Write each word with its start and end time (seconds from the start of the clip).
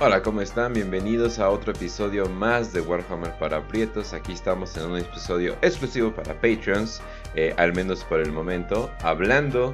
Hola, 0.00 0.22
¿cómo 0.22 0.40
están? 0.40 0.72
Bienvenidos 0.72 1.38
a 1.38 1.48
otro 1.48 1.70
episodio 1.70 2.26
más 2.26 2.72
de 2.72 2.80
Warhammer 2.80 3.38
para 3.38 3.62
Prietos. 3.68 4.12
Aquí 4.12 4.32
estamos 4.32 4.76
en 4.76 4.90
un 4.90 4.98
episodio 4.98 5.56
exclusivo 5.62 6.12
para 6.12 6.34
Patreons, 6.34 7.00
eh, 7.36 7.54
al 7.58 7.72
menos 7.74 8.02
por 8.02 8.18
el 8.18 8.32
momento, 8.32 8.90
hablando 9.02 9.72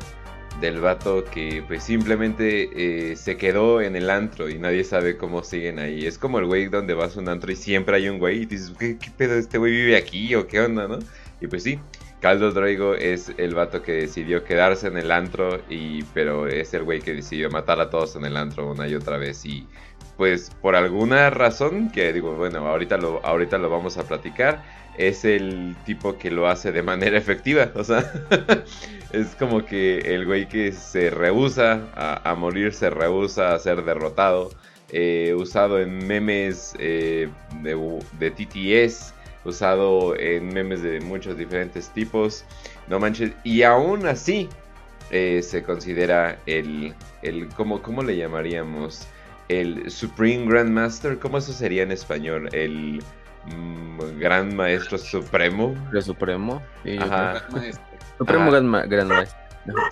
del 0.60 0.78
vato 0.82 1.24
que 1.24 1.64
pues 1.66 1.84
simplemente 1.84 2.68
eh, 3.12 3.16
se 3.16 3.38
quedó 3.38 3.80
en 3.80 3.96
el 3.96 4.10
antro 4.10 4.50
y 4.50 4.58
nadie 4.58 4.84
sabe 4.84 5.16
cómo 5.16 5.42
siguen 5.42 5.78
ahí. 5.78 6.04
Es 6.04 6.18
como 6.18 6.38
el 6.38 6.44
güey 6.44 6.66
donde 6.66 6.92
vas 6.92 7.16
a 7.16 7.20
un 7.20 7.30
antro 7.30 7.50
y 7.50 7.56
siempre 7.56 7.96
hay 7.96 8.10
un 8.10 8.18
güey 8.18 8.42
y 8.42 8.46
dices, 8.46 8.74
¿qué, 8.78 8.98
pedo? 9.16 9.36
¿Este 9.36 9.56
güey 9.56 9.72
vive 9.72 9.96
aquí 9.96 10.34
o 10.34 10.46
qué 10.46 10.60
onda, 10.60 10.86
no? 10.86 10.98
Y 11.40 11.46
pues 11.46 11.62
sí, 11.62 11.80
Caldo 12.20 12.52
Drago 12.52 12.94
es 12.94 13.32
el 13.38 13.54
vato 13.54 13.82
que 13.82 13.92
decidió 13.92 14.44
quedarse 14.44 14.88
en 14.88 14.98
el 14.98 15.10
antro 15.10 15.62
y 15.70 16.02
pero 16.12 16.46
es 16.46 16.74
el 16.74 16.82
güey 16.82 17.00
que 17.00 17.14
decidió 17.14 17.48
matar 17.48 17.80
a 17.80 17.88
todos 17.88 18.16
en 18.16 18.26
el 18.26 18.36
antro 18.36 18.70
una 18.70 18.86
y 18.86 18.94
otra 18.94 19.16
vez 19.16 19.46
y 19.46 19.66
pues 20.20 20.50
por 20.60 20.76
alguna 20.76 21.30
razón, 21.30 21.88
que 21.88 22.12
digo, 22.12 22.34
bueno, 22.34 22.68
ahorita 22.68 22.98
lo, 22.98 23.24
ahorita 23.24 23.56
lo 23.56 23.70
vamos 23.70 23.96
a 23.96 24.02
platicar, 24.02 24.62
es 24.98 25.24
el 25.24 25.74
tipo 25.86 26.18
que 26.18 26.30
lo 26.30 26.46
hace 26.46 26.72
de 26.72 26.82
manera 26.82 27.16
efectiva. 27.24 27.72
O 27.74 27.82
sea, 27.82 28.04
es 29.14 29.34
como 29.36 29.64
que 29.64 29.96
el 30.14 30.26
güey 30.26 30.46
que 30.46 30.72
se 30.72 31.08
rehúsa 31.08 31.86
a, 31.94 32.34
morir, 32.34 32.74
se 32.74 32.90
rehúsa 32.90 33.54
a 33.54 33.58
ser 33.60 33.82
derrotado. 33.82 34.50
Eh, 34.90 35.34
usado 35.38 35.80
en 35.80 36.06
memes 36.06 36.74
eh, 36.78 37.30
de, 37.62 38.30
TTS, 38.30 39.14
usado 39.46 40.14
en 40.18 40.52
memes 40.52 40.82
de 40.82 41.00
muchos 41.00 41.38
diferentes 41.38 41.88
tipos. 41.94 42.44
No 42.88 43.00
manches, 43.00 43.32
y 43.42 43.62
aún 43.62 44.06
así 44.06 44.50
eh, 45.10 45.40
se 45.42 45.62
considera 45.62 46.38
el, 46.44 46.94
el 47.22 47.48
¿cómo, 47.48 47.80
¿cómo 47.80 48.02
le 48.02 48.18
llamaríamos? 48.18 49.08
El 49.50 49.90
Supreme 49.90 50.46
Grandmaster, 50.46 51.18
¿cómo 51.18 51.38
eso 51.38 51.52
sería 51.52 51.82
en 51.82 51.90
español? 51.90 52.48
El 52.52 53.02
mm, 53.46 54.18
Gran 54.20 54.54
Maestro 54.54 54.96
Supremo. 54.96 55.74
El 55.92 56.02
Supremo. 56.02 56.62
Ajá. 57.00 57.44
Supremo 58.18 58.50
Gran, 58.52 58.68
Maestro. 58.68 59.38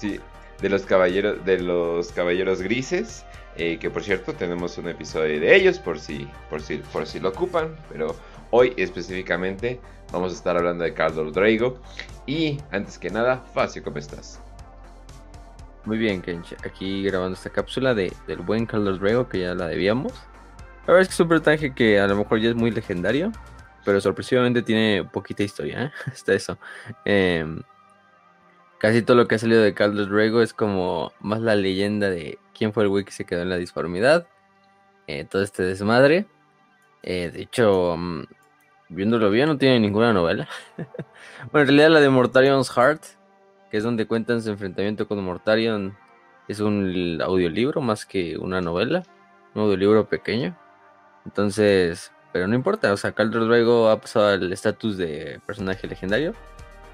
Sí, 0.00 0.20
de 0.60 0.68
los 0.68 0.82
caballeros, 0.82 1.44
de 1.44 1.58
los 1.60 2.12
caballeros 2.12 2.62
grises. 2.62 3.24
Eh, 3.56 3.76
que 3.80 3.90
por 3.90 4.04
cierto 4.04 4.32
tenemos 4.34 4.78
un 4.78 4.88
episodio 4.88 5.40
de 5.40 5.56
ellos 5.56 5.80
por 5.80 5.98
si, 5.98 6.28
por 6.48 6.62
si, 6.62 6.76
por 6.76 7.04
si 7.06 7.18
lo 7.18 7.30
ocupan. 7.30 7.74
Pero 7.90 8.14
hoy 8.50 8.74
específicamente 8.76 9.80
vamos 10.12 10.32
a 10.32 10.36
estar 10.36 10.56
hablando 10.56 10.84
de 10.84 10.94
Carlos 10.94 11.32
Drago. 11.32 11.80
Y 12.26 12.60
antes 12.70 12.96
que 12.96 13.10
nada, 13.10 13.42
Facio, 13.52 13.82
¿cómo 13.82 13.98
estás? 13.98 14.40
Muy 15.84 15.98
bien, 15.98 16.20
Kench. 16.20 16.54
Aquí 16.64 17.02
grabando 17.04 17.34
esta 17.34 17.50
cápsula 17.50 17.94
de, 17.94 18.12
del 18.26 18.38
buen 18.38 18.66
Carlos 18.66 19.00
Drago, 19.00 19.28
que 19.28 19.40
ya 19.40 19.54
la 19.54 19.68
debíamos. 19.68 20.12
La 20.86 20.94
verdad 20.94 21.02
es 21.02 21.08
que 21.08 21.14
es 21.14 21.20
un 21.20 21.28
personaje 21.28 21.74
que 21.74 22.00
a 22.00 22.06
lo 22.06 22.16
mejor 22.16 22.40
ya 22.40 22.50
es 22.50 22.54
muy 22.54 22.70
legendario, 22.70 23.30
pero 23.84 24.00
sorpresivamente 24.00 24.62
tiene 24.62 25.04
poquita 25.04 25.42
historia, 25.42 25.84
¿eh? 25.84 25.92
Está 26.12 26.34
eso. 26.34 26.58
Em, 27.04 27.62
casi 28.78 29.02
todo 29.02 29.16
lo 29.16 29.28
que 29.28 29.34
ha 29.34 29.38
salido 29.38 29.62
de 29.62 29.74
Carlos 29.74 30.08
Drago 30.10 30.42
es 30.42 30.52
como 30.52 31.12
más 31.20 31.40
la 31.40 31.56
leyenda 31.56 32.10
de 32.10 32.38
quién 32.56 32.72
fue 32.72 32.84
el 32.84 32.88
güey 32.88 33.04
que 33.04 33.12
se 33.12 33.24
quedó 33.24 33.42
en 33.42 33.50
la 33.50 33.56
disformidad. 33.56 34.26
Eh, 35.06 35.24
todo 35.24 35.42
este 35.42 35.62
desmadre. 35.62 36.26
Eh, 37.02 37.30
de 37.32 37.42
hecho, 37.42 37.96
mm, 37.96 38.24
viéndolo 38.88 39.30
bien, 39.30 39.48
no 39.48 39.58
tiene 39.58 39.80
ninguna 39.80 40.12
novela. 40.12 40.48
bueno, 41.52 41.62
en 41.62 41.66
realidad 41.66 41.90
la 41.90 42.00
de 42.00 42.10
Mortarion's 42.10 42.70
Heart 42.70 43.17
que 43.70 43.78
es 43.78 43.84
donde 43.84 44.06
cuentan 44.06 44.42
su 44.42 44.50
enfrentamiento 44.50 45.06
con 45.08 45.22
Mortarion. 45.22 45.96
Es 46.48 46.60
un 46.60 47.20
audiolibro 47.22 47.80
más 47.80 48.06
que 48.06 48.38
una 48.38 48.60
novela, 48.60 49.02
un 49.54 49.62
audiolibro 49.62 50.08
pequeño. 50.08 50.56
Entonces, 51.26 52.12
pero 52.32 52.46
no 52.46 52.54
importa, 52.54 52.92
o 52.92 52.96
sea, 52.96 53.12
Caldro 53.12 53.44
luego 53.44 53.90
ha 53.90 54.00
pasado 54.00 54.28
al 54.28 54.52
estatus 54.52 54.96
de 54.96 55.40
personaje 55.46 55.86
legendario. 55.86 56.34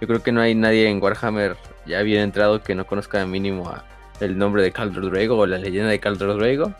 Yo 0.01 0.09
creo 0.09 0.23
que 0.23 0.33
no 0.33 0.41
hay 0.41 0.55
nadie 0.55 0.89
en 0.89 1.03
Warhammer 1.03 1.57
ya 1.87 2.03
bien 2.03 2.23
entrado 2.23 2.63
que 2.63 2.75
no 2.75 2.87
conozca 2.87 3.25
mínimo 3.27 3.73
el 4.21 4.37
nombre 4.37 4.63
de 4.63 4.73
Caldro 4.73 5.09
Drago 5.09 5.39
o 5.39 5.47
la 5.47 5.59
leyenda 5.59 5.91
de 5.91 6.01
Caldro 6.01 6.37
Drago. 6.37 6.73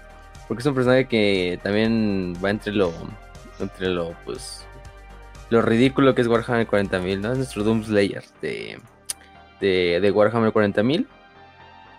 Porque 0.49 0.61
es 0.61 0.67
un 0.67 0.75
personaje 0.75 1.07
que 1.07 1.59
también 1.63 2.35
va 2.45 2.51
entre 2.51 2.73
lo, 2.73 2.93
entre 3.61 3.89
lo, 3.89 4.15
pues, 4.25 4.67
lo 5.51 5.63
ridículo 5.63 6.15
que 6.15 6.23
es 6.23 6.27
Warhammer 6.27 6.67
40.000, 6.67 7.21
¿no? 7.21 7.33
Es 7.33 7.39
nuestro 7.39 7.65
Doom 7.65 7.85
Slayer 7.85 8.25
de, 9.61 10.01
de, 10.01 10.11
Warhammer 10.11 10.53
40.000. 10.53 11.07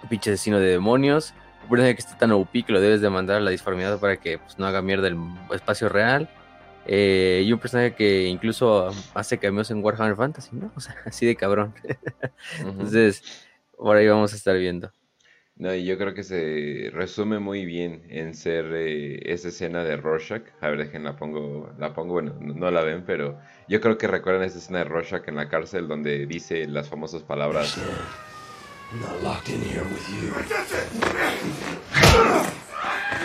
Un 0.03 0.09
pinche 0.09 0.31
asesino 0.31 0.59
de 0.59 0.67
demonios. 0.67 1.33
Un 1.63 1.69
personaje 1.69 1.95
que 1.95 2.01
está 2.01 2.17
tan 2.17 2.31
OP 2.31 2.51
que 2.51 2.73
lo 2.73 2.79
debes 2.79 3.01
de 3.01 3.09
mandar 3.09 3.37
a 3.37 3.39
la 3.39 3.51
disformidad 3.51 3.99
para 3.99 4.17
que 4.17 4.37
pues, 4.37 4.57
no 4.59 4.65
haga 4.65 4.81
mierda 4.81 5.07
el 5.07 5.17
espacio 5.51 5.89
real. 5.89 6.29
Eh, 6.87 7.43
y 7.45 7.51
un 7.51 7.59
personaje 7.59 7.95
que 7.95 8.25
incluso 8.25 8.91
hace 9.15 9.39
cameos 9.39 9.71
en 9.71 9.83
Warhammer 9.83 10.15
Fantasy, 10.15 10.55
¿no? 10.55 10.71
O 10.75 10.79
sea, 10.79 10.95
así 11.05 11.25
de 11.25 11.35
cabrón. 11.35 11.73
Entonces, 12.59 13.47
por 13.77 13.97
ahí 13.97 14.07
vamos 14.07 14.33
a 14.33 14.35
estar 14.35 14.55
viendo. 14.57 14.91
No, 15.57 15.73
y 15.73 15.85
yo 15.85 15.97
creo 15.97 16.13
que 16.13 16.23
se 16.23 16.89
resume 16.91 17.39
muy 17.39 17.65
bien 17.65 18.03
en 18.09 18.33
ser 18.33 18.65
eh, 18.73 19.21
esa 19.31 19.47
escena 19.47 19.85
de 19.85 19.95
Rorschach. 19.95 20.43
A 20.59 20.67
ver, 20.67 20.79
dejen, 20.79 21.05
la 21.05 21.15
pongo, 21.15 21.71
la 21.77 21.93
pongo, 21.93 22.11
bueno, 22.11 22.35
no, 22.41 22.69
la 22.71 22.81
ven, 22.81 23.05
pero 23.05 23.39
yo 23.69 23.79
creo 23.79 23.97
que 23.97 24.05
recuerdan 24.05 24.43
esa 24.43 24.57
escena 24.57 24.79
de 24.79 24.85
Rorschach 24.85 25.25
en 25.29 25.37
la 25.37 25.47
cárcel 25.47 25.87
donde 25.87 26.25
dice 26.25 26.67
las 26.67 26.89
famosas 26.89 27.23
palabras. 27.23 27.77
You're 28.91 29.21
locked 29.23 29.47
in 29.47 29.61
here 29.61 29.83
with 29.83 30.09
you. 30.09 30.33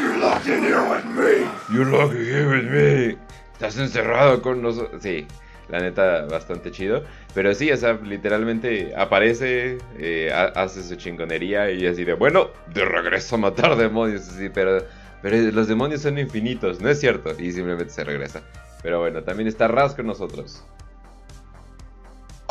You're 0.01 0.19
locked 0.19 0.47
in 0.47 0.62
here 0.62 0.89
with 0.89 1.05
me. 1.07 1.49
You're 1.75 1.91
locked 1.91 2.15
in 2.15 2.25
here 2.25 2.49
with 2.49 2.71
me. 2.71 3.19
Estás 3.55 3.77
encerrado 3.77 4.41
con 4.41 4.62
nosotros. 4.62 5.03
Sí, 5.03 5.27
la 5.70 5.81
neta, 5.81 6.26
bastante 6.26 6.70
chido. 6.70 7.04
Pero 7.34 7.54
sí, 7.54 7.70
o 7.70 7.76
sea, 7.76 7.94
literalmente 7.94 8.92
aparece, 8.97 9.78
eh, 9.98 10.31
hace 10.32 10.82
su 10.82 10.97
chingonería 10.97 11.70
y 11.70 11.86
así 11.86 12.04
de, 12.04 12.14
bueno, 12.14 12.50
de 12.75 12.84
regreso 12.84 13.36
a 13.36 13.38
matar 13.38 13.76
demonios. 13.76 14.31
Pero, 14.54 14.84
pero 15.22 15.36
los 15.53 15.69
demonios 15.69 16.03
son 16.03 16.19
infinitos, 16.19 16.81
no 16.81 16.88
es 16.88 17.00
cierto. 17.00 17.31
Y 17.38 17.53
simplemente 17.53 17.92
se 17.92 18.04
regresa. 18.04 18.42
Pero 18.82 19.00
bueno, 19.00 19.22
también 19.22 19.48
está 19.48 19.69
Raz 19.69 19.94
con 19.94 20.06
nosotros. 20.06 20.64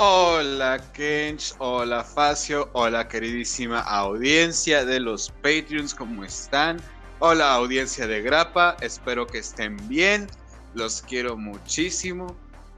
Hola 0.01 0.79
Kench, 0.93 1.53
hola 1.57 2.05
Facio, 2.05 2.69
hola 2.71 3.09
queridísima 3.09 3.81
audiencia 3.81 4.85
de 4.85 5.01
los 5.01 5.29
Patreons, 5.43 5.93
¿cómo 5.93 6.23
están? 6.23 6.77
Hola 7.19 7.55
audiencia 7.55 8.07
de 8.07 8.21
Grapa, 8.21 8.77
espero 8.79 9.27
que 9.27 9.39
estén 9.39 9.75
bien, 9.89 10.27
los 10.73 11.01
quiero 11.01 11.35
muchísimo 11.35 12.33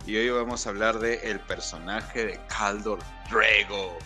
y 0.06 0.18
hoy 0.18 0.30
vamos 0.30 0.66
a 0.66 0.70
hablar 0.70 1.00
de 1.00 1.16
el 1.30 1.40
personaje 1.40 2.26
de 2.26 2.40
Caldor 2.48 3.00
Drago. 3.30 3.98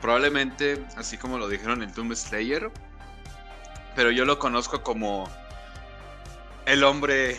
probablemente, 0.00 0.84
así 0.96 1.16
como 1.16 1.38
lo 1.38 1.48
dijeron 1.48 1.82
en 1.82 1.92
Tomb 1.92 2.14
Slayer, 2.14 2.70
pero 3.94 4.10
yo 4.10 4.24
lo 4.24 4.38
conozco 4.38 4.82
como 4.82 5.28
el 6.66 6.84
hombre, 6.84 7.38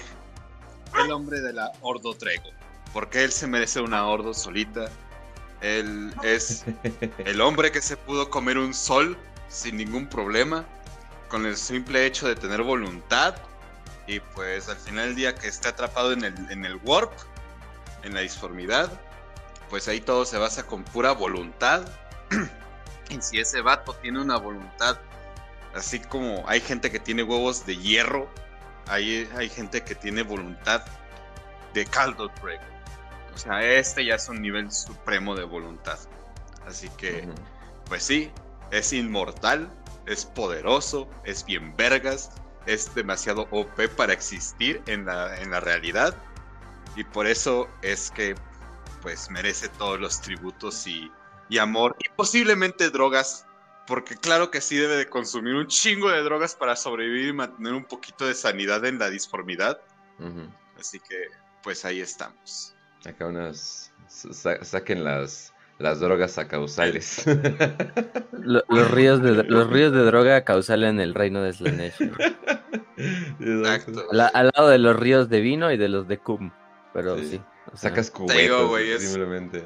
el 1.03 1.11
hombre 1.11 1.41
de 1.41 1.53
la 1.53 1.71
Ordo 1.81 2.13
Drago, 2.13 2.51
porque 2.93 3.23
él 3.23 3.31
se 3.31 3.47
merece 3.47 3.81
una 3.81 4.05
Ordo 4.07 4.33
solita. 4.33 4.89
Él 5.61 6.13
es 6.23 6.65
el 7.17 7.41
hombre 7.41 7.71
que 7.71 7.81
se 7.81 7.97
pudo 7.97 8.29
comer 8.29 8.57
un 8.57 8.73
sol 8.73 9.17
sin 9.47 9.77
ningún 9.77 10.07
problema, 10.07 10.65
con 11.29 11.45
el 11.45 11.57
simple 11.57 12.05
hecho 12.05 12.27
de 12.27 12.35
tener 12.35 12.61
voluntad 12.61 13.35
y 14.07 14.21
pues 14.21 14.69
al 14.69 14.77
final 14.77 15.07
del 15.07 15.15
día 15.15 15.35
que 15.35 15.47
está 15.47 15.69
atrapado 15.69 16.13
en 16.13 16.23
el, 16.23 16.33
en 16.49 16.65
el 16.65 16.77
warp, 16.77 17.11
en 18.03 18.13
la 18.13 18.21
disformidad, 18.21 18.89
pues 19.69 19.87
ahí 19.89 19.99
todo 19.99 20.25
se 20.25 20.37
basa 20.37 20.63
con 20.63 20.83
pura 20.85 21.11
voluntad. 21.11 21.85
y 23.09 23.21
si 23.21 23.39
ese 23.39 23.61
vato 23.61 23.93
tiene 23.95 24.21
una 24.21 24.37
voluntad, 24.37 24.97
así 25.75 25.99
como 25.99 26.43
hay 26.47 26.61
gente 26.61 26.89
que 26.89 26.99
tiene 26.99 27.23
huevos 27.23 27.65
de 27.65 27.75
hierro, 27.75 28.29
hay, 28.87 29.29
hay 29.35 29.49
gente 29.49 29.83
que 29.83 29.93
tiene 29.93 30.23
voluntad 30.23 30.85
de 31.73 31.85
caldo 31.85 32.31
Break. 32.41 32.61
O 33.35 33.37
sea, 33.37 33.61
este 33.61 34.05
ya 34.05 34.15
es 34.15 34.29
un 34.29 34.41
nivel 34.41 34.71
supremo 34.71 35.35
de 35.35 35.43
voluntad. 35.43 35.99
Así 36.65 36.89
que, 36.97 37.27
pues 37.85 38.03
sí, 38.03 38.31
es 38.71 38.93
inmortal, 38.93 39.69
es 40.05 40.25
poderoso, 40.25 41.09
es 41.25 41.45
bien 41.45 41.75
vergas 41.75 42.31
es 42.67 42.93
demasiado 42.93 43.47
OP 43.51 43.87
para 43.95 44.13
existir 44.13 44.81
en 44.85 45.05
la, 45.05 45.39
en 45.41 45.51
la 45.51 45.59
realidad. 45.59 46.15
Y 46.95 47.03
por 47.03 47.27
eso 47.27 47.69
es 47.81 48.11
que 48.11 48.35
pues 49.01 49.29
merece 49.29 49.69
todos 49.69 49.99
los 49.99 50.21
tributos 50.21 50.85
y, 50.87 51.11
amor 51.59 51.95
y 51.99 52.09
posiblemente 52.09 52.89
drogas. 52.89 53.45
Porque 53.85 54.17
claro 54.17 54.51
que 54.51 54.59
sí 54.59 54.75
debe 54.75 54.97
de 54.97 55.07
consumir 55.07 55.55
un 55.55 55.67
chingo 55.67 56.09
de 56.09 56.21
drogas 56.21 56.55
para 56.55 56.75
sobrevivir 56.75 57.29
y 57.29 57.33
mantener 57.33 57.73
un 57.73 57.85
poquito 57.85 58.27
de 58.27 58.33
sanidad 58.33 58.83
en 58.83 58.99
la 58.99 59.09
disformidad. 59.09 59.79
Así 60.77 60.99
que 60.99 61.27
pues 61.63 61.85
ahí 61.85 62.01
estamos. 62.01 62.75
Acá 63.05 63.27
unas... 63.27 63.93
saquen 64.09 65.05
las 65.05 65.53
las 65.79 65.99
drogas 65.99 66.37
a 66.37 66.47
causales. 66.47 67.25
los, 68.31 68.91
ríos 68.91 69.21
de, 69.21 69.43
los 69.43 69.69
ríos 69.69 69.91
de 69.93 70.03
droga 70.03 70.43
causal 70.43 70.83
en 70.83 70.99
el 70.99 71.13
reino 71.13 71.41
de 71.41 71.53
Slanesh. 71.53 72.01
Exacto. 73.39 74.07
al 74.11 74.51
lado 74.55 74.69
de 74.69 74.77
los 74.79 74.95
ríos 74.95 75.29
de 75.29 75.41
vino 75.41 75.71
y 75.71 75.77
de 75.77 75.87
los 75.87 76.07
de 76.07 76.17
Kum. 76.17 76.51
Pero 76.93 77.17
sí. 77.19 77.39
Sacas 77.73 78.09
cubetos 78.09 78.79
es... 78.79 79.03
simplemente. 79.03 79.63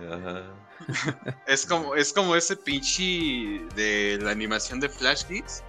es, 1.47 1.65
como, 1.65 1.95
es 1.95 2.11
como 2.11 2.35
ese 2.35 2.57
pinche 2.57 3.61
de 3.75 4.19
la 4.21 4.31
animación 4.31 4.79
de 4.79 4.89
Flash 4.89 5.25
Kids 5.25 5.63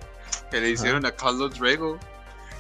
que 0.51 0.61
le 0.61 0.71
hicieron 0.71 1.05
a 1.07 1.13
Carlos 1.13 1.59
Drago 1.59 1.99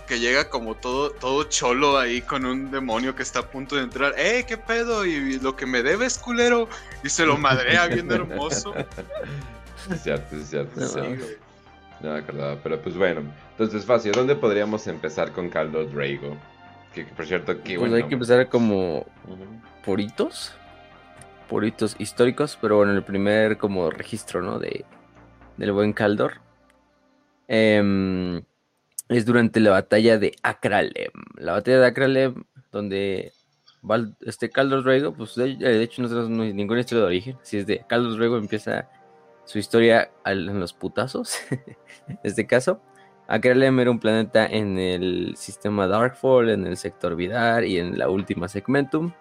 que 0.06 0.19
llega 0.19 0.49
como 0.49 0.75
todo, 0.75 1.10
todo 1.10 1.44
cholo 1.44 1.99
ahí 1.99 2.22
con 2.22 2.44
un 2.44 2.70
demonio 2.70 3.14
que 3.14 3.22
está 3.22 3.40
a 3.40 3.50
punto 3.50 3.76
de 3.76 3.82
entrar. 3.82 4.14
¡Eh, 4.16 4.44
qué 4.46 4.56
pedo! 4.56 5.04
Y 5.06 5.38
lo 5.38 5.56
que 5.56 5.66
me 5.66 5.82
debes, 5.82 6.19
culero. 6.19 6.69
Y 7.04 7.08
se 7.08 7.26
lo 7.26 7.37
madrea 7.37 7.87
bien 7.87 8.10
hermoso. 8.10 8.75
Es 9.90 10.04
cierto, 10.04 10.37
es 10.37 10.46
cierto. 10.46 10.81
No 12.00 12.12
me 12.12 12.19
acordaba, 12.20 12.56
pero 12.62 12.81
pues 12.81 12.96
bueno. 12.96 13.22
Entonces, 13.50 13.84
fácil, 13.84 14.12
¿dónde 14.12 14.37
podríamos 14.37 14.87
empezar 14.87 15.32
con 15.32 15.49
Caldo 15.49 15.84
Drago? 15.87 16.37
Que, 16.94 17.04
por 17.04 17.26
cierto, 17.26 17.60
que 17.64 17.81
pues 17.81 17.93
hay 17.93 18.04
que 18.04 18.14
empezar 18.14 18.49
como 18.49 19.04
por 19.84 20.00
hitos. 20.00 20.52
Por 21.49 21.64
hitos 21.64 21.96
históricos, 21.99 22.56
pero 22.60 22.76
bueno, 22.76 22.93
el 22.93 23.02
primer 23.02 23.58
como 23.58 23.90
registro, 23.90 24.40
¿no? 24.40 24.60
De, 24.60 24.84
del 25.56 25.72
buen 25.72 25.93
Caldor. 25.93 26.40
Eh, 27.49 28.40
es 29.12 29.26
durante 29.26 29.61
la 29.61 29.70
batalla 29.70 30.19
de 30.19 30.35
Akralem. 30.43 31.12
La 31.37 31.53
batalla 31.53 31.81
de 31.81 31.87
Akralem, 31.87 32.44
donde 32.70 33.32
este 34.20 34.50
Caldos 34.50 34.85
Rego, 34.85 35.12
pues 35.12 35.35
de, 35.35 35.82
hecho 35.82 36.03
no 36.03 36.09
tenemos 36.09 36.29
ninguna 36.29 36.81
historia 36.81 37.03
de 37.03 37.09
origen. 37.09 37.38
Si 37.43 37.59
es 37.59 37.67
de 37.67 37.85
Caldos 37.88 38.19
Rego 38.19 38.37
empieza 38.37 38.88
su 39.44 39.59
historia 39.59 40.11
en 40.25 40.61
los 40.61 40.73
putazos. 40.73 41.38
en 41.50 42.19
este 42.23 42.47
caso, 42.47 42.81
Akralem 43.29 43.81
era 43.81 43.91
un 43.91 43.99
planeta 43.99 44.47
en 44.47 44.79
el 44.79 45.35
sistema 45.37 45.87
Darkfall, 45.87 46.50
en 46.50 46.67
el 46.67 46.76
sector 46.76 47.17
Vidar 47.17 47.64
y 47.64 47.79
en 47.79 47.99
la 47.99 48.09
última 48.09 48.49
Segmentum. 48.49 49.12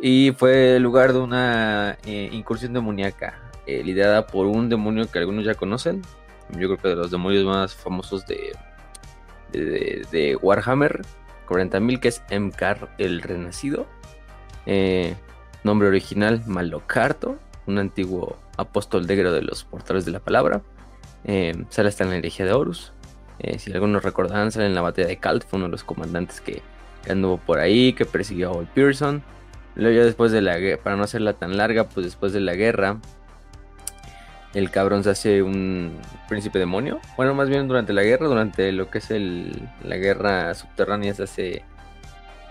Y 0.00 0.32
fue 0.32 0.76
el 0.76 0.82
lugar 0.82 1.12
de 1.12 1.18
una 1.20 1.98
eh, 2.04 2.28
incursión 2.32 2.72
demoníaca, 2.72 3.40
eh, 3.66 3.82
liderada 3.84 4.26
por 4.26 4.46
un 4.46 4.68
demonio 4.68 5.10
que 5.10 5.18
algunos 5.18 5.44
ya 5.44 5.54
conocen. 5.54 6.02
Yo 6.50 6.68
creo 6.68 6.76
que 6.76 6.88
de 6.88 6.96
los 6.96 7.10
demonios 7.10 7.44
más 7.44 7.74
famosos 7.74 8.26
de, 8.26 8.52
de, 9.58 10.38
Warhammer 10.40 11.02
40.000, 11.48 12.00
que 12.00 12.08
es 12.08 12.22
Emkar 12.30 12.94
el 12.98 13.22
Renacido. 13.22 13.86
Eh, 14.66 15.14
nombre 15.62 15.88
original, 15.88 16.42
Malocarto, 16.46 17.38
un 17.66 17.78
antiguo 17.78 18.38
apóstol 18.56 19.06
negro 19.06 19.32
de 19.32 19.42
los 19.42 19.64
portales 19.64 20.04
de 20.04 20.12
la 20.12 20.20
palabra. 20.20 20.62
Eh, 21.24 21.64
sale 21.70 21.88
hasta 21.88 22.04
en 22.04 22.10
la 22.10 22.16
herejía 22.16 22.46
de 22.46 22.52
Horus. 22.52 22.92
Eh, 23.38 23.58
si 23.58 23.72
algunos 23.72 24.02
recordarán, 24.02 24.52
sale 24.52 24.66
en 24.66 24.74
la 24.74 24.82
batalla 24.82 25.08
de 25.08 25.16
Kalt, 25.16 25.44
fue 25.44 25.58
uno 25.58 25.66
de 25.66 25.72
los 25.72 25.84
comandantes 25.84 26.40
que, 26.40 26.62
anduvo 27.08 27.38
por 27.38 27.58
ahí, 27.58 27.92
que 27.92 28.04
persiguió 28.04 28.50
a 28.50 28.52
Old 28.52 28.68
Pearson. 28.68 29.22
Luego 29.74 29.96
ya 29.96 30.04
después 30.04 30.32
de 30.32 30.40
la 30.40 30.58
guerra, 30.58 30.82
para 30.82 30.96
no 30.96 31.02
hacerla 31.02 31.34
tan 31.34 31.56
larga, 31.56 31.84
pues 31.84 32.06
después 32.06 32.32
de 32.32 32.40
la 32.40 32.54
guerra, 32.54 32.98
el 34.54 34.70
cabrón 34.70 35.02
se 35.02 35.10
hace 35.10 35.42
un 35.42 35.98
príncipe 36.28 36.58
demonio. 36.58 37.00
Bueno, 37.16 37.34
más 37.34 37.48
bien 37.48 37.66
durante 37.66 37.92
la 37.92 38.02
guerra, 38.02 38.26
durante 38.26 38.70
lo 38.72 38.88
que 38.88 38.98
es 38.98 39.10
el, 39.10 39.68
la 39.82 39.96
guerra 39.96 40.54
subterránea 40.54 41.12
se 41.12 41.24
hace, 41.24 41.64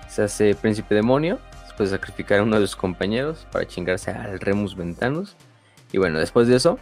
se 0.08 0.24
hace 0.24 0.56
príncipe 0.56 0.96
demonio. 0.96 1.40
Después 1.64 1.90
de 1.90 1.98
sacrificar 1.98 2.40
a 2.40 2.44
uno 2.44 2.60
de 2.60 2.68
sus 2.68 2.76
compañeros 2.76 3.48
para 3.52 3.66
chingarse 3.66 4.12
al 4.12 4.40
Remus 4.40 4.76
Ventanus. 4.76 5.36
Y 5.92 5.98
bueno, 5.98 6.20
después 6.20 6.48
de 6.48 6.58
eso, 6.58 6.78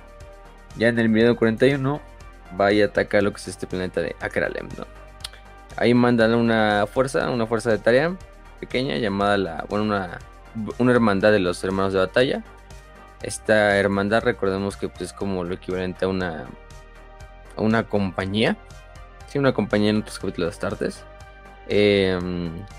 ya 0.77 0.87
en 0.87 0.97
el 0.97 1.07
milenio 1.07 1.35
41, 1.35 2.01
va 2.59 2.71
y 2.73 2.81
ataca 2.81 3.21
lo 3.21 3.31
que 3.31 3.37
es 3.37 3.47
este 3.47 3.67
planeta 3.67 4.01
de 4.01 4.15
Akralem, 4.19 4.67
Ahí 5.77 5.93
mandan 5.93 6.33
una 6.33 6.85
fuerza, 6.87 7.29
una 7.29 7.45
fuerza 7.45 7.71
de 7.71 7.77
tarea 7.77 8.17
pequeña 8.59 8.97
llamada 8.97 9.37
la, 9.37 9.65
bueno, 9.69 9.85
una, 9.85 10.19
una 10.77 10.91
hermandad 10.91 11.31
de 11.31 11.39
los 11.39 11.63
hermanos 11.63 11.93
de 11.93 11.99
batalla 11.99 12.43
esta 13.23 13.77
hermandad, 13.77 14.23
recordemos 14.23 14.77
que 14.77 14.89
pues, 14.89 15.01
es 15.01 15.13
como 15.13 15.43
lo 15.43 15.53
equivalente 15.53 16.05
a 16.05 16.07
una, 16.07 16.47
a 17.55 17.61
una 17.61 17.87
compañía. 17.87 18.57
Sí, 19.27 19.39
una 19.39 19.53
compañía 19.53 19.91
en 19.91 19.97
otros 19.97 20.19
capítulos 20.19 20.49
de 20.49 20.53
Astartes. 20.53 21.03
Eh, 21.67 22.19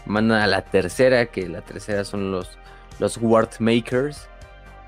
manda 0.05 0.43
a 0.43 0.47
la 0.47 0.63
tercera, 0.63 1.27
que 1.27 1.49
la 1.49 1.63
tercera 1.63 2.05
son 2.05 2.31
los, 2.31 2.59
los 2.99 3.21
Makers. 3.61 4.29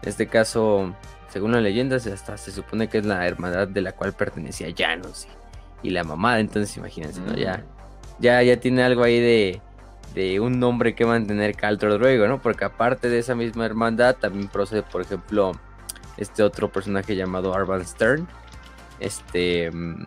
En 0.03 0.09
este 0.09 0.27
caso, 0.27 0.95
según 1.29 1.53
las 1.53 1.63
leyendas, 1.63 2.07
hasta 2.07 2.37
se 2.37 2.53
supone 2.53 2.89
que 2.89 2.99
es 2.99 3.07
la 3.07 3.27
hermandad 3.27 3.69
de 3.69 3.81
la 3.81 3.93
cual 3.93 4.13
pertenecía 4.13 4.69
Janus 4.77 5.27
y, 5.83 5.91
la 5.91 6.05
mamada. 6.05 6.41
Entonces, 6.41 6.77
imagínense, 6.77 7.21
¿no? 7.21 7.35
Ya, 7.35 7.59
mm. 7.59 8.23
ya, 8.23 8.43
ya 8.43 8.61
tiene 8.61 8.83
algo 8.83 9.03
ahí 9.03 9.21
de, 9.21 9.63
de 10.15 10.41
un 10.41 10.61
nombre 10.61 10.95
que 10.95 11.07
mantener 11.07 11.57
Caltor 11.57 11.99
Druego, 11.99 12.27
¿no? 12.27 12.41
Porque 12.41 12.65
aparte 12.65 13.09
de 13.09 13.19
esa 13.19 13.35
misma 13.35 13.67
hermandad, 13.67 14.17
también 14.17 14.49
procede, 14.49 14.83
por 14.83 15.03
ejemplo, 15.03 15.53
este 16.17 16.43
otro 16.43 16.71
personaje 16.71 17.17
llamado 17.17 17.55
Arvan 17.55 17.85
Stern, 17.85 18.29
este, 19.01 19.71
mm, 19.71 20.07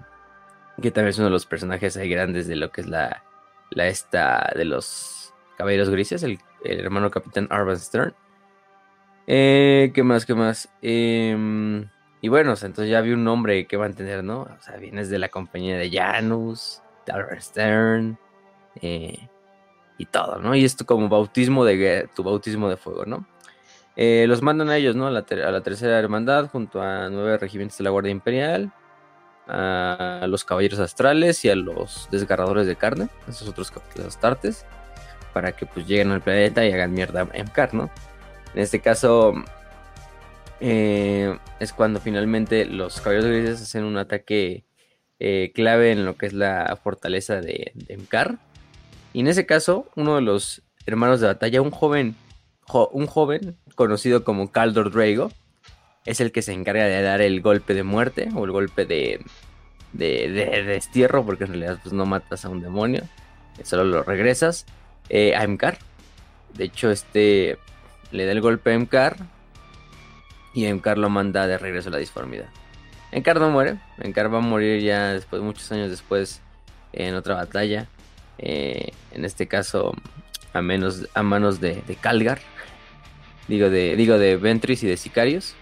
que 0.81 0.91
también 0.91 1.09
es 1.09 1.17
uno 1.17 1.25
de 1.25 1.31
los 1.31 1.45
personajes 1.45 1.97
ahí 1.97 2.09
grandes 2.09 2.47
de 2.47 2.55
lo 2.55 2.71
que 2.71 2.81
es 2.81 2.87
la, 2.87 3.23
la 3.71 3.87
esta 3.87 4.51
de 4.55 4.65
los 4.65 5.33
Caballeros 5.57 5.89
Grises, 5.89 6.23
el, 6.23 6.39
hermano 6.63 7.09
capitán 7.11 7.47
Arvan 7.49 7.79
Stern. 7.79 8.13
Eh, 9.25 9.91
¿Qué 9.93 10.03
más? 10.03 10.25
¿Qué 10.25 10.35
más? 10.35 10.69
Em, 10.81 11.89
y 12.21 12.29
bueno, 12.29 12.51
entonces 12.51 12.89
ya 12.89 13.01
vi 13.01 13.11
un 13.11 13.23
nombre 13.23 13.67
que 13.67 13.77
mantener, 13.77 14.23
¿no? 14.23 14.41
O 14.41 14.61
sea, 14.61 14.77
vienes 14.77 15.09
de 15.09 15.19
la 15.19 15.29
compañía 15.29 15.77
de 15.77 15.91
Janus, 15.91 16.81
de 17.05 17.41
Stern, 17.41 18.17
eh, 18.81 19.29
y 19.97 20.05
todo, 20.05 20.39
¿no? 20.39 20.55
Y 20.55 20.63
esto 20.63 20.85
como 20.85 21.09
bautismo 21.09 21.65
de 21.65 22.09
tu 22.15 22.23
bautismo 22.23 22.69
de 22.69 22.77
fuego, 22.77 23.05
¿no? 23.05 23.27
Eh, 23.95 24.25
los 24.27 24.43
mandan 24.43 24.69
a 24.69 24.77
ellos, 24.77 24.95
¿no? 24.95 25.07
A 25.07 25.11
la, 25.11 25.23
tercera 25.23 25.97
hermandad 25.97 26.49
junto 26.49 26.81
a 26.81 27.09
nueve 27.09 27.37
regimientos 27.37 27.79
de 27.79 27.83
la 27.83 27.89
Guardia 27.89 28.11
Imperial, 28.11 28.71
a 29.47 30.25
los 30.27 30.43
caballeros 30.43 30.79
astrales 30.79 31.43
y 31.45 31.49
a 31.49 31.55
los 31.55 32.07
desgarradores 32.11 32.67
de 32.67 32.75
carne, 32.75 33.09
esos 33.27 33.47
otros 33.47 33.71
capítulos 33.71 34.09
astartes, 34.09 34.65
para 35.33 35.53
que 35.53 35.65
pues 35.65 35.87
lleguen 35.87 36.11
al 36.11 36.21
planeta 36.21 36.65
y 36.65 36.71
hagan 36.71 36.93
mierda 36.93 37.27
en 37.33 37.45
MCAR, 37.45 37.73
¿no? 37.73 37.89
En 38.53 38.61
este 38.61 38.81
caso 38.81 39.33
eh, 40.59 41.35
es 41.59 41.73
cuando 41.73 41.99
finalmente 41.99 42.65
los 42.65 43.01
caballeros 43.01 43.29
grises 43.29 43.61
hacen 43.63 43.83
un 43.83 43.97
ataque 43.97 44.65
eh, 45.19 45.51
clave 45.55 45.91
en 45.91 46.05
lo 46.05 46.17
que 46.17 46.27
es 46.27 46.33
la 46.33 46.79
fortaleza 46.83 47.41
de, 47.41 47.71
de 47.73 47.97
MCAR 47.97 48.37
y 49.17 49.21
en 49.21 49.27
ese 49.27 49.47
caso, 49.47 49.89
uno 49.95 50.17
de 50.17 50.21
los 50.21 50.61
hermanos 50.85 51.19
de 51.19 51.25
batalla, 51.25 51.59
un 51.63 51.71
joven, 51.71 52.15
un 52.91 53.07
joven 53.07 53.57
conocido 53.73 54.23
como 54.23 54.51
Caldor 54.51 54.91
Drago, 54.91 55.31
es 56.05 56.21
el 56.21 56.31
que 56.31 56.43
se 56.43 56.53
encarga 56.53 56.83
de 56.83 57.01
dar 57.01 57.21
el 57.21 57.41
golpe 57.41 57.73
de 57.73 57.81
muerte 57.81 58.29
o 58.35 58.45
el 58.45 58.51
golpe 58.51 58.85
de, 58.85 59.25
de, 59.91 60.29
destierro, 60.67 61.25
porque 61.25 61.45
en 61.45 61.49
realidad 61.49 61.79
pues, 61.81 61.93
no 61.93 62.05
matas 62.05 62.45
a 62.45 62.49
un 62.49 62.61
demonio, 62.61 63.05
solo 63.63 63.85
lo 63.85 64.03
regresas 64.03 64.67
eh, 65.09 65.35
a 65.35 65.45
Emkar. 65.45 65.79
De 66.53 66.65
hecho, 66.65 66.91
este 66.91 67.57
le 68.11 68.27
da 68.27 68.33
el 68.33 68.41
golpe 68.41 68.69
a 68.69 68.73
Emkar 68.75 69.17
y 70.53 70.65
Emkar 70.65 70.99
lo 70.99 71.09
manda 71.09 71.47
de 71.47 71.57
regreso 71.57 71.89
a 71.89 71.93
la 71.93 71.97
disformidad. 71.97 72.49
Emkar 73.11 73.39
no 73.39 73.49
muere, 73.49 73.79
Emkar 73.97 74.31
va 74.31 74.37
a 74.37 74.41
morir 74.41 74.83
ya 74.83 75.13
después, 75.13 75.41
muchos 75.41 75.71
años 75.71 75.89
después, 75.89 76.39
en 76.93 77.15
otra 77.15 77.33
batalla. 77.33 77.89
Eh, 78.39 78.91
en 79.11 79.25
este 79.25 79.47
caso 79.47 79.93
a, 80.53 80.61
menos, 80.61 81.07
a 81.13 81.23
manos 81.23 81.59
de, 81.59 81.81
Calgar, 81.99 82.39
digo 83.47 83.69
de, 83.69 83.95
digo 83.95 84.17
de 84.17 84.37
Ventris 84.37 84.83
y 84.83 84.87
de 84.87 84.97
Sicarios. 84.97 85.55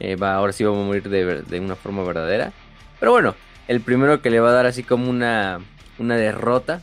Eh, 0.00 0.16
va, 0.16 0.34
ahora 0.34 0.52
sí 0.52 0.64
va 0.64 0.70
a 0.70 0.74
morir 0.74 1.08
de, 1.08 1.60
una 1.60 1.76
forma 1.76 2.02
verdadera. 2.02 2.52
Pero 2.98 3.12
bueno, 3.12 3.34
el 3.68 3.80
primero 3.80 4.20
que 4.20 4.30
le 4.30 4.40
va 4.40 4.50
a 4.50 4.52
dar 4.52 4.66
así 4.66 4.82
como 4.82 5.08
una, 5.08 5.60
una 5.98 6.16
derrota, 6.16 6.82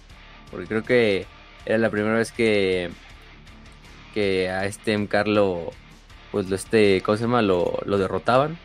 porque 0.51 0.67
creo 0.67 0.83
que 0.83 1.25
era 1.65 1.77
la 1.77 1.89
primera 1.89 2.15
vez 2.15 2.31
que, 2.31 2.89
que 4.13 4.49
a 4.49 4.65
este 4.65 5.07
Carlo, 5.07 5.71
pues 6.31 6.49
lo 6.49 6.55
este, 6.55 7.01
¿cómo 7.01 7.17
se 7.17 7.23
llama? 7.23 7.41
Lo, 7.41 7.79
lo 7.85 7.97
derrotaban. 7.97 8.57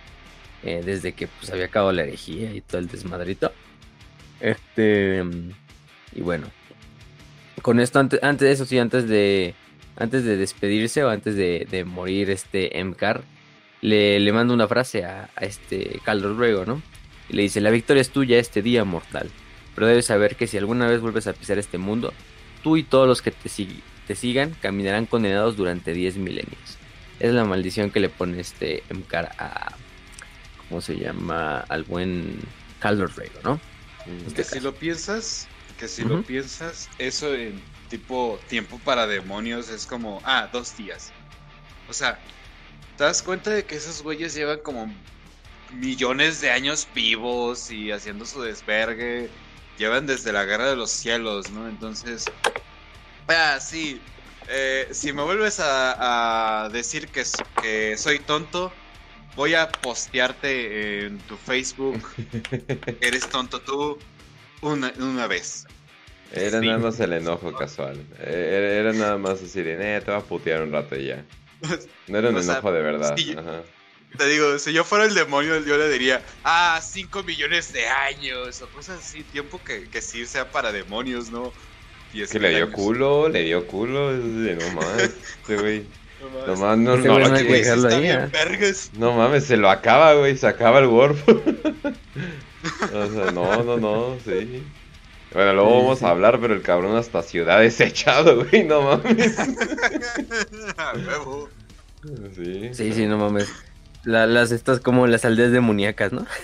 Eh, 0.67 0.81
desde 0.83 1.13
que 1.13 1.27
pues 1.27 1.51
había 1.53 1.67
acabado 1.67 1.93
la 1.93 2.05
herejía 2.05 2.55
y 2.55 2.63
todo 2.63 2.79
el 2.79 2.89
desmadrito. 2.89 3.53
Este 4.41 5.23
y 6.15 6.21
bueno, 6.21 6.47
con 7.63 7.81
esto, 7.81 7.99
antes, 7.99 8.23
antes 8.23 8.47
de 8.47 8.53
eso, 8.53 8.65
sí, 8.65 8.79
antes 8.79 9.09
de, 9.09 9.55
antes 9.97 10.25
de 10.25 10.37
despedirse 10.37 11.05
o 11.05 11.11
antes 11.11 11.37
de, 11.37 11.85
morir 11.87 12.31
este 12.31 12.79
Emcar, 12.79 13.23
le, 13.81 14.21
le 14.21 14.33
manda 14.33 14.55
una 14.55 14.69
frase 14.69 15.05
a, 15.05 15.31
este 15.41 16.01
Caldo 16.05 16.35
Ruego, 16.35 16.65
¿no? 16.65 16.83
Y 17.29 17.37
le 17.37 17.43
dice, 17.43 17.61
la 17.61 17.71
victoria 17.71 18.01
es 18.01 18.11
tuya 18.11 18.39
este 18.39 18.61
día 18.61 18.85
mortal, 18.85 19.31
pero 19.75 19.87
debes 19.87 20.07
saber 20.07 20.37
que 20.37 20.47
si 20.47 20.59
alguna 20.59 20.87
vez 20.87 21.01
vuelves 21.01 21.27
a 21.27 21.33
pisar 21.33 21.59
este 21.59 21.79
mundo, 21.79 22.13
tú 22.63 22.77
y 22.77 22.83
todos 22.83 23.09
los 23.09 23.23
que 23.23 23.31
te, 23.31 23.49
te 24.07 24.15
sigan 24.15 24.51
caminarán 24.61 25.07
condenados 25.07 25.57
durante 25.57 25.93
10 25.93 26.17
milenios. 26.17 26.79
es 27.21 27.33
la 27.33 27.45
maldición 27.45 27.91
que 27.91 28.01
le 28.01 28.09
pone 28.09 28.41
este 28.41 28.83
Emcar 28.89 29.33
a. 29.39 29.75
¿Cómo 30.69 30.81
se 30.81 30.97
llama? 30.97 31.61
Al 31.61 31.85
buen 31.85 32.39
Caldor 32.81 33.17
Rego, 33.17 33.41
¿no? 33.43 33.55
Mm. 34.07 34.33
Que 34.33 34.45
si 34.45 34.61
lo 34.61 34.75
piensas, 34.75 35.47
que 35.79 35.89
si 35.89 36.03
lo 36.05 36.23
piensas, 36.23 36.89
eso 36.99 37.35
en 37.35 37.61
tipo 37.89 38.39
tiempo 38.49 38.79
para 38.85 39.07
demonios 39.07 39.69
es 39.69 39.87
como, 39.87 40.21
ah, 40.25 40.49
dos 40.53 40.77
días. 40.77 41.13
O 41.89 41.93
sea, 41.93 42.19
¿te 42.97 43.05
das 43.05 43.23
cuenta 43.23 43.51
de 43.51 43.65
que 43.65 43.77
esos 43.77 44.03
güeyes 44.03 44.35
llevan 44.35 44.61
como 44.61 44.93
millones 45.73 46.41
de 46.41 46.51
años 46.51 46.89
vivos 46.95 47.71
y 47.71 47.91
haciendo 47.93 48.25
su 48.27 48.43
desvergue? 48.43 49.31
Llevan 49.79 50.07
desde 50.07 50.33
la 50.33 50.45
guerra 50.45 50.71
de 50.71 50.77
los 50.77 50.91
cielos, 50.91 51.51
¿no? 51.51 51.69
Entonces, 51.69 52.25
ah, 53.29 53.59
sí. 53.61 54.01
eh, 54.49 54.89
si 54.93 55.13
me 55.13 55.23
vuelves 55.23 55.61
a, 55.61 56.65
a 56.65 56.69
decir 56.69 57.09
que, 57.09 57.25
que 57.61 57.97
soy 57.99 58.21
tonto, 58.21 58.73
voy 59.37 59.55
a 59.55 59.71
postearte 59.71 61.07
en 61.07 61.19
tu 61.21 61.37
Facebook 61.37 62.01
Eres 63.01 63.29
tonto 63.29 63.61
tú 63.61 63.99
una, 64.73 64.93
una 64.99 65.27
vez. 65.27 65.67
Era 66.33 66.61
Sí. 66.61 66.67
nada 66.67 66.79
más 66.79 66.99
el 67.01 67.13
enojo 67.13 67.53
casual. 67.53 67.97
Eh, 68.21 68.51
Era, 68.53 68.91
era 68.91 68.93
nada 68.93 69.19
más 69.19 69.41
así 69.43 69.63
de, 69.63 69.75
eh, 69.75 70.01
te 70.01 70.11
voy 70.11 70.21
a 70.21 70.25
putear 70.25 70.63
un 70.63 70.73
rato 70.73 70.97
y 70.97 71.07
ya. 71.07 71.25
No 72.09 72.19
era 72.19 72.31
un 72.31 72.37
O 72.37 72.43
sea, 72.43 72.55
enojo 72.55 72.73
de 72.73 72.83
verdad. 72.83 73.15
sí. 73.17 73.35
Ajá. 73.39 73.63
Te 74.19 74.29
digo, 74.29 74.59
si 74.61 74.73
yo 74.73 74.85
fuera 74.85 75.07
el 75.07 75.15
demonio, 75.15 75.59
yo 75.65 75.77
le 75.77 75.89
diría, 75.89 76.23
ah, 76.45 76.81
5 76.81 77.25
millones 77.25 77.73
de 77.73 77.89
años, 77.89 78.63
o 78.63 78.69
cosas 78.69 79.01
así, 79.01 79.25
tiempo 79.25 79.61
que, 79.65 79.89
que 79.89 80.01
sí 80.01 80.25
sea 80.25 80.51
para 80.53 80.71
demonios, 80.71 81.31
¿no? 81.31 81.53
Es 82.15 82.31
que 82.31 82.39
le 82.39 82.55
dio 82.55 82.71
culo, 82.71 83.29
le 83.29 83.43
dio 83.43 83.67
culo. 83.67 84.13
de, 84.17 84.55
No 84.55 84.71
mames, 84.81 85.11
este 85.41 85.57
güey. 85.57 85.85
No 86.47 86.47
No 86.47 86.57
mames. 86.57 86.85
no, 86.87 86.97
no, 86.97 87.19
no 87.19 87.91
¿eh? 87.91 88.31
no 88.93 89.13
mames, 89.15 89.45
se 89.47 89.57
lo 89.57 89.69
acaba, 89.69 90.15
güey. 90.15 90.37
Se 90.37 90.47
acaba 90.47 90.79
el 90.79 90.87
Warp. 90.87 91.19
o 92.93 93.07
sea, 93.11 93.31
no, 93.33 93.63
no, 93.63 93.77
no, 93.77 94.17
sí. 94.25 94.63
Bueno, 95.33 95.53
luego 95.55 95.71
Sí, 95.71 95.77
vamos 95.83 95.99
sí. 95.99 96.05
a 96.05 96.11
hablar, 96.11 96.39
pero 96.41 96.55
el 96.55 96.63
cabrón 96.63 96.97
hasta 96.97 97.23
ciudad 97.23 97.61
desechado, 97.61 98.45
güey. 98.51 98.65
No 98.65 98.83
mames. 98.83 99.35
Sí. 102.37 102.71
Sí, 102.73 102.93
sí, 102.93 103.07
no 103.07 103.19
mames. 103.19 103.49
La- 104.05 104.27
las 104.27 104.53
estas 104.53 104.81
como 104.81 105.07
las 105.07 105.25
aldeas 105.25 105.51
demoníacas, 105.53 106.13
¿no? 106.13 106.27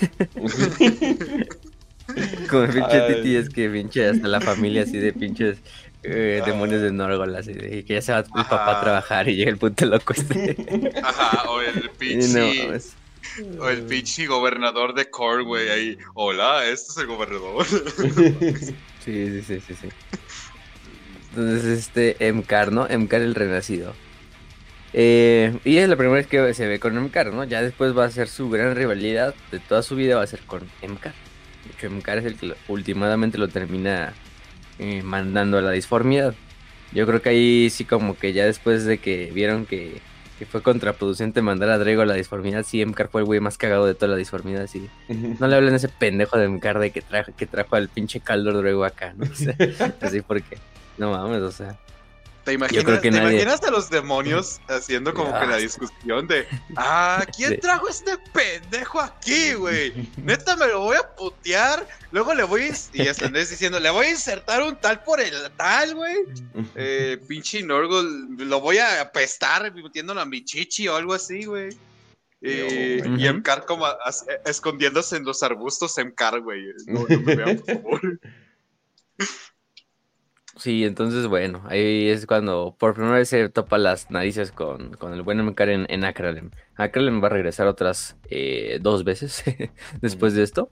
Como 2.51 2.65
el 2.65 2.71
pinche. 2.73 3.01
Titi 3.15 3.37
es 3.37 3.49
que 3.51 3.71
pinche 3.71 4.09
hasta 4.09 4.27
la 4.27 4.41
familia 4.41 4.83
así 4.83 4.99
de 4.99 5.13
pinches 5.13 5.59
eh, 6.03 6.43
demonios 6.45 6.83
de 6.83 6.91
Norgol, 6.91 7.37
así 7.37 7.53
de 7.53 7.85
que 7.85 7.95
ya 7.95 8.03
se 8.03 8.11
va 8.13 8.19
el 8.21 8.25
papá 8.25 8.79
a 8.79 8.81
trabajar 8.81 9.29
y 9.29 9.37
llega 9.37 9.51
el 9.53 9.59
puto 9.59 9.87
loco 9.87 10.13
este. 10.15 10.57
Ajá, 11.05 11.49
o 11.49 11.61
el 11.61 11.85
no 11.85 11.93
pinche, 11.99 12.65
mames. 12.65 12.95
O 13.59 13.69
el 13.69 13.83
pinche 13.83 14.27
gobernador 14.27 14.95
de 14.95 15.11
Corway 15.11 15.69
ahí. 15.69 15.99
Hola, 16.15 16.65
este 16.67 16.93
es 16.93 16.99
el 16.99 17.07
gobernador. 17.07 17.67
Sí, 19.05 19.29
sí, 19.31 19.43
sí, 19.43 19.61
sí, 19.67 19.75
sí. 19.81 19.89
Entonces, 21.31 21.65
este, 21.65 22.29
Emcar, 22.29 22.71
¿no? 22.71 22.87
Emcar 22.87 23.23
el 23.23 23.35
renacido. 23.35 23.95
Eh, 24.93 25.59
y 25.65 25.79
es 25.79 25.89
la 25.89 25.97
primera 25.97 26.17
vez 26.17 26.27
que 26.27 26.53
se 26.53 26.67
ve 26.67 26.79
con 26.79 26.99
Emcar, 26.99 27.33
¿no? 27.33 27.45
Ya 27.45 27.63
después 27.63 27.97
va 27.97 28.05
a 28.05 28.11
ser 28.11 28.29
su 28.29 28.51
gran 28.51 28.77
rivalidad 28.77 29.35
de 29.51 29.59
toda 29.59 29.83
su 29.83 29.97
vida, 29.97 30.17
va 30.17 30.23
a 30.23 30.27
ser 30.27 30.41
con 30.41 30.69
Emcar. 30.83 31.15
De 31.65 31.73
hecho, 31.73 31.87
Emcar 31.87 32.19
es 32.19 32.27
el 32.27 32.37
que 32.37 32.55
últimamente 32.69 33.39
lo 33.39 33.49
termina 33.49 34.13
eh, 34.79 35.03
mandando 35.03 35.57
a 35.57 35.63
la 35.63 35.71
disformidad. 35.71 36.35
Yo 36.93 37.07
creo 37.07 37.23
que 37.23 37.29
ahí 37.31 37.71
sí 37.71 37.85
como 37.85 38.19
que 38.19 38.33
ya 38.33 38.45
después 38.45 38.85
de 38.85 38.99
que 38.99 39.31
vieron 39.33 39.65
que, 39.65 40.03
que 40.41 40.47
fue 40.47 40.63
contraproducente 40.63 41.43
mandar 41.43 41.69
a 41.69 41.77
Drago 41.77 42.01
a 42.01 42.07
la 42.07 42.15
disformidad, 42.15 42.65
sí, 42.65 42.81
Emcar 42.81 43.09
fue 43.09 43.21
el 43.21 43.27
güey 43.27 43.41
más 43.41 43.59
cagado 43.59 43.85
de 43.85 43.95
toda 43.95 44.13
la 44.13 44.17
disformidad, 44.17 44.67
sí. 44.69 44.89
No 45.39 45.47
le 45.47 45.55
hablen 45.55 45.75
a 45.75 45.77
ese 45.77 45.91
pendejo 45.91 46.39
de 46.39 46.47
Emcar 46.47 46.79
de 46.79 46.93
que 46.93 47.03
trajo, 47.03 47.33
que 47.37 47.45
trajo 47.45 47.77
al 47.77 47.91
pinche 47.91 48.21
Caldor 48.21 48.57
Drago 48.57 48.87
acá, 48.87 49.13
¿no? 49.15 49.27
O 49.31 49.35
sea, 49.35 49.55
así 50.01 50.23
porque, 50.23 50.57
no 50.97 51.11
mames, 51.11 51.43
o 51.43 51.53
sea. 51.53 51.79
¿Te 52.45 52.55
imaginas, 52.55 52.85
creo 52.85 53.01
que 53.01 53.11
¿te 53.11 53.17
nadie- 53.19 53.33
imaginas 53.35 53.63
a 53.63 53.71
los 53.71 53.91
demonios 53.91 54.61
haciendo 54.67 55.13
como 55.13 55.39
que 55.39 55.47
la 55.47 55.57
discusión 55.59 56.27
de 56.27 56.47
ah, 56.77 57.25
¿quién 57.37 57.61
trajo 57.61 57.89
este 57.89 58.17
pendejo 58.33 58.99
aquí, 59.01 59.53
güey? 59.55 59.93
Neta 60.17 60.57
me 60.57 60.67
lo 60.69 60.81
voy 60.81 60.97
a 60.97 61.15
putear, 61.15 61.87
luego 62.13 62.33
le 62.35 62.45
voy 62.45 62.63
a, 62.71 62.75
y 62.95 63.07
hasta 63.09 63.27
Andrés 63.27 63.51
diciendo, 63.51 63.79
le 63.79 63.91
voy 63.91 64.07
a 64.07 64.11
insertar 64.11 64.63
un 64.63 64.75
tal 64.77 65.03
por 65.03 65.21
el 65.21 65.35
tal, 65.57 65.95
güey. 65.95 66.17
Eh, 66.75 67.21
pinche 67.29 67.63
Norgol, 67.63 68.29
lo 68.39 68.61
voy 68.61 68.79
a 68.79 69.03
apestar 69.03 69.73
metiéndolo 69.75 70.21
a 70.23 70.25
mi 70.27 70.43
chichi 70.43 70.89
o 70.89 70.97
algo 70.97 71.13
así, 71.13 71.45
güey. 71.45 71.69
Eh, 72.43 73.03
y 73.19 73.27
Emcar 73.27 73.67
como 73.67 73.87
escondiéndose 74.47 75.19
en 75.19 75.25
los 75.25 75.43
arbustos 75.43 75.99
Emcar, 75.99 76.41
güey. 76.41 76.63
No, 76.87 77.05
no 77.07 77.21
me 77.21 77.37
vean, 77.37 77.59
por 77.59 77.67
favor. 77.83 78.21
Sí, 80.61 80.85
entonces 80.85 81.27
bueno, 81.27 81.63
ahí 81.69 82.09
es 82.11 82.27
cuando 82.27 82.77
por 82.79 82.93
primera 82.95 83.15
vez 83.17 83.31
se 83.31 83.49
topa 83.49 83.79
las 83.79 84.11
narices 84.11 84.53
con, 84.53 84.93
con 84.95 85.15
el 85.15 85.23
buen 85.23 85.41
Emcar 85.41 85.71
en, 85.71 85.87
en 85.89 86.05
Akralem. 86.05 86.51
Akralem 86.77 87.23
va 87.23 87.29
a 87.29 87.31
regresar 87.31 87.67
otras 87.67 88.19
eh, 88.29 88.79
dos 88.83 89.03
veces 89.05 89.43
después 90.03 90.35
de 90.35 90.43
esto. 90.43 90.71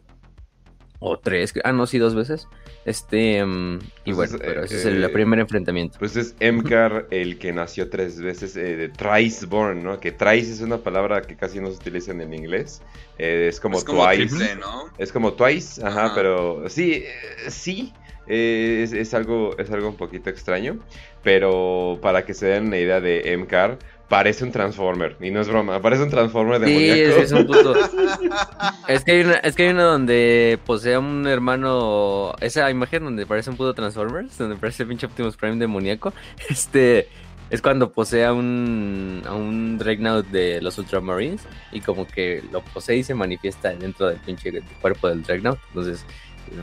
O 1.00 1.18
tres, 1.20 1.54
ah 1.64 1.72
no, 1.72 1.86
sí, 1.86 1.98
dos 1.98 2.14
veces. 2.14 2.48
Este, 2.84 3.44
mm, 3.44 3.78
y 4.04 4.12
Pues 4.12 4.16
bueno, 4.16 4.36
es, 4.36 4.42
pero 4.44 4.64
ese 4.64 4.76
es 4.76 4.84
eh, 4.84 4.90
el 4.90 5.10
primer 5.10 5.38
enfrentamiento. 5.38 5.98
Pues 5.98 6.16
es 6.16 6.36
Emcar 6.40 7.06
el 7.10 7.38
que 7.38 7.52
nació 7.52 7.88
tres 7.90 8.20
veces 8.20 8.56
eh, 8.56 8.76
de 8.76 8.88
Thriceborn, 8.90 9.82
¿no? 9.82 10.00
Que 10.00 10.12
Thrice 10.12 10.52
es 10.52 10.60
una 10.60 10.78
palabra 10.82 11.26
que 11.26 11.36
casi 11.36 11.60
no 11.60 11.70
se 11.70 11.76
utiliza 11.78 12.12
en 12.12 12.32
inglés. 12.34 12.82
Eh, 13.18 13.46
es 13.48 13.60
como, 13.60 13.78
es 13.78 13.84
como 13.84 14.04
twice. 14.04 14.36
triple, 14.36 14.56
¿no? 14.56 14.92
Es 14.98 15.12
como 15.12 15.34
Twice, 15.34 15.84
ajá, 15.84 16.06
Ajá. 16.06 16.14
pero 16.14 16.68
sí, 16.68 17.04
eh, 17.06 17.50
sí. 17.50 17.94
Eh, 18.28 18.82
es, 18.84 18.92
es 18.92 19.14
algo, 19.14 19.56
es 19.58 19.70
algo 19.70 19.88
un 19.88 19.96
poquito 19.96 20.30
extraño. 20.30 20.78
Pero 21.22 21.98
para 22.00 22.24
que 22.24 22.34
se 22.34 22.46
den 22.46 22.66
una 22.68 22.78
idea 22.78 23.00
de 23.00 23.32
Emcar, 23.32 23.78
parece 24.08 24.44
un 24.44 24.52
Transformer. 24.52 25.16
Y 25.20 25.30
no 25.30 25.40
es 25.40 25.48
broma, 25.48 25.80
parece 25.82 26.02
un 26.04 26.10
Transformer 26.10 26.64
Sí, 26.64 26.72
demoníaco. 26.72 27.20
es, 27.20 27.24
es 27.24 27.32
un 27.32 27.46
puto. 27.46 27.74
Es 28.88 29.04
que 29.04 29.12
hay 29.12 29.20
una, 29.20 29.34
es 29.34 29.54
que 29.54 29.64
hay 29.64 29.68
una 29.70 29.84
donde 29.84 30.58
posee 30.64 30.94
a 30.94 30.98
un 31.00 31.26
hermano. 31.26 32.32
Esa 32.40 32.70
imagen 32.70 33.04
donde 33.04 33.26
parece 33.26 33.50
un 33.50 33.56
puto 33.56 33.74
Transformers, 33.74 34.38
donde 34.38 34.56
parece 34.56 34.84
el 34.84 34.88
pinche 34.88 35.06
Optimus 35.06 35.36
Prime 35.36 35.56
demoníaco. 35.56 36.12
Este 36.48 37.08
es 37.50 37.62
cuando 37.62 37.92
posee 37.92 38.24
a 38.24 38.32
un 38.32 39.22
a 39.26 39.34
un 39.34 39.78
Dreadnought 39.78 40.26
de 40.28 40.60
los 40.62 40.78
Ultramarines. 40.78 41.42
Y 41.72 41.80
como 41.80 42.06
que 42.06 42.42
lo 42.52 42.62
posee 42.62 42.96
y 42.96 43.02
se 43.02 43.14
manifiesta 43.14 43.70
dentro 43.74 44.06
del 44.08 44.18
pinche 44.18 44.62
cuerpo 44.80 45.08
del 45.08 45.22
Dreadnought. 45.22 45.58
Entonces, 45.68 46.06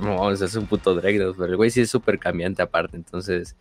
no 0.01 0.31
es 0.31 0.55
un 0.55 0.67
puto 0.67 0.95
Dreadnought. 0.95 1.35
Pero 1.37 1.49
el 1.51 1.55
güey 1.57 1.69
sí 1.69 1.81
es 1.81 1.89
súper 1.89 2.19
cambiante 2.19 2.61
aparte. 2.61 2.97
Entonces. 2.97 3.55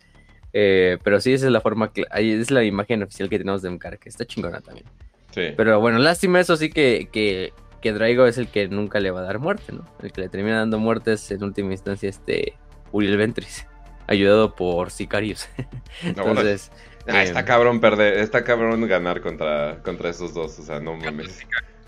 eh, 0.53 0.97
pero 1.03 1.19
sí, 1.21 1.33
esa 1.33 1.45
es 1.47 1.51
la 1.51 1.61
forma 1.61 1.91
que. 1.93 2.05
Es 2.13 2.51
la 2.51 2.63
imagen 2.63 3.03
oficial 3.03 3.29
que 3.29 3.37
tenemos 3.37 3.61
de 3.61 3.69
Mkar, 3.71 3.99
que 3.99 4.09
está 4.09 4.25
chingona 4.25 4.61
también. 4.61 4.85
Sí. 5.31 5.53
Pero 5.57 5.79
bueno, 5.79 5.99
lástima 5.99 6.39
eso 6.39 6.55
sí 6.57 6.69
que, 6.69 7.09
que, 7.11 7.53
que 7.81 7.91
Draigo 7.93 8.25
es 8.25 8.37
el 8.37 8.47
que 8.47 8.67
nunca 8.69 8.99
le 8.99 9.11
va 9.11 9.19
a 9.19 9.23
dar 9.23 9.39
muerte, 9.39 9.73
¿no? 9.73 9.85
El 10.01 10.11
que 10.13 10.21
le 10.21 10.29
termina 10.29 10.57
dando 10.59 10.79
muerte 10.79 11.13
es 11.13 11.29
en 11.31 11.43
última 11.43 11.71
instancia 11.73 12.09
este 12.09 12.53
Uriel 12.91 13.17
Ventris, 13.17 13.67
ayudado 14.07 14.55
por 14.55 14.91
Sicarius. 14.91 15.47
Entonces, 16.03 16.71
Ah, 17.07 17.23
eh, 17.23 17.27
está 17.27 17.45
cabrón 17.45 17.79
perder, 17.81 18.17
está 18.17 18.43
cabrón 18.43 18.87
ganar 18.87 19.21
contra, 19.21 19.81
contra 19.83 20.09
esos 20.09 20.33
dos, 20.33 20.57
o 20.57 20.63
sea, 20.63 20.79
no 20.79 20.95
mames. 20.97 21.45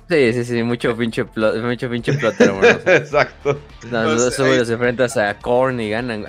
Sí, 0.09 0.33
sí, 0.33 0.43
sí, 0.45 0.63
mucho 0.63 0.95
pinche 0.95 1.25
plot, 1.25 1.57
mucho 1.61 1.89
pinche 1.89 2.13
plot, 2.13 2.39
hermano. 2.41 2.67
O 2.77 2.81
sea, 2.81 2.95
Exacto. 2.97 3.53
no, 3.89 4.03
Pues, 4.03 4.21
no, 4.25 4.31
solo 4.31 4.51
ahí- 4.53 4.59
los 4.59 4.69
enfrentas 4.69 5.17
a 5.17 5.37
Korn 5.39 5.79
y 5.79 5.89
ganan. 5.89 6.25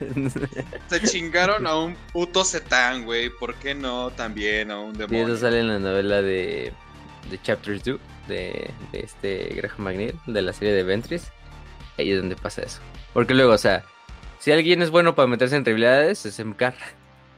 Se 0.88 1.00
chingaron 1.02 1.66
a 1.66 1.76
un 1.78 1.96
puto 2.12 2.44
Zetán, 2.44 3.04
güey. 3.04 3.30
¿Por 3.30 3.54
qué 3.56 3.74
no 3.74 4.10
también 4.10 4.70
a 4.70 4.78
un 4.80 4.94
Y 4.94 4.98
demonio? 4.98 5.26
eso 5.26 5.36
sale 5.38 5.60
en 5.60 5.68
la 5.68 5.78
novela 5.78 6.22
de, 6.22 6.72
de 7.30 7.42
Chapters 7.42 7.84
2 7.84 7.98
de, 8.28 8.70
de 8.92 9.00
este 9.00 9.52
Graham 9.56 9.78
McNeil, 9.78 10.14
de 10.26 10.42
la 10.42 10.52
serie 10.52 10.74
de 10.74 10.82
Ventris. 10.82 11.30
Ahí 11.98 12.10
es 12.12 12.18
donde 12.18 12.36
pasa 12.36 12.62
eso. 12.62 12.80
Porque 13.12 13.34
luego, 13.34 13.52
o 13.52 13.58
sea, 13.58 13.84
si 14.38 14.50
alguien 14.52 14.82
es 14.82 14.90
bueno 14.90 15.14
para 15.14 15.28
meterse 15.28 15.56
en 15.56 15.64
rivalidades, 15.64 16.24
es 16.26 16.38
MK. 16.44 16.72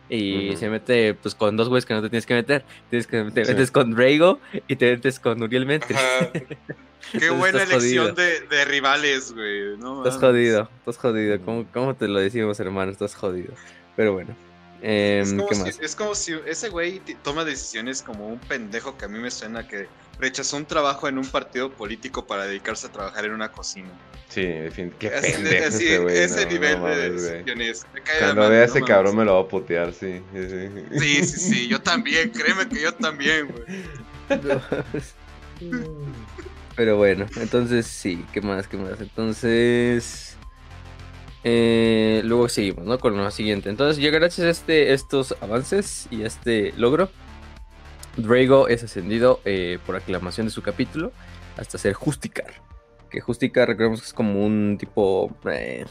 Y 0.08 0.54
se 0.56 0.68
mete 0.68 1.14
pues 1.14 1.34
con 1.34 1.56
dos 1.56 1.68
güeyes 1.68 1.87
que 1.87 1.94
no 1.94 2.02
te 2.02 2.11
tienes 2.11 2.26
que 2.26 2.34
meter. 2.34 2.64
Tienes 2.90 3.06
que, 3.06 3.25
te 3.32 3.44
Sí. 3.44 3.52
metes 3.52 3.70
con 3.70 3.92
Drago 3.94 4.38
y 4.68 4.76
te 4.76 4.92
metes 4.92 5.18
con 5.18 5.42
Uriel 5.42 5.64
Ventris. 5.64 5.99
Ajá. 5.99 6.30
Qué 7.18 7.30
buena 7.30 7.62
elección 7.62 8.14
de, 8.14 8.40
de 8.40 8.64
rivales, 8.64 9.32
güey. 9.32 9.76
No 9.78 10.04
Estás 10.04 10.20
jodido, 10.20 10.68
estás 10.80 10.96
jodido. 10.99 11.40
¿Cómo, 11.44 11.66
¿Cómo 11.73 11.94
te 11.94 12.08
lo 12.08 12.18
decimos, 12.18 12.58
hermano? 12.61 12.90
Estás 12.92 13.14
jodido. 13.14 13.52
Pero 13.96 14.12
bueno. 14.14 14.34
Em, 14.82 15.23
Es 15.23 15.32
como, 15.32 15.49
¿Qué 15.49 15.54
si, 15.54 15.61
más? 15.62 15.80
es 15.80 15.96
como 15.96 16.14
si 16.14 16.34
ese 16.46 16.68
güey 16.68 17.00
toma 17.23 17.44
decisiones 17.44 18.02
como 18.02 18.26
un 18.28 18.38
pendejo 18.40 18.99
que 18.99 19.04
a 19.06 19.08
mí 19.08 19.18
me 19.18 19.30
suena 19.30 19.66
que 19.66 19.87
rechazó 20.18 20.56
un 20.56 20.64
trabajo 20.66 21.09
en 21.09 21.18
un 21.18 21.26
partido 21.26 21.71
político 21.73 22.26
para 22.26 22.44
dedicarse 22.47 22.87
a 22.87 22.92
trabajar 22.92 23.25
en 23.25 23.33
una 23.33 23.50
cocina. 23.52 23.88
Sí, 24.28 24.42
en 24.42 24.73
fin, 24.73 24.92
qué 24.99 25.09
Así- 25.09 25.33
pendejo 25.33 25.66
así, 25.68 25.85
ese 25.87 25.99
güey. 25.99 26.16
ese 26.18 26.44
no, 26.47 26.50
nivel 26.52 26.78
no 26.80 26.87
de 26.87 27.11
decisiones. 27.11 27.87
Me 27.94 28.00
cae 28.02 28.18
Cuando 28.21 28.49
vea 28.49 28.59
no 28.61 28.64
ese 28.64 28.83
cabrón 28.83 29.16
me 29.16 29.25
lo 29.25 29.35
va 29.35 29.40
a 29.42 29.49
putear, 29.49 29.92
sí. 29.92 30.21
sí, 30.33 30.49
sí. 30.49 30.99
Sí, 30.99 31.25
sí, 31.25 31.40
sí, 31.40 31.68
yo 31.68 31.80
también, 31.80 32.30
créeme 32.30 32.68
que 32.68 32.80
yo 32.83 32.92
también, 32.94 33.49
güey. 33.49 33.64
Pero 36.76 36.97
bueno, 36.97 37.26
entonces 37.37 37.87
sí, 37.87 38.25
¿qué 38.33 38.40
más? 38.40 38.66
¿Qué 38.66 38.76
más? 38.76 39.00
Entonces. 39.00 40.37
eh, 41.44 42.23
luego 42.25 42.49
seguimos, 42.49 42.85
¿no? 42.85 42.99
Con 42.99 43.16
lo 43.16 43.30
siguiente. 43.30 43.68
Entonces, 43.68 44.02
ya 44.02 44.11
gracias 44.11 44.47
a 44.47 44.50
este, 44.50 44.92
estos 44.92 45.37
avances 45.40 46.09
y 46.11 46.23
a 46.25 46.26
este 46.26 46.73
logro, 46.76 47.11
Drago 48.16 48.68
es 48.68 48.83
ascendido 48.85 49.40
eh, 49.44 49.78
por 49.87 49.97
aclamación 49.97 50.47
de 50.47 50.50
su 50.50 50.62
capítulo 50.62 51.12
hasta 51.56 51.78
ser 51.78 51.94
Justicar. 51.94 52.52
Que 53.11 53.21
Justicar, 53.21 53.68
recordemos 53.68 54.00
que 54.00 54.06
es 54.06 54.12
como 54.12 54.44
un 54.44 54.76
tipo. 54.78 55.30
eh, 55.50 55.85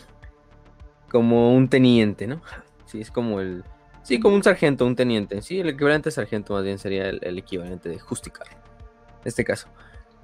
como 1.09 1.53
un 1.55 1.67
teniente, 1.69 2.27
¿no? 2.27 2.41
Sí, 2.85 3.01
es 3.01 3.11
como 3.11 3.39
el. 3.39 3.63
Sí, 4.03 4.19
como 4.19 4.35
un 4.35 4.43
sargento, 4.43 4.85
un 4.85 4.95
teniente. 4.95 5.41
Sí, 5.41 5.59
el 5.59 5.69
equivalente 5.69 6.09
a 6.09 6.11
sargento 6.11 6.53
más 6.53 6.63
bien 6.63 6.77
sería 6.79 7.07
el, 7.09 7.37
equivalente 7.37 7.87
de 7.89 7.99
Justicar. 7.99 8.47
En 8.49 9.27
este 9.27 9.43
caso. 9.45 9.67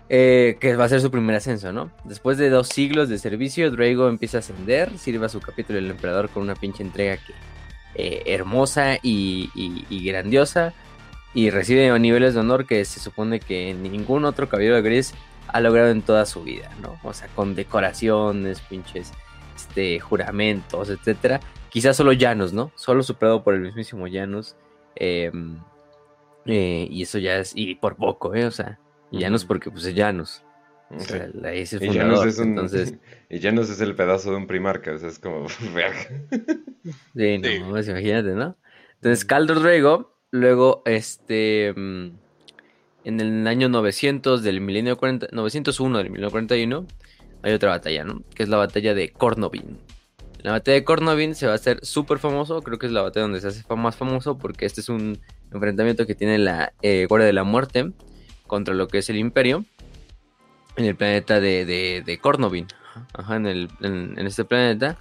Eh, 0.10 0.58
que 0.60 0.76
va 0.76 0.86
a 0.86 0.90
ser 0.90 1.02
su 1.02 1.12
primer 1.12 1.36
ascenso, 1.36 1.72
¿no? 1.72 1.92
Después 2.04 2.38
de 2.40 2.50
dos 2.50 2.68
siglos 2.68 3.10
de 3.10 3.20
servicio, 3.20 3.70
Drago 3.70 4.10
empieza 4.10 4.38
a 4.38 4.40
ascender, 4.40 4.98
sirve 4.98 5.28
a 5.28 5.30
su 5.30 5.40
capítulo 5.40 5.78
el 5.78 5.92
emperador 5.92 6.30
con 6.30 6.42
una 6.42 6.56
pinche 6.56 6.82
entrega 6.82 7.18
que, 7.18 8.24
hermosa 8.26 8.96
y- 9.04 9.52
y 9.56 10.04
grandiosa, 10.06 10.74
y 11.34 11.50
recibe 11.50 11.98
niveles 12.00 12.34
de 12.34 12.40
honor 12.40 12.66
que 12.66 12.84
se 12.86 13.00
supone 13.00 13.40
que 13.40 13.74
ningún 13.74 14.26
otro 14.26 14.50
caballero 14.50 14.82
gris 14.82 15.14
ha 15.48 15.60
logrado 15.62 15.90
en 15.90 16.02
toda 16.02 16.26
su 16.26 16.44
vida, 16.44 16.70
¿no? 16.82 17.00
O 17.04 17.14
sea, 17.14 17.28
con 17.36 17.56
decoraciones, 17.56 18.60
pinches 18.62 19.12
este, 19.56 20.00
juramentos, 20.00 20.90
etcétera. 20.90 21.40
Quizás 21.70 21.96
solo 21.98 22.12
Janus, 22.18 22.54
¿no? 22.54 22.72
Solo 22.76 23.04
superado 23.04 23.44
por 23.44 23.54
el 23.54 23.62
mismísimo 23.62 24.06
Janus. 24.12 24.56
eh, 24.96 25.32
eh, 26.46 26.88
y 26.90 27.04
eso 27.04 27.18
ya 27.20 27.38
es, 27.38 27.52
y 27.56 27.76
por 27.76 27.96
poco, 27.96 28.34
¿eh? 28.34 28.46
O 28.46 28.52
sea, 28.52 28.80
Ujú. 29.12 29.48
porque 29.48 29.70
pues 29.70 29.86
es 29.86 29.96
Janus. 29.96 30.42
O 30.92 31.00
sea, 31.00 31.28
ahí 31.46 31.60
es 31.62 31.74
el 31.74 31.84
Y 31.84 31.88
fundador. 31.88 32.28
es 32.28 32.40
un. 32.40 32.48
Entonces, 32.50 32.96
Y 33.30 33.40
Janus 33.40 33.70
es 33.70 33.80
el 33.82 33.96
pedazo 33.96 34.32
de 34.32 34.38
un 34.38 34.48
primarca, 34.48 34.94
o 34.94 34.98
sea, 34.98 35.10
es 35.10 35.20
como. 35.20 35.48
sí, 37.16 37.38
no, 37.38 37.48
Sí. 37.50 37.60
mames, 37.60 37.88
imagínate, 37.88 38.30
¿no? 38.32 38.58
Entonces, 38.96 39.26
Calder 39.26 39.60
Drago, 39.60 40.18
luego, 40.32 40.82
este, 40.86 41.74
mm, 41.76 42.12
en 43.06 43.20
el 43.20 43.48
año 43.48 43.70
900 43.70 44.44
del 44.44 44.62
milenio 44.62 44.98
40, 44.98 45.28
901 45.32 45.98
del 45.98 46.10
milenio 46.10 46.32
41, 46.32 46.86
hay 47.42 47.54
otra 47.54 47.70
batalla, 47.70 48.04
¿no? 48.04 48.22
Que 48.36 48.44
es 48.44 48.50
la 48.50 48.58
batalla 48.58 48.94
de 48.94 49.10
Cornovin. 49.10 49.80
La 50.42 50.52
batalla 50.52 50.76
de 50.76 50.84
Cornovin 50.84 51.36
se 51.36 51.48
va 51.48 51.54
a 51.54 51.56
hacer 51.56 51.86
súper 51.86 52.20
famoso, 52.20 52.62
creo 52.62 52.80
que 52.80 52.86
es 52.86 52.92
la 52.92 53.02
batalla 53.02 53.24
donde 53.24 53.42
se 53.42 53.48
hace 53.48 53.64
más 53.76 53.96
famoso 53.96 54.38
porque 54.38 54.66
este 54.66 54.82
es 54.82 54.90
un 54.90 55.20
enfrentamiento 55.52 56.06
que 56.06 56.16
tiene 56.16 56.38
la 56.38 56.74
eh, 56.82 57.06
Guardia 57.08 57.28
de 57.28 57.34
la 57.34 57.44
Muerte 57.44 57.92
contra 58.48 58.74
lo 58.74 58.88
que 58.88 59.00
es 59.00 59.10
el 59.10 59.18
Imperio 59.18 59.66
en 60.78 60.86
el 60.86 60.96
planeta 60.96 61.40
de, 61.40 61.66
de, 61.66 62.04
de 62.06 62.18
Cornovin. 62.20 62.68
Ajá, 63.14 63.36
en, 63.36 63.48
el, 63.48 63.70
en 63.82 64.18
este 64.20 64.46
planeta. 64.46 64.98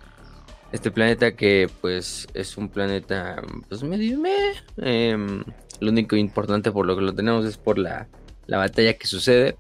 Este 0.71 0.91
planeta 0.91 1.35
que 1.35 1.71
pues 1.81 2.29
es 2.35 2.57
un 2.57 2.69
planeta 2.69 3.43
pues 3.69 3.83
medio 3.83 4.19
meh. 4.19 4.53
Em, 4.77 5.43
lo 5.81 5.91
único 5.91 6.17
importante 6.17 6.71
por 6.71 6.87
lo 6.87 6.95
que 6.97 7.03
lo 7.03 7.15
tenemos 7.15 7.45
es 7.47 7.57
por 7.57 7.79
la, 7.79 8.09
la 8.47 8.59
batalla 8.59 8.95
que 8.95 9.07
sucede. 9.07 9.57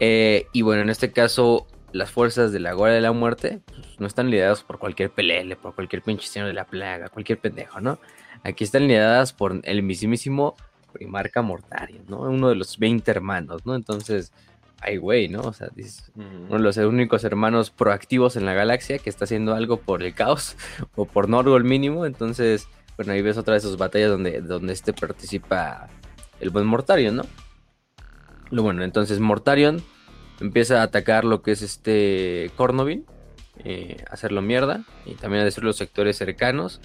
Eh, 0.00 0.46
y 0.52 0.62
bueno, 0.62 0.82
en 0.82 0.90
este 0.90 1.10
caso 1.10 1.66
las 1.92 2.10
fuerzas 2.10 2.52
de 2.52 2.60
la 2.60 2.72
Guardia 2.72 2.96
de 2.96 3.00
la 3.00 3.12
Muerte 3.12 3.60
pues, 3.66 3.98
no 3.98 4.06
están 4.06 4.30
lideradas 4.30 4.62
por 4.62 4.78
cualquier 4.78 5.10
pelele, 5.10 5.56
por 5.56 5.74
cualquier 5.74 6.02
pinche 6.02 6.26
señor 6.26 6.48
de 6.48 6.54
la 6.54 6.64
plaga, 6.64 7.08
cualquier 7.08 7.38
pendejo, 7.38 7.80
¿no? 7.80 7.98
Aquí 8.44 8.64
están 8.64 8.86
lideradas 8.86 9.32
por 9.32 9.60
el 9.64 9.82
mismísimo 9.82 10.54
Primarca 10.92 11.42
Mortario, 11.42 12.02
¿no? 12.08 12.20
Uno 12.20 12.48
de 12.48 12.54
los 12.54 12.78
20 12.78 13.10
hermanos, 13.10 13.66
¿no? 13.66 13.74
Entonces, 13.74 14.32
ay, 14.80 14.96
güey, 14.96 15.28
¿no? 15.28 15.40
O 15.40 15.52
sea, 15.52 15.68
dices, 15.74 16.10
uno 16.14 16.56
de 16.56 16.58
los 16.58 16.76
únicos 16.76 17.24
hermanos 17.24 17.70
proactivos 17.70 18.36
en 18.36 18.46
la 18.46 18.54
galaxia 18.54 18.98
que 18.98 19.10
está 19.10 19.24
haciendo 19.24 19.54
algo 19.54 19.78
por 19.78 20.02
el 20.02 20.14
caos 20.14 20.56
o 20.94 21.04
por 21.04 21.28
Norgol 21.28 21.64
mínimo. 21.64 22.06
Entonces, 22.06 22.68
bueno, 22.96 23.12
ahí 23.12 23.22
ves 23.22 23.38
otra 23.38 23.54
de 23.54 23.58
esas 23.58 23.76
batallas 23.76 24.10
donde, 24.10 24.40
donde 24.40 24.72
este 24.72 24.92
participa 24.92 25.88
el 26.40 26.50
buen 26.50 26.66
Mortarion, 26.66 27.16
¿no? 27.16 27.24
Lo 28.50 28.62
bueno, 28.62 28.82
entonces 28.82 29.20
Mortarion 29.20 29.82
empieza 30.40 30.80
a 30.80 30.84
atacar 30.84 31.24
lo 31.24 31.42
que 31.42 31.52
es 31.52 31.62
este 31.62 32.50
Cornovin, 32.56 33.04
eh, 33.64 34.04
a 34.08 34.14
hacerlo 34.14 34.40
mierda 34.40 34.84
y 35.04 35.14
también 35.14 35.42
a 35.42 35.44
destruir 35.44 35.66
los 35.66 35.76
sectores 35.76 36.16
cercanos. 36.16 36.80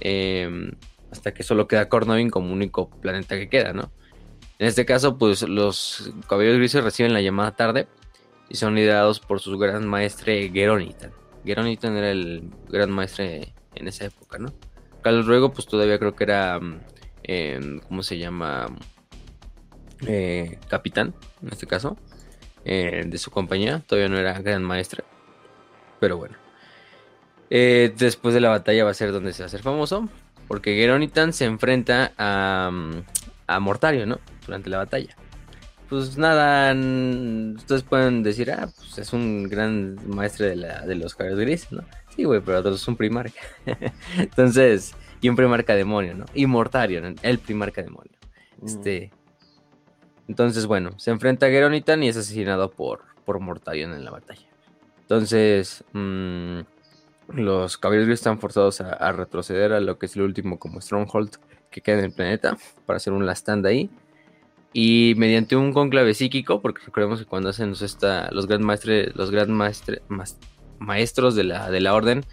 eh, 0.00 0.72
hasta 1.12 1.34
que 1.34 1.42
solo 1.42 1.68
queda 1.68 1.88
Cornovin 1.88 2.30
como 2.30 2.52
único 2.52 2.88
planeta 2.88 3.36
que 3.36 3.48
queda, 3.48 3.74
¿no? 3.74 3.92
En 4.62 4.68
este 4.68 4.86
caso, 4.86 5.18
pues 5.18 5.42
los 5.42 6.12
caballeros 6.28 6.58
grises 6.58 6.84
reciben 6.84 7.12
la 7.12 7.20
llamada 7.20 7.56
tarde 7.56 7.88
y 8.48 8.54
son 8.54 8.76
liderados 8.76 9.18
por 9.18 9.40
su 9.40 9.58
gran 9.58 9.88
maestre 9.88 10.52
Geronitan. 10.54 11.10
Geronitan 11.44 11.96
era 11.96 12.12
el 12.12 12.48
gran 12.68 12.92
maestre 12.92 13.54
en 13.74 13.88
esa 13.88 14.04
época, 14.04 14.38
¿no? 14.38 14.54
Carlos 15.02 15.26
Ruego, 15.26 15.52
pues 15.52 15.66
todavía 15.66 15.98
creo 15.98 16.14
que 16.14 16.22
era, 16.22 16.60
mm, 16.60 16.80
eh, 17.24 17.80
¿cómo 17.88 18.04
se 18.04 18.18
llama? 18.18 18.68
Eh, 20.06 20.60
capitán, 20.68 21.12
en 21.42 21.48
este 21.48 21.66
caso, 21.66 21.96
eh, 22.64 23.02
de 23.04 23.18
su 23.18 23.32
compañía. 23.32 23.82
Todavía 23.84 24.10
no 24.10 24.16
era 24.16 24.38
gran 24.38 24.62
maestre, 24.62 25.02
pero 25.98 26.18
bueno. 26.18 26.36
Eh, 27.50 27.92
después 27.96 28.32
de 28.32 28.40
la 28.40 28.50
batalla 28.50 28.84
va 28.84 28.92
a 28.92 28.94
ser 28.94 29.10
donde 29.10 29.32
se 29.32 29.42
va 29.42 29.46
a 29.46 29.48
hacer 29.48 29.62
famoso, 29.62 30.08
porque 30.46 30.76
Geronitan 30.76 31.32
se 31.32 31.46
enfrenta 31.46 32.12
a, 32.16 32.70
mm, 32.72 33.02
a 33.48 33.58
Mortario, 33.58 34.06
¿no? 34.06 34.20
Durante 34.46 34.70
la 34.70 34.78
batalla. 34.78 35.16
Pues 35.88 36.16
nada, 36.16 36.72
mm, 36.74 37.56
ustedes 37.56 37.82
pueden 37.82 38.22
decir, 38.22 38.50
ah, 38.50 38.68
pues 38.74 38.98
es 38.98 39.12
un 39.12 39.48
gran 39.48 39.98
maestre 40.08 40.48
de, 40.48 40.56
la, 40.56 40.86
de 40.86 40.94
los 40.94 41.14
caballos 41.14 41.38
grises, 41.38 41.70
¿no? 41.70 41.84
Sí, 42.16 42.24
güey, 42.24 42.40
pero 42.40 42.66
es 42.66 42.88
un 42.88 42.96
primarca. 42.96 43.40
Entonces, 44.16 44.94
y 45.20 45.28
un 45.28 45.36
primarca 45.36 45.74
demonio, 45.74 46.14
¿no? 46.14 46.24
Y 46.34 46.46
Mortario, 46.46 47.00
¿no? 47.00 47.14
el 47.22 47.38
primarca 47.38 47.82
demonio. 47.82 48.12
Este. 48.64 49.12
Entonces, 50.28 50.66
bueno, 50.66 50.98
se 50.98 51.10
enfrenta 51.10 51.46
a 51.46 51.50
Geronitan 51.50 52.02
y 52.02 52.08
es 52.08 52.16
asesinado 52.16 52.70
por, 52.70 53.02
por 53.24 53.40
Mortarion 53.40 53.92
en 53.92 54.04
la 54.04 54.12
batalla. 54.12 54.48
Entonces, 55.02 55.84
mm, 55.92 56.60
los 57.34 57.76
caballeros 57.76 58.06
grises 58.06 58.20
están 58.20 58.38
forzados 58.38 58.80
a, 58.80 58.92
a 58.94 59.12
retroceder 59.12 59.72
a 59.72 59.80
lo 59.80 59.98
que 59.98 60.06
es 60.06 60.16
el 60.16 60.22
último 60.22 60.58
como 60.58 60.80
Stronghold 60.80 61.36
que 61.70 61.80
queda 61.80 61.98
en 61.98 62.04
el 62.06 62.12
planeta 62.12 62.56
para 62.86 62.96
hacer 62.96 63.12
un 63.12 63.26
last 63.26 63.42
stand 63.42 63.66
ahí. 63.66 63.90
Y 64.72 65.14
mediante 65.16 65.56
un 65.56 65.72
conclave 65.72 66.14
psíquico, 66.14 66.62
porque 66.62 66.82
recordemos 66.86 67.20
que 67.20 67.26
cuando 67.26 67.50
hacen 67.50 67.72
esta, 67.72 68.30
los 68.30 68.46
gran 68.46 68.62
maestres, 68.64 69.12
los 69.14 70.36
maestros 70.78 71.34
de 71.34 71.44
la, 71.44 71.70
de 71.70 71.80
la 71.80 71.94
orden, 71.94 72.24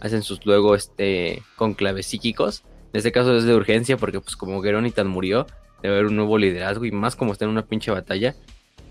hacen 0.00 0.22
sus 0.22 0.46
luego 0.46 0.74
este 0.74 1.42
conclaves 1.56 2.06
psíquicos. 2.06 2.62
En 2.92 2.98
este 2.98 3.12
caso 3.12 3.36
es 3.36 3.44
de 3.44 3.54
urgencia, 3.54 3.96
porque 3.96 4.20
pues 4.20 4.36
como 4.36 4.62
Geronitan 4.62 5.08
murió, 5.08 5.46
debe 5.82 5.94
haber 5.94 6.06
un 6.06 6.16
nuevo 6.16 6.38
liderazgo, 6.38 6.84
y 6.84 6.92
más 6.92 7.16
como 7.16 7.32
está 7.32 7.44
en 7.44 7.50
una 7.50 7.66
pinche 7.66 7.90
batalla, 7.90 8.36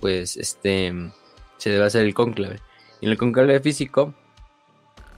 pues 0.02 0.38
este 0.38 0.94
se 1.58 1.70
debe 1.70 1.86
hacer 1.86 2.06
el 2.06 2.14
conclave. 2.14 2.60
Y 3.02 3.06
en 3.06 3.12
el 3.12 3.18
conclave 3.18 3.60
físico, 3.60 4.14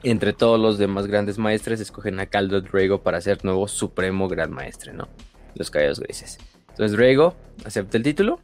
entre 0.04 0.34
todos 0.34 0.60
los 0.60 0.78
demás 0.78 1.08
grandes 1.08 1.38
maestres, 1.38 1.80
escogen 1.80 2.20
a 2.20 2.28
Caldo 2.28 2.62
Drago 2.62 3.02
para 3.02 3.20
ser 3.20 3.44
nuevo 3.44 3.68
supremo 3.68 4.28
gran 4.28 4.52
maestre, 4.52 4.94
¿no? 4.94 5.10
Los 5.56 5.72
caballos 5.72 6.00
grises. 6.00 6.38
Entonces 6.80 6.98
Drago 6.98 7.36
acepta 7.66 7.98
el 7.98 8.04
título. 8.04 8.40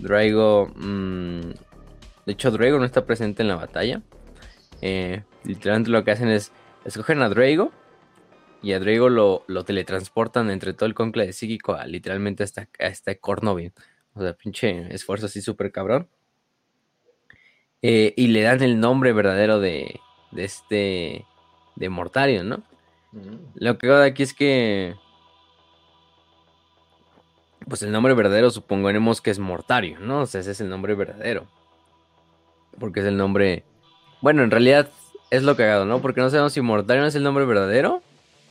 Drago. 0.00 0.72
mm, 0.74 1.50
de 2.26 2.32
hecho, 2.32 2.50
Drago 2.50 2.80
no 2.80 2.84
está 2.84 3.06
presente 3.06 3.42
en 3.42 3.48
la 3.48 3.54
batalla. 3.54 4.02
Eh, 4.80 5.22
literalmente 5.44 5.90
lo 5.90 6.02
que 6.02 6.10
hacen 6.10 6.28
es. 6.28 6.50
Escogen 6.84 7.22
a 7.22 7.28
Drago. 7.28 7.70
Y 8.62 8.72
a 8.72 8.80
Drago 8.80 9.08
lo, 9.08 9.44
lo 9.46 9.64
teletransportan 9.64 10.50
entre 10.50 10.72
todo 10.72 10.86
el 10.86 10.94
conclave 10.94 11.32
psíquico 11.32 11.74
a 11.74 11.86
literalmente 11.86 12.42
hasta, 12.42 12.68
hasta 12.80 13.14
Cornovin. 13.14 13.72
O 14.14 14.22
sea, 14.22 14.32
pinche 14.32 14.92
esfuerzo 14.92 15.26
así 15.26 15.40
súper 15.40 15.70
cabrón. 15.70 16.08
Eh, 17.80 18.12
y 18.16 18.26
le 18.26 18.42
dan 18.42 18.60
el 18.64 18.80
nombre 18.80 19.12
verdadero 19.12 19.60
de, 19.60 20.00
de 20.32 20.44
este. 20.44 21.26
de 21.76 21.88
Mortarion, 21.88 22.48
¿no? 22.48 22.64
Lo 23.54 23.78
que 23.78 23.86
hago 23.86 24.02
aquí 24.02 24.24
es 24.24 24.34
que. 24.34 24.96
Pues 27.72 27.80
el 27.80 27.90
nombre 27.90 28.12
verdadero 28.12 28.50
supongaremos 28.50 29.22
que 29.22 29.30
es 29.30 29.38
Mortario, 29.38 29.98
¿no? 29.98 30.20
O 30.20 30.26
sea, 30.26 30.42
ese 30.42 30.50
es 30.50 30.60
el 30.60 30.68
nombre 30.68 30.94
verdadero. 30.94 31.46
Porque 32.78 33.00
es 33.00 33.06
el 33.06 33.16
nombre. 33.16 33.64
Bueno, 34.20 34.42
en 34.42 34.50
realidad 34.50 34.90
es 35.30 35.42
lo 35.42 35.56
cagado, 35.56 35.86
¿no? 35.86 36.02
Porque 36.02 36.20
no 36.20 36.28
sabemos 36.28 36.52
si 36.52 36.60
Mortario 36.60 37.06
es 37.06 37.14
el 37.14 37.22
nombre 37.22 37.46
verdadero 37.46 38.02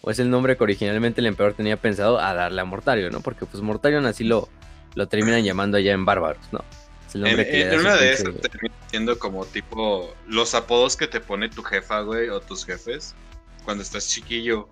o 0.01 0.09
es 0.09 0.17
el 0.17 0.31
nombre 0.31 0.57
que 0.57 0.63
originalmente 0.63 1.21
el 1.21 1.27
emperador 1.27 1.55
tenía 1.55 1.77
pensado 1.77 2.19
a 2.19 2.33
darle 2.33 2.61
a 2.61 2.65
Mortarion, 2.65 3.11
¿no? 3.11 3.21
Porque 3.21 3.45
pues 3.45 3.61
Mortarion 3.61 4.07
así 4.07 4.23
lo, 4.23 4.49
lo 4.95 5.07
terminan 5.07 5.43
llamando 5.43 5.77
allá 5.77 5.91
en 5.93 6.03
Bárbaros, 6.03 6.51
¿no? 6.51 6.65
Es 7.07 7.13
el 7.13 7.21
nombre 7.21 7.43
en, 7.43 7.51
que 7.51 7.75
en 7.75 7.79
una 7.79 7.97
de 7.97 8.13
esas 8.13 8.35
termina 8.41 8.73
siendo 8.87 9.19
como 9.19 9.45
tipo 9.45 10.15
los 10.25 10.55
apodos 10.55 10.97
que 10.97 11.05
te 11.05 11.19
pone 11.19 11.47
tu 11.47 11.61
jefa, 11.61 12.01
güey, 12.01 12.29
o 12.29 12.39
tus 12.39 12.65
jefes 12.65 13.13
cuando 13.65 13.83
estás 13.83 14.07
chiquillo 14.07 14.67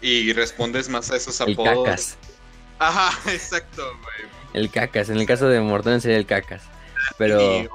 y 0.00 0.32
respondes 0.32 0.88
más 0.88 1.10
a 1.10 1.16
esos 1.16 1.42
apodos. 1.42 1.68
El 1.68 1.84
cacas. 1.84 2.18
Ajá, 2.82 3.30
exacto, 3.30 3.82
güey. 4.02 4.30
El 4.54 4.70
cacas, 4.70 5.08
en 5.08 5.18
el 5.18 5.26
caso 5.26 5.48
de 5.48 5.60
Mortarion 5.60 6.00
sería 6.00 6.18
el 6.18 6.26
cacas. 6.26 6.62
Pero. 7.16 7.66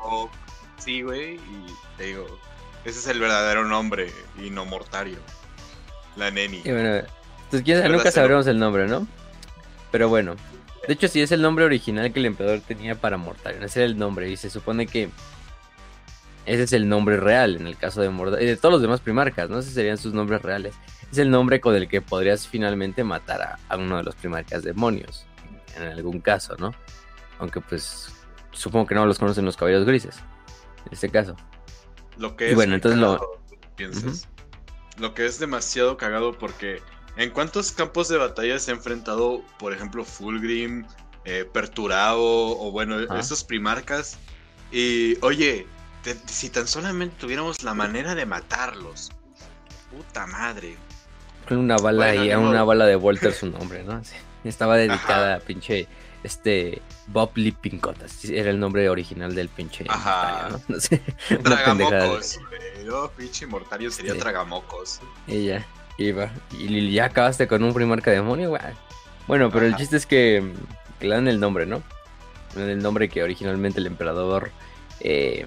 sí, 0.77 1.01
güey, 1.01 1.35
y 1.35 1.65
te 1.97 2.05
digo, 2.05 2.39
ese 2.83 2.99
es 2.99 3.07
el 3.07 3.19
verdadero 3.19 3.65
nombre 3.65 4.11
y 4.37 4.49
no 4.49 4.65
Mortario. 4.65 5.19
La 6.15 6.29
neni. 6.31 6.61
Y 6.63 6.71
bueno, 6.71 7.01
entonces 7.51 7.89
nunca 7.89 8.11
sabremos 8.11 8.47
el 8.47 8.59
nombre, 8.59 8.87
¿no? 8.87 9.07
Pero 9.91 10.09
bueno. 10.09 10.35
De 10.87 10.93
hecho, 10.93 11.07
sí 11.07 11.21
es 11.21 11.31
el 11.31 11.41
nombre 11.41 11.65
original 11.65 12.13
que 12.13 12.19
el 12.19 12.25
emperador 12.27 12.61
tenía 12.61 12.95
para 12.95 13.17
Mortarion. 13.17 13.63
Ese 13.63 13.81
era 13.81 13.87
el 13.87 13.97
nombre. 13.97 14.29
Y 14.29 14.37
se 14.37 14.49
supone 14.49 14.87
que 14.87 15.09
ese 16.45 16.63
es 16.63 16.71
el 16.71 16.87
nombre 16.87 17.17
real 17.17 17.57
en 17.57 17.67
el 17.67 17.77
caso 17.77 18.01
de 18.01 18.09
Mortarion. 18.09 18.47
Y 18.47 18.51
de 18.51 18.57
todos 18.57 18.71
los 18.71 18.81
demás 18.81 19.01
primarcas, 19.01 19.49
¿no? 19.49 19.59
Esos 19.59 19.73
serían 19.73 19.97
sus 19.97 20.13
nombres 20.13 20.41
reales. 20.41 20.75
Es 21.11 21.17
el 21.17 21.29
nombre 21.29 21.61
con 21.61 21.75
el 21.75 21.87
que 21.87 22.01
podrías 22.01 22.47
finalmente 22.47 23.03
matar 23.03 23.41
a, 23.41 23.59
a 23.69 23.77
uno 23.77 23.97
de 23.97 24.03
los 24.03 24.15
primarcas 24.15 24.63
demonios. 24.63 25.25
En 25.75 25.83
algún 25.83 26.19
caso, 26.21 26.55
¿no? 26.57 26.73
Aunque 27.39 27.61
pues 27.61 28.11
supongo 28.51 28.87
que 28.87 28.95
no 28.95 29.05
los 29.05 29.19
conocen 29.19 29.45
los 29.45 29.55
caballeros 29.55 29.85
grises. 29.85 30.17
En 30.85 30.93
este 30.93 31.09
caso. 31.09 31.35
Lo 32.17 32.35
que 32.35 32.49
es. 32.49 32.55
bueno, 32.55 32.75
entonces 32.75 32.99
lo. 32.99 33.39
Lo 34.97 35.13
que 35.13 35.25
es 35.25 35.39
demasiado 35.39 35.97
cagado 35.97 36.37
porque. 36.37 36.81
¿En 37.17 37.31
cuántos 37.31 37.71
campos 37.71 38.09
de 38.09 38.17
batalla 38.17 38.59
se 38.59 38.69
ha 38.69 38.75
enfrentado, 38.75 39.41
por 39.57 39.73
ejemplo, 39.73 40.05
Fulgrim, 40.05 40.85
eh, 41.25 41.49
Perturao 41.51 42.19
o 42.21 42.71
bueno, 42.71 42.99
esos 43.15 43.43
primarcas? 43.43 44.19
Y 44.71 45.17
oye, 45.21 45.65
si 46.27 46.49
tan 46.51 46.67
solamente 46.67 47.15
tuviéramos 47.19 47.63
la 47.63 47.73
manera 47.73 48.13
de 48.13 48.25
matarlos. 48.27 49.11
Puta 49.89 50.27
madre. 50.27 50.77
Una 51.49 51.77
bala 51.77 52.15
y 52.15 52.31
a 52.31 52.39
una 52.39 52.63
bala 52.63 52.85
de 52.85 52.95
Walter 52.95 53.33
su 53.33 53.47
nombre, 53.47 53.83
¿no? 53.83 54.01
Estaba 54.43 54.77
dedicada 54.77 55.35
a 55.35 55.39
pinche 55.39 55.87
este 56.23 56.81
Bob 57.07 57.31
Lippincott, 57.35 57.97
era 58.29 58.49
el 58.49 58.59
nombre 58.59 58.89
original 58.89 59.33
del 59.33 59.49
pinche. 59.49 59.85
Ajá. 59.87 60.49
¿no? 60.49 60.61
no 60.67 60.79
sé, 60.79 61.01
Tragamocos, 61.43 62.39
No, 62.85 63.09
pinche 63.11 63.45
mortario 63.45 63.91
sería 63.91 64.17
Tragamocos. 64.17 64.99
Ella 65.27 65.65
iba. 65.97 66.31
Y 66.51 66.91
ya 66.91 67.05
acabaste 67.05 67.47
con 67.47 67.63
un 67.63 67.73
primarca 67.73 68.11
demonio, 68.11 68.49
güey. 68.49 68.61
Bueno, 69.27 69.51
pero 69.51 69.65
el 69.65 69.75
chiste 69.75 69.97
es 69.97 70.05
que, 70.05 70.53
le 71.01 71.09
dan 71.09 71.27
el 71.27 71.39
nombre, 71.39 71.65
¿no? 71.65 71.83
Le 72.55 72.61
dan 72.61 72.69
el 72.69 72.81
nombre 72.81 73.09
que 73.09 73.23
originalmente 73.23 73.79
el 73.79 73.87
emperador 73.87 74.51
eh, 74.99 75.45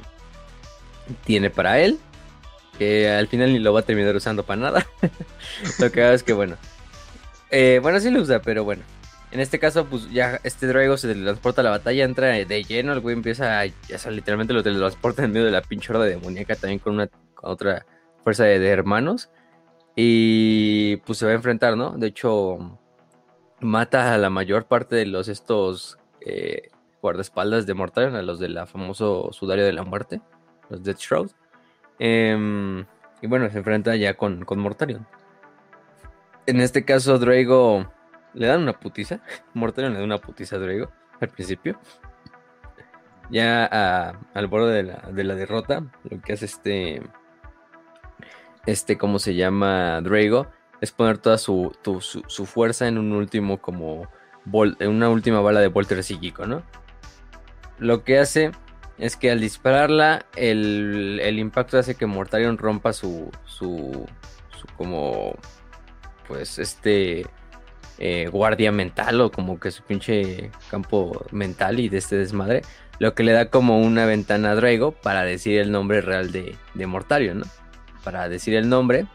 tiene 1.24 1.50
para 1.50 1.80
él. 1.80 1.98
Que 2.80 3.10
al 3.10 3.28
final 3.28 3.52
ni 3.52 3.58
lo 3.58 3.74
va 3.74 3.80
a 3.80 3.82
terminar 3.82 4.16
usando 4.16 4.42
para 4.42 4.62
nada. 4.62 4.86
lo 5.78 5.92
que 5.92 6.02
hago 6.02 6.14
es 6.14 6.22
que, 6.22 6.32
bueno. 6.32 6.56
Eh, 7.50 7.78
bueno, 7.82 8.00
sí 8.00 8.10
lo 8.10 8.22
usa, 8.22 8.40
pero 8.40 8.64
bueno. 8.64 8.82
En 9.32 9.38
este 9.38 9.58
caso, 9.58 9.84
pues 9.84 10.10
ya 10.10 10.40
este 10.44 10.66
Drago 10.66 10.96
se 10.96 11.14
transporta 11.14 11.60
a 11.60 11.64
la 11.64 11.70
batalla, 11.70 12.04
entra 12.04 12.28
de 12.28 12.64
lleno, 12.64 12.94
el 12.94 13.00
güey 13.00 13.14
empieza 13.14 13.60
a, 13.60 13.66
o 13.66 14.10
literalmente 14.10 14.54
lo 14.54 14.62
teletransporta 14.62 15.22
en 15.22 15.32
medio 15.32 15.44
de 15.44 15.52
la 15.52 15.60
pinche 15.60 15.92
horda 15.92 16.06
demoníaca 16.06 16.56
también 16.56 16.78
con 16.78 16.94
una 16.94 17.10
otra 17.42 17.84
fuerza 18.24 18.44
de, 18.44 18.66
hermanos. 18.66 19.28
Y 19.94 20.96
pues 21.04 21.18
se 21.18 21.26
va 21.26 21.32
a 21.32 21.34
enfrentar, 21.34 21.76
¿no? 21.76 21.90
De 21.98 22.06
hecho, 22.06 22.80
mata 23.60 24.14
a 24.14 24.16
la 24.16 24.30
mayor 24.30 24.64
parte 24.64 24.96
de 24.96 25.04
los 25.04 25.28
estos 25.28 25.98
eh, 26.22 26.70
guardaespaldas 27.02 27.66
de 27.66 27.74
Mortarion, 27.74 28.16
a 28.16 28.22
los 28.22 28.38
de 28.40 28.48
la 28.48 28.66
famoso 28.66 29.32
sudario 29.32 29.66
de 29.66 29.74
la 29.74 29.84
muerte, 29.84 30.22
los 30.70 30.82
Death 30.82 30.98
Shroud. 30.98 31.30
Em, 32.02 32.86
y 33.20 33.26
bueno, 33.26 33.48
se 33.50 33.58
enfrenta 33.58 33.94
ya 33.94 34.14
con, 34.14 34.44
con 34.46 34.58
Mortarion. 34.58 35.06
En 36.46 36.60
este 36.60 36.84
caso, 36.84 37.18
Drago 37.18 37.92
le 38.32 38.46
dan 38.46 38.62
una 38.62 38.72
putiza. 38.72 39.20
Mortarion 39.54 39.92
le 39.92 39.98
da 40.00 40.04
una 40.04 40.18
putiza 40.18 40.56
a 40.56 40.58
Drago 40.58 40.90
al 41.20 41.28
principio. 41.28 41.78
Ya 43.30 43.66
al 44.34 44.46
borde 44.48 44.74
de 44.74 44.82
la, 44.82 45.02
de 45.12 45.24
la, 45.24 45.34
derrota, 45.36 45.84
lo 46.08 46.20
que 46.20 46.32
hace 46.32 46.46
este. 46.46 47.02
Este, 48.66 48.98
¿cómo 48.98 49.18
se 49.18 49.34
llama? 49.34 50.00
Drago. 50.00 50.48
Es 50.80 50.92
poner 50.92 51.18
toda 51.18 51.36
su, 51.36 51.76
su, 52.00 52.46
fuerza 52.46 52.88
en 52.88 52.96
un 52.96 53.12
último, 53.12 53.58
como. 53.60 54.08
en 54.80 54.88
una 54.88 55.10
última 55.10 55.42
bala 55.42 55.60
de 55.60 55.68
Volter 55.68 56.02
psíquico, 56.02 56.46
¿no? 56.46 56.62
Lo 57.78 58.04
que 58.04 58.18
hace 58.18 58.52
es 59.00 59.16
que 59.16 59.30
al 59.30 59.40
dispararla, 59.40 60.26
el, 60.36 61.18
el 61.22 61.38
impacto 61.38 61.78
hace 61.78 61.96
que 61.96 62.06
Mortarion 62.06 62.58
rompa 62.58 62.92
su. 62.92 63.30
su. 63.44 64.06
su 64.56 64.66
como. 64.76 65.34
Pues 66.28 66.60
este 66.60 67.26
eh, 67.98 68.28
guardia 68.30 68.72
mental 68.72 69.20
o 69.20 69.32
como 69.32 69.58
que 69.58 69.70
su 69.70 69.82
pinche 69.82 70.50
campo 70.70 71.26
mental 71.32 71.80
y 71.80 71.88
de 71.88 71.98
este 71.98 72.16
desmadre, 72.16 72.62
lo 72.98 73.14
que 73.14 73.24
le 73.24 73.32
da 73.32 73.50
como 73.50 73.80
una 73.80 74.06
ventana 74.06 74.52
a 74.52 74.54
Drago 74.54 74.92
para 74.92 75.24
decir 75.24 75.58
el 75.58 75.72
nombre 75.72 76.00
real 76.00 76.30
de, 76.32 76.56
de 76.74 76.86
Mortarion, 76.86 77.40
¿no? 77.40 77.46
Para 78.04 78.28
decir 78.28 78.54
el 78.54 78.68
nombre 78.68 79.06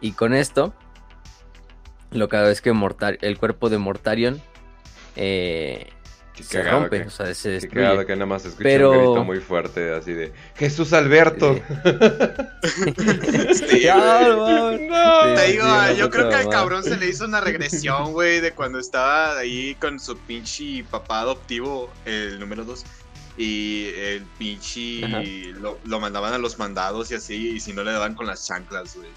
y 0.00 0.12
con 0.12 0.34
esto, 0.34 0.74
lo 2.10 2.28
que 2.28 2.36
hago 2.36 2.48
es 2.48 2.60
que 2.60 2.72
Mortar 2.72 3.18
el 3.22 3.38
cuerpo 3.38 3.70
de 3.70 3.78
Mortarion 3.78 4.40
eh, 5.16 5.88
se 6.40 6.62
rompe, 6.62 7.02
o 7.02 7.10
sea, 7.10 7.34
se 7.34 7.50
destruye. 7.50 8.06
que 8.06 8.14
nada 8.14 8.26
más 8.26 8.44
escucha 8.44 8.62
Pero... 8.62 8.90
un 8.90 8.98
grito 8.98 9.24
muy 9.24 9.40
fuerte 9.40 9.94
así 9.94 10.12
de 10.12 10.32
Jesús 10.56 10.92
Alberto. 10.92 11.54
Sí. 13.54 13.86
no, 13.86 14.72
no. 14.72 15.34
Te 15.34 15.52
digo, 15.52 15.66
yo 15.96 16.10
creo 16.10 16.28
que 16.28 16.34
al 16.34 16.48
cabrón 16.48 16.82
se 16.82 16.96
le 16.96 17.08
hizo 17.08 17.24
una 17.26 17.40
regresión, 17.40 18.12
güey, 18.12 18.40
de 18.40 18.52
cuando 18.52 18.78
estaba 18.78 19.38
ahí 19.38 19.74
con 19.76 20.00
su 20.00 20.16
pinche 20.16 20.84
papá 20.90 21.20
adoptivo, 21.20 21.90
el 22.04 22.40
número 22.40 22.64
2. 22.64 22.84
Y 23.38 23.86
el 23.96 24.24
pinche 24.38 25.00
lo, 25.54 25.78
lo, 25.84 26.00
mandaban 26.00 26.34
a 26.34 26.38
los 26.38 26.58
mandados 26.58 27.10
y 27.10 27.14
así, 27.14 27.52
y 27.52 27.60
si 27.60 27.72
no 27.72 27.82
le 27.82 27.92
daban 27.92 28.14
con 28.14 28.26
las 28.26 28.46
chanclas, 28.46 28.94
güey. 28.94 29.08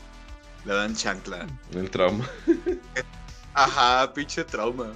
Le 0.65 0.73
dan 0.73 0.95
chancla. 0.95 1.45
El 1.73 1.89
trauma. 1.89 2.27
Ajá, 3.53 4.11
pinche 4.13 4.43
trauma. 4.43 4.91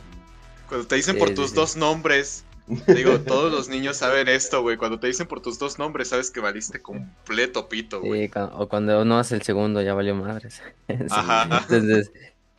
Cuando 0.70 0.88
te 0.88 0.96
dicen 0.96 1.18
por 1.18 1.34
tus 1.34 1.54
dos 1.54 1.76
nombres, 1.76 2.46
digo, 2.88 3.20
todos 3.28 3.52
los 3.52 3.68
niños 3.68 3.98
saben 3.98 4.28
esto, 4.28 4.62
güey. 4.62 4.78
Cuando 4.78 5.00
te 5.00 5.08
dicen 5.08 5.28
por 5.28 5.42
tus 5.42 5.60
dos 5.60 5.80
nombres, 5.80 6.10
sabes 6.10 6.32
que 6.32 6.40
valiste 6.40 6.80
completo 6.80 7.68
pito, 7.68 8.00
güey. 8.00 8.28
Sí, 8.28 8.34
o 8.54 8.70
cuando 8.70 9.04
no 9.04 9.18
hace 9.18 9.36
el 9.36 9.42
segundo, 9.42 9.82
ya 9.82 9.94
valió 9.96 10.16
madres. 10.16 10.62
Ajá. 11.10 11.66
Entonces, 11.70 12.12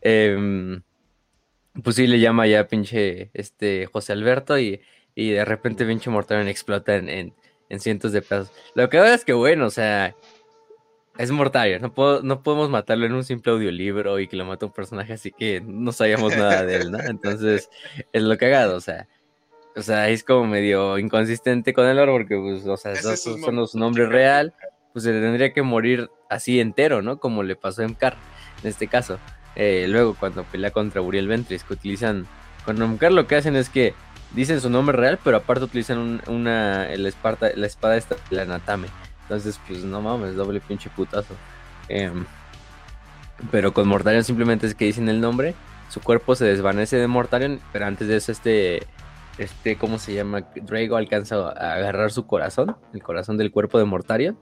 eh, 0.02 0.80
pues 1.82 1.96
sí 1.96 2.06
le 2.06 2.20
llama 2.20 2.46
ya 2.46 2.66
pinche 2.66 3.30
este 3.32 3.86
José 3.86 4.12
Alberto 4.12 4.58
y, 4.58 4.80
y 5.14 5.30
de 5.30 5.44
repente 5.44 5.86
pinche 5.86 6.10
Mortarion 6.10 6.48
explota 6.48 6.96
en, 6.96 7.08
en, 7.08 7.34
en, 7.68 7.80
cientos 7.80 8.12
de 8.12 8.22
pedazos. 8.22 8.52
Lo 8.74 8.88
que 8.88 8.98
veo 8.98 9.14
es 9.14 9.24
que 9.24 9.32
bueno, 9.32 9.66
o 9.66 9.70
sea, 9.70 10.16
es 11.20 11.30
Mortarion, 11.30 11.82
no, 11.82 11.92
puedo, 11.92 12.22
no 12.22 12.42
podemos 12.42 12.70
matarlo 12.70 13.04
en 13.04 13.12
un 13.12 13.24
simple 13.24 13.52
audiolibro 13.52 14.18
y 14.18 14.26
que 14.26 14.36
lo 14.36 14.46
mata 14.46 14.64
un 14.64 14.72
personaje 14.72 15.12
así 15.12 15.30
que 15.30 15.60
no 15.60 15.92
sabíamos 15.92 16.34
nada 16.34 16.64
de 16.64 16.76
él, 16.76 16.90
¿no? 16.90 16.98
Entonces, 17.06 17.68
es 18.12 18.22
lo 18.22 18.36
cagado, 18.38 18.76
o 18.76 18.80
sea. 18.80 19.06
O 19.76 19.82
sea, 19.82 20.08
es 20.08 20.24
como 20.24 20.46
medio 20.46 20.98
inconsistente 20.98 21.74
con 21.74 21.86
el 21.86 21.98
oro 21.98 22.12
porque, 22.12 22.36
pues, 22.36 22.66
o 22.66 22.76
sea, 22.76 22.96
son 22.96 23.68
su 23.68 23.78
nombre 23.78 24.06
real, 24.06 24.54
pues 24.92 25.04
se 25.04 25.12
tendría 25.12 25.52
que 25.52 25.62
morir 25.62 26.10
así 26.28 26.58
entero, 26.58 27.02
¿no? 27.02 27.18
Como 27.20 27.42
le 27.42 27.54
pasó 27.54 27.84
a 27.84 27.88
Mkar, 27.88 28.16
en 28.62 28.70
este 28.70 28.88
caso. 28.88 29.18
Eh, 29.56 29.86
luego, 29.88 30.16
cuando 30.18 30.42
pelea 30.44 30.70
contra 30.70 31.02
Uriel 31.02 31.28
Ventris, 31.28 31.64
que 31.64 31.74
utilizan. 31.74 32.26
Con 32.64 32.78
Mkar 32.78 33.12
lo 33.12 33.26
que 33.26 33.36
hacen 33.36 33.56
es 33.56 33.68
que 33.68 33.94
dicen 34.32 34.60
su 34.60 34.70
nombre 34.70 34.96
real, 34.96 35.18
pero 35.22 35.36
aparte 35.36 35.64
utilizan 35.64 36.20
una, 36.26 36.88
la, 36.96 37.08
espada, 37.08 37.52
la 37.54 37.66
espada 37.66 37.96
esta, 37.96 38.16
la 38.30 38.44
Natame 38.44 38.88
entonces, 39.30 39.60
pues 39.64 39.84
no 39.84 40.02
mames, 40.02 40.34
doble 40.34 40.60
pinche 40.60 40.90
putazo. 40.90 41.36
Em, 41.88 42.24
pero 43.52 43.72
con 43.72 43.86
Mortarion 43.86 44.24
simplemente 44.24 44.66
es 44.66 44.74
que 44.74 44.86
dicen 44.86 45.08
el 45.08 45.20
nombre, 45.20 45.54
su 45.88 46.00
cuerpo 46.00 46.34
se 46.34 46.46
desvanece 46.46 46.96
de 46.96 47.06
Mortarion, 47.06 47.60
pero 47.72 47.86
antes 47.86 48.08
de 48.08 48.16
eso 48.16 48.32
este, 48.32 48.88
este, 49.38 49.76
¿cómo 49.76 50.00
se 50.00 50.14
llama? 50.14 50.48
Drago 50.56 50.96
alcanza 50.96 51.36
a 51.36 51.74
agarrar 51.74 52.10
su 52.10 52.26
corazón, 52.26 52.76
el 52.92 53.04
corazón 53.04 53.36
del 53.36 53.52
cuerpo 53.52 53.78
de 53.78 53.84
Mortarion, 53.84 54.36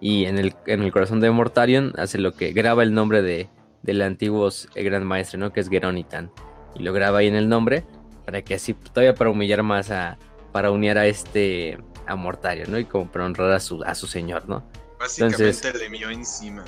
y 0.00 0.26
en 0.26 0.38
el, 0.38 0.54
en 0.66 0.82
el 0.82 0.92
corazón 0.92 1.18
de 1.18 1.32
Mortarion 1.32 1.92
hace 1.98 2.18
lo 2.18 2.32
que 2.34 2.52
graba 2.52 2.84
el 2.84 2.94
nombre 2.94 3.22
de, 3.22 3.48
del 3.82 4.00
antiguo 4.00 4.48
Gran 4.76 5.04
Maestro, 5.04 5.40
¿no? 5.40 5.52
Que 5.52 5.58
es 5.58 5.68
Geronitan, 5.68 6.30
y 6.76 6.84
lo 6.84 6.92
graba 6.92 7.18
ahí 7.18 7.26
en 7.26 7.34
el 7.34 7.48
nombre, 7.48 7.84
para 8.24 8.42
que 8.42 8.54
así, 8.54 8.74
todavía 8.74 9.14
para 9.14 9.30
humillar 9.30 9.64
más 9.64 9.90
a, 9.90 10.18
para 10.52 10.70
unir 10.70 10.98
a 10.98 11.06
este, 11.06 11.78
a 12.10 12.16
Mortario, 12.16 12.66
¿no? 12.68 12.78
Y 12.78 12.84
como 12.84 13.06
para 13.06 13.24
honrar 13.24 13.52
a 13.52 13.60
su, 13.60 13.82
a 13.84 13.94
su 13.94 14.06
señor, 14.06 14.48
¿no? 14.48 14.62
Básicamente 14.98 15.72
le 15.78 15.88
mió 15.88 16.10
encima. 16.10 16.64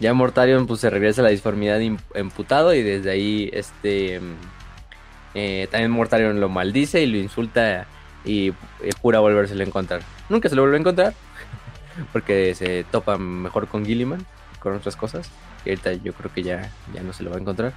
ya 0.00 0.14
Mortarion 0.14 0.66
pues 0.66 0.80
se 0.80 0.90
regresa 0.90 1.20
a 1.20 1.24
la 1.24 1.30
disformidad 1.30 1.80
emputado 2.14 2.74
y 2.74 2.82
desde 2.82 3.10
ahí 3.10 3.50
este 3.52 4.20
eh, 5.34 5.68
también 5.70 5.90
Mortarion 5.90 6.40
lo 6.40 6.48
maldice 6.48 7.02
y 7.02 7.06
lo 7.06 7.18
insulta 7.18 7.86
y, 8.24 8.52
jura 9.00 9.20
volverse 9.20 9.54
a 9.54 9.62
encontrar. 9.62 10.00
Nunca 10.28 10.48
se 10.48 10.56
lo 10.56 10.62
vuelve 10.62 10.78
a 10.78 10.80
encontrar 10.80 11.14
porque 12.12 12.54
se 12.54 12.84
topa 12.90 13.18
mejor 13.18 13.68
con 13.68 13.84
Gilliman, 13.84 14.26
con 14.58 14.74
otras 14.74 14.96
cosas. 14.96 15.30
Y 15.64 15.70
ahorita 15.70 15.92
yo 15.92 16.12
creo 16.14 16.32
que 16.32 16.42
ya, 16.42 16.72
ya 16.94 17.02
no 17.02 17.12
se 17.12 17.22
lo 17.22 17.30
va 17.30 17.36
a 17.36 17.40
encontrar. 17.40 17.72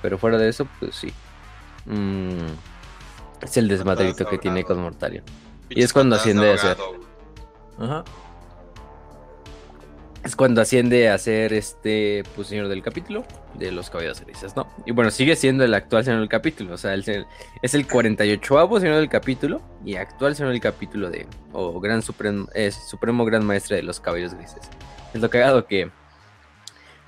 Pero 0.00 0.16
fuera 0.16 0.38
de 0.38 0.48
eso, 0.48 0.66
pues 0.78 0.94
sí. 0.94 1.12
Mm, 1.86 2.46
es 3.42 3.56
el 3.56 3.68
desmadrito 3.68 4.26
que 4.26 4.38
tiene 4.38 4.64
con 4.64 4.80
Mortarion. 4.80 5.24
Y 5.68 5.82
es 5.82 5.92
cuando 5.92 6.16
asciende 6.16 6.52
a 6.52 6.58
ser. 6.58 6.76
Ajá 7.78 8.04
es 10.24 10.36
cuando 10.36 10.60
asciende 10.60 11.08
a 11.08 11.18
ser 11.18 11.52
este 11.52 12.22
pues, 12.36 12.48
señor 12.48 12.68
del 12.68 12.82
capítulo 12.82 13.24
de 13.54 13.72
los 13.72 13.90
caballeros 13.90 14.20
grises, 14.20 14.54
¿no? 14.54 14.68
Y 14.86 14.92
bueno, 14.92 15.10
sigue 15.10 15.34
siendo 15.34 15.64
el 15.64 15.74
actual 15.74 16.04
señor 16.04 16.20
del 16.20 16.28
capítulo, 16.28 16.74
o 16.74 16.78
sea, 16.78 16.94
es 16.94 17.08
el 17.74 17.88
48avo 17.88 18.80
señor 18.80 18.96
del 18.96 19.08
capítulo 19.08 19.60
y 19.84 19.96
actual 19.96 20.36
señor 20.36 20.52
del 20.52 20.60
capítulo 20.60 21.10
de, 21.10 21.26
o 21.52 21.80
gran 21.80 22.02
supremo, 22.02 22.46
es 22.54 22.74
supremo 22.88 23.24
gran 23.24 23.44
maestre 23.44 23.76
de 23.76 23.82
los 23.82 23.98
caballeros 23.98 24.34
grises. 24.34 24.60
Es 25.12 25.20
lo 25.20 25.28
cagado 25.28 25.66
que, 25.66 25.90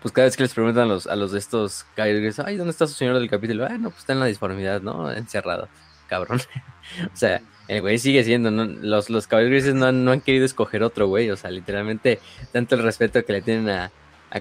pues 0.02 0.12
cada 0.12 0.26
vez 0.26 0.36
que 0.36 0.42
les 0.42 0.52
preguntan 0.52 0.84
a 0.84 0.86
los, 0.86 1.06
a 1.06 1.14
los 1.14 1.32
de 1.32 1.38
estos 1.38 1.84
caballeros 1.94 2.22
grises, 2.22 2.44
ay, 2.44 2.56
¿dónde 2.56 2.72
está 2.72 2.86
su 2.88 2.94
señor 2.94 3.14
del 3.14 3.30
capítulo? 3.30 3.64
Ah, 3.64 3.78
no, 3.78 3.90
pues 3.90 4.00
está 4.00 4.12
en 4.12 4.20
la 4.20 4.26
disformidad, 4.26 4.82
¿no? 4.82 5.10
Encerrado, 5.12 5.68
cabrón. 6.08 6.40
o 7.12 7.16
sea, 7.16 7.40
el 7.68 7.80
güey 7.80 7.98
sigue 7.98 8.24
siendo, 8.24 8.50
los, 8.50 9.10
los 9.10 9.26
caballos 9.26 9.50
grises 9.50 9.74
no 9.74 9.86
han, 9.86 10.20
querido 10.20 10.44
escoger 10.44 10.82
otro 10.82 11.06
güey, 11.08 11.30
o 11.30 11.36
sea, 11.36 11.50
literalmente, 11.50 12.20
tanto 12.52 12.74
el 12.74 12.82
respeto 12.82 13.24
que 13.24 13.32
le 13.32 13.42
tienen 13.42 13.68
a, 13.70 13.90
a 14.30 14.40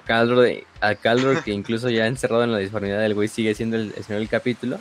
a 0.81 0.95
Caldro 0.95 1.43
que 1.43 1.51
incluso 1.51 1.89
ya 1.89 2.07
encerrado 2.07 2.43
en 2.43 2.51
la 2.51 2.57
disformidad 2.57 2.99
del 2.99 3.13
güey 3.13 3.27
sigue 3.27 3.53
siendo 3.53 3.77
el, 3.77 3.93
señor 3.93 4.19
del 4.19 4.29
capítulo. 4.29 4.79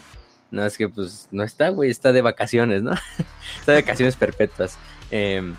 No, 0.50 0.66
es 0.66 0.76
que 0.76 0.88
pues 0.88 1.28
no 1.30 1.44
está, 1.44 1.70
güey, 1.70 1.90
está 1.90 2.12
de 2.12 2.20
vacaciones, 2.20 2.82
¿no? 2.82 2.92
está 3.60 3.72
de 3.72 3.82
vacaciones 3.82 4.16
perpetuas. 4.16 4.76
Em, 5.10 5.54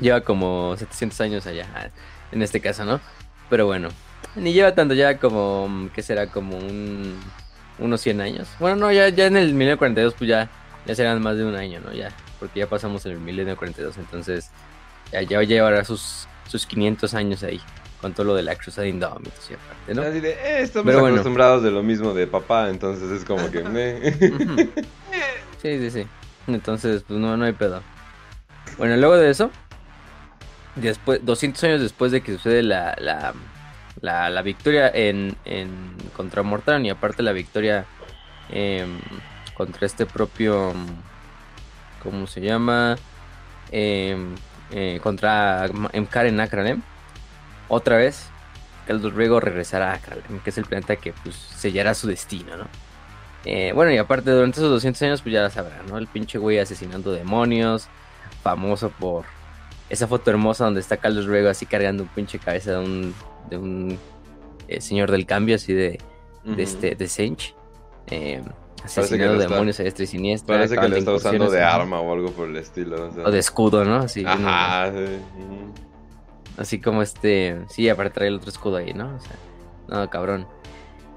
lleva 0.00 0.20
como 0.20 0.76
700 0.76 1.20
años 1.20 1.46
allá, 1.46 1.90
en 2.30 2.42
este 2.42 2.60
caso, 2.60 2.84
¿no? 2.84 3.00
Pero 3.48 3.66
bueno, 3.66 3.88
ni 4.36 4.52
lleva 4.52 4.74
tanto, 4.74 4.94
ya 4.94 5.18
como, 5.18 5.88
¿qué 5.94 6.02
será? 6.02 6.26
Como 6.28 6.56
un, 6.56 7.18
unos 7.78 8.00
100 8.00 8.20
años. 8.20 8.48
Bueno, 8.58 8.76
no, 8.76 8.92
ya, 8.92 9.08
ya 9.08 9.26
en 9.26 9.36
el 9.36 9.54
1942 9.54 10.14
pues 10.14 10.28
ya 10.28 10.50
ya 10.86 10.94
serán 10.94 11.22
más 11.22 11.36
de 11.36 11.44
un 11.44 11.54
año, 11.54 11.80
¿no? 11.80 11.92
Ya, 11.92 12.10
porque 12.38 12.60
ya 12.60 12.66
pasamos 12.66 13.06
el 13.06 13.18
milenio 13.18 13.56
42, 13.56 13.98
entonces 13.98 14.50
ya, 15.12 15.22
ya 15.22 15.42
llevará 15.42 15.84
sus, 15.84 16.26
sus 16.48 16.66
500 16.66 17.14
años 17.14 17.42
ahí, 17.42 17.60
con 18.00 18.12
todo 18.12 18.26
lo 18.26 18.34
de 18.34 18.42
la 18.42 18.56
cruzada 18.56 18.86
indómitos 18.86 19.50
y 19.50 19.54
aparte, 19.54 19.94
¿no? 19.94 20.02
Así 20.02 20.20
de, 20.20 20.30
eh, 20.30 20.62
estamos 20.62 20.94
acostumbrados 20.94 21.62
de 21.62 21.70
lo 21.70 21.82
mismo 21.82 22.14
de 22.14 22.26
papá, 22.26 22.68
entonces 22.68 23.10
es 23.10 23.24
como 23.24 23.50
que... 23.50 24.72
sí, 25.62 25.78
sí, 25.78 25.90
sí. 25.90 26.06
Entonces, 26.48 27.04
pues 27.06 27.20
no, 27.20 27.36
no 27.36 27.44
hay 27.44 27.52
pedo. 27.52 27.82
Bueno, 28.76 28.96
luego 28.96 29.16
de 29.16 29.30
eso, 29.30 29.50
después, 30.74 31.20
200 31.24 31.62
años 31.64 31.80
después 31.80 32.10
de 32.10 32.22
que 32.22 32.32
sucede 32.32 32.64
la, 32.64 32.96
la, 32.98 33.34
la, 34.02 34.28
la 34.28 34.42
victoria 34.42 34.90
en, 34.92 35.36
en 35.46 35.96
contra 36.14 36.42
Mortal 36.42 36.84
y 36.84 36.90
aparte 36.90 37.22
la 37.22 37.32
victoria... 37.32 37.86
Eh, 38.50 38.86
contra 39.54 39.86
este 39.86 40.06
propio, 40.06 40.72
¿cómo 42.02 42.26
se 42.26 42.40
llama? 42.40 42.96
Em, 43.70 44.34
eh, 44.70 44.98
contra 45.02 45.68
Karen 46.10 46.40
Akralem. 46.40 46.82
Otra 47.68 47.96
vez, 47.96 48.28
Caldos 48.86 49.14
Riego 49.14 49.40
regresará 49.40 49.92
a 49.92 49.94
Akralem, 49.94 50.40
que 50.40 50.50
es 50.50 50.58
el 50.58 50.64
planeta 50.64 50.96
que 50.96 51.12
pues, 51.12 51.36
sellará 51.36 51.94
su 51.94 52.08
destino, 52.08 52.56
¿no? 52.56 52.66
Eh, 53.44 53.72
bueno, 53.74 53.92
y 53.92 53.98
aparte, 53.98 54.30
durante 54.30 54.60
esos 54.60 54.70
200 54.70 55.02
años, 55.02 55.22
pues 55.22 55.32
ya 55.32 55.48
sabrán, 55.50 55.86
¿no? 55.88 55.98
El 55.98 56.06
pinche 56.06 56.38
güey 56.38 56.58
asesinando 56.58 57.12
demonios, 57.12 57.88
famoso 58.42 58.90
por 58.90 59.24
esa 59.90 60.06
foto 60.06 60.30
hermosa 60.30 60.64
donde 60.64 60.80
está 60.80 60.96
Carlos 60.96 61.26
Riego 61.26 61.50
así 61.50 61.66
cargando 61.66 62.04
un 62.04 62.08
pinche 62.08 62.38
cabeza 62.38 62.72
de 62.72 62.78
un, 62.78 63.14
de 63.50 63.56
un 63.56 63.98
eh, 64.68 64.80
señor 64.80 65.10
del 65.10 65.26
cambio, 65.26 65.56
así 65.56 65.72
de, 65.72 65.98
de, 66.44 66.62
este, 66.62 66.94
de. 66.94 67.36
Eh, 68.08 68.42
Asesinando 68.84 69.38
demonios 69.38 69.78
a 69.78 69.84
este 69.84 70.04
y 70.04 70.06
siniestra. 70.06 70.56
Parece 70.56 70.76
que 70.76 70.88
lo 70.88 70.96
está 70.96 71.12
usando 71.12 71.50
de 71.50 71.62
arma 71.62 72.00
o 72.00 72.12
algo 72.12 72.32
por 72.32 72.48
el 72.48 72.56
estilo. 72.56 73.10
O, 73.24 73.30
de 73.30 73.38
escudo, 73.38 73.84
¿no? 73.84 73.96
Así, 73.96 74.24
Ajá. 74.26 74.92
Así 76.56 76.80
como 76.80 77.02
este. 77.02 77.58
Sí, 77.68 77.88
aparte 77.88 78.14
trae 78.14 78.28
el 78.28 78.36
otro 78.36 78.50
escudo 78.50 78.78
ahí, 78.78 78.92
¿no? 78.92 79.14
O 79.14 79.20
sea, 79.20 79.36
no, 79.88 80.10
cabrón. 80.10 80.48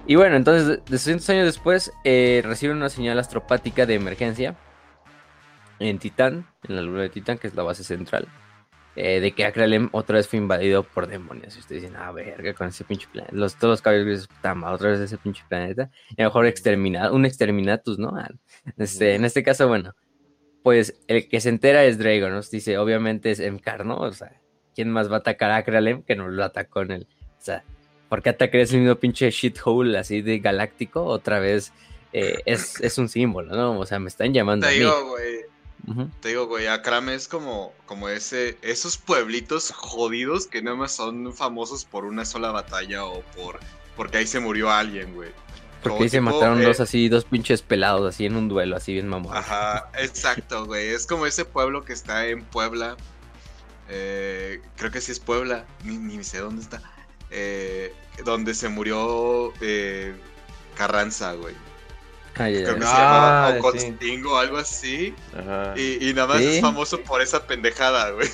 Y 0.08 0.16
bueno, 0.16 0.36
entonces, 0.36 0.68
de 0.68 0.82
200 0.88 1.28
años 1.32 1.46
después, 1.46 1.92
eh, 2.04 2.42
recibe 2.46 2.74
una 2.74 2.90
señal 2.90 3.18
astropática 3.18 3.88
de 3.88 3.96
emergencia 3.96 4.56
en 5.80 5.98
Titán, 5.98 6.48
en 6.68 6.76
la 6.76 6.82
luna 6.84 7.02
de 7.02 7.10
Titán, 7.10 7.40
que 7.40 7.48
es 7.48 7.56
la 7.56 7.64
base 7.64 7.84
central. 7.84 8.28
Eh, 8.96 9.20
de 9.20 9.34
que 9.34 9.44
Akralem 9.44 9.90
otra 9.92 10.16
vez 10.16 10.28
fue 10.28 10.40
invadido 10.40 10.84
por 10.84 11.08
demonios. 11.08 11.56
Y 11.58 11.60
ustedes 11.60 11.82
dicen, 11.82 11.98
ah, 11.98 12.12
verga, 12.12 12.54
con 12.54 12.68
ese 12.68 12.86
pinche 12.86 13.08
planeta. 13.12 13.36
Los, 13.36 13.56
todos 13.56 13.74
los 13.74 13.82
caballeros 13.82 14.30
tama 14.42 14.72
otra 14.72 14.92
vez 14.92 15.00
ese 15.02 15.18
pinche 15.18 15.44
planeta. 15.50 15.90
Y 16.12 16.22
a 16.22 16.26
lo 16.26 16.30
mejor 16.30 16.46
exterminado, 16.46 17.14
un 17.14 17.26
exterminatus, 17.26 18.00
¿no? 18.00 18.16
Ah, 18.16 18.30
este, 18.78 19.16
en 19.16 19.26
este 19.26 19.44
caso, 19.44 19.68
bueno, 19.68 19.94
pues 20.64 20.98
el 21.08 21.28
que 21.28 21.42
se 21.42 21.50
entera 21.50 21.84
es 21.84 21.98
Dragon, 21.98 22.32
nos 22.32 22.50
dice, 22.50 22.78
obviamente 22.78 23.32
es 23.32 23.40
Emkar, 23.40 23.86
¿no? 23.86 23.98
O 23.98 24.12
sea, 24.14 24.42
¿quién 24.74 24.90
más 24.90 25.12
va 25.12 25.18
a 25.18 25.20
atacar 25.20 25.52
a 25.52 25.58
Akralem 25.58 26.02
que 26.02 26.16
no 26.16 26.30
lo 26.30 26.44
atacó 26.44 26.82
en 26.82 26.92
él? 26.92 27.08
O 27.38 27.42
sea, 27.42 27.66
¿por 28.08 28.24
qué 28.24 28.30
atacar 28.30 28.62
ese 28.62 28.78
mismo 28.78 28.96
pinche 28.96 29.30
shithole 29.30 29.98
así 29.98 30.22
de 30.22 30.40
galáctico? 30.40 31.04
Otra 31.04 31.40
vez 31.40 31.74
eh, 32.14 32.40
es, 32.46 32.80
es, 32.82 32.98
un 32.98 33.10
símbolo, 33.10 33.54
¿no? 33.56 33.78
O 33.78 33.86
sea, 33.86 34.00
me 34.00 34.08
están 34.08 34.34
llamando. 34.34 34.66
a 34.68 34.72
mí. 34.72 34.78
Te 36.20 36.30
digo, 36.30 36.48
güey, 36.48 36.68
Akram 36.68 37.10
es 37.10 37.28
como, 37.28 37.72
como 37.86 38.10
ese, 38.10 38.58
esos 38.62 38.98
pueblitos 38.98 39.72
jodidos 39.72 40.48
que 40.48 40.62
nada 40.62 40.76
más 40.76 40.94
son 40.94 41.34
famosos 41.34 41.86
por 41.86 42.06
una 42.06 42.26
sola 42.26 42.52
batalla 42.52 43.06
o 43.06 43.22
por 43.36 43.60
porque 43.96 44.18
ahí 44.18 44.28
se 44.28 44.40
murió 44.40 44.72
alguien, 44.72 45.14
güey. 45.14 45.30
Porque 45.82 46.04
ahí 46.04 46.10
se 46.10 46.22
mataron 46.22 46.64
dos 46.64 46.80
eh, 46.80 46.84
así, 46.84 47.10
dos 47.10 47.26
pinches 47.26 47.62
pelados 47.62 48.14
así 48.14 48.26
en 48.26 48.36
un 48.36 48.50
duelo, 48.50 48.76
así 48.76 48.94
bien 48.94 49.08
mamón. 49.08 49.36
Ajá, 49.36 49.90
exacto, 49.98 50.66
güey. 50.66 50.90
Es 50.90 51.06
como 51.06 51.26
ese 51.26 51.46
pueblo 51.46 51.86
que 51.86 51.94
está 51.94 52.26
en 52.28 52.44
Puebla. 52.44 52.98
Eh, 53.88 54.62
creo 54.78 54.90
que 54.90 55.00
sí 55.00 55.12
es 55.12 55.20
Puebla, 55.20 55.66
ni, 55.84 55.98
ni 55.98 56.24
sé 56.24 56.40
dónde 56.40 56.64
está. 56.64 56.82
Eh, 57.30 57.94
donde 58.26 58.56
se 58.56 58.68
murió 58.68 59.54
Carranza, 60.76 61.34
güey. 61.34 61.54
Ah, 62.38 62.48
que 62.50 62.66
se 62.66 62.66
llamaba 62.66 63.58
o 63.60 64.38
algo 64.38 64.58
así. 64.58 65.14
Y, 65.76 66.14
nada 66.14 66.28
más 66.28 66.42
es 66.42 66.62
famoso 66.62 67.02
por 67.02 67.22
esa 67.22 67.48
pendejada, 67.48 68.12
güey. 68.12 68.28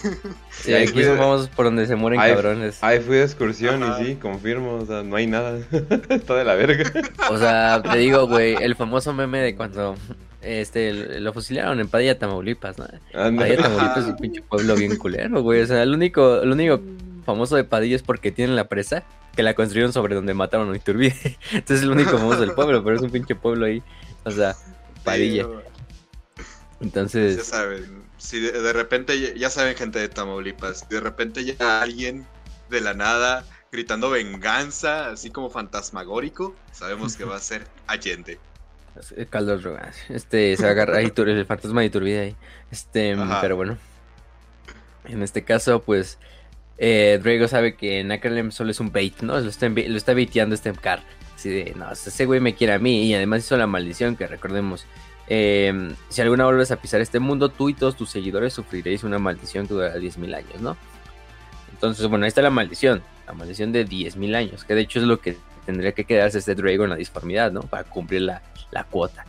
Sí, 0.50 0.74
aquí 0.74 1.04
son 1.04 1.18
famosos 1.18 1.50
por 1.50 1.66
donde 1.66 1.86
se 1.86 1.96
mueren 1.96 2.20
cabrones. 2.20 2.84
Ahí 2.84 3.00
fui 3.00 3.18
de 3.18 3.24
excursión 3.24 3.84
y 3.84 4.04
sí, 4.04 4.16
confirmo, 4.16 4.76
o 4.76 4.86
sea, 4.86 5.04
no 5.04 5.16
hay 5.16 5.28
nada. 5.28 5.60
Está 6.10 6.36
de 6.36 6.44
la 6.44 6.56
verga. 6.56 6.92
O 7.30 7.38
sea, 7.38 7.82
te 7.82 7.98
digo, 7.98 8.28
güey, 8.28 8.56
el 8.56 8.76
famoso 8.76 9.14
meme 9.14 9.40
de 9.40 9.56
cuando 9.56 9.96
este 10.42 11.20
lo 11.20 11.34
fusilaron 11.34 11.80
en 11.80 11.88
Padilla, 11.88 12.18
Tamaulipas, 12.18 12.78
¿no? 12.80 12.88
Padilla, 13.14 13.58
Tamaulipas 13.58 13.98
es 14.00 14.06
un 14.06 14.18
pinche 14.18 14.42
pueblo 14.42 14.76
bien 14.76 14.96
culero, 14.98 15.42
güey. 15.42 15.62
O 15.62 15.68
sea, 15.68 15.84
el 15.84 15.94
único, 15.94 16.42
el 16.42 16.52
único 16.52 16.82
famoso 17.26 17.56
de 17.56 17.64
Padilla 17.64 17.96
es 17.96 18.04
porque 18.04 18.32
tienen 18.32 18.56
la 18.56 18.66
presa 18.66 19.04
que 19.36 19.44
la 19.44 19.54
construyeron 19.54 19.94
sobre 19.94 20.16
donde 20.16 20.34
mataron 20.34 20.72
a 20.72 20.76
Iturbide. 20.76 21.38
Entonces 21.52 21.78
es 21.78 21.84
el 21.84 21.92
único 21.92 22.18
famoso 22.18 22.42
del 22.42 22.54
pueblo, 22.54 22.84
pero 22.84 22.96
es 22.96 23.02
un 23.02 23.12
pinche 23.12 23.36
pueblo 23.36 23.66
ahí. 23.66 23.82
O 24.24 24.32
sea, 24.32 24.56
Padilla. 25.04 25.48
Entonces. 26.80 27.38
Ya 27.38 27.44
saben, 27.44 28.04
si 28.18 28.40
de, 28.40 28.74
repente, 28.74 29.38
ya 29.38 29.50
saben, 29.50 29.76
gente 29.76 30.00
de 30.00 30.10
Tamaulipas, 30.10 30.88
de 30.90 31.00
repente 31.00 31.44
ya 31.44 31.82
alguien 31.82 32.28
de 32.70 32.82
la 32.82 32.94
nada 32.94 33.46
gritando 33.72 34.10
venganza, 34.10 35.10
así 35.10 35.30
como 35.30 35.50
fantasmagórico, 35.50 36.56
sabemos 36.72 37.16
que 37.16 37.24
va 37.24 37.38
a 37.38 37.40
ser 37.40 37.68
Allende. 37.88 38.40
Caldos 39.30 39.64
Este, 40.10 40.58
se 40.58 40.64
va 40.64 40.70
a 40.70 40.72
agarrar 40.72 40.98
ahí 40.98 41.14
el 41.16 41.46
fantasma 41.46 41.82
de 41.82 41.88
Iturbide 41.88 42.20
ahí. 42.20 42.36
Este, 42.70 43.16
pero 43.40 43.56
bueno. 43.56 43.78
En 45.06 45.24
este 45.24 45.44
caso, 45.44 45.82
pues 45.82 46.20
eh, 46.84 47.20
Drago 47.22 47.48
sabe 47.48 47.76
que 47.76 48.04
Nakralem 48.04 48.50
solo 48.50 48.72
es 48.72 48.80
un 48.80 48.92
bait, 48.92 49.22
¿no? 49.22 49.40
Lo 49.40 49.50
está, 49.50 49.70
lo 49.70 49.98
está 49.98 50.16
baiteando 50.16 50.56
este 50.56 50.74
car. 50.74 51.04
Así 51.36 51.48
de, 51.48 51.76
no, 51.76 51.92
ese 51.92 52.26
güey 52.26 52.40
me 52.40 52.56
quiere 52.56 52.74
a 52.74 52.80
mí. 52.80 53.04
Y 53.04 53.14
además 53.14 53.46
hizo 53.46 53.56
la 53.56 53.68
maldición 53.68 54.16
que 54.16 54.26
recordemos. 54.26 54.88
Em, 55.28 55.94
si 56.10 56.22
alguna 56.24 56.46
vuelves 56.46 56.72
a 56.72 56.78
pisar 56.78 57.00
este 57.00 57.20
mundo, 57.20 57.50
tú 57.50 57.70
y 57.70 57.76
todos 57.76 57.96
tus 57.96 58.10
seguidores 58.10 58.54
sufriréis 58.54 59.04
una 59.04 59.20
maldición 59.20 59.68
que 59.68 59.76
durará 59.76 59.96
10.000 60.00 60.34
años, 60.34 60.60
¿no? 60.60 60.76
Entonces, 61.72 62.08
bueno, 62.08 62.26
ahí 62.26 62.30
está 62.30 62.42
la 62.42 62.50
maldición. 62.50 63.04
La 63.28 63.34
maldición 63.34 63.72
de 63.72 63.86
10.000 63.86 64.36
años. 64.36 64.66
Que 64.66 64.74
de 64.74 64.82
hecho 64.82 64.98
es 64.98 65.06
lo 65.06 65.20
que 65.20 65.38
tendría 65.68 65.92
que 65.92 66.06
quedarse 66.06 66.40
este 66.40 66.56
Drago 66.56 66.86
en 66.86 66.90
la 66.90 66.96
disformidad, 66.96 67.52
¿no? 67.52 67.62
Para 67.62 67.84
cumplir 67.84 68.24
la, 68.24 68.42
la 68.72 68.86
cuota. 68.86 69.24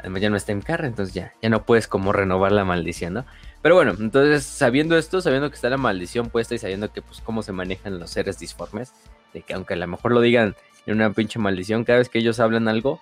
Además 0.00 0.20
ya 0.20 0.28
no 0.28 0.36
está 0.36 0.52
en 0.52 0.60
carra, 0.60 0.86
entonces 0.86 1.14
ya, 1.14 1.32
ya 1.40 1.48
no 1.48 1.64
puedes 1.64 1.86
como 1.86 2.12
renovar 2.12 2.52
la 2.52 2.66
maldición, 2.66 3.14
¿no? 3.14 3.24
Pero 3.62 3.74
bueno, 3.74 3.94
entonces 3.98 4.44
sabiendo 4.44 4.96
esto, 4.96 5.20
sabiendo 5.20 5.50
que 5.50 5.56
está 5.56 5.68
la 5.68 5.76
maldición 5.76 6.30
puesta 6.30 6.54
y 6.54 6.58
sabiendo 6.58 6.92
que 6.92 7.02
pues 7.02 7.20
cómo 7.20 7.42
se 7.42 7.52
manejan 7.52 7.98
los 7.98 8.10
seres 8.10 8.38
disformes, 8.38 8.92
de 9.34 9.42
que 9.42 9.54
aunque 9.54 9.74
a 9.74 9.76
lo 9.76 9.86
mejor 9.86 10.12
lo 10.12 10.20
digan 10.20 10.56
en 10.86 10.94
una 10.94 11.12
pinche 11.12 11.38
maldición, 11.38 11.84
cada 11.84 11.98
vez 11.98 12.08
que 12.08 12.18
ellos 12.18 12.40
hablan 12.40 12.68
algo, 12.68 13.00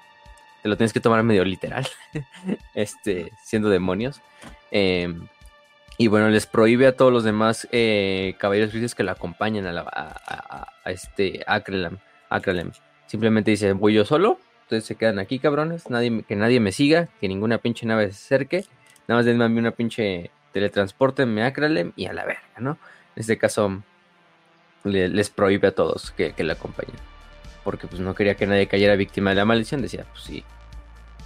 te 0.62 0.68
lo 0.68 0.76
tienes 0.76 0.92
que 0.92 1.00
tomar 1.00 1.22
medio 1.22 1.44
literal, 1.44 1.86
este, 2.74 3.32
siendo 3.44 3.68
demonios. 3.68 4.20
Em, 4.70 5.28
y 5.96 6.08
bueno, 6.08 6.28
les 6.28 6.46
prohíbe 6.46 6.86
a 6.86 6.96
todos 6.96 7.12
los 7.12 7.24
demás 7.24 7.68
eh, 7.72 8.34
caballeros 8.38 8.72
grises 8.72 8.94
que 8.94 9.02
lo 9.02 9.12
acompañen 9.12 9.66
a, 9.66 9.84
a, 9.90 10.90
este 10.90 11.44
Akrelem, 11.46 11.98
Simplemente 13.06 13.50
dice, 13.50 13.72
voy 13.72 13.94
yo 13.94 14.04
solo, 14.04 14.38
ustedes 14.62 14.84
se 14.84 14.96
quedan 14.96 15.18
aquí, 15.18 15.38
cabrones, 15.38 15.88
nadie, 15.88 16.22
que 16.22 16.36
nadie 16.36 16.60
me 16.60 16.72
siga, 16.72 17.08
que 17.20 17.28
ninguna 17.28 17.58
pinche 17.58 17.86
nave 17.86 18.12
se 18.12 18.34
acerque, 18.34 18.64
nada 19.06 19.18
más 19.18 19.24
denme 19.24 19.44
a 19.44 19.48
una 19.48 19.70
pinche 19.70 20.30
teletransporte, 20.52 21.26
me 21.26 21.44
Akrelem 21.44 21.92
y 21.96 22.06
a 22.06 22.12
la 22.12 22.24
verga, 22.24 22.42
¿no? 22.58 22.78
En 23.16 23.20
este 23.20 23.38
caso, 23.38 23.82
les 24.84 25.30
prohíbe 25.30 25.68
a 25.68 25.74
todos 25.74 26.12
que, 26.12 26.32
que 26.32 26.44
le 26.44 26.52
acompañen. 26.52 26.96
Porque 27.64 27.86
pues 27.86 28.00
no 28.00 28.14
quería 28.14 28.34
que 28.34 28.46
nadie 28.46 28.66
cayera 28.66 28.96
víctima 28.96 29.30
de 29.30 29.36
la 29.36 29.44
maldición, 29.44 29.82
decía, 29.82 30.06
pues 30.12 30.24
sí, 30.24 30.44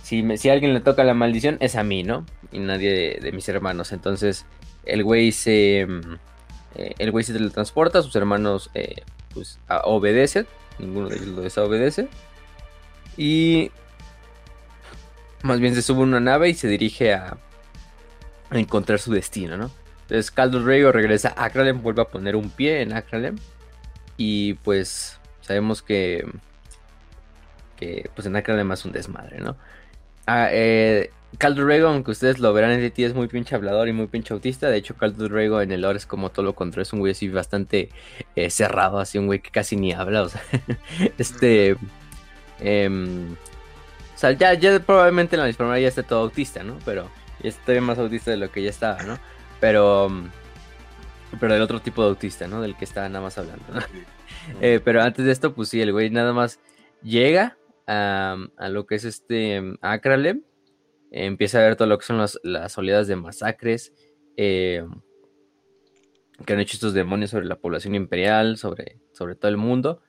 si, 0.03 0.49
a 0.49 0.53
alguien 0.53 0.75
le 0.75 0.81
toca 0.81 1.05
la 1.05 1.15
maldición, 1.15 1.57
es 1.61 1.77
a 1.77 1.85
mí, 1.85 2.03
¿no? 2.03 2.27
Y 2.51 2.59
nadie 2.59 3.19
de, 3.21 3.33
mis 3.33 3.49
hermanos. 3.49 3.93
Entonces, 3.93 4.45
el 4.85 5.05
güey 5.05 5.33
se. 5.33 5.87
Mm, 5.89 6.15
eh, 6.75 6.95
el 6.99 7.11
güey 7.11 7.25
se 7.25 7.33
teletransporta, 7.33 8.03
sus 8.03 8.15
hermanos 8.17 8.71
eh, 8.75 9.03
pues 9.33 9.59
obedecen. 9.85 10.47
Ninguno 10.79 11.09
de 11.09 11.17
ellos 11.17 11.29
lo 11.29 11.43
desobedece. 11.43 12.09
Y. 13.17 13.71
Más 15.43 15.61
bien 15.61 15.75
se 15.75 15.83
sube 15.83 16.01
a 16.01 16.05
una 16.05 16.21
nave 16.21 16.51
y 16.51 16.55
se 16.55 16.69
dirige 16.69 17.15
a, 17.15 17.27
a 17.29 17.39
encontrar 18.61 18.99
su 18.99 19.13
destino, 19.13 19.57
¿no? 19.57 19.71
Entonces 20.03 20.31
Caldo 20.31 20.65
Rego 20.65 20.93
regresa 20.93 21.33
a 21.37 21.47
Akralem, 21.47 21.81
vuelve 21.83 22.03
a 22.03 22.07
poner 22.07 22.37
un 22.37 22.51
pie 22.51 22.83
en 22.83 22.93
Akralem. 22.93 23.37
Y 24.17 24.55
pues 24.55 25.19
sabemos 25.41 25.83
que. 25.83 26.27
Que 27.77 28.11
pues 28.15 28.27
en 28.27 28.37
Akralem 28.37 28.71
es 28.73 28.85
un 28.85 28.93
desmadre, 28.93 29.41
¿no? 29.41 29.57
Ah, 30.27 30.49
eh, 30.53 31.11
Rego, 31.39 31.89
aunque 31.89 32.11
ustedes 32.11 32.39
lo 32.39 32.53
verán 32.53 32.73
en 32.73 32.91
ti, 32.91 33.05
es 33.05 33.15
muy 33.15 33.27
pinche 33.27 33.55
hablador 33.55 33.89
y 33.89 33.93
muy 33.93 34.07
pinche 34.07 34.35
autista. 34.35 34.69
De 34.69 34.77
hecho, 34.77 34.95
Caldo 34.97 35.29
Rego 35.29 35.61
en 35.61 35.73
el 35.73 35.81
lore 35.81 35.99
es 35.99 36.07
como 36.07 36.31
todo 36.31 36.45
lo 36.45 36.55
contrario. 36.55 36.83
Es 36.83 36.93
un 36.93 37.01
güey 37.01 37.13
así 37.13 37.29
bastante 37.29 37.89
eh, 38.37 38.51
cerrado, 38.51 38.99
así 38.99 39.19
un 39.19 39.27
güey 39.27 39.41
que 39.41 39.51
casi 39.51 39.77
ni 39.77 39.93
habla. 39.93 40.23
O 40.23 40.29
sea, 40.29 40.43
este. 41.19 41.77
Em, 42.61 43.33
o 43.33 44.19
sea, 44.19 44.33
ya, 44.33 44.55
ya 44.55 44.79
probablemente 44.79 45.35
en 45.37 45.41
la 45.41 45.47
misma 45.47 45.79
ya 45.79 45.89
esté 45.89 46.03
todo 46.03 46.21
autista, 46.21 46.63
¿no? 46.63 46.79
Pero 46.85 47.09
ya 47.43 47.49
está 47.49 47.81
más 47.81 47.99
autista 47.99 48.31
de 48.31 48.37
lo 48.37 48.51
que 48.51 48.63
ya 48.63 48.71
estaba, 48.71 49.03
¿no? 49.03 49.19
Pero. 49.61 50.11
Pero 51.41 51.55
del 51.55 51.63
otro 51.63 51.81
tipo 51.81 52.03
de 52.03 52.11
autista, 52.11 52.47
¿no? 52.47 52.61
Del 52.61 52.77
que 52.77 52.85
estaba 52.85 53.09
nada 53.09 53.25
más 53.25 53.39
hablando, 53.39 53.65
¿no? 53.73 53.81
Eh, 54.61 54.81
pero 54.85 55.01
antes 55.03 55.25
de 55.25 55.31
esto, 55.31 55.55
pues 55.55 55.69
sí, 55.69 55.81
el 55.81 55.93
güey 55.93 56.11
nada 56.11 56.33
más 56.33 56.59
llega 57.01 57.59
a, 57.87 58.37
lo 58.71 58.87
que 58.87 58.97
es 58.97 59.05
este 59.05 59.63
Akralem, 59.81 60.43
empieza 61.13 61.59
a 61.59 61.63
ver 61.63 61.77
todo 61.77 61.87
lo 61.87 61.97
que 61.97 62.07
son 62.07 62.19
las 62.43 62.79
oleadas 62.79 63.07
de 63.07 63.15
masacres 63.15 63.93
eh, 64.37 64.85
que 66.45 66.53
han 66.53 66.61
hecho 66.61 66.75
estos 66.75 66.95
demonios 66.95 67.31
sobre 67.31 67.47
la 67.47 67.57
población 67.57 67.95
imperial, 67.95 68.57
sobre, 68.57 68.99
sobre 69.13 69.37
todo 69.37 69.51
el 69.51 69.57
mundo. 69.57 70.03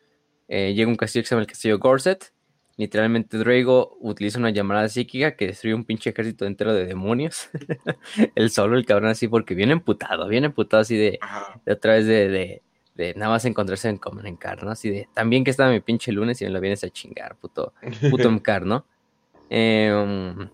Eh, 0.47 0.73
llega 0.73 0.89
un 0.89 0.95
castillo 0.95 1.23
que 1.23 1.27
se 1.27 1.35
llama 1.35 1.41
el 1.41 1.47
castillo 1.47 1.79
Gorset. 1.79 2.33
Literalmente 2.75 3.38
Drago 3.38 3.97
utiliza 4.01 4.39
una 4.39 4.49
llamada 4.49 4.89
psíquica 4.89 5.36
que 5.36 5.47
destruye 5.47 5.75
un 5.75 5.86
pinche 5.86 6.09
ejército 6.09 6.45
entero 6.45 6.73
de 6.73 6.86
demonios. 6.86 7.49
el 8.36 8.49
solo, 8.49 8.77
el 8.77 8.86
cabrón 8.86 9.12
así, 9.12 9.27
porque 9.27 9.53
viene 9.53 9.73
emputado, 9.73 10.27
viene 10.27 10.47
emputado 10.47 10.81
así 10.81 10.97
de, 10.97 11.19
de 11.65 11.71
otra 11.71 11.93
vez 11.93 12.07
de, 12.07 12.62
de 12.95 13.13
nada 13.15 13.31
más 13.31 13.45
encontrarse 13.45 13.89
en 13.89 13.97
Common 13.97 14.27
Encar, 14.27 14.63
¿no? 14.63 14.71
Así 14.71 14.89
de, 14.89 15.07
también 15.13 15.43
que 15.43 15.51
estaba 15.51 15.71
mi 15.71 15.79
pinche 15.79 16.12
lunes 16.12 16.41
y 16.41 16.45
me 16.45 16.51
lo 16.51 16.59
vienes 16.59 16.83
a 16.83 16.89
chingar, 16.89 17.36
puto, 17.36 17.73
puto 18.09 18.29
Encar, 18.29 18.65
¿no? 18.65 18.86
Em, 19.49 20.49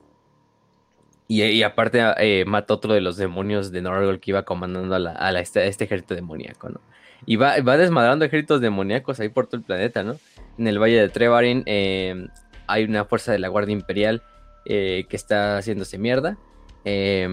y, 1.28 1.62
aparte 1.64 2.02
eh, 2.18 2.44
mata 2.46 2.74
otro 2.74 2.94
de 2.94 3.02
los 3.02 3.18
demonios 3.18 3.72
de 3.72 3.82
Norgol 3.82 4.20
que 4.20 4.32
iba 4.32 4.44
comandando 4.44 4.96
a, 4.96 5.40
este, 5.40 5.68
este, 5.68 5.84
ejército 5.84 6.16
demoníaco, 6.16 6.70
¿no? 6.70 6.82
Y 7.26 7.36
va, 7.36 7.60
va, 7.62 7.78
desmadrando 7.78 8.26
ejércitos 8.26 8.62
demoníacos 8.62 9.20
ahí 9.20 9.30
por 9.30 9.46
todo 9.48 9.58
el 9.58 9.64
planeta, 9.64 10.04
¿no? 10.04 10.16
En 10.60 10.68
el 10.68 10.78
Valle 10.78 11.00
de 11.02 11.10
Trevarin 11.10 11.64
em, 11.66 12.28
hay 12.68 12.84
una 12.84 13.06
fuerza 13.06 13.32
de 13.32 13.40
la 13.40 13.48
Guardia 13.48 13.74
Imperial 13.74 14.22
eh, 14.66 15.06
que 15.10 15.16
está 15.16 15.58
haciéndose 15.58 15.98
mierda. 15.98 16.38
Eh, 16.86 17.28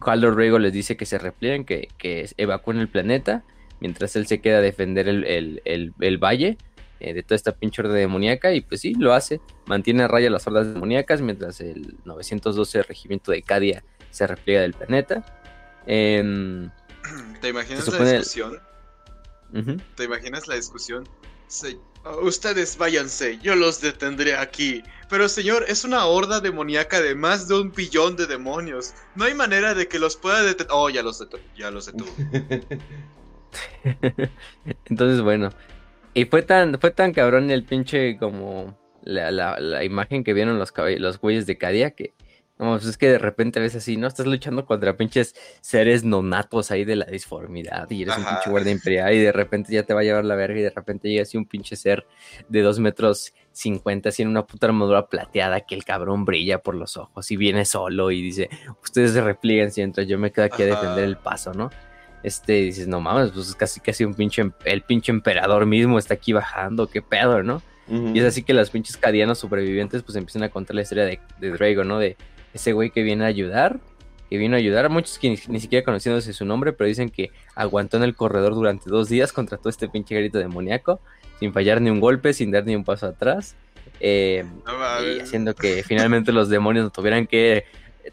Caldo 0.00 0.30
Rego 0.30 0.58
les 0.58 0.72
dice 0.72 0.96
que 0.96 1.06
se 1.06 1.18
replieguen, 1.18 1.64
que, 1.64 1.88
que 1.98 2.28
evacúen 2.36 2.78
el 2.78 2.88
planeta 2.88 3.44
mientras 3.80 4.14
él 4.14 4.28
se 4.28 4.40
queda 4.40 4.58
a 4.58 4.60
defender 4.60 5.08
el, 5.08 6.18
valle 6.22 6.56
eh, 7.00 7.14
de 7.14 7.22
toda 7.24 7.34
esta 7.34 7.52
pinche 7.52 7.82
horda 7.82 7.94
demoníaca, 7.94 8.52
y 8.52 8.60
pues 8.60 8.80
sí, 8.80 8.94
lo 8.94 9.12
hace, 9.12 9.40
mantiene 9.66 10.04
a 10.04 10.08
raya 10.08 10.30
las 10.30 10.46
hordas 10.46 10.72
demoníacas 10.72 11.20
mientras 11.20 11.60
el 11.60 11.96
912 12.04 12.84
regimiento 12.84 13.32
de 13.32 13.42
Cadia 13.42 13.82
se 14.10 14.24
repliega 14.28 14.60
del 14.62 14.74
planeta. 14.74 15.24
Em, 15.86 16.70
¿Te 17.40 17.48
imaginas 17.48 17.88
la 17.88 18.12
discusión? 18.12 18.60
¿Te 19.96 20.04
imaginas 20.04 20.46
la 20.46 20.54
discusión? 20.54 21.08
Ustedes 22.22 22.76
váyanse, 22.76 23.38
yo 23.42 23.54
los 23.54 23.80
detendré 23.80 24.36
aquí. 24.36 24.82
Pero 25.08 25.28
señor, 25.28 25.64
es 25.68 25.84
una 25.84 26.06
horda 26.06 26.40
demoníaca 26.40 27.00
de 27.00 27.14
más 27.14 27.46
de 27.46 27.60
un 27.60 27.72
billón 27.72 28.16
de 28.16 28.26
demonios. 28.26 28.94
No 29.14 29.24
hay 29.24 29.34
manera 29.34 29.74
de 29.74 29.86
que 29.86 29.98
los 29.98 30.16
pueda 30.16 30.42
detener. 30.42 30.72
Oh, 30.72 30.88
ya 30.88 31.02
los 31.02 31.18
detuvo. 31.18 31.42
Ya 31.56 31.70
los 31.70 31.86
detuvo. 31.86 32.10
Entonces, 34.86 35.20
bueno. 35.20 35.50
Y 36.14 36.24
fue 36.24 36.42
tan, 36.42 36.78
fue 36.80 36.90
tan 36.90 37.12
cabrón 37.12 37.50
el 37.50 37.64
pinche 37.64 38.16
como 38.18 38.78
la, 39.02 39.84
imagen 39.84 40.24
que 40.24 40.32
vieron 40.32 40.58
los, 40.58 40.72
los 40.98 41.18
güeyes 41.18 41.46
de 41.46 41.58
Cadia 41.58 41.90
que. 41.90 42.14
No, 42.62 42.74
pues 42.74 42.86
es 42.86 42.96
que 42.96 43.10
de 43.10 43.18
repente 43.18 43.58
ves 43.58 43.74
así, 43.74 43.96
¿no? 43.96 44.06
Estás 44.06 44.24
luchando 44.24 44.64
contra 44.64 44.96
pinches 44.96 45.34
seres 45.60 46.04
nonatos 46.04 46.70
ahí 46.70 46.84
de 46.84 46.94
la 46.94 47.06
disformidad 47.06 47.90
y 47.90 48.02
eres 48.02 48.16
un 48.16 48.24
pinche 48.24 48.50
guardia 48.50 48.70
imperial 48.70 49.12
y 49.12 49.18
de 49.18 49.32
repente 49.32 49.72
ya 49.72 49.82
te 49.82 49.92
va 49.92 50.02
a 50.02 50.04
llevar 50.04 50.24
la 50.24 50.36
verga 50.36 50.60
y 50.60 50.62
de 50.62 50.70
repente 50.70 51.08
llega 51.08 51.22
así 51.22 51.36
un 51.36 51.44
pinche 51.44 51.74
ser 51.74 52.06
de 52.48 52.62
dos 52.62 52.78
metros 52.78 53.34
cincuenta 53.50 54.10
así 54.10 54.22
en 54.22 54.28
una 54.28 54.46
puta 54.46 54.68
armadura 54.68 55.08
plateada 55.08 55.62
que 55.62 55.74
el 55.74 55.84
cabrón 55.84 56.24
brilla 56.24 56.58
por 56.58 56.76
los 56.76 56.96
ojos 56.96 57.28
y 57.32 57.36
viene 57.36 57.64
solo 57.64 58.12
y 58.12 58.22
dice, 58.22 58.48
ustedes 58.80 59.10
se 59.10 59.22
repliegan 59.22 59.72
mientras 59.76 60.06
yo 60.06 60.16
me 60.16 60.30
quedo 60.30 60.44
aquí 60.44 60.62
a 60.62 60.66
defender 60.66 61.02
el 61.02 61.16
paso, 61.16 61.52
¿no? 61.52 61.68
este, 62.22 62.52
dices, 62.52 62.86
no 62.86 63.00
mames, 63.00 63.32
pues 63.32 63.48
es 63.48 63.56
casi 63.56 63.80
casi 63.80 64.04
un 64.04 64.14
pinche, 64.14 64.42
em, 64.42 64.52
el 64.64 64.82
pinche 64.82 65.10
emperador 65.10 65.66
mismo 65.66 65.98
está 65.98 66.14
aquí 66.14 66.32
bajando, 66.32 66.86
qué 66.86 67.02
pedo, 67.02 67.42
¿no? 67.42 67.60
Y 67.88 68.20
es 68.20 68.24
así 68.24 68.42
que 68.42 68.54
los 68.54 68.70
pinches 68.70 68.96
cadianos 68.96 69.38
supervivientes 69.38 70.02
pues 70.02 70.16
empiezan 70.16 70.44
a 70.44 70.48
contar 70.48 70.76
la 70.76 70.82
historia 70.82 71.04
de, 71.04 71.20
de 71.40 71.50
Drago, 71.50 71.84
¿no? 71.84 71.98
De 71.98 72.16
ese 72.54 72.72
güey 72.72 72.90
que 72.90 73.02
viene 73.02 73.24
a 73.24 73.28
ayudar, 73.28 73.80
que 74.28 74.38
vino 74.38 74.56
a 74.56 74.58
ayudar. 74.58 74.86
A 74.86 74.88
muchos 74.88 75.18
que 75.18 75.28
ni, 75.28 75.60
siquiera 75.60 75.84
conociéndose 75.84 76.32
su 76.32 76.44
nombre, 76.44 76.72
pero 76.72 76.88
dicen 76.88 77.10
que 77.10 77.30
aguantó 77.54 77.98
en 77.98 78.02
el 78.02 78.14
corredor 78.14 78.54
durante 78.54 78.88
dos 78.88 79.08
días 79.08 79.32
contra 79.32 79.58
todo 79.58 79.68
este 79.68 79.88
pinche 79.88 80.14
grito 80.14 80.38
demoníaco, 80.38 81.00
sin 81.38 81.52
fallar 81.52 81.80
ni 81.80 81.90
un 81.90 82.00
golpe, 82.00 82.32
sin 82.32 82.50
dar 82.50 82.64
ni 82.64 82.74
un 82.74 82.84
paso 82.84 83.06
atrás, 83.06 83.56
eh, 84.00 84.44
y 85.04 85.20
haciendo 85.20 85.54
que 85.54 85.82
finalmente 85.82 86.32
los 86.32 86.48
demonios 86.48 86.84
no 86.84 86.90
tuvieran 86.90 87.26
que 87.26 87.64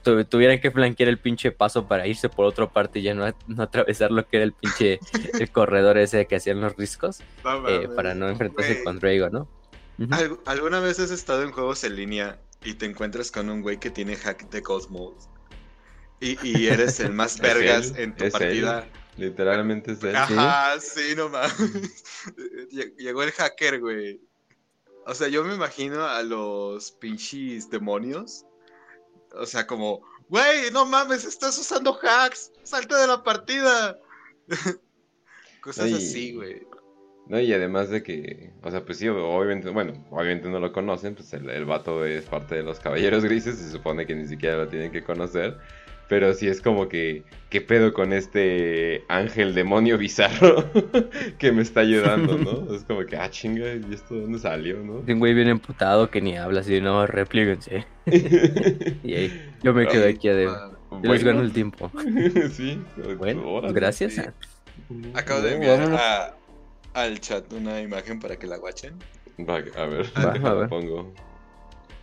tuvieran 0.03 0.59
que 0.59 0.69
flanquear 0.69 1.09
el 1.09 1.17
pinche 1.17 1.51
paso 1.51 1.87
para 1.87 2.05
irse 2.05 2.29
por 2.29 2.45
otra 2.45 2.67
parte 2.67 2.99
y 2.99 3.03
ya 3.03 3.15
no, 3.15 3.25
atravesar 3.57 4.11
lo 4.11 4.27
que 4.27 4.37
era 4.37 4.43
el 4.43 4.53
pinche 4.53 4.99
el 5.39 5.49
corredor 5.51 5.97
ese 5.97 6.25
que 6.27 6.35
hacían 6.35 6.61
los 6.61 6.75
riscos 6.75 7.21
eh, 7.67 7.87
para 7.95 8.13
no 8.13 8.29
enfrentarse 8.29 8.83
con 8.83 8.99
Drago, 8.99 9.29
¿no? 9.29 9.47
¿Alguna 10.45 10.79
vez 10.79 10.99
has 10.99 11.11
estado 11.11 11.43
en 11.43 11.51
juegos 11.51 11.83
en 11.83 11.95
línea 11.95 12.39
y 12.63 12.73
te 12.75 12.85
encuentras 12.85 13.31
con 13.31 13.49
un 13.49 13.61
güey 13.61 13.79
que 13.79 13.89
tiene 13.89 14.15
hack 14.15 14.49
de 14.49 14.61
Cosmos? 14.61 15.29
Y, 16.19 16.37
y 16.47 16.67
eres 16.67 16.99
el 16.99 17.13
más 17.13 17.39
vergas 17.41 17.93
en 17.95 18.15
tu 18.15 18.29
partida. 18.29 18.87
Literalmente 19.17 19.93
es 19.93 20.03
él. 20.03 20.15
Ajá, 20.15 20.79
sí, 20.79 21.13
no 21.15 21.29
mames. 21.29 22.03
Llegó 22.97 23.23
el 23.23 23.31
hacker, 23.31 23.79
güey. 23.79 24.21
O 25.05 25.15
sea, 25.15 25.27
yo 25.27 25.43
me 25.43 25.55
imagino 25.55 26.05
a 26.05 26.21
los 26.23 26.91
pinches 26.91 27.69
demonios 27.69 28.45
o 29.33 29.45
sea, 29.45 29.67
como, 29.67 30.01
güey, 30.27 30.71
no 30.71 30.85
mames, 30.85 31.23
estás 31.25 31.57
usando 31.57 31.97
hacks, 32.01 32.51
salte 32.63 32.95
de 32.95 33.07
la 33.07 33.23
partida. 33.23 33.99
Cosas 35.61 35.93
así, 35.93 36.33
güey. 36.33 36.65
No, 37.29 37.39
y 37.39 37.53
además 37.53 37.91
de 37.91 38.01
que, 38.01 38.49
o 38.63 38.71
sea, 38.71 38.83
pues 38.83 38.97
sí, 38.97 39.07
obviamente, 39.07 39.69
bueno, 39.69 39.93
obviamente 40.09 40.49
no 40.49 40.59
lo 40.59 40.73
conocen, 40.73 41.13
pues 41.13 41.31
el, 41.33 41.47
el 41.51 41.63
vato 41.63 42.03
es 42.03 42.25
parte 42.25 42.55
de 42.55 42.63
los 42.63 42.79
caballeros 42.79 43.23
grises, 43.23 43.55
se 43.55 43.69
supone 43.69 44.07
que 44.07 44.15
ni 44.15 44.25
siquiera 44.25 44.57
lo 44.57 44.67
tienen 44.67 44.91
que 44.91 45.03
conocer. 45.03 45.55
Pero 46.07 46.33
sí 46.33 46.47
es 46.47 46.59
como 46.59 46.89
que, 46.89 47.23
¿qué 47.51 47.61
pedo 47.61 47.93
con 47.93 48.13
este 48.13 49.03
ángel 49.09 49.53
demonio 49.53 49.99
bizarro 49.99 50.65
que 51.37 51.51
me 51.51 51.61
está 51.61 51.81
ayudando, 51.81 52.35
no? 52.35 52.73
Es 52.75 52.83
como 52.83 53.05
que, 53.05 53.15
ah, 53.15 53.29
chinga, 53.29 53.75
¿y 53.75 53.93
esto 53.93 54.15
dónde 54.15 54.39
salió, 54.39 54.79
no? 54.79 55.03
Un 55.07 55.19
güey 55.19 55.35
bien 55.35 55.49
emputado 55.49 56.09
que 56.09 56.21
ni 56.21 56.35
habla 56.35 56.61
así, 56.61 56.81
no, 56.81 57.05
replíguense. 57.05 57.85
y 58.07 59.13
ahí, 59.13 59.51
yo 59.61 59.71
me 59.75 59.85
quedo 59.85 60.09
aquí 60.09 60.29
a 60.29 60.33
de... 60.33 60.45
Yo 61.03 61.13
les 61.13 61.23
gano 61.23 61.41
el 61.41 61.53
tiempo. 61.53 61.91
sí. 62.53 62.81
Bueno, 63.19 63.61
gracias. 63.71 64.19
Acabo 65.13 65.41
de 65.41 65.53
enviar 65.53 65.79
a, 65.93 66.38
al 66.93 67.19
chat 67.19 67.51
una 67.53 67.81
imagen 67.81 68.19
para 68.19 68.37
que 68.37 68.47
la 68.47 68.57
guachen. 68.57 68.97
Va, 69.39 69.55
a 69.55 69.85
ver, 69.85 70.05
Va, 70.17 70.31
déjame 70.33 70.49
a 70.49 70.53
ver. 70.53 70.69
pongo. 70.69 71.13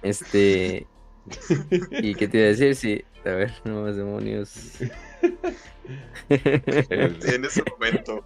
Este. 0.02 0.86
¿Y 1.90 2.14
qué 2.14 2.28
te 2.28 2.38
iba 2.38 2.46
a 2.46 2.50
decir? 2.50 2.74
Sí, 2.76 3.04
a 3.24 3.30
ver, 3.30 3.52
no 3.64 3.82
más 3.82 3.96
demonios. 3.96 4.52
En 6.28 7.44
ese 7.44 7.62
momento. 7.70 8.24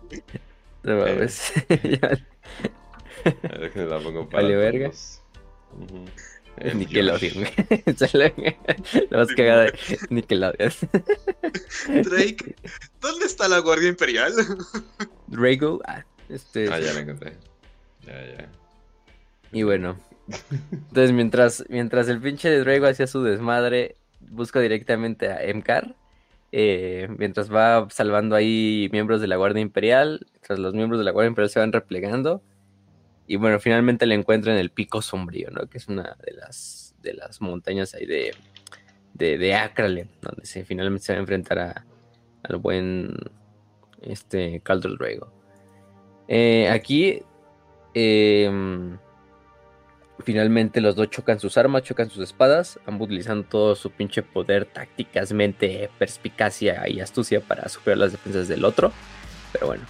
No 0.83 0.97
mames. 0.97 1.53
Ya, 1.85 2.07
a 2.07 3.49
ver, 3.49 3.61
déjame 3.61 3.87
la 3.87 3.99
pongo 4.01 4.29
para 4.29 4.43
Vale, 4.45 4.57
verga. 4.57 4.91
El 6.57 6.79
Nickelodeon, 6.79 7.45
La 9.11 9.19
más 9.19 9.29
cagada 9.35 9.65
de 9.65 9.79
Nickelodeon. 10.11 10.73
Drake, 12.03 12.57
¿dónde 13.01 13.27
está 13.27 13.49
la 13.49 13.59
Guardia 13.61 13.89
Imperial? 13.89 14.33
Drago. 15.27 15.81
Ah, 15.87 16.05
este. 16.31 16.69
Ah, 16.73 16.79
ya 16.79 16.93
la 16.93 17.01
encontré. 17.01 17.33
Ya, 18.07 18.27
ya. 18.37 18.49
Y 19.53 19.63
bueno. 19.65 19.99
Entonces, 20.73 21.13
mientras, 21.13 21.65
mientras 21.69 22.09
el 22.09 22.21
pinche 22.21 22.49
de 22.49 22.61
Drago 22.61 22.87
hacía 22.87 23.07
su 23.09 23.23
desmadre, 23.23 23.97
busca 24.21 24.61
directamente 24.61 25.29
a 25.29 25.43
Emcar. 25.45 25.97
eh, 26.53 27.09
mientras 27.17 27.53
va 27.53 27.89
salvando 27.91 28.35
ahí 28.37 28.89
miembros 28.93 29.21
de 29.21 29.27
la 29.29 29.37
Guardia 29.37 29.61
Imperial. 29.61 30.27
Mientras 30.33 30.59
los 30.59 30.75
miembros 30.75 30.99
de 30.99 31.05
la 31.05 31.11
Guardia 31.13 31.29
Imperial 31.29 31.51
se 31.51 31.61
van 31.61 31.73
replegando. 31.73 32.43
Y 33.27 33.37
bueno, 33.37 33.61
finalmente 33.61 34.07
le 34.07 34.15
encuentra 34.17 34.53
en 34.53 34.59
el 34.59 34.71
Pico 34.71 35.03
Sombrío, 35.03 35.51
¿no? 35.51 35.67
Que 35.69 35.79
es 35.79 35.87
una 35.89 36.17
de 36.25 36.33
las, 36.33 36.95
de 37.03 37.15
las 37.15 37.41
montañas 37.41 37.95
ahí 37.95 38.05
de, 38.07 38.35
de, 39.15 39.39
de 39.39 39.55
Akralen, 39.55 40.09
donde 40.21 40.45
se, 40.47 40.65
finalmente 40.65 41.07
se 41.07 41.13
va 41.13 41.19
a 41.19 41.21
enfrentar 41.21 41.59
a- 41.61 41.85
al 42.43 42.57
buen 42.57 43.15
este, 44.03 44.61
Caldor 44.61 44.99
Drago. 44.99 45.33
Eh, 46.33 46.69
aquí, 46.71 47.23
em, 47.93 48.97
finalmente 50.25 50.81
los 50.81 50.95
dos 50.95 51.11
chocan 51.11 51.41
sus 51.41 51.59
armas, 51.59 51.83
chocan 51.83 52.09
sus 52.09 52.23
espadas, 52.23 52.79
ambos 52.87 53.07
utilizando 53.07 53.45
todo 53.49 53.75
su 53.75 53.91
pinche 53.91 54.23
poder, 54.23 54.65
tácticas, 54.67 55.33
mente, 55.33 55.91
perspicacia 55.99 56.89
y 56.89 57.01
astucia 57.01 57.41
para 57.41 57.69
superar 57.69 57.99
las 57.99 58.13
defensas 58.13 58.47
del 58.47 58.65
otro. 58.65 58.93
Pero 59.53 59.67
bueno, 59.67 59.83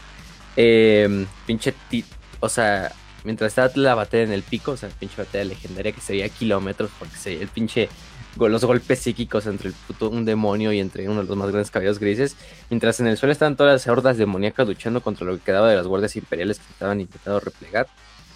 em, 0.57 1.27
pinche, 1.47 1.75
ti- 1.91 2.05
o 2.41 2.49
sea, 2.49 2.91
mientras 3.25 3.49
estaba 3.49 3.71
la 3.75 3.95
batalla 3.95 4.23
en 4.23 4.33
el 4.33 4.43
pico, 4.43 4.71
o 4.73 4.77
sea, 4.79 4.89
pinche 4.89 5.17
batalla 5.23 5.45
legendaria 5.45 5.93
que 5.93 6.01
se 6.01 6.15
veía 6.15 6.29
kilómetros, 6.31 6.91
porque 6.99 7.17
se 7.17 7.43
el 7.43 7.49
pinche, 7.49 7.91
los 8.39 8.65
golpes 8.65 8.99
psíquicos 9.01 9.47
entre 9.47 9.69
el 9.69 9.75
puto, 9.75 10.09
un 10.11 10.25
demonio 10.25 10.73
y 10.73 10.81
entre 10.81 11.09
uno 11.09 11.23
de 11.23 11.29
los 11.29 11.37
más 11.37 11.49
grandes 11.51 11.71
caballos 11.71 11.99
grises, 11.99 12.37
mientras 12.71 13.01
en 13.01 13.07
el 13.07 13.17
suelo 13.17 13.33
estaban 13.33 13.57
todas 13.57 13.73
las 13.73 13.87
hordas 13.89 14.17
demoníacas 14.19 14.67
luchando 14.67 15.01
contra 15.03 15.27
lo 15.27 15.37
que 15.37 15.45
quedaba 15.45 15.69
de 15.69 15.77
las 15.77 15.87
guardias 15.87 16.17
imperiales 16.17 16.59
que 16.59 16.73
estaban 16.73 17.01
intentando 17.01 17.41
replegar, 17.41 17.87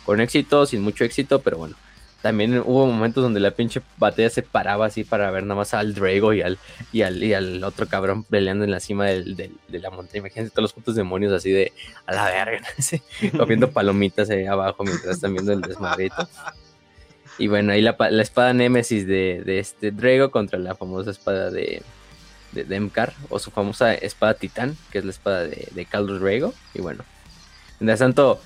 con 0.05 0.21
éxito, 0.21 0.67
sin 0.67 0.83
mucho 0.83 1.05
éxito, 1.05 1.41
pero 1.41 1.59
bueno. 1.59 1.77
También 2.23 2.59
hubo 2.65 2.87
momentos 2.87 3.23
donde 3.23 3.39
la 3.39 3.51
pinche 3.51 3.83
batalla 3.99 4.31
se 4.31 4.41
paraba 4.41 4.87
así 4.87 5.05
para 5.05 5.31
ver 5.31 5.43
nada 5.43 5.57
más 5.57 5.75
al 5.75 5.93
Drago 5.93 6.33
y 6.33 6.41
al, 6.41 6.59
y 6.91 7.03
al, 7.03 7.23
y 7.23 7.35
al 7.35 7.63
otro 7.63 7.87
cabrón 7.87 8.23
peleando 8.25 8.65
en 8.65 8.71
la 8.71 8.81
cima 8.81 9.05
del- 9.05 9.37
del- 9.37 9.53
de 9.69 9.79
la 9.79 9.91
montaña. 9.91 10.21
Imagínense 10.21 10.51
todos 10.51 10.63
los 10.63 10.73
putos 10.73 10.95
demonios 10.95 11.35
así 11.35 11.51
de 11.51 11.75
a 12.07 12.15
la 12.15 12.25
verga. 12.25 12.67
Así, 12.79 13.03
comiendo 13.37 13.71
palomitas 13.73 14.31
ahí 14.31 14.47
abajo 14.47 14.85
mientras 14.85 15.17
están 15.17 15.35
viendo 15.35 15.53
el 15.53 15.61
desmadrito. 15.61 16.27
Y 17.39 17.49
bueno, 17.49 17.73
ahí 17.73 17.83
la, 17.83 17.97
la 17.99 18.23
espada 18.23 18.53
Némesis 18.53 19.07
de, 19.07 19.43
de 19.45 19.59
este 19.59 19.91
Drago 19.91 20.31
contra 20.31 20.59
la 20.59 20.75
famosa 20.75 21.11
espada 21.11 21.51
de, 21.51 21.83
de 22.53 22.65
Demkar, 22.65 23.13
o 23.29 23.39
su 23.39 23.51
famosa 23.51 23.93
espada 23.95 24.35
Titán, 24.35 24.77
que 24.93 24.99
es 24.99 25.05
la 25.05 25.11
espada 25.11 25.45
de, 25.45 25.69
de 25.73 25.85
Caldo 25.85 26.19
Drago. 26.19 26.55
Y 26.75 26.81
bueno, 26.81 27.05
mientras 27.81 27.99
tanto, 27.99 28.41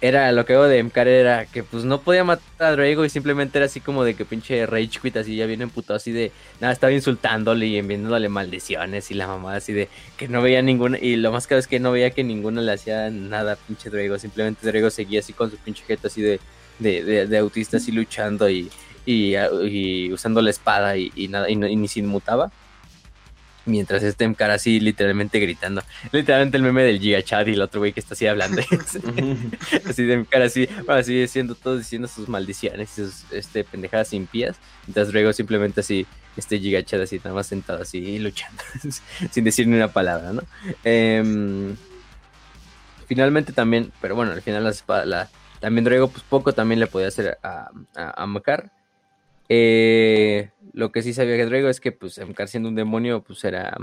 era 0.00 0.30
lo 0.32 0.44
que 0.44 0.52
hago 0.52 0.64
de 0.64 0.76
Demkar 0.76 1.08
era 1.08 1.46
que 1.46 1.62
pues 1.62 1.84
no 1.84 2.02
podía 2.02 2.22
matar 2.22 2.44
a 2.58 2.72
Drago 2.72 3.04
y 3.04 3.08
simplemente 3.08 3.58
era 3.58 3.66
así 3.66 3.80
como 3.80 4.04
de 4.04 4.14
que 4.14 4.24
pinche 4.24 4.66
Rage 4.66 5.00
Quit, 5.02 5.16
así 5.16 5.36
ya 5.36 5.46
bien 5.46 5.62
emputado, 5.62 5.96
así 5.96 6.12
de 6.12 6.32
nada, 6.60 6.72
estaba 6.72 6.92
insultándole 6.92 7.66
y 7.66 7.78
enviándole 7.78 8.28
maldiciones 8.28 9.10
y 9.10 9.14
la 9.14 9.26
mamá 9.26 9.56
así 9.56 9.72
de 9.72 9.88
que 10.16 10.28
no 10.28 10.42
veía 10.42 10.60
ninguna, 10.60 10.98
y 10.98 11.16
lo 11.16 11.32
más 11.32 11.46
caro 11.46 11.58
es 11.58 11.66
que 11.66 11.80
no 11.80 11.92
veía 11.92 12.10
que 12.10 12.24
ninguna 12.24 12.60
le 12.60 12.72
hacía 12.72 13.10
nada 13.10 13.56
pinche 13.56 13.88
Drago, 13.88 14.18
simplemente 14.18 14.66
Drago 14.70 14.90
seguía 14.90 15.20
así 15.20 15.32
con 15.32 15.50
su 15.50 15.56
pinche 15.56 15.82
jeta 15.84 16.08
así 16.08 16.20
de, 16.20 16.40
de, 16.78 17.04
de, 17.04 17.26
de 17.26 17.38
autista 17.38 17.76
así 17.78 17.92
luchando 17.92 18.48
y, 18.48 18.70
y, 19.04 19.34
y 19.36 20.12
usando 20.12 20.42
la 20.42 20.50
espada 20.50 20.96
y, 20.96 21.12
y 21.14 21.28
nada, 21.28 21.48
y, 21.50 21.56
ni 21.56 21.88
se 21.88 22.00
inmutaba. 22.00 22.50
Mientras 23.68 24.04
este 24.04 24.22
Emkar 24.24 24.52
así 24.52 24.78
literalmente 24.78 25.40
gritando. 25.40 25.82
Literalmente 26.12 26.56
el 26.56 26.62
meme 26.62 26.84
del 26.84 27.00
Giga 27.00 27.20
Chat 27.20 27.48
y 27.48 27.54
el 27.54 27.60
otro 27.62 27.80
güey 27.80 27.92
que 27.92 27.98
está 27.98 28.14
así 28.14 28.24
hablando. 28.24 28.62
así 29.88 30.04
de 30.04 30.14
Emkar 30.14 30.42
así, 30.42 30.66
bueno, 30.84 30.94
así 31.00 31.20
diciendo 31.20 31.56
todos 31.56 31.78
diciendo 31.80 32.06
sus 32.06 32.28
maldiciones 32.28 32.96
y 32.96 33.02
sus 33.02 33.24
este, 33.32 33.64
pendejadas 33.64 34.12
impías. 34.12 34.56
Mientras 34.86 35.08
Drago 35.12 35.32
simplemente 35.32 35.80
así, 35.80 36.06
este 36.36 36.60
Giga 36.60 36.84
Chat 36.84 37.00
así 37.00 37.16
nada 37.18 37.34
más 37.34 37.48
sentado 37.48 37.82
así 37.82 38.20
luchando. 38.20 38.62
sin 39.32 39.42
decir 39.42 39.66
ni 39.66 39.74
una 39.74 39.88
palabra, 39.92 40.32
¿no? 40.32 40.42
Em, 40.84 41.74
finalmente 43.08 43.52
también, 43.52 43.90
pero 44.00 44.14
bueno, 44.14 44.30
al 44.30 44.42
final 44.42 44.62
la, 44.62 45.04
la- 45.04 45.28
también 45.66 45.84
Drago 45.84 46.06
pues 46.06 46.22
poco 46.22 46.52
también 46.52 46.78
le 46.78 46.86
podía 46.86 47.08
hacer 47.08 47.38
a, 47.42 47.72
a. 47.96 48.26
Eh, 49.48 50.50
lo 50.72 50.92
que 50.92 51.02
sí 51.02 51.12
sabía 51.12 51.36
que 51.36 51.44
Drago 51.44 51.68
es 51.68 51.80
que 51.80 51.90
pues 51.90 52.20
siendo 52.46 52.68
un 52.68 52.76
demonio 52.76 53.24
pues 53.24 53.42
era 53.42 53.76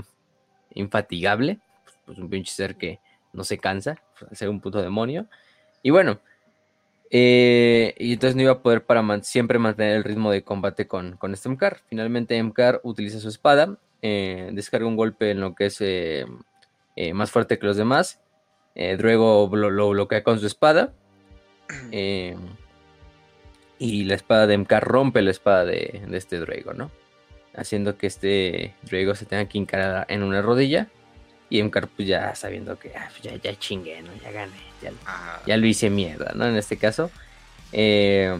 infatigable, 0.72 1.58
pues 2.06 2.16
un 2.16 2.30
pinche 2.30 2.54
ser 2.54 2.76
que 2.76 3.00
no 3.34 3.44
se 3.44 3.58
cansa, 3.58 4.00
pues, 4.18 4.38
ser 4.38 4.48
un 4.48 4.62
puto 4.62 4.80
demonio. 4.80 5.26
Y 5.82 5.90
bueno, 5.90 6.20
eh, 7.10 7.94
y 7.98 8.14
entonces 8.14 8.34
no 8.34 8.40
iba 8.40 8.52
a 8.52 8.62
poder 8.62 8.86
para 8.86 9.22
siempre 9.22 9.58
mantener 9.58 9.96
el 9.96 10.04
ritmo 10.04 10.30
de 10.30 10.42
combate 10.42 10.86
con, 10.86 11.18
con 11.18 11.34
este 11.34 11.50
Mkar. 11.50 11.82
Finalmente 11.90 12.42
Mkar 12.42 12.80
utiliza 12.82 13.20
su 13.20 13.28
espada, 13.28 13.76
eh, 14.00 14.48
descarga 14.54 14.86
un 14.86 14.96
golpe 14.96 15.32
en 15.32 15.40
lo 15.40 15.54
que 15.54 15.66
es 15.66 15.82
más 17.12 17.30
fuerte 17.30 17.58
que 17.58 17.66
los 17.66 17.76
demás. 17.76 18.22
Lo, 18.74 19.48
lo 19.48 19.90
bloquea 19.90 20.24
con 20.24 20.40
su 20.40 20.46
espada. 20.46 20.94
Eh, 21.92 22.36
y 23.78 24.04
la 24.04 24.14
espada 24.14 24.46
de 24.46 24.58
Mkar 24.58 24.84
rompe 24.84 25.22
la 25.22 25.30
espada 25.30 25.64
de, 25.64 26.02
de 26.06 26.16
este 26.16 26.38
Druego, 26.38 26.74
¿no? 26.74 26.90
Haciendo 27.56 27.96
que 27.96 28.06
este 28.06 28.74
Druego 28.82 29.14
se 29.14 29.26
tenga 29.26 29.46
que 29.46 29.58
hincar 29.58 30.06
en 30.08 30.22
una 30.22 30.42
rodilla. 30.42 30.88
Y 31.50 31.62
Mkar, 31.62 31.88
pues 31.88 32.08
ya 32.08 32.34
sabiendo 32.34 32.78
que 32.78 32.92
ah, 32.96 33.08
ya, 33.22 33.36
ya 33.36 33.56
chingué, 33.58 34.02
¿no? 34.02 34.10
Ya 34.22 34.32
gané, 34.32 34.56
ya, 34.82 34.90
ya 35.46 35.56
lo 35.56 35.66
hice 35.66 35.90
mierda, 35.90 36.32
¿no? 36.34 36.46
En 36.46 36.56
este 36.56 36.76
caso. 36.76 37.10
Eh, 37.72 38.36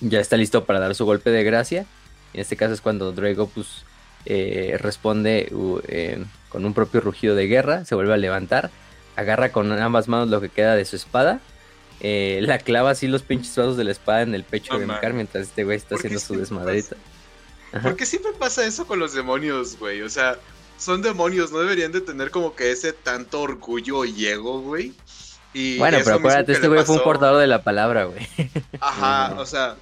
ya 0.00 0.20
está 0.20 0.36
listo 0.36 0.64
para 0.64 0.80
dar 0.80 0.94
su 0.94 1.04
golpe 1.04 1.30
de 1.30 1.44
gracia. 1.44 1.84
En 2.32 2.40
este 2.40 2.56
caso 2.56 2.72
es 2.72 2.80
cuando 2.80 3.12
Drago 3.12 3.48
pues, 3.48 3.84
eh, 4.24 4.76
responde 4.78 5.48
uh, 5.52 5.80
eh, 5.86 6.24
con 6.48 6.64
un 6.64 6.74
propio 6.74 7.00
rugido 7.00 7.34
de 7.34 7.46
guerra. 7.46 7.84
Se 7.84 7.94
vuelve 7.94 8.14
a 8.14 8.16
levantar. 8.16 8.70
Agarra 9.20 9.52
con 9.52 9.70
ambas 9.72 10.08
manos 10.08 10.28
lo 10.28 10.40
que 10.40 10.48
queda 10.48 10.74
de 10.76 10.84
su 10.84 10.96
espada. 10.96 11.40
eh, 12.00 12.40
la 12.42 12.58
clava 12.58 12.90
así 12.90 13.06
los 13.08 13.22
pinches 13.22 13.54
brazos 13.54 13.76
de 13.76 13.84
la 13.84 13.92
espada 13.92 14.22
en 14.22 14.34
el 14.34 14.44
pecho 14.44 14.78
de 14.78 14.86
mames. 14.86 15.14
mientras 15.14 15.48
este 15.48 15.64
güey 15.64 15.76
está 15.76 15.96
¿Por 15.96 16.00
qué 16.02 16.08
haciendo 16.08 16.20
su 16.20 16.34
siempre 16.34 16.40
desmadrito. 16.40 16.96
Ajá. 17.72 17.82
¿Por 17.82 17.96
qué 17.96 18.06
siempre 18.06 18.32
pasa 18.38 18.64
eso 18.66 18.86
con 18.86 18.98
los 18.98 19.12
demonios, 19.12 19.78
güey? 19.78 20.02
O 20.02 20.08
sea, 20.08 20.38
son 20.78 21.02
demonios, 21.02 21.52
no 21.52 21.58
deberían 21.58 21.92
de 21.92 22.00
tener 22.00 22.30
como 22.30 22.54
que 22.56 22.70
ese 22.72 22.92
tanto 22.92 23.42
orgullo 23.42 24.04
y 24.04 24.26
ego, 24.26 24.60
güey. 24.60 24.94
Y 25.52 25.78
Bueno, 25.78 25.98
pero 26.04 26.16
acuérdate, 26.16 26.52
este 26.52 26.68
güey 26.68 26.84
fue 26.84 26.96
un 26.96 27.02
portador 27.02 27.40
de 27.40 27.46
la 27.46 27.62
palabra, 27.62 28.04
güey. 28.04 28.26
Ajá, 28.80 29.34
o 29.38 29.46
sea, 29.46 29.76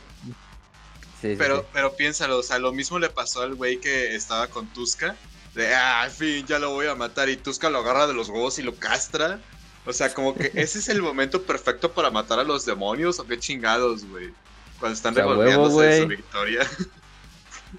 Sí, 1.20 1.30
sí, 1.32 1.36
pero, 1.36 1.60
sí. 1.60 1.66
pero 1.72 1.96
piénsalo, 1.96 2.38
o 2.38 2.42
sea, 2.42 2.58
lo 2.58 2.72
mismo 2.72 2.98
le 2.98 3.08
pasó 3.10 3.42
al 3.42 3.54
güey 3.54 3.78
que 3.80 4.14
estaba 4.14 4.46
con 4.48 4.66
Tuska. 4.68 5.16
De, 5.58 5.74
ah, 5.74 6.02
al 6.02 6.10
fin, 6.12 6.46
ya 6.46 6.60
lo 6.60 6.70
voy 6.70 6.86
a 6.86 6.94
matar. 6.94 7.28
Y 7.28 7.36
Tuska 7.36 7.68
lo 7.68 7.78
agarra 7.78 8.06
de 8.06 8.14
los 8.14 8.28
huevos 8.28 8.60
y 8.60 8.62
lo 8.62 8.76
castra. 8.76 9.40
O 9.84 9.92
sea, 9.92 10.14
como 10.14 10.32
que 10.32 10.52
ese 10.54 10.78
es 10.78 10.88
el 10.88 11.02
momento 11.02 11.42
perfecto 11.42 11.90
para 11.90 12.12
matar 12.12 12.38
a 12.38 12.44
los 12.44 12.64
demonios, 12.64 13.18
o 13.18 13.26
qué 13.26 13.40
chingados, 13.40 14.04
güey. 14.04 14.30
Cuando 14.78 14.94
están 14.94 15.14
O 15.14 15.16
sea, 15.16 15.26
huevo, 15.26 15.42
revolviéndose 15.42 15.84
de 15.84 16.02
su 16.02 16.06
victoria. 16.06 16.60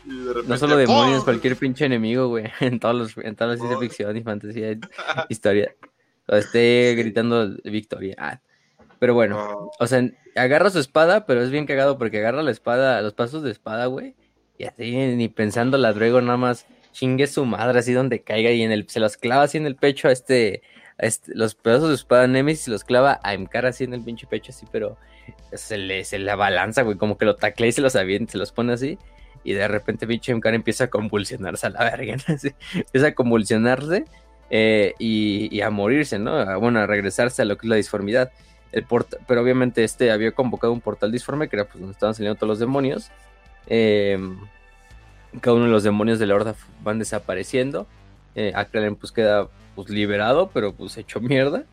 Y 0.06 0.20
de 0.20 0.28
repente, 0.28 0.50
No 0.50 0.58
solo 0.58 0.76
demonios, 0.76 1.20
¡pum! 1.20 1.24
cualquier 1.24 1.56
pinche 1.56 1.86
enemigo, 1.86 2.28
güey. 2.28 2.52
En 2.60 2.82
todos 2.82 2.96
los, 2.96 3.26
en 3.26 3.36
todas 3.38 3.54
las 3.54 3.60
ciencia 3.60 3.80
ficción 3.80 4.18
y 4.18 4.24
fantasía, 4.24 4.78
historia. 5.30 5.74
O 6.28 6.36
esté 6.36 6.94
gritando 6.98 7.56
victoria. 7.64 8.14
Ah, 8.20 8.42
Pero 9.00 9.14
bueno, 9.14 9.40
Oh, 9.40 9.72
o 9.80 9.88
sea, 9.88 10.04
agarra 10.36 10.70
su 10.70 10.80
espada, 10.80 11.26
pero 11.26 11.42
es 11.42 11.50
bien 11.50 11.66
cagado 11.66 11.98
porque 11.98 12.20
agarra 12.20 12.44
la 12.44 12.52
espada, 12.52 13.02
los 13.02 13.14
pasos 13.14 13.42
de 13.42 13.52
espada, 13.52 13.86
güey. 13.86 14.16
Y 14.58 14.66
así, 14.66 14.92
ni 14.92 15.30
pensando 15.30 15.78
la 15.78 15.94
Druego, 15.94 16.20
nada 16.20 16.38
más 16.38 16.68
chingue 17.00 17.28
su 17.28 17.46
madre, 17.46 17.80
así 17.80 17.94
donde 17.94 18.22
caiga 18.22 18.52
y 18.52 18.62
en 18.62 18.74
el, 18.74 18.90
se 18.90 19.00
los 19.00 19.16
clava 19.16 19.44
así 19.44 19.58
en 19.58 19.66
el 19.66 19.76
pecho 19.76 20.10
a 20.10 20.12
este, 20.12 20.62
este- 20.98 21.34
los 21.34 21.56
pedazos 21.56 21.90
de 21.90 21.96
espada 21.96 22.28
Nemesis 22.28 22.68
los 22.68 22.84
clava 22.84 23.22
a 23.24 23.34
Emkar 23.34 23.66
así 23.66 23.86
en 23.86 23.94
el 23.94 24.02
pinche 24.02 24.28
pecho, 24.28 24.52
así, 24.52 24.66
pero 24.70 24.98
se 25.54 25.78
le, 25.78 26.04
se 26.04 26.20
le 26.20 26.30
abalanza, 26.30 26.82
güey, 26.82 26.98
como 26.98 27.18
que 27.18 27.24
lo 27.24 27.38
taclea 27.38 27.70
y 27.70 27.72
se 27.72 27.82
los 27.82 27.96
avienta, 27.96 28.34
se 28.34 28.38
los 28.38 28.52
pone 28.52 28.74
así. 28.74 28.98
Y 29.46 29.54
de 29.54 29.66
repente 29.70 30.06
pinche 30.08 30.34
Emkar 30.34 30.54
empieza 30.54 30.86
a 30.86 30.88
convulsionarse 30.90 31.68
a 31.68 31.70
la 31.70 31.86
verga. 31.86 32.18
Así, 32.28 32.52
empieza 32.74 33.08
a 33.08 33.16
convulsionarse 33.16 34.04
eh, 34.50 34.94
y, 35.00 35.62
a 35.62 35.70
morirse, 35.70 36.20
¿no? 36.20 36.60
bueno, 36.60 36.80
a 36.80 36.88
regresarse 36.88 37.44
a 37.44 37.46
lo 37.46 37.58
que 37.58 37.66
es 37.66 37.70
la 37.70 37.76
disformidad. 37.78 38.32
El 38.74 38.86
pero 39.26 39.42
obviamente 39.42 39.86
este 39.86 40.12
había 40.12 40.34
convocado 40.34 40.74
un 40.74 40.82
portal 40.82 41.12
disforme 41.14 41.48
que 41.48 41.56
era 41.56 41.66
pues 41.66 41.80
donde 41.80 41.94
estaban 41.94 42.14
saliendo 42.14 42.36
todos 42.36 42.50
los 42.50 42.60
demonios. 42.60 43.10
Em, 43.68 44.38
cada 45.42 45.56
uno 45.56 45.66
de 45.66 45.72
los 45.72 45.84
demonios 45.84 46.20
de 46.20 46.28
la 46.28 46.36
horda 46.36 46.56
van 46.84 47.00
desapareciendo. 47.00 47.88
Eh, 48.36 48.54
pues 49.00 49.12
queda 49.12 49.48
pues 49.76 49.90
liberado, 49.90 50.50
pero 50.54 50.74
pues 50.74 50.98
hecho 50.98 51.20
mierda. 51.20 51.64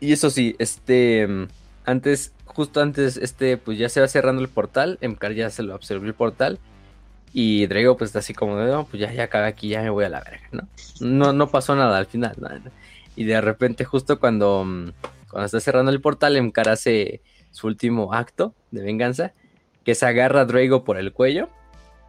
Y 0.00 0.12
eso 0.12 0.30
sí, 0.30 0.54
este 0.58 1.22
em, 1.22 1.48
antes, 1.84 2.32
justo 2.44 2.80
antes, 2.80 3.16
este, 3.16 3.56
pues 3.56 3.78
ya 3.78 3.88
se 3.88 4.00
va 4.00 4.08
cerrando 4.08 4.42
el 4.42 4.48
portal. 4.48 4.98
Emcar 5.00 5.32
ya 5.32 5.50
se 5.50 5.62
lo 5.62 5.74
absorbió 5.74 6.08
el 6.08 6.14
portal. 6.14 6.58
Y 7.32 7.66
Drago 7.66 7.96
pues 7.96 8.08
está 8.08 8.20
así 8.20 8.34
como, 8.34 8.56
no, 8.56 8.84
pues 8.84 9.00
ya, 9.00 9.12
ya 9.12 9.28
aquí, 9.46 9.68
ya 9.68 9.82
me 9.82 9.90
voy 9.90 10.04
a 10.04 10.08
la 10.08 10.20
verga, 10.20 10.48
¿no? 10.52 10.68
No, 11.00 11.32
no 11.32 11.48
pasó 11.50 11.76
nada 11.76 11.98
al 11.98 12.06
final, 12.06 12.36
Y 13.16 13.24
de 13.24 13.40
repente 13.40 13.84
justo 13.84 14.18
cuando, 14.18 14.64
mm, 14.64 14.92
cuando 15.30 15.46
está 15.46 15.60
cerrando 15.60 15.90
el 15.90 16.00
portal, 16.00 16.36
Emcar 16.36 16.68
hace 16.68 17.20
su 17.50 17.66
último 17.66 18.14
acto 18.14 18.54
de 18.70 18.82
venganza, 18.82 19.32
que 19.84 19.94
se 19.94 20.06
agarra 20.06 20.42
a 20.42 20.44
Drago 20.44 20.84
por 20.84 20.98
el 20.98 21.12
cuello, 21.12 21.48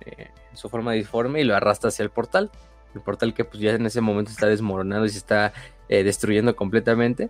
eh, 0.06 0.30
en 0.50 0.58
su 0.58 0.70
forma 0.70 0.94
disforme, 0.94 1.42
y 1.42 1.44
lo 1.44 1.56
arrastra 1.56 1.90
hacia 1.90 2.04
el 2.04 2.10
portal. 2.10 2.52
El 2.96 3.02
portal 3.02 3.34
que 3.34 3.46
pues 3.46 3.62
ya 3.62 3.72
en 3.72 3.86
ese 3.86 4.02
momento 4.02 4.32
está 4.32 4.48
desmoronado 4.48 5.06
y 5.06 5.10
se 5.10 5.20
está 5.20 5.54
eh, 5.90 6.04
destruyendo 6.04 6.56
completamente. 6.56 7.30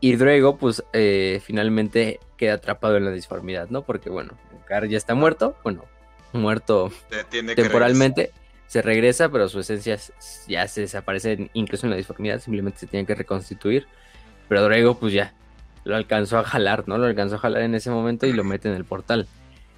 Y 0.00 0.16
Drago 0.16 0.56
pues 0.56 0.84
eh, 0.92 1.40
finalmente 1.44 2.20
queda 2.36 2.54
atrapado 2.54 2.96
en 2.96 3.04
la 3.04 3.10
disformidad, 3.10 3.68
¿no? 3.68 3.82
Porque 3.82 4.10
bueno, 4.10 4.32
Emcar 4.52 4.86
ya 4.86 4.96
está 4.96 5.14
muerto, 5.14 5.56
bueno, 5.64 5.84
muerto 6.32 6.92
temporalmente, 7.56 8.32
se 8.66 8.82
regresa, 8.82 9.28
pero 9.28 9.48
su 9.48 9.60
esencia 9.60 9.98
ya 10.46 10.68
se 10.68 10.82
desaparece 10.82 11.50
incluso 11.54 11.86
en 11.86 11.90
la 11.90 11.96
disformidad, 11.96 12.40
simplemente 12.40 12.78
se 12.78 12.86
tiene 12.86 13.06
que 13.06 13.14
reconstituir. 13.14 13.86
Pero 14.48 14.62
Drago 14.62 14.98
pues 14.98 15.12
ya 15.12 15.34
lo 15.84 15.96
alcanzó 15.96 16.38
a 16.38 16.44
jalar, 16.44 16.86
¿no? 16.86 16.98
Lo 16.98 17.06
alcanzó 17.06 17.36
a 17.36 17.38
jalar 17.38 17.62
en 17.62 17.74
ese 17.74 17.90
momento 17.90 18.26
y 18.26 18.32
lo 18.32 18.44
mete 18.44 18.68
en 18.68 18.74
el 18.74 18.84
portal. 18.84 19.26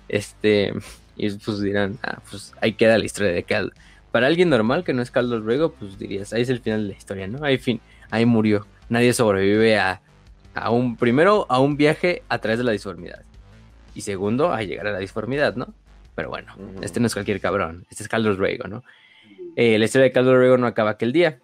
Este, 0.08 0.74
y 1.20 1.30
pues 1.38 1.60
dirán, 1.60 1.98
ah, 2.02 2.20
pues 2.30 2.54
ahí 2.62 2.72
queda 2.72 2.96
la 2.96 3.04
historia 3.04 3.32
de 3.32 3.42
Cal. 3.42 3.72
Para 4.10 4.26
alguien 4.26 4.48
normal 4.48 4.84
que 4.84 4.94
no 4.94 5.02
es 5.02 5.10
Caldo 5.10 5.40
Drago, 5.40 5.72
pues 5.72 5.98
dirías, 5.98 6.32
ahí 6.32 6.42
es 6.42 6.48
el 6.48 6.60
final 6.60 6.82
de 6.82 6.92
la 6.92 6.98
historia, 6.98 7.26
¿no? 7.28 7.44
Ahí 7.44 7.58
fin, 7.58 7.80
ahí 8.10 8.24
murió. 8.24 8.66
Nadie 8.88 9.12
sobrevive 9.12 9.78
a, 9.78 10.00
a 10.54 10.70
un, 10.70 10.96
primero, 10.96 11.46
a 11.50 11.60
un 11.60 11.76
viaje 11.76 12.22
a 12.28 12.38
través 12.38 12.58
de 12.58 12.64
la 12.64 12.72
disformidad. 12.72 13.22
Y 13.94 14.00
segundo, 14.00 14.52
a 14.52 14.62
llegar 14.62 14.86
a 14.86 14.92
la 14.92 14.98
disformidad, 14.98 15.54
¿no? 15.56 15.74
Pero 16.14 16.30
bueno, 16.30 16.54
este 16.80 17.00
no 17.00 17.06
es 17.06 17.12
cualquier 17.12 17.40
cabrón. 17.40 17.84
Este 17.90 18.02
es 18.02 18.08
Caldos 18.08 18.38
Rego, 18.38 18.66
¿no? 18.66 18.82
Eh, 19.56 19.78
la 19.78 19.84
historia 19.84 20.04
de 20.04 20.12
Caldos 20.12 20.36
Rego 20.36 20.56
no 20.56 20.66
acaba 20.66 20.90
aquel 20.90 21.12
día. 21.12 21.38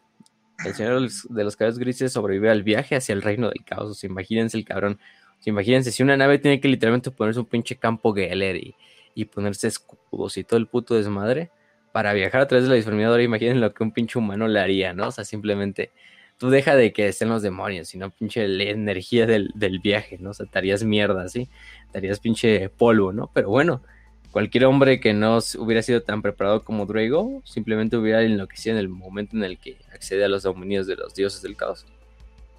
El 0.65 0.75
señor 0.75 1.09
de 1.29 1.45
los 1.45 1.55
cabellos 1.55 1.79
grises 1.79 2.13
sobrevive 2.13 2.51
al 2.51 2.63
viaje 2.63 2.97
hacia 2.97 3.13
el 3.13 3.23
reino 3.23 3.49
del 3.49 3.63
caos. 3.65 4.03
imagínense 4.05 4.57
el 4.57 4.65
cabrón. 4.65 4.99
imagínense, 5.45 5.93
si 5.93 6.03
una 6.03 6.17
nave 6.17 6.39
tiene 6.39 6.61
que 6.61 6.69
literalmente 6.69 7.11
ponerse 7.11 7.41
un 7.41 7.47
pinche 7.47 7.77
campo 7.77 8.15
Geller 8.15 8.57
y, 8.57 8.75
y 9.17 9.25
ponerse 9.25 9.67
escudos 9.67 10.37
y 10.37 10.45
todo 10.45 10.59
el 10.59 10.69
puto 10.69 10.95
desmadre 10.95 11.51
para 11.91 12.13
viajar 12.13 12.43
a 12.43 12.47
través 12.47 12.65
de 12.65 12.69
la 12.69 12.77
disformidad, 12.77 13.19
imaginen 13.19 13.63
lo 13.63 13.73
que 13.73 13.83
un 13.83 13.91
pinche 13.91 14.19
humano 14.19 14.47
le 14.47 14.61
haría, 14.61 14.93
¿no? 14.93 15.09
O 15.09 15.11
sea, 15.11 15.25
simplemente 15.25 15.91
tú 16.37 16.51
deja 16.51 16.77
de 16.77 16.93
que 16.93 17.09
estén 17.09 17.31
los 17.31 17.41
demonios, 17.41 17.89
sino 17.89 18.11
pinche 18.11 18.47
la 18.47 18.65
energía 18.65 19.27
del, 19.27 19.51
del 19.55 19.81
viaje, 19.81 20.19
¿no? 20.21 20.31
O 20.31 20.35
sea, 20.35 20.45
te 20.45 20.59
harías 20.59 20.85
mierda, 20.85 21.27
¿sí? 21.31 21.49
Te 21.91 21.99
harías 21.99 22.21
pinche 22.21 22.69
polvo, 22.69 23.15
¿no? 23.15 23.31
Pero 23.33 23.49
bueno, 23.49 23.83
cualquier 24.31 24.67
hombre 24.67 25.01
que 25.01 25.15
no 25.15 25.39
hubiera 25.59 25.81
sido 25.81 26.03
tan 26.03 26.21
preparado 26.21 26.63
como 26.63 26.85
Drago 26.85 27.41
simplemente 27.47 27.97
hubiera 27.97 28.23
enloquecido 28.23 28.75
en 28.75 28.81
el 28.81 28.91
momento 28.91 29.35
en 29.35 29.45
el 29.45 29.59
que 29.59 29.79
accede 29.95 30.27
a 30.27 30.29
los 30.29 30.43
dominios 30.43 30.87
de 30.87 30.97
los 30.97 31.15
dioses 31.15 31.41
del 31.41 31.57
caos. 31.57 31.87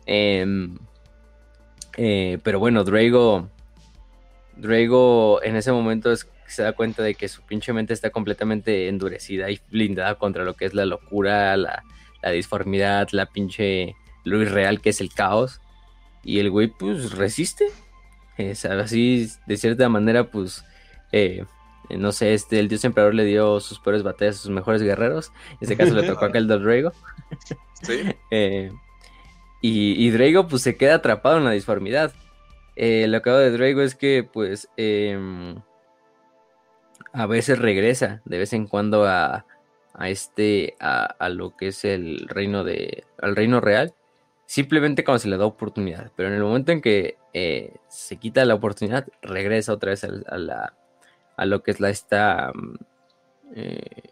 Em, 0.07 0.75
eh, 1.97 2.39
pero 2.41 2.57
bueno, 2.57 2.83
Drago, 2.83 3.47
Drago 4.55 5.43
en 5.43 5.55
ese 5.55 5.71
momento 5.71 6.11
se 6.47 6.63
da 6.63 6.73
cuenta 6.73 7.03
de 7.03 7.15
que 7.15 7.27
su 7.27 7.41
pinche 7.43 7.73
mente 7.73 7.93
está 7.93 8.09
completamente 8.09 8.87
endurecida 8.87 9.49
y 9.49 9.59
blindada 9.69 10.15
contra 10.15 10.43
lo 10.43 10.55
que 10.55 10.65
es 10.65 10.73
la 10.73 10.85
locura, 10.85 11.55
la, 11.57 11.83
disformidad, 12.31 13.07
la 13.11 13.27
pinche 13.27 13.95
lo 14.25 14.41
irreal 14.41 14.81
que 14.81 14.89
es 14.89 15.01
el 15.01 15.13
caos. 15.13 15.61
Y 16.23 16.39
el 16.39 16.49
güey 16.49 16.67
pues 16.67 17.11
resiste. 17.13 17.65
Es 18.37 18.65
así, 18.65 19.29
de 19.45 19.57
cierta 19.57 19.89
manera, 19.89 20.29
pues 20.29 20.63
eh, 21.11 21.45
eh, 21.89 21.97
no 21.97 22.11
sé, 22.11 22.33
este, 22.33 22.59
el 22.59 22.67
dios 22.67 22.83
emperador 22.85 23.15
le 23.15 23.25
dio 23.25 23.59
sus 23.59 23.79
peores 23.79 24.03
batallas 24.03 24.35
a 24.35 24.41
sus 24.41 24.51
mejores 24.51 24.81
guerreros. 24.81 25.31
En 25.53 25.57
este 25.61 25.77
caso 25.77 25.93
le 25.93 26.03
tocó 26.03 26.25
a 26.25 26.27
aquel 26.29 26.47
Drago. 26.47 26.91
Sí. 27.81 28.03
Eh, 28.31 28.71
y, 29.61 30.09
Drago 30.09 30.47
pues 30.47 30.63
se 30.63 30.77
queda 30.77 30.95
atrapado 30.95 31.37
en 31.37 31.45
la 31.45 31.51
disformidad. 31.51 32.11
Eh, 32.75 33.05
lo 33.07 33.21
que 33.21 33.29
hago 33.29 33.39
de 33.39 33.51
Drago 33.51 33.81
es 33.81 33.95
que 33.95 34.23
pues 34.23 34.69
em, 34.77 35.57
a 37.13 37.25
veces 37.25 37.59
regresa 37.59 38.21
de 38.25 38.37
vez 38.37 38.53
en 38.53 38.67
cuando 38.67 39.05
a, 39.05 39.45
a 39.93 40.09
este 40.09 40.75
a, 40.79 41.05
a, 41.05 41.29
lo 41.29 41.55
que 41.55 41.69
es 41.69 41.85
el 41.85 42.27
reino 42.27 42.63
de 42.63 43.03
al 43.21 43.35
reino 43.35 43.61
real 43.61 43.93
simplemente 44.45 45.03
cuando 45.03 45.19
se 45.19 45.29
le 45.29 45.37
da 45.37 45.45
oportunidad 45.45 46.11
pero 46.15 46.29
en 46.29 46.35
el 46.35 46.43
momento 46.43 46.71
en 46.71 46.81
que 46.81 47.17
se 47.87 48.17
quita 48.17 48.45
la 48.45 48.55
oportunidad 48.55 49.07
regresa 49.21 49.73
otra 49.73 49.91
vez 49.91 50.03
a 50.03 50.37
la 50.37 50.73
a 51.37 51.45
lo 51.45 51.63
que 51.63 51.71
es 51.71 51.79
la 51.79 51.89
esta 51.89 52.51
mm, 52.53 52.75
eh, 53.55 54.09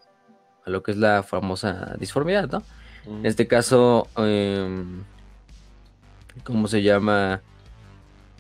a 0.66 0.70
lo 0.70 0.82
que 0.82 0.92
es 0.92 0.98
la 0.98 1.24
famosa 1.24 1.96
disformidad, 2.00 2.50
¿no? 2.50 2.64
En 3.06 3.26
este 3.26 3.46
caso, 3.46 4.08
em, 4.18 5.04
¿cómo 6.44 6.68
se 6.68 6.82
llama? 6.82 7.42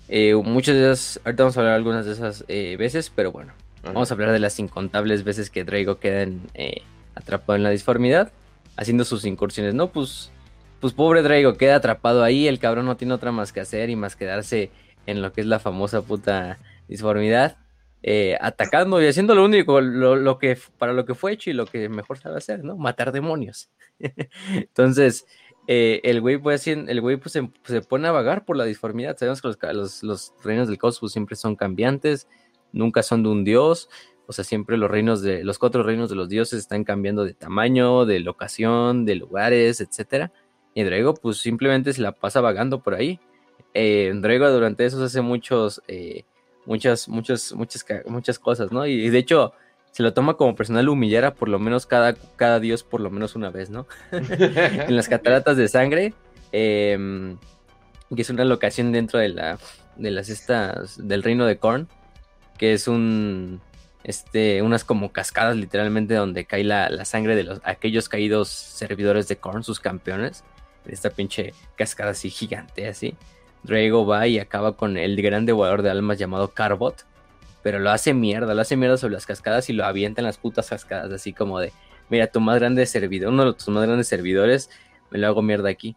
Eh, 0.08 0.34
muchas 0.34 0.76
de 0.76 0.91
esas, 0.91 1.22
ahorita 1.24 1.43
vamos 1.43 1.58
a 1.58 1.60
hablar 1.60 1.76
algunas 1.76 2.06
de 2.06 2.14
esas 2.14 2.45
eh, 2.47 2.76
veces, 2.80 3.12
pero 3.16 3.32
bueno, 3.32 3.53
vamos 3.86 4.11
a 4.11 4.13
hablar 4.13 4.31
de 4.31 4.39
las 4.39 4.59
incontables 4.59 5.23
veces 5.23 5.49
que 5.49 5.63
Drago 5.63 5.99
queda 5.99 6.27
atrapado 7.15 7.55
en 7.55 7.63
la 7.63 7.69
disformidad, 7.69 8.31
haciendo 8.77 9.05
sus 9.05 9.25
incursiones, 9.25 9.73
¿no? 9.73 9.91
Pues, 9.91 10.31
pues 10.79 10.93
pobre 10.93 11.21
Drago 11.21 11.55
queda 11.55 11.75
atrapado 11.75 12.23
ahí, 12.23 12.47
el 12.47 12.59
cabrón 12.59 12.86
no 12.86 12.97
tiene 12.97 13.13
otra 13.13 13.31
más 13.31 13.53
que 13.53 13.61
hacer 13.61 13.89
y 13.89 13.95
más 13.95 14.15
quedarse 14.15 14.71
en 15.05 15.21
lo 15.21 15.31
que 15.33 15.41
es 15.41 15.47
la 15.47 15.59
famosa 15.59 16.01
puta 16.01 16.59
disformidad. 16.88 17.57
Eh, 18.07 18.38
atacando 18.39 19.01
y 19.01 19.07
haciendo 19.07 19.33
lo 19.33 19.43
único, 19.43 19.81
lo, 19.81 20.38
que 20.38 20.55
para 20.77 20.93
lo 20.93 21.05
que 21.05 21.15
fue 21.15 21.31
hecho 21.31 21.49
y 21.49 21.53
lo 21.53 21.65
que 21.65 21.89
mejor 21.89 22.19
sabe 22.19 22.38
hacer, 22.38 22.63
¿no? 22.63 22.77
Matar 22.77 23.11
demonios. 23.11 23.71
Entonces, 24.53 25.25
eh, 25.67 26.01
el 26.03 26.21
güey, 26.21 26.38
pues, 26.38 26.67
el 26.67 27.01
güey 27.01 27.17
pues, 27.17 27.31
se, 27.31 27.81
pone 27.81 28.07
a 28.07 28.11
vagar 28.11 28.45
por 28.45 28.57
la 28.57 28.65
disformidad. 28.65 29.17
Sabemos 29.17 29.41
que 29.41 29.73
los, 29.73 30.33
reinos 30.43 30.67
del 30.67 30.77
cosmos 30.77 31.13
siempre 31.13 31.36
son 31.36 31.55
cambiantes, 31.55 32.27
nunca 32.76 33.01
son 33.01 33.23
de 33.23 33.30
un 33.30 33.43
dios. 33.43 33.89
O 34.28 34.34
sea, 34.34 34.43
siempre 34.43 34.78
los 34.78 34.89
reinos 34.89 35.21
de 35.21 35.43
los 35.43 35.57
cuatro 35.59 35.82
reinos 35.84 36.09
de 36.09 36.15
los 36.15 36.30
dioses 36.30 36.59
están 36.59 36.84
cambiando 36.84 37.26
de 37.26 37.34
tamaño, 37.34 38.05
de 38.05 38.19
locación, 38.19 39.05
de 39.05 39.15
lugares, 39.15 39.82
etcétera. 39.82 40.32
Y 40.73 40.84
Drago, 40.84 41.13
pues 41.13 41.38
simplemente 41.38 41.93
se 41.93 42.01
la 42.01 42.11
pasa 42.11 42.41
vagando 42.41 42.82
por 42.82 42.95
ahí. 42.95 43.19
Eh, 43.73 44.11
Drago 44.15 44.49
durante 44.51 44.86
eso 44.86 45.03
hace 45.03 45.21
muchos 45.21 45.82
muchas, 46.65 47.07
muchas, 47.07 47.53
muchas, 47.53 47.86
muchas 48.07 48.39
cosas, 48.39 48.71
¿no? 48.71 48.86
Y, 48.86 49.09
de 49.09 49.17
hecho, 49.17 49.53
se 49.91 50.03
lo 50.03 50.13
toma 50.13 50.36
como 50.36 50.55
personal 50.55 50.89
humillar 50.89 51.34
por 51.36 51.49
lo 51.49 51.59
menos 51.59 51.86
cada, 51.86 52.13
cada 52.36 52.59
dios 52.59 52.84
por 52.84 53.01
lo 53.01 53.09
menos 53.09 53.36
una 53.36 53.49
vez, 53.49 53.69
¿no? 53.69 53.88
en 54.11 54.95
las 54.95 55.07
cataratas 55.07 55.57
de 55.57 55.67
sangre, 55.67 56.13
em, 56.51 57.38
que 58.13 58.21
es 58.21 58.30
una 58.30 58.45
locación 58.45 58.91
dentro 58.91 59.19
de 59.19 59.30
la 59.30 59.57
de 59.95 60.11
las 60.11 60.28
estas 60.28 61.07
del 61.07 61.23
reino 61.23 61.45
de 61.45 61.57
Korn, 61.57 61.88
que 62.58 62.74
es 62.74 62.88
un 62.88 63.62
este 64.03 64.62
unas 64.62 64.84
como 64.84 65.12
cascadas 65.12 65.56
literalmente 65.56 66.14
donde 66.14 66.45
cae 66.45 66.64
la, 66.64 66.89
la 66.89 67.06
sangre 67.06 67.36
de 67.36 67.43
los 67.43 67.62
aquellos 67.64 68.08
caídos 68.10 68.49
servidores 68.49 69.28
de 69.28 69.38
Korn, 69.38 69.64
sus 69.64 69.80
campeones, 69.80 70.43
esta 70.86 71.10
pinche 71.10 71.53
cascada 71.76 72.12
así 72.12 72.30
gigante 72.30 72.88
así. 72.88 73.16
Drago 73.66 74.06
va 74.06 74.28
y 74.28 74.39
acaba 74.39 74.76
con 74.78 74.97
el 74.97 75.22
gran 75.22 75.45
devorador 75.45 75.82
de 75.82 75.89
almas 75.89 76.18
llamado 76.18 76.49
Carbot. 76.49 77.06
Pero 77.64 77.80
lo 77.80 77.89
hace 77.89 78.14
mierda, 78.14 78.53
lo 78.53 78.62
hace 78.62 78.78
mierda 78.78 78.97
sobre 78.97 79.16
las 79.16 79.26
cascadas 79.26 79.70
y 79.70 79.74
lo 79.74 79.86
avienta 79.86 80.22
en 80.22 80.26
las 80.26 80.38
putas 80.38 80.70
cascadas. 80.70 81.12
Así 81.12 81.34
como 81.34 81.60
de, 81.60 81.74
mira, 82.10 82.28
tu 82.28 82.39
más 82.39 82.60
grande 82.60 82.86
servidor, 82.86 83.34
uno 83.34 83.45
de 83.45 83.53
tus 83.53 83.70
más 83.70 83.86
grandes 83.86 84.08
servidores, 84.08 84.70
me 85.10 85.18
lo 85.18 85.28
hago 85.28 85.41
mierda 85.41 85.70
aquí. 85.70 85.95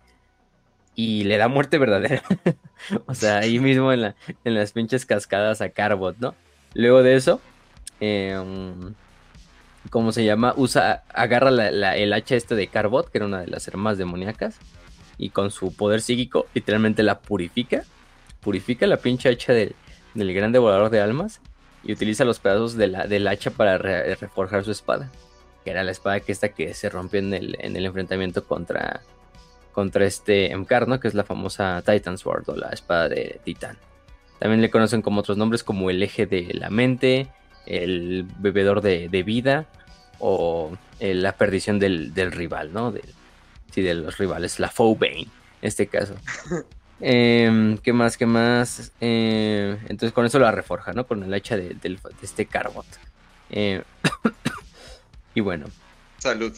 Y 0.95 1.25
le 1.25 1.37
da 1.37 1.49
muerte 1.49 1.79
verdadera. 1.79 2.23
o 3.07 3.15
sea, 3.15 3.39
ahí 3.39 3.59
mismo 3.59 3.93
en, 3.93 4.01
la, 4.01 4.17
en 4.45 4.55
las 4.55 4.73
pinches 4.73 5.05
cascadas 5.05 5.61
a 5.61 5.69
Carbot, 5.69 6.17
¿no? 6.19 6.35
Luego 6.75 7.03
de 7.03 7.17
eso, 7.17 7.41
em, 8.01 8.95
¿cómo 9.91 10.13
se 10.13 10.25
llama? 10.25 10.55
Usa, 10.57 11.03
agarra 11.13 11.51
el 11.51 12.13
hacha 12.13 12.37
este 12.37 12.55
de 12.55 12.69
Carbot, 12.69 13.11
que 13.11 13.19
era 13.19 13.27
una 13.27 13.41
de 13.41 13.49
las 13.49 13.67
hermanas 13.69 13.99
demoníacas 13.99 14.59
y 15.17 15.31
con 15.31 15.51
su 15.51 15.75
poder 15.75 16.01
psíquico 16.01 16.47
literalmente 16.55 17.03
la 17.03 17.19
purifica. 17.19 17.85
Purifica 18.41 18.87
la 18.87 18.99
pinche 18.99 19.29
hacha 19.29 19.53
del, 19.53 19.75
del 20.15 20.33
gran 20.33 20.53
devorador 20.53 20.91
de 20.91 21.01
almas 21.01 21.41
y 21.83 21.93
utiliza 21.93 22.25
los 22.25 22.39
pedazos 22.39 22.77
de 22.77 22.87
la, 22.89 23.07
del 23.07 23.27
hacha 23.27 23.51
para 23.51 23.79
reforjar 23.79 24.65
su 24.65 24.71
espada. 24.71 25.11
Que 25.65 25.71
era 25.71 25.83
la 25.83 25.91
espada 25.91 26.21
que 26.21 26.33
esta 26.33 26.51
que 26.51 26.75
se 26.75 26.89
rompió 26.89 27.21
en 27.21 27.35
el, 27.35 27.57
en 27.59 27.77
el 27.77 27.87
enfrentamiento 27.87 28.45
contra, 28.45 29.01
contra 29.73 30.07
este 30.07 30.53
Emcar, 30.53 30.87
¿no? 30.87 31.01
Que 31.01 31.09
es 31.09 31.15
la 31.15 31.25
famosa 31.25 31.83
Titan 31.85 32.19
Sword 32.19 32.49
o 32.49 32.57
la 32.57 32.69
espada 32.69 33.09
de 33.09 33.41
Titán. 33.45 33.77
También 34.39 34.61
le 34.61 34.71
conocen 34.71 35.03
como 35.03 35.21
otros 35.21 35.37
nombres 35.37 35.63
como 35.65 35.91
el 35.91 36.03
eje 36.03 36.27
de 36.27 36.53
la 36.55 36.71
mente, 36.71 37.29
el 37.67 38.27
bebedor 38.39 38.81
de, 38.81 39.09
de 39.09 39.23
vida 39.23 39.67
o 40.21 40.77
eh, 41.01 41.15
la 41.15 41.33
perdición 41.33 41.79
del, 41.79 42.15
del 42.15 42.33
rival, 42.33 42.73
¿no? 42.73 42.93
Del, 42.93 43.05
sí, 43.73 43.83
de 43.83 43.95
los 43.95 44.19
rivales, 44.19 44.59
la 44.61 44.73
Bane, 44.77 45.23
en 45.23 45.29
este 45.63 45.87
caso. 45.87 46.15
Em, 47.01 47.79
¿Qué 47.79 47.93
más? 47.93 48.17
¿Qué 48.17 48.27
más? 48.27 48.91
Eh, 49.01 49.79
entonces 49.83 50.13
con 50.13 50.27
eso 50.27 50.41
la 50.41 50.51
reforja, 50.51 50.93
¿no? 50.93 51.07
Con 51.07 51.23
el 51.23 51.33
hacha 51.33 51.57
de, 51.57 51.77
este 52.23 52.47
Carbot. 52.47 52.87
Eh, 53.51 53.83
y 55.35 55.41
bueno, 55.41 55.67
Salud. 56.19 56.53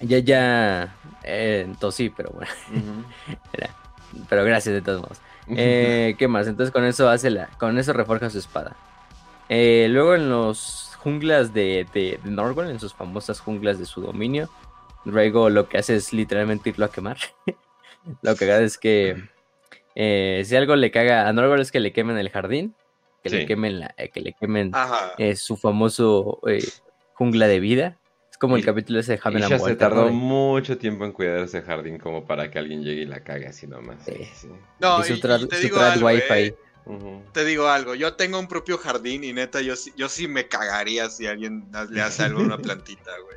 ya, 0.00 0.18
ya, 0.18 0.94
eh, 1.24 1.66
tosí, 1.80 2.08
pero 2.08 2.30
bueno, 2.30 2.52
era- 3.52 3.74
pero 4.28 4.44
gracias 4.44 4.74
de 4.76 4.82
todos 4.82 5.02
modos. 5.02 5.18
Eh, 5.56 6.14
¿Qué 6.18 6.28
más? 6.28 6.46
Entonces 6.46 6.72
con 6.72 6.84
eso 6.84 7.08
hace 7.08 7.30
la, 7.30 7.46
con 7.58 7.78
eso 7.78 7.92
reforja 7.92 8.30
su 8.30 8.38
espada. 8.38 8.76
Eh, 9.48 9.88
luego 9.90 10.14
en 10.14 10.28
los 10.30 10.92
junglas 10.98 11.52
de, 11.52 11.86
de, 11.92 12.18
de 12.22 12.30
Norgol, 12.30 12.68
en 12.70 12.78
sus 12.78 12.94
famosas 12.94 13.40
junglas 13.40 13.78
de 13.78 13.86
su 13.86 14.00
dominio, 14.00 14.48
Rhaego 15.04 15.48
lo 15.50 15.68
que 15.68 15.78
hace 15.78 15.96
es 15.96 16.12
literalmente 16.12 16.70
irlo 16.70 16.84
a 16.84 16.90
quemar. 16.92 17.16
lo 18.22 18.36
que 18.36 18.44
haga 18.44 18.58
es 18.60 18.78
que 18.78 19.24
eh, 19.94 20.42
si 20.44 20.56
algo 20.56 20.76
le 20.76 20.90
caga 20.90 21.28
a 21.28 21.32
Norgol 21.32 21.60
es 21.60 21.72
que 21.72 21.80
le 21.80 21.92
quemen 21.92 22.16
el 22.18 22.30
jardín, 22.30 22.74
que 23.22 23.30
Sí. 23.30 23.36
le 23.36 23.46
quemen 23.46 23.80
la, 23.80 23.94
eh, 23.98 24.08
que 24.10 24.20
le 24.20 24.32
quemen 24.34 24.72
su 25.36 25.56
famoso 25.56 26.40
jungla 27.14 27.46
de 27.48 27.60
vida. 27.60 27.98
Como 28.40 28.56
el 28.56 28.62
Y- 28.62 28.64
capítulo 28.64 28.98
ese 29.00 29.12
de 29.12 29.18
ya 29.18 29.22
and 29.24 29.44
se 29.48 29.54
Walter, 29.56 29.76
tardó 29.76 30.06
¿no? 30.06 30.12
Mucho 30.12 30.78
tiempo 30.78 31.04
en 31.04 31.12
cuidar 31.12 31.40
ese 31.40 31.60
jardín 31.60 31.98
como 31.98 32.24
para 32.26 32.50
que 32.50 32.58
alguien 32.58 32.82
llegue 32.82 33.02
y 33.02 33.06
la 33.06 33.20
cague 33.20 33.46
así 33.46 33.66
nomás. 33.66 33.98
Sí. 34.04 34.26
Sí. 34.34 34.48
No, 34.78 35.00
y 35.00 35.04
su 35.04 35.12
y 35.12 35.20
te 35.20 35.56
su 35.56 35.62
digo 35.62 35.78
algo, 35.78 36.06
wifi. 36.06 36.24
eh. 36.32 36.56
Te 37.32 37.44
digo 37.44 37.68
algo, 37.68 37.94
yo 37.94 38.14
tengo 38.14 38.38
un 38.40 38.48
propio 38.48 38.78
jardín 38.78 39.24
y 39.24 39.34
neta, 39.34 39.60
yo, 39.60 39.76
sí- 39.76 39.92
yo 39.94 40.08
sí 40.08 40.26
me 40.26 40.48
cagaría 40.48 41.10
si 41.10 41.26
alguien 41.26 41.66
le 41.90 42.00
hace 42.00 42.22
algo 42.22 42.40
a 42.40 42.44
una 42.44 42.56
plantita, 42.78 43.10
güey. 43.24 43.36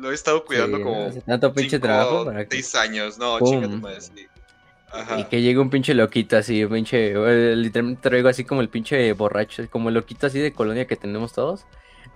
Lo 0.00 0.10
he 0.10 0.14
estado 0.14 0.44
cuidando 0.44 0.78
Sí, 0.78 0.82
como 0.82 1.10
tanto 1.24 1.52
pinche 1.54 1.76
cinco, 1.76 1.86
trabajo 1.86 2.24
para 2.24 2.44
que, 2.44 2.56
seis 2.56 2.74
años, 2.74 3.18
no, 3.18 3.38
madre, 3.80 4.00
sí. 4.00 4.26
Ajá. 4.90 5.20
y 5.20 5.24
que 5.24 5.42
llegue 5.42 5.58
un 5.60 5.70
pinche 5.70 5.94
loquito 5.94 6.36
así, 6.36 6.64
un 6.64 6.72
pinche, 6.72 7.12
eh, 7.12 7.54
literalmente 7.56 8.02
traigo 8.08 8.28
así 8.28 8.44
como 8.44 8.62
el 8.62 8.68
pinche 8.68 9.12
borracho, 9.12 9.68
como 9.70 9.90
el 9.90 9.94
loquito 9.94 10.26
así 10.26 10.40
de 10.40 10.52
colonia 10.52 10.86
que 10.86 10.96
tenemos 10.96 11.32
todos. 11.32 11.64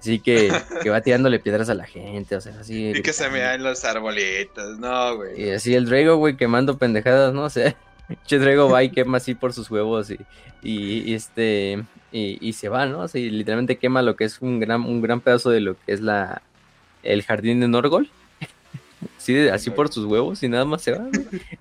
Así 0.03 0.19
que, 0.19 0.51
que 0.83 0.91
va 0.91 1.01
tirándole 1.01 1.39
piedras 1.39 1.69
a 1.69 1.75
la 1.75 1.87
gente, 1.87 2.35
o 2.35 2.41
sea, 2.41 2.53
así. 2.61 2.89
Y 2.89 3.03
que 3.03 3.13
se 3.13 3.31
me 3.31 3.39
dan 3.39 3.63
los 3.63 3.85
arbolitos, 3.85 4.81
no, 4.81 5.15
güey. 5.15 5.41
Y 5.41 5.51
así 5.51 5.77
el 5.77 5.87
Drago, 5.87 6.17
güey, 6.17 6.37
quemando 6.37 6.77
pendejadas, 6.77 7.33
¿no? 7.33 7.45
O 7.45 7.51
sea, 7.51 7.77
pinche 8.09 8.41
Drago 8.41 8.69
va 8.69 8.83
y 8.83 8.91
quema 8.93 9.19
así 9.19 9.37
por 9.37 9.53
sus 9.53 9.71
huevos 9.71 10.11
y, 10.11 10.19
y, 10.61 11.09
y 11.09 11.15
este, 11.15 11.85
y, 12.11 12.37
y 12.41 12.53
se 12.55 12.69
va, 12.69 12.87
¿no? 12.87 13.07
Y 13.15 13.31
literalmente 13.31 13.79
quema 13.79 14.03
lo 14.03 14.17
que 14.17 14.25
es 14.25 14.43
un 14.43 14.59
gran, 14.59 14.83
un 14.83 15.01
gran 15.03 15.21
pedazo 15.21 15.51
de 15.51 15.61
lo 15.61 15.75
que 15.75 15.93
es 15.93 16.01
la, 16.01 16.43
el 17.05 17.23
jardín 17.23 17.61
de 17.61 17.69
Norgol. 17.69 18.11
Sí, 19.19 19.49
así 19.49 19.71
por 19.71 19.93
sus 19.93 20.05
huevos 20.07 20.43
y 20.43 20.49
nada 20.49 20.65
más 20.65 20.83
se 20.83 20.93
va. 20.93 21.07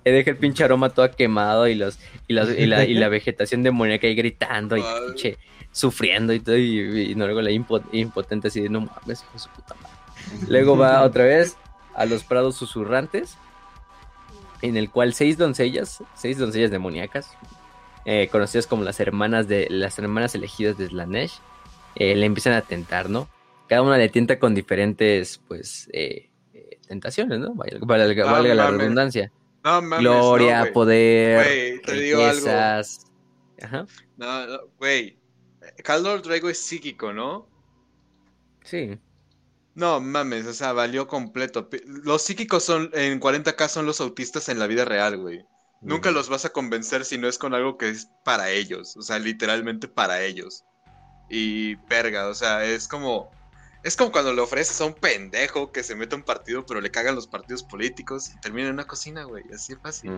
deja 0.04 0.30
el 0.30 0.36
pinche 0.36 0.64
aroma 0.64 0.90
todo 0.90 1.10
quemado 1.10 1.68
y 1.68 1.74
los 1.74 1.98
y, 2.28 2.32
las- 2.34 2.50
y 2.56 2.66
la, 2.66 2.84
y 2.84 2.94
la 2.94 3.08
vegetación 3.08 3.62
demoníaca 3.62 4.06
ahí 4.06 4.14
gritando 4.14 4.76
y 4.76 4.82
pinche 5.06 5.38
sufriendo 5.70 6.32
y 6.32 6.40
todo 6.40 6.56
y, 6.56 6.78
ahí 6.80 7.14
impo- 7.58 7.82
impotente 7.92 8.48
así 8.48 8.60
de 8.60 8.68
no 8.68 8.80
mames, 8.82 9.22
hijo 9.22 9.32
de 9.32 9.38
su 9.38 9.48
puta 9.50 9.74
madre. 9.74 10.44
Luego 10.48 10.76
va 10.76 11.02
otra 11.02 11.24
vez 11.24 11.56
a 11.94 12.04
los 12.06 12.24
prados 12.24 12.56
susurrantes, 12.56 13.36
en 14.60 14.76
el 14.76 14.90
cual 14.90 15.14
seis 15.14 15.38
doncellas, 15.38 16.02
seis 16.14 16.38
doncellas 16.38 16.70
demoníacas, 16.70 17.30
eh, 18.04 18.28
conocidas 18.30 18.66
como 18.66 18.82
las 18.84 19.00
hermanas 19.00 19.48
de 19.48 19.66
las 19.70 19.98
hermanas 19.98 20.34
elegidas 20.34 20.76
de 20.78 20.88
Slanesh, 20.88 21.34
eh, 21.94 22.14
le 22.16 22.26
empiezan 22.26 22.54
a 22.54 22.62
tentar, 22.62 23.08
¿no? 23.10 23.28
Cada 23.68 23.82
una 23.82 23.96
le 23.98 24.08
tienta 24.08 24.38
con 24.38 24.54
diferentes, 24.54 25.40
pues, 25.48 25.88
eh, 25.92 26.28
tentaciones, 26.92 27.38
¿no? 27.38 27.54
Valga, 27.54 28.24
valga 28.26 28.54
la 28.54 28.70
redundancia. 28.70 29.32
No 29.64 29.80
mames, 29.80 30.00
Gloria, 30.00 30.64
no, 30.66 30.72
poder, 30.72 31.44
Güey, 31.44 31.82
te 31.82 31.92
digo 31.94 32.18
algo. 32.20 32.32
riquezas. 32.32 33.06
Ajá, 33.62 33.86
No, 34.16 34.46
güey. 34.78 35.18
Caldor 35.84 36.20
Drago 36.22 36.50
es 36.50 36.58
psíquico, 36.58 37.12
¿no? 37.12 37.48
sí. 38.64 38.98
No 39.74 40.00
mames, 40.00 40.46
o 40.46 40.52
sea, 40.52 40.74
valió 40.74 41.06
completo. 41.06 41.70
Los 41.86 42.20
psíquicos 42.20 42.62
son, 42.62 42.90
en 42.92 43.18
40k 43.18 43.68
son 43.68 43.86
los 43.86 44.02
autistas 44.02 44.50
en 44.50 44.58
la 44.58 44.66
vida 44.66 44.84
real, 44.84 45.16
güey. 45.16 45.46
Nunca 45.80 46.10
los 46.10 46.28
vas 46.28 46.44
a 46.44 46.50
convencer 46.50 47.06
si 47.06 47.16
no 47.16 47.26
es 47.26 47.38
con 47.38 47.54
algo 47.54 47.78
que 47.78 47.88
es 47.88 48.06
para 48.22 48.50
ellos, 48.50 48.94
o 48.98 49.02
sea, 49.02 49.18
literalmente 49.18 49.88
para 49.88 50.22
ellos. 50.22 50.62
Y 51.30 51.76
verga, 51.88 52.28
o 52.28 52.34
sea, 52.34 52.62
es 52.66 52.86
como 52.86 53.30
es 53.82 53.96
como 53.96 54.12
cuando 54.12 54.32
le 54.32 54.40
ofreces 54.40 54.80
a 54.80 54.84
un 54.84 54.94
pendejo 54.94 55.72
que 55.72 55.82
se 55.82 55.94
mete 55.94 56.14
a 56.14 56.18
un 56.18 56.24
partido, 56.24 56.64
pero 56.66 56.80
le 56.80 56.90
cagan 56.90 57.14
los 57.14 57.26
partidos 57.26 57.62
políticos 57.62 58.30
y 58.34 58.40
termina 58.40 58.68
en 58.68 58.74
una 58.74 58.86
cocina, 58.86 59.24
güey, 59.24 59.44
así 59.54 59.72
es 59.72 59.78
fácil. 59.80 60.12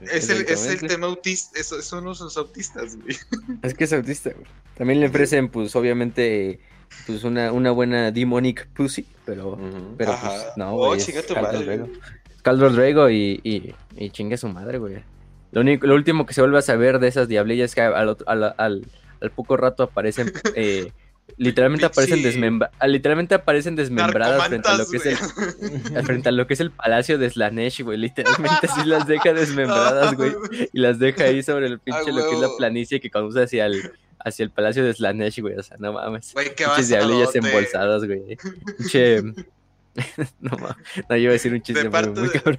Es 0.00 0.28
el, 0.30 0.42
es 0.42 0.64
el 0.66 0.78
tema 0.86 1.06
autista, 1.08 1.58
eso- 1.58 1.82
son 1.82 2.04
los 2.04 2.36
autistas, 2.36 2.96
güey. 2.96 3.16
Es 3.62 3.74
que 3.74 3.84
es 3.84 3.92
autista, 3.92 4.30
güey. 4.30 4.46
También 4.76 5.00
le 5.00 5.08
ofrecen, 5.08 5.48
pues, 5.48 5.74
obviamente, 5.74 6.60
pues, 7.06 7.24
una, 7.24 7.50
una 7.50 7.72
buena 7.72 8.12
demonic 8.12 8.68
pussy, 8.68 9.06
pero, 9.24 9.58
pero 9.96 10.12
Ajá. 10.12 10.28
pues, 10.30 10.56
no, 10.56 10.74
Oh, 10.74 10.86
güey. 10.88 10.98
es 11.00 11.06
chinga 11.06 11.22
tu 11.22 11.34
Khal 11.34 11.42
madre. 11.42 11.74
Es 11.74 13.12
y, 13.12 13.40
y, 13.42 13.74
y 13.96 14.10
chingue 14.10 14.36
su 14.36 14.48
madre, 14.48 14.78
güey. 14.78 15.02
Lo, 15.50 15.62
único, 15.62 15.86
lo 15.86 15.94
último 15.96 16.26
que 16.26 16.34
se 16.34 16.42
vuelve 16.42 16.58
a 16.58 16.62
saber 16.62 17.00
de 17.00 17.08
esas 17.08 17.26
diablillas 17.26 17.70
es 17.70 17.74
que 17.74 17.80
al, 17.80 18.08
otro- 18.08 18.28
al, 18.28 18.54
al, 18.56 18.86
al 19.20 19.30
poco 19.32 19.56
rato 19.56 19.82
aparecen, 19.82 20.32
eh, 20.54 20.92
literalmente 21.36 21.86
aparecen 21.86 22.22
desmembra 22.22 22.70
literalmente 22.86 23.34
aparecen 23.34 23.76
desmembradas 23.76 24.48
frente 24.48 24.68
a 24.68 24.76
lo 24.76 24.86
que 24.88 24.96
es 24.96 25.06
el, 25.06 25.16
frente 26.04 26.28
a 26.28 26.32
lo 26.32 26.46
que 26.46 26.54
es 26.54 26.60
el 26.60 26.70
palacio 26.70 27.18
de 27.18 27.30
Slanesh, 27.30 27.82
güey. 27.82 27.98
Literalmente 27.98 28.66
así 28.68 28.84
las 28.86 29.06
deja 29.06 29.32
desmembradas, 29.32 30.14
güey. 30.14 30.34
Y 30.72 30.80
las 30.80 30.98
deja 30.98 31.24
ahí 31.24 31.42
sobre 31.42 31.66
el 31.66 31.78
pinche 31.78 32.00
Ah, 32.10 32.12
lo 32.12 32.28
que 32.28 32.34
es 32.34 32.40
la 32.40 32.48
planicie 32.56 33.00
que 33.00 33.10
conduce 33.10 33.42
hacia 33.42 33.66
el, 33.66 33.92
hacia 34.18 34.42
el 34.44 34.50
palacio 34.50 34.84
de 34.84 34.92
Slanesh, 34.94 35.40
güey. 35.40 35.54
O 35.56 35.62
sea, 35.62 35.76
no 35.78 35.92
mames. 35.92 36.32
Güey, 36.32 36.54
qué 36.54 36.64
Pinches 36.64 36.88
diablillas 36.88 37.34
embolsadas, 37.34 38.04
güey. 38.04 38.36
Pinche. 38.78 39.22
no 40.40 40.50
mames. 40.58 40.76
No, 41.08 41.16
yo 41.16 41.22
iba 41.22 41.30
a 41.30 41.32
decir 41.34 41.52
un 41.52 41.62
chiste 41.62 41.82
De 41.82 41.88
muy, 41.88 41.92
parte 41.92 42.20
muy 42.20 42.28
de- 42.28 42.40
cabrón. 42.40 42.58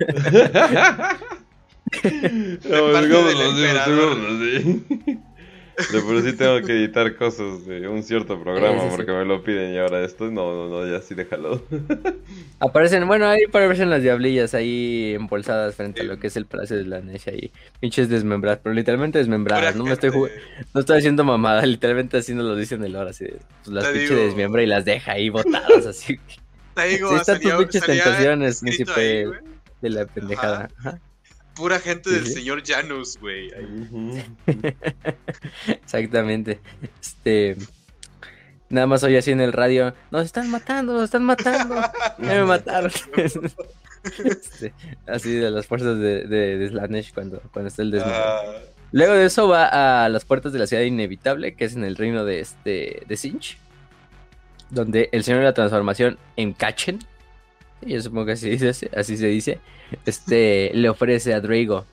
No, 1.91 2.91
parte 2.93 3.07
digámoslo 3.07 3.53
del 3.53 3.65
emperador. 3.65 4.17
así. 4.29 5.18
De 5.91 6.01
por 6.01 6.21
sí 6.21 6.33
tengo 6.33 6.61
que 6.61 6.73
editar 6.73 7.15
cosas 7.15 7.65
de 7.65 7.87
un 7.87 8.03
cierto 8.03 8.41
programa 8.41 8.75
Sí, 8.75 8.83
sí, 8.85 8.89
sí. 8.89 8.95
porque 8.97 9.11
me 9.13 9.25
lo 9.25 9.43
piden 9.43 9.73
y 9.73 9.77
ahora 9.77 10.03
esto, 10.03 10.25
no, 10.29 10.53
no, 10.53 10.67
no, 10.69 10.91
ya 10.91 11.01
sí 11.01 11.15
déjalo. 11.15 11.61
Aparecen, 12.59 13.07
bueno, 13.07 13.25
ahí 13.27 13.43
aparecen 13.47 13.89
las 13.89 14.03
diablillas 14.03 14.53
ahí 14.53 15.13
embolsadas 15.15 15.75
frente 15.75 16.01
a 16.01 16.03
lo 16.03 16.19
que 16.19 16.27
es 16.27 16.35
el 16.37 16.45
palacio 16.45 16.75
de 16.77 16.83
Slanesh 16.83 17.29
ahí. 17.29 17.51
Pinches 17.79 18.09
desmembradas, 18.09 18.59
pero 18.61 18.75
literalmente 18.75 19.17
desmembradas. 19.19 19.75
No 19.75 19.85
me 19.85 19.93
estoy. 19.93 20.11
No 20.73 20.79
estoy 20.81 20.97
haciendo 20.97 21.23
mamada, 21.23 21.61
literalmente 21.65 22.17
así 22.17 22.33
nos 22.33 22.45
lo 22.45 22.55
dicen 22.55 22.83
el 22.83 22.95
hora, 22.95 23.11
así 23.11 23.25
de, 23.25 23.37
pues 23.63 23.73
las 23.73 23.85
pinches 23.87 24.09
digo. 24.09 24.21
desmiembra 24.21 24.61
y 24.63 24.65
las 24.65 24.83
deja 24.85 25.13
ahí 25.13 25.29
botadas 25.29 25.85
así 25.85 26.19
Te 26.75 26.87
digo, 26.87 27.09
Sí, 27.09 27.15
están 27.15 27.39
tus 27.39 27.53
pinches 27.53 27.83
tentaciones, 27.83 28.59
príncipe. 28.61 28.91
ahí, 28.95 29.25
de 29.81 29.89
la 29.89 30.05
pendejada. 30.05 30.69
Ajá, 30.79 30.99
Pura 31.59 31.79
gente 31.79 32.09
del 32.09 32.25
sí. 32.25 32.33
señor 32.35 32.63
Janus, 32.65 33.17
güey. 33.19 33.51
Ujú. 33.51 34.17
Exactamente. 35.67 36.59
Este 37.01 37.57
nada 38.69 38.87
más 38.87 39.03
oye 39.03 39.17
así 39.17 39.31
en 39.31 39.41
el 39.41 39.51
radio, 39.51 39.93
nos 40.11 40.25
están 40.25 40.49
matando, 40.49 40.93
nos 40.93 41.05
están 41.05 41.23
matando, 41.25 41.75
ya 42.19 42.33
me 42.33 42.45
mataron. 42.45 42.91
Este, 44.23 44.73
así 45.07 45.33
de 45.33 45.51
las 45.51 45.67
fuerzas 45.67 45.99
de, 45.99 46.23
de, 46.23 46.57
de 46.57 46.69
Slanesh 46.69 47.13
cuando, 47.13 47.41
cuando 47.51 47.67
está 47.67 47.81
el 47.81 47.91
desmadre. 47.91 48.15
Ah, 48.17 48.41
Luego 48.93 49.13
de 49.13 49.25
eso 49.25 49.49
va 49.49 50.05
a 50.05 50.07
las 50.07 50.23
puertas 50.23 50.53
de 50.53 50.59
la 50.59 50.67
ciudad 50.67 50.83
inevitable, 50.83 51.53
que 51.53 51.65
es 51.65 51.75
en 51.75 51.83
el 51.83 51.97
reino 51.97 52.23
de 52.23 52.39
este 52.39 53.03
de 53.05 53.17
Sinch, 53.17 53.57
donde 54.69 55.09
el 55.11 55.25
señor 55.25 55.41
de 55.41 55.47
la 55.47 55.53
transformación 55.53 56.17
en 56.37 56.53
Kachen, 56.53 56.99
yo 57.81 58.01
supongo 58.01 58.27
que 58.27 58.31
así, 58.31 58.57
así 58.95 59.17
se 59.17 59.27
dice, 59.27 59.59
este 60.05 60.71
le 60.73 60.89
ofrece 60.89 61.33
a 61.33 61.41
Drago 61.41 61.85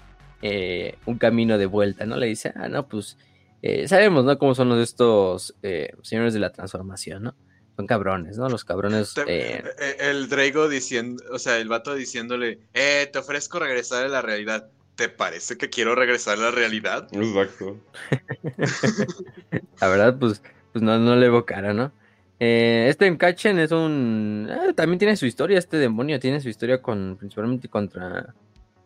eh, 0.42 0.96
un 1.06 1.18
camino 1.18 1.58
de 1.58 1.66
vuelta, 1.66 2.06
¿no? 2.06 2.16
Le 2.16 2.26
dice, 2.26 2.52
ah, 2.56 2.68
no, 2.68 2.86
pues 2.86 3.16
eh, 3.62 3.88
sabemos, 3.88 4.24
¿no? 4.24 4.38
Cómo 4.38 4.54
son 4.54 4.68
los 4.68 4.78
estos 4.78 5.54
eh, 5.62 5.92
señores 6.02 6.34
de 6.34 6.40
la 6.40 6.52
transformación, 6.52 7.22
¿no? 7.24 7.34
Son 7.76 7.86
cabrones, 7.86 8.38
¿no? 8.38 8.48
Los 8.48 8.64
cabrones. 8.64 9.14
te- 9.14 9.24
eh, 9.58 9.62
El 9.98 10.28
Drago 10.28 10.68
diciendo, 10.68 11.22
o 11.30 11.38
sea, 11.38 11.58
el 11.58 11.68
vato 11.68 11.94
diciéndole, 11.94 12.58
eh, 12.74 13.08
te 13.12 13.18
ofrezco 13.18 13.58
regresar 13.58 14.04
a 14.04 14.08
la 14.08 14.22
realidad. 14.22 14.68
¿Te 14.94 15.10
parece 15.10 15.58
que 15.58 15.68
quiero 15.68 15.94
regresar 15.94 16.38
a 16.38 16.42
la 16.42 16.50
realidad? 16.52 17.06
Exacto. 17.12 17.76
la 19.80 19.88
verdad, 19.88 20.16
pues, 20.18 20.40
pues 20.72 20.82
no, 20.82 20.98
no 20.98 21.16
le 21.16 21.26
evocara, 21.26 21.72
¿no? 21.72 21.92
Eh, 22.38 22.86
este 22.90 23.06
Enkachen 23.06 23.58
es 23.58 23.72
un. 23.72 24.48
eh, 24.50 24.72
también 24.74 24.98
tiene 24.98 25.16
su 25.16 25.26
historia, 25.26 25.58
este 25.58 25.78
demonio 25.78 26.18
tiene 26.20 26.40
su 26.40 26.48
historia 26.48 26.82
con. 26.82 27.16
Principalmente 27.18 27.68
contra. 27.68 28.34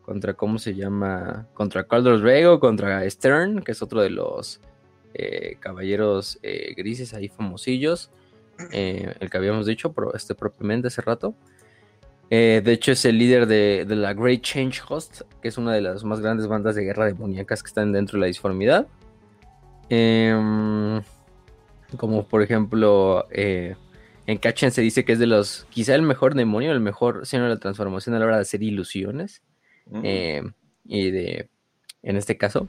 Contra, 0.03 0.35
¿cómo 0.35 0.59
se 0.59 0.75
llama? 0.75 1.47
Contra 1.55 1.85
Caldros 1.85 2.23
Rego, 2.23 2.59
contra 2.59 3.09
Stern, 3.09 3.63
que 3.63 3.73
es 3.73 3.83
otro 3.83 4.01
de 4.01 4.11
los 4.11 4.61
eh, 5.15 5.57
caballeros 5.61 6.39
eh, 6.43 6.75
grises 6.77 7.15
ahí 7.15 7.29
famosillos. 7.29 8.11
eh, 8.73 9.15
el 9.21 9.31
que 9.31 9.37
habíamos 9.39 9.67
dicho, 9.67 9.93
pero 9.93 10.15
este 10.15 10.35
propiamente 10.35 10.89
hace 10.89 11.01
rato. 11.03 11.35
Eh, 12.31 12.63
de 12.65 12.73
hecho, 12.73 12.93
es 12.93 13.05
el 13.05 13.19
líder 13.19 13.47
de, 13.47 13.85
de 13.89 13.97
la 13.97 14.15
Great 14.15 14.43
Change 14.43 14.83
Host, 14.89 15.23
que 15.43 15.49
es 15.49 15.59
una 15.59 15.73
de 15.73 15.81
las 15.81 16.05
más 16.05 16.21
grandes 16.21 16.47
bandas 16.47 16.77
de 16.77 16.85
guerra 16.85 17.07
demoníacas 17.07 17.63
que 17.63 17.69
están 17.69 17.93
dentro 17.93 18.17
de 18.17 18.21
la 18.21 18.27
disformidad. 18.27 18.87
Em, 19.89 21.03
como 21.97 22.27
por 22.27 22.43
ejemplo, 22.43 23.27
eh, 23.31 23.75
en 24.27 24.39
Kachen 24.39 24.71
se 24.71 24.83
dice 24.83 25.05
que 25.05 25.13
es 25.13 25.19
de 25.19 25.27
los, 25.27 25.67
quizá 25.71 25.95
el 25.95 26.03
mejor 26.03 26.35
demonio, 26.35 26.73
el 26.73 26.81
mejor 26.81 27.27
signo 27.27 27.45
de 27.47 27.51
la 27.55 27.61
transformación 27.61 28.15
a 28.15 28.19
la 28.19 28.27
hora 28.27 28.37
de 28.37 28.43
hacer 28.43 28.63
ilusiones. 28.63 29.43
Mm. 29.87 30.01
eh, 30.05 30.43
y 30.87 31.11
de, 31.11 31.49
en 32.03 32.17
este 32.17 32.37
caso. 32.37 32.69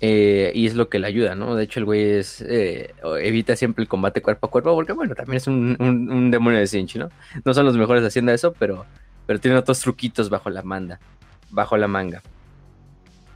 eh, 0.00 0.50
y 0.54 0.66
es 0.66 0.74
lo 0.74 0.88
que 0.88 0.98
le 0.98 1.06
ayuda, 1.06 1.34
¿no? 1.36 1.54
De 1.54 1.62
hecho, 1.64 1.78
el 1.80 1.84
güey 1.86 2.02
es, 2.02 2.40
eh, 2.40 2.92
evita 3.20 3.54
siempre 3.54 3.82
el 3.82 3.88
combate 3.88 4.20
cuerpo 4.22 4.48
a 4.48 4.50
cuerpo, 4.50 4.74
porque 4.74 4.92
bueno, 4.92 5.14
también 5.14 5.36
es 5.36 5.46
un, 5.46 5.76
un- 5.78 6.10
un 6.10 6.30
demonio 6.32 6.58
de 6.58 6.66
Sinchi, 6.66 6.98
¿no? 6.98 7.08
No 7.44 7.54
son 7.54 7.64
los 7.66 7.76
mejores 7.76 8.02
haciendo 8.04 8.32
eso, 8.32 8.52
pero, 8.58 8.84
pero 9.26 9.38
tienen 9.38 9.58
otros 9.58 9.78
truquitos 9.80 10.28
bajo 10.30 10.50
la 10.50 10.62
manda, 10.62 10.98
bajo 11.50 11.76
la 11.76 11.86
manga. 11.86 12.22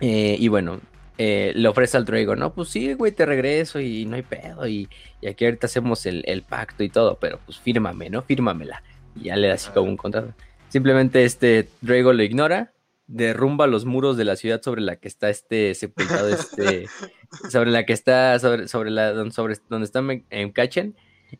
Eh, 0.00 0.36
y 0.38 0.48
bueno, 0.48 0.80
eh, 1.18 1.52
le 1.54 1.68
ofrece 1.68 1.96
al 1.96 2.04
Drago, 2.04 2.36
¿no? 2.36 2.52
Pues 2.52 2.68
sí, 2.68 2.92
güey, 2.94 3.12
te 3.12 3.26
regreso 3.26 3.80
y 3.80 4.04
no 4.04 4.16
hay 4.16 4.22
pedo. 4.22 4.66
Y, 4.66 4.88
y 5.20 5.28
aquí 5.28 5.44
ahorita 5.44 5.66
hacemos 5.66 6.06
el, 6.06 6.22
el 6.26 6.42
pacto 6.42 6.84
y 6.84 6.88
todo, 6.88 7.18
pero 7.20 7.38
pues 7.44 7.58
fírmame, 7.58 8.10
¿no? 8.10 8.22
Fírmamela. 8.22 8.82
Y 9.14 9.24
ya 9.24 9.36
le 9.36 9.48
da 9.48 9.54
así 9.54 9.70
como 9.70 9.88
un 9.88 9.96
contrato. 9.96 10.34
Simplemente 10.68 11.24
este 11.24 11.68
Drago 11.80 12.12
lo 12.12 12.22
ignora, 12.22 12.72
derrumba 13.06 13.66
los 13.66 13.84
muros 13.84 14.16
de 14.16 14.24
la 14.24 14.36
ciudad 14.36 14.60
sobre 14.62 14.82
la 14.82 14.96
que 14.96 15.08
está 15.08 15.30
este 15.30 15.74
sepultado, 15.74 16.28
este, 16.28 16.86
sobre 17.50 17.70
la 17.70 17.86
que 17.86 17.92
está, 17.92 18.38
sobre, 18.38 18.68
sobre 18.68 18.90
la, 18.90 19.30
sobre, 19.30 19.56
donde 19.70 19.86
está 19.86 20.00
en, 20.00 20.24
en 20.30 20.52
Kachen, 20.52 20.96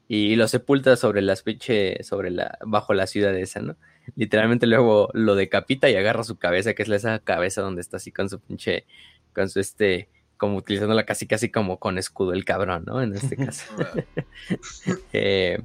y 0.08 0.36
lo 0.36 0.48
sepulta 0.48 0.96
sobre 0.96 1.22
las 1.22 1.42
pinche, 1.42 2.02
sobre 2.02 2.30
la, 2.30 2.58
bajo 2.64 2.94
la 2.94 3.06
ciudad 3.06 3.36
esa, 3.36 3.60
¿no? 3.60 3.76
Literalmente 4.14 4.66
luego 4.66 5.10
lo 5.14 5.34
decapita 5.34 5.90
y 5.90 5.96
agarra 5.96 6.22
su 6.22 6.36
cabeza, 6.36 6.74
que 6.74 6.82
es 6.82 6.88
esa 6.88 7.18
cabeza 7.18 7.62
donde 7.62 7.80
está 7.80 7.96
así 7.96 8.12
con 8.12 8.28
su 8.28 8.38
pinche, 8.40 8.84
con 9.37 9.51
su 9.51 9.61
este, 9.61 10.09
como 10.39 10.57
utilizándola 10.57 11.05
casi 11.05 11.26
casi 11.26 11.51
como 11.51 11.78
con 11.78 11.99
escudo 11.99 12.32
el 12.32 12.45
cabrón, 12.45 12.84
¿no? 12.87 13.03
En 13.03 13.14
este 13.14 13.37
caso. 13.37 13.64
Eh, 15.12 15.61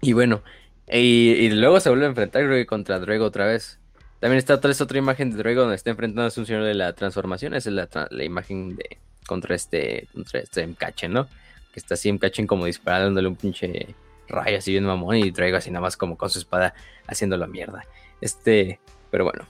y 0.00 0.12
bueno, 0.12 0.42
y, 0.88 1.32
y 1.32 1.50
luego 1.50 1.80
se 1.80 1.88
vuelve 1.88 2.06
a 2.06 2.08
enfrentar 2.08 2.44
creo 2.44 2.56
que 2.56 2.66
contra 2.66 2.98
Drago 2.98 3.24
otra 3.24 3.46
vez. 3.46 3.78
También 4.20 4.38
está 4.38 4.54
otra, 4.54 4.70
es 4.70 4.80
otra 4.80 4.98
imagen 4.98 5.30
de 5.30 5.36
Drago 5.38 5.62
donde 5.62 5.76
está 5.76 5.90
enfrentándose 5.90 6.40
a 6.40 6.42
un 6.42 6.46
señor 6.46 6.64
de 6.64 6.74
la 6.74 6.92
transformación. 6.94 7.54
Esa 7.54 7.70
es 7.70 7.74
la, 7.74 8.08
la 8.10 8.24
imagen 8.24 8.76
de 8.76 8.98
contra 9.26 9.54
este, 9.54 10.08
contra 10.12 10.40
este 10.40 10.66
Mkachen, 10.66 11.12
¿no? 11.12 11.26
Que 11.72 11.80
está 11.80 11.94
así 11.94 12.12
Mkachen 12.12 12.46
como 12.46 12.66
disparándole 12.66 13.28
un 13.28 13.36
pinche 13.36 13.94
rayo 14.28 14.58
así 14.58 14.72
bien 14.72 14.84
mamón 14.84 15.16
y 15.16 15.30
Drago 15.30 15.56
así 15.56 15.70
nada 15.70 15.82
más 15.82 15.96
como 15.96 16.16
con 16.16 16.30
su 16.30 16.38
espada 16.38 16.74
haciéndolo 17.06 17.46
mierda. 17.48 17.84
Este, 18.20 18.80
pero 19.10 19.24
bueno. 19.24 19.46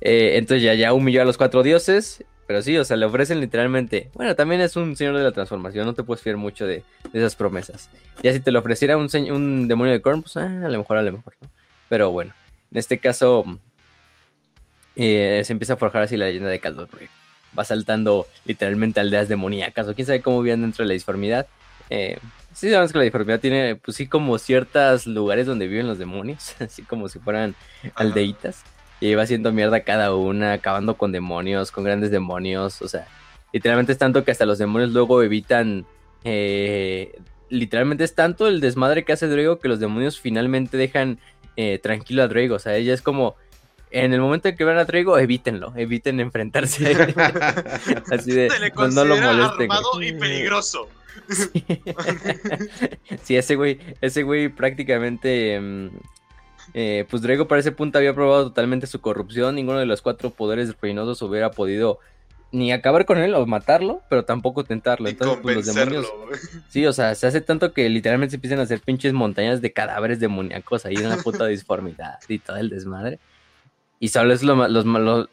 Eh, 0.00 0.36
entonces 0.36 0.62
ya, 0.62 0.74
ya 0.74 0.92
humilló 0.92 1.22
a 1.22 1.24
los 1.24 1.38
cuatro 1.38 1.62
dioses. 1.62 2.24
Pero 2.46 2.62
sí, 2.62 2.76
o 2.76 2.84
sea, 2.84 2.96
le 2.96 3.06
ofrecen 3.06 3.40
literalmente. 3.40 4.10
Bueno, 4.14 4.34
también 4.34 4.60
es 4.60 4.76
un 4.76 4.96
señor 4.96 5.16
de 5.16 5.22
la 5.22 5.32
transformación. 5.32 5.86
No 5.86 5.94
te 5.94 6.02
puedes 6.02 6.22
fiar 6.22 6.36
mucho 6.36 6.66
de, 6.66 6.82
de 7.12 7.18
esas 7.18 7.36
promesas. 7.36 7.88
Ya 8.22 8.32
si 8.32 8.40
te 8.40 8.50
lo 8.50 8.58
ofreciera 8.58 8.96
un, 8.96 9.08
un 9.30 9.68
demonio 9.68 9.92
de 9.92 10.02
Korn, 10.02 10.22
pues 10.22 10.36
ah, 10.36 10.46
a 10.64 10.68
lo 10.68 10.78
mejor, 10.78 10.98
a 10.98 11.02
lo 11.02 11.12
mejor, 11.12 11.34
¿no? 11.40 11.48
Pero 11.88 12.10
bueno, 12.10 12.34
en 12.70 12.78
este 12.78 12.98
caso 12.98 13.44
eh, 14.96 15.42
se 15.44 15.52
empieza 15.52 15.74
a 15.74 15.76
forjar 15.76 16.02
así 16.02 16.16
la 16.16 16.26
leyenda 16.26 16.50
de 16.50 16.60
Caldor. 16.60 16.88
Va 17.56 17.64
saltando 17.64 18.26
literalmente 18.44 19.00
aldeas 19.00 19.28
demoníacas 19.28 19.88
o 19.88 19.94
quién 19.94 20.06
sabe 20.06 20.22
cómo 20.22 20.42
viven 20.42 20.62
dentro 20.62 20.84
de 20.84 20.88
la 20.88 20.94
disformidad. 20.94 21.46
Eh, 21.90 22.18
sí, 22.52 22.70
sabemos 22.70 22.92
que 22.92 22.98
la 22.98 23.04
disformidad 23.04 23.40
tiene, 23.40 23.76
pues 23.76 23.96
sí, 23.96 24.06
como 24.06 24.38
ciertos 24.38 25.06
lugares 25.06 25.46
donde 25.46 25.66
viven 25.66 25.86
los 25.86 25.98
demonios, 25.98 26.54
así 26.60 26.82
como 26.82 27.08
si 27.08 27.18
fueran 27.18 27.54
aldeitas. 27.94 28.64
Y 29.04 29.14
va 29.14 29.22
haciendo 29.22 29.52
mierda 29.52 29.80
cada 29.80 30.14
una, 30.14 30.54
acabando 30.54 30.96
con 30.96 31.12
demonios, 31.12 31.70
con 31.70 31.84
grandes 31.84 32.10
demonios. 32.10 32.80
O 32.80 32.88
sea, 32.88 33.06
literalmente 33.52 33.92
es 33.92 33.98
tanto 33.98 34.24
que 34.24 34.30
hasta 34.30 34.46
los 34.46 34.58
demonios 34.58 34.92
luego 34.92 35.22
evitan. 35.22 35.84
eh, 36.24 37.18
literalmente 37.50 38.04
es 38.04 38.14
tanto 38.14 38.48
el 38.48 38.60
desmadre 38.60 39.04
que 39.04 39.12
hace 39.12 39.28
Drago 39.28 39.58
que 39.58 39.68
los 39.68 39.78
demonios 39.78 40.18
finalmente 40.18 40.78
dejan 40.78 41.18
eh, 41.56 41.78
tranquilo 41.82 42.22
a 42.22 42.28
Drago. 42.28 42.54
O 42.54 42.58
sea, 42.58 42.76
ella 42.76 42.94
es 42.94 43.02
como. 43.02 43.36
En 43.90 44.12
el 44.12 44.20
momento 44.20 44.48
en 44.48 44.56
que 44.56 44.64
vean 44.64 44.78
a 44.78 44.86
Drago, 44.86 45.18
evítenlo, 45.18 45.72
eviten 45.76 46.18
enfrentarse 46.18 46.86
a 46.86 46.90
él. 46.90 47.14
Así 48.10 48.32
de. 48.32 48.50
Se 48.50 48.58
le 48.58 48.70
no, 48.70 48.88
no 48.88 49.04
lo 49.04 49.16
molesten. 49.18 49.68
güey. 49.92 50.08
y 50.08 50.12
peligroso. 50.14 50.88
sí, 53.22 53.36
ese 53.36 53.54
güey, 53.54 53.78
ese 54.00 54.22
güey 54.24 54.48
prácticamente, 54.48 55.60
mm, 55.60 55.88
eh, 56.72 57.04
pues 57.10 57.22
Drago 57.22 57.46
para 57.46 57.60
ese 57.60 57.72
punto 57.72 57.98
había 57.98 58.14
probado 58.14 58.44
totalmente 58.44 58.86
su 58.86 59.00
corrupción, 59.00 59.54
ninguno 59.54 59.78
de 59.78 59.86
los 59.86 60.02
cuatro 60.02 60.30
poderes 60.30 60.74
ruinosos 60.80 61.20
hubiera 61.22 61.50
podido 61.50 61.98
ni 62.52 62.72
acabar 62.72 63.04
con 63.04 63.18
él 63.18 63.34
o 63.34 63.44
matarlo, 63.46 64.00
pero 64.08 64.24
tampoco 64.24 64.62
tentarlo. 64.64 65.08
Entonces, 65.08 65.38
pues 65.42 65.56
los 65.56 65.66
demonios, 65.74 66.06
sí, 66.68 66.86
o 66.86 66.92
sea, 66.92 67.14
se 67.16 67.26
hace 67.26 67.40
tanto 67.40 67.72
que 67.72 67.88
literalmente 67.88 68.30
se 68.30 68.36
empiezan 68.36 68.60
a 68.60 68.62
hacer 68.62 68.80
pinches 68.80 69.12
montañas 69.12 69.60
de 69.60 69.72
cadáveres 69.72 70.20
demoníacos 70.20 70.86
ahí 70.86 70.94
en 70.94 71.08
la 71.08 71.16
puta 71.16 71.46
disformidad 71.46 72.18
y 72.28 72.38
todo 72.38 72.56
el 72.56 72.70
desmadre. 72.70 73.18
Y 73.98 74.08
solo 74.08 74.32
es 74.32 74.42
lo, 74.42 74.68
los, 74.68 74.84
ma- 74.84 74.98
lo- 75.00 75.28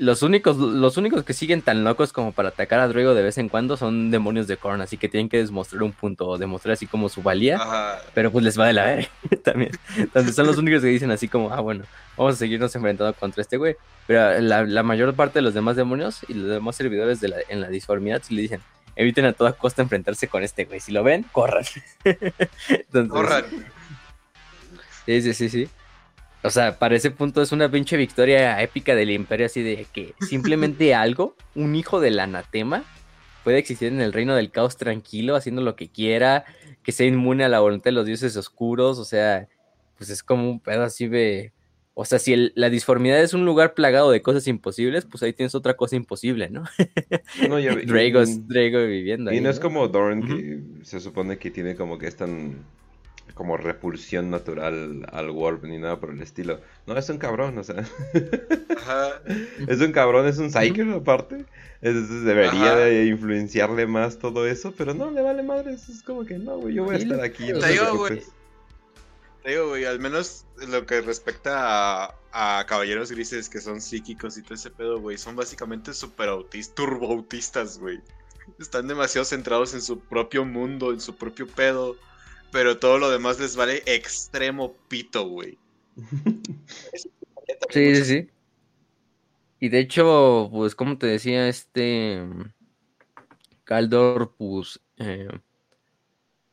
los 0.00 0.22
únicos, 0.22 0.56
los 0.56 0.96
únicos 0.96 1.24
que 1.24 1.34
siguen 1.34 1.60
tan 1.60 1.84
locos 1.84 2.10
como 2.14 2.32
para 2.32 2.48
atacar 2.48 2.80
a 2.80 2.88
Drago 2.88 3.12
de 3.12 3.22
vez 3.22 3.36
en 3.36 3.50
cuando 3.50 3.76
son 3.76 4.10
demonios 4.10 4.46
de 4.46 4.56
Korn, 4.56 4.80
así 4.80 4.96
que 4.96 5.10
tienen 5.10 5.28
que 5.28 5.36
demostrar 5.36 5.82
un 5.82 5.92
punto 5.92 6.26
o 6.26 6.38
demostrar 6.38 6.72
así 6.72 6.86
como 6.86 7.10
su 7.10 7.22
valía, 7.22 7.56
Ajá. 7.56 8.00
pero 8.14 8.32
pues 8.32 8.42
les 8.42 8.58
va 8.58 8.66
de 8.66 8.72
la 8.72 8.84
verga 8.86 9.08
también. 9.44 9.72
Entonces 9.98 10.34
son 10.34 10.46
los 10.46 10.56
únicos 10.56 10.80
que 10.80 10.88
dicen 10.88 11.10
así 11.10 11.28
como, 11.28 11.52
ah, 11.52 11.60
bueno, 11.60 11.84
vamos 12.16 12.34
a 12.34 12.38
seguirnos 12.38 12.74
enfrentando 12.74 13.12
contra 13.12 13.42
este 13.42 13.58
güey. 13.58 13.76
Pero 14.06 14.40
la, 14.40 14.64
la 14.64 14.82
mayor 14.82 15.14
parte 15.14 15.40
de 15.40 15.42
los 15.42 15.52
demás 15.52 15.76
demonios 15.76 16.20
y 16.28 16.32
los 16.34 16.48
demás 16.48 16.76
servidores 16.76 17.20
de 17.20 17.28
la, 17.28 17.36
en 17.50 17.60
la 17.60 17.68
disformidad 17.68 18.22
sí 18.24 18.34
le 18.34 18.40
dicen, 18.40 18.62
eviten 18.96 19.26
a 19.26 19.34
toda 19.34 19.52
costa 19.52 19.82
enfrentarse 19.82 20.28
con 20.28 20.42
este 20.42 20.64
güey. 20.64 20.80
Si 20.80 20.92
lo 20.92 21.04
ven, 21.04 21.26
corran. 21.30 21.64
Entonces, 22.04 23.10
Corran. 23.10 23.44
Sí, 25.04 25.20
sí, 25.20 25.34
sí, 25.34 25.48
sí. 25.50 25.68
O 26.42 26.50
sea, 26.50 26.78
para 26.78 26.96
ese 26.96 27.10
punto 27.10 27.42
es 27.42 27.52
una 27.52 27.70
pinche 27.70 27.96
victoria 27.96 28.60
épica 28.62 28.94
del 28.94 29.10
imperio, 29.10 29.46
así 29.46 29.62
de 29.62 29.86
que 29.92 30.14
simplemente 30.26 30.94
algo, 30.94 31.36
un 31.54 31.74
hijo 31.76 32.00
del 32.00 32.18
anatema, 32.18 32.84
puede 33.44 33.58
existir 33.58 33.88
en 33.88 34.00
el 34.00 34.12
reino 34.12 34.34
del 34.34 34.50
caos 34.50 34.76
tranquilo, 34.76 35.36
haciendo 35.36 35.60
lo 35.62 35.76
que 35.76 35.88
quiera, 35.88 36.44
que 36.82 36.92
sea 36.92 37.06
inmune 37.06 37.44
a 37.44 37.48
la 37.48 37.60
voluntad 37.60 37.84
de 37.86 37.92
los 37.92 38.06
dioses 38.06 38.36
oscuros, 38.36 38.98
o 38.98 39.04
sea, 39.04 39.48
pues 39.98 40.08
es 40.10 40.22
como 40.22 40.48
un 40.50 40.60
pedo 40.60 40.82
así 40.84 41.08
de... 41.08 41.52
O 41.92 42.04
sea, 42.06 42.18
si 42.18 42.32
el- 42.32 42.52
la 42.54 42.70
disformidad 42.70 43.20
es 43.20 43.34
un 43.34 43.44
lugar 43.44 43.74
plagado 43.74 44.10
de 44.10 44.22
cosas 44.22 44.46
imposibles, 44.46 45.04
pues 45.04 45.22
ahí 45.22 45.34
tienes 45.34 45.54
otra 45.54 45.74
cosa 45.74 45.96
imposible, 45.96 46.48
¿no? 46.48 46.64
No, 47.48 47.58
ya- 47.58 47.74
Drago, 47.86 48.22
y- 48.22 48.38
Drago 48.46 48.86
viviendo 48.86 49.30
Y 49.30 49.34
ahí, 49.36 49.40
no 49.42 49.50
es 49.50 49.56
¿no? 49.56 49.62
como 49.62 49.88
Dorn, 49.88 50.22
que 50.26 50.84
se 50.84 51.00
supone 51.00 51.36
que 51.36 51.50
tiene 51.50 51.74
como 51.74 51.98
que 51.98 52.06
esta 52.06 52.26
como 53.34 53.56
repulsión 53.56 54.30
natural 54.30 55.06
al 55.12 55.30
Warp 55.30 55.64
ni 55.64 55.78
nada 55.78 56.00
por 56.00 56.10
el 56.10 56.20
estilo. 56.22 56.60
No, 56.86 56.96
es 56.96 57.08
un 57.08 57.18
cabrón, 57.18 57.58
o 57.58 57.64
sea. 57.64 57.84
Ajá. 58.76 59.22
es 59.68 59.80
un 59.80 59.92
cabrón, 59.92 60.26
es 60.26 60.38
un 60.38 60.50
psyker 60.50 60.88
aparte. 60.90 61.44
Entonces 61.82 62.24
debería 62.24 62.76
de 62.76 63.06
influenciarle 63.06 63.86
más 63.86 64.18
todo 64.18 64.46
eso, 64.46 64.72
pero 64.76 64.94
no, 64.94 65.10
le 65.10 65.22
vale 65.22 65.42
madre. 65.42 65.74
Es 65.74 66.02
como 66.02 66.24
que 66.24 66.38
no, 66.38 66.58
güey, 66.58 66.74
yo 66.74 66.84
voy 66.84 66.96
a 66.96 66.98
estar 66.98 67.20
aquí. 67.20 67.52
no 67.52 67.58
Te 67.58 67.68
digo, 67.68 67.84
preocupes. 67.84 68.32
Te 69.42 69.50
digo, 69.50 69.68
güey, 69.68 69.86
al 69.86 69.98
menos 69.98 70.44
lo 70.68 70.84
que 70.84 71.00
respecta 71.00 72.04
a, 72.04 72.14
a 72.32 72.66
caballeros 72.66 73.10
grises 73.10 73.48
que 73.48 73.60
son 73.60 73.80
psíquicos 73.80 74.36
y 74.36 74.42
todo 74.42 74.54
ese 74.54 74.70
pedo, 74.70 75.00
güey, 75.00 75.16
son 75.16 75.36
básicamente 75.36 75.94
super 75.94 76.28
autistas, 76.28 76.74
turbo 76.74 77.10
autistas, 77.12 77.78
güey. 77.78 78.00
Están 78.58 78.88
demasiado 78.88 79.24
centrados 79.24 79.74
en 79.74 79.80
su 79.80 80.00
propio 80.00 80.44
mundo, 80.44 80.92
en 80.92 81.00
su 81.00 81.14
propio 81.16 81.46
pedo, 81.46 81.96
pero 82.50 82.78
todo 82.78 82.98
lo 82.98 83.10
demás 83.10 83.38
les 83.40 83.56
vale 83.56 83.82
extremo 83.86 84.74
pito, 84.88 85.26
güey. 85.28 85.58
Sí, 87.70 87.94
sí, 87.96 88.04
sí. 88.04 88.28
Y 89.60 89.68
de 89.68 89.78
hecho, 89.80 90.48
pues 90.52 90.74
como 90.74 90.98
te 90.98 91.06
decía, 91.06 91.48
este 91.48 92.20
Caldor, 93.64 94.34
pues 94.36 94.80
eh, 94.98 95.28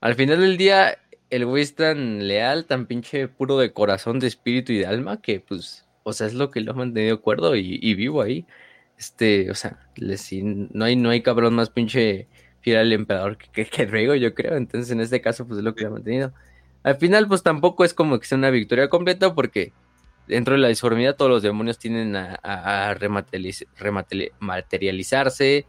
al 0.01 0.15
final 0.15 0.41
del 0.41 0.57
día, 0.57 0.97
el 1.29 1.45
güey 1.45 1.63
es 1.63 1.75
tan 1.75 2.27
leal, 2.27 2.65
tan 2.65 2.85
pinche 2.87 3.27
puro 3.27 3.57
de 3.57 3.73
corazón, 3.73 4.19
de 4.19 4.27
espíritu 4.27 4.71
y 4.73 4.79
de 4.79 4.85
alma, 4.85 5.21
que 5.21 5.39
pues, 5.39 5.85
o 6.03 6.13
sea, 6.13 6.27
es 6.27 6.33
lo 6.33 6.51
que 6.51 6.61
lo 6.61 6.71
ha 6.71 6.75
mantenido 6.75 7.21
cuerdo 7.21 7.55
y, 7.55 7.79
y 7.81 7.95
vivo 7.95 8.21
ahí. 8.21 8.45
Este, 8.97 9.51
o 9.51 9.55
sea, 9.55 9.89
le- 9.95 10.17
sí, 10.17 10.41
no 10.43 10.85
hay, 10.85 10.95
no 10.95 11.09
hay 11.09 11.21
cabrón 11.21 11.55
más 11.55 11.69
pinche 11.69 12.27
fiel 12.67 12.79
al 12.79 12.91
emperador 12.91 13.37
que, 13.37 13.65
que, 13.65 14.19
yo 14.19 14.33
creo. 14.33 14.57
Entonces, 14.57 14.91
en 14.91 14.99
este 14.99 15.21
caso, 15.21 15.47
pues 15.47 15.59
es 15.59 15.63
lo 15.63 15.73
que 15.73 15.85
ha 15.85 15.89
mantenido. 15.89 16.33
Al 16.83 16.97
final, 16.97 17.25
pues 17.25 17.41
tampoco 17.41 17.85
es 17.85 17.93
como 17.93 18.19
que 18.19 18.27
sea 18.27 18.37
una 18.37 18.49
victoria 18.49 18.89
completa, 18.89 19.33
porque 19.33 19.71
dentro 20.27 20.55
de 20.55 20.59
la 20.59 20.67
disformidad 20.67 21.15
todos 21.15 21.31
los 21.31 21.41
demonios 21.41 21.79
tienden 21.79 22.17
a, 22.17 22.93
rematerializarse. 22.93 25.65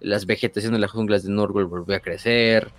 Las 0.00 0.26
vegetaciones 0.26 0.76
de 0.76 0.80
las 0.80 0.90
junglas 0.90 1.22
de 1.22 1.30
Norgol 1.30 1.64
volvió 1.64 1.96
a 1.96 2.00
crecer. 2.00 2.70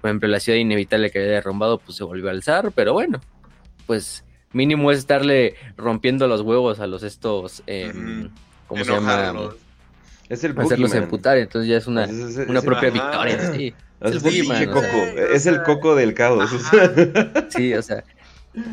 Por 0.00 0.08
ejemplo, 0.08 0.26
la 0.28 0.40
ciudad 0.40 0.58
inevitable 0.58 1.10
que 1.10 1.18
había 1.18 1.32
derrumbado, 1.32 1.76
pues 1.78 1.98
se 1.98 2.04
volvió 2.04 2.28
a 2.28 2.30
alzar. 2.30 2.72
Pero 2.74 2.94
bueno, 2.94 3.20
pues 3.86 4.24
mínimo 4.52 4.90
es 4.90 5.00
estarle 5.00 5.54
rompiendo 5.76 6.26
los 6.28 6.40
huevos 6.40 6.80
a 6.80 6.86
los 6.86 7.02
estos. 7.02 7.62
Eh, 7.66 7.92
¿Cómo 8.68 8.84
se 8.84 8.90
llama? 8.90 9.34
Es 10.28 10.44
el 10.44 10.58
Hacerlos 10.58 10.94
emputar, 10.94 11.38
entonces 11.38 11.68
ya 11.70 11.76
es 11.78 11.86
una, 11.86 12.06
una 12.48 12.60
propia 12.60 12.90
victoria. 12.90 13.52
Sí. 13.54 13.74
Es, 14.00 14.24
el, 14.24 14.70
coco. 14.70 14.86
es 15.32 15.46
el 15.46 15.62
coco 15.62 15.96
del 15.96 16.14
caos. 16.14 16.50
Sí, 17.48 17.74
o 17.74 17.82
sea, 17.82 18.04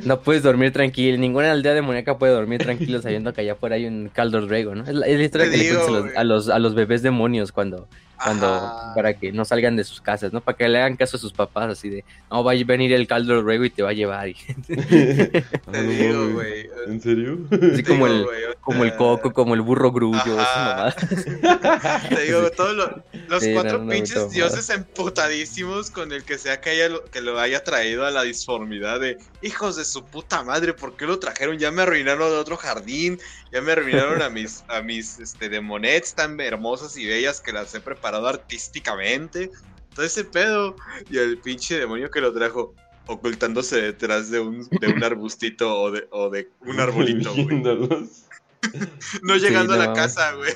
no 0.04 0.22
puedes 0.22 0.44
dormir 0.44 0.72
tranquilo. 0.72 1.18
Ninguna 1.18 1.52
aldea 1.52 1.74
demoníaca 1.74 2.18
puede 2.18 2.34
dormir 2.34 2.62
tranquilo 2.62 3.02
sabiendo 3.02 3.34
que 3.34 3.42
allá 3.42 3.54
afuera 3.54 3.76
hay 3.76 3.86
un 3.88 4.10
Caldor 4.14 4.48
Drago, 4.48 4.76
¿no? 4.76 4.84
Es 4.84 4.94
la, 4.94 5.10
historia 5.10 5.50
que 5.50 5.58
le 5.58 5.70
cuentas 5.70 6.16
a 6.16 6.24
los, 6.24 6.50
a 6.50 6.60
los, 6.60 6.76
bebés 6.76 7.02
demonios 7.02 7.52
cuando, 7.52 7.88
cuando 8.22 8.92
para 8.96 9.14
que 9.14 9.32
no 9.32 9.46
salgan 9.46 9.76
de 9.76 9.84
sus 9.84 10.02
casas, 10.02 10.32
¿no? 10.32 10.42
Para 10.42 10.58
que 10.58 10.68
le 10.68 10.80
hagan 10.80 10.96
caso 10.96 11.18
a 11.18 11.20
sus 11.20 11.34
papás, 11.34 11.70
así 11.70 11.90
de, 11.90 12.06
no, 12.32 12.44
va 12.44 12.54
a 12.54 12.64
venir 12.66 12.94
el 12.94 13.08
Caldor 13.08 13.44
Drago 13.46 13.66
y 13.66 13.70
te 13.70 13.84
va 13.84 13.90
a 13.90 13.94
llevar. 13.94 14.30
te 14.68 15.84
digo, 15.84 16.30
güey. 16.30 16.70
¿En 16.88 17.02
serio? 17.02 17.40
Así 17.52 17.84
como, 17.84 18.08
el, 18.08 18.26
como 18.62 18.84
el 18.84 18.96
coco, 18.96 19.34
como 19.34 19.54
el 19.54 19.62
burro 19.62 19.92
grullo, 19.92 20.38
Te 22.10 22.22
digo, 22.24 22.50
todos 22.52 23.02
los 23.28 23.44
cuatro 23.54 23.86
pinches 23.88 24.32
dioses 24.32 24.70
emputadísimos 24.70 25.92
con 25.92 26.12
el 26.12 26.24
que 26.24 26.38
sea 26.38 26.62
que, 26.62 26.70
haya, 26.72 26.90
que 27.12 27.22
lo 27.22 27.40
haya 27.40 27.64
traído 27.64 28.06
a 28.06 28.12
la 28.12 28.24
disformidad 28.24 29.00
de 29.00 29.18
hijos 29.42 29.76
de 29.76 29.86
su 29.86 30.06
puta 30.06 30.44
madre, 30.44 30.74
¿por 30.74 30.96
qué 30.96 31.06
lo 31.06 31.20
trajeron? 31.20 31.58
Ya 31.58 31.72
me 31.72 31.82
arruinaron 31.82 32.30
de 32.30 32.38
otro 32.38 32.58
jardín, 32.58 33.20
ya 33.52 33.62
me 33.62 33.74
arruinaron 33.74 34.22
a 34.22 34.30
mis, 34.30 34.64
a 34.68 34.82
mis 34.82 35.20
este, 35.20 35.50
demonets 35.50 36.14
tan 36.14 36.40
hermosas 36.40 36.96
y 36.98 37.06
bellas 37.06 37.42
que 37.42 37.52
las 37.52 37.74
he 37.76 37.80
preparado 37.80 38.05
artísticamente. 38.06 39.52
Todo 39.94 40.06
ese 40.06 40.26
pedo. 40.26 40.76
Y 41.10 41.18
el 41.18 41.38
pinche 41.40 41.80
demonio 41.80 42.12
que 42.12 42.22
lo 42.22 42.34
trajo 42.34 42.74
ocultándose 43.08 43.82
detrás 43.82 44.30
de 44.30 44.40
un, 44.40 44.68
de 44.70 44.88
un 44.88 45.04
arbustito 45.04 45.80
o 45.80 45.92
de, 45.92 46.08
o 46.12 46.30
de 46.30 46.50
un 46.62 46.80
arbolito, 46.80 47.34
no 49.22 49.38
llegando 49.38 49.74
a 49.74 49.78
la 49.78 49.94
casa, 49.94 50.34
güey. 50.34 50.52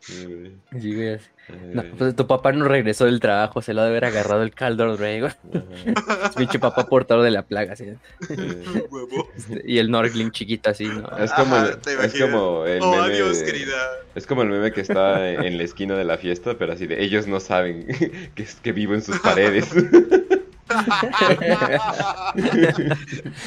Sí, 0.00 0.94
güey. 0.94 1.18
No, 1.72 1.82
pues 1.98 2.14
tu 2.14 2.26
papá 2.26 2.52
no 2.52 2.64
regresó 2.64 3.06
del 3.06 3.18
trabajo, 3.20 3.60
se 3.60 3.74
lo 3.74 3.80
ha 3.80 3.84
de 3.84 3.90
haber 3.90 4.04
agarrado 4.04 4.42
el 4.42 4.54
caldo 4.54 4.96
güey. 4.96 5.24
Es 5.24 5.36
pinche 6.36 6.58
papá 6.58 6.86
portador 6.86 7.24
de 7.24 7.30
la 7.30 7.42
plaga, 7.42 7.74
¿sí? 7.74 7.86
Este, 8.20 9.62
y 9.64 9.78
el 9.78 9.90
Norgling 9.90 10.30
chiquito 10.30 10.70
así, 10.70 10.86
¿no? 10.86 11.08
Es 11.18 11.32
como, 11.32 11.56
es 11.56 12.20
como 12.20 12.66
el 12.66 12.82
oh, 12.82 12.92
meme. 12.92 13.18
Es 14.14 14.26
como 14.26 14.42
el 14.42 14.48
meme 14.48 14.72
que 14.72 14.80
está 14.80 15.28
en 15.28 15.56
la 15.56 15.64
esquina 15.64 15.96
de 15.96 16.04
la 16.04 16.18
fiesta, 16.18 16.56
pero 16.56 16.72
así 16.72 16.86
de 16.86 17.02
ellos 17.02 17.26
no 17.26 17.40
saben 17.40 17.86
que, 18.34 18.46
que 18.62 18.72
vivo 18.72 18.94
en 18.94 19.02
sus 19.02 19.18
paredes. 19.18 19.68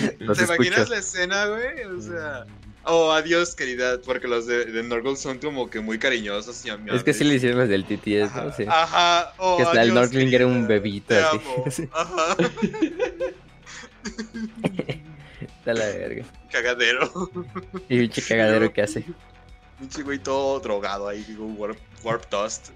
¿Te 0.03 0.43
imaginas 0.43 0.89
la 0.89 0.97
escena, 0.97 1.45
güey? 1.45 1.83
O 1.83 2.01
sea. 2.01 2.45
Oh, 2.86 3.11
adiós, 3.11 3.55
querida, 3.55 4.01
porque 4.01 4.27
los 4.27 4.45
de, 4.45 4.65
de 4.65 5.15
son 5.15 5.38
como 5.39 5.69
que 5.69 5.79
muy 5.79 5.97
cariñosos 5.97 6.65
y. 6.65 6.69
Es 6.93 7.03
que 7.03 7.13
sí 7.13 7.23
le 7.23 7.36
hicieron 7.36 7.59
los 7.59 7.69
del 7.69 7.86
TTS, 7.86 8.36
¿no? 8.36 8.53
Sí. 8.53 8.65
Ajá, 8.67 9.34
oh, 9.38 9.55
Que 9.55 9.63
hasta 9.63 9.81
el 9.81 9.93
Norgling 9.93 10.34
era 10.34 10.45
un 10.45 10.67
bebito. 10.67 11.15
así. 11.65 11.88
Ajá. 11.93 12.36
Está 15.59 15.73
la 15.73 15.86
verga. 15.86 16.25
Cagadero. 16.51 17.09
Y 17.88 17.99
pinche 17.99 18.21
cagadero 18.21 18.73
que 18.73 18.81
hace. 18.81 19.05
Pinche 19.79 20.03
güey 20.03 20.19
todo 20.19 20.59
drogado 20.59 21.07
ahí, 21.07 21.23
digo, 21.23 21.45
warp, 21.45 21.77
warp 22.03 22.29
dust. 22.29 22.71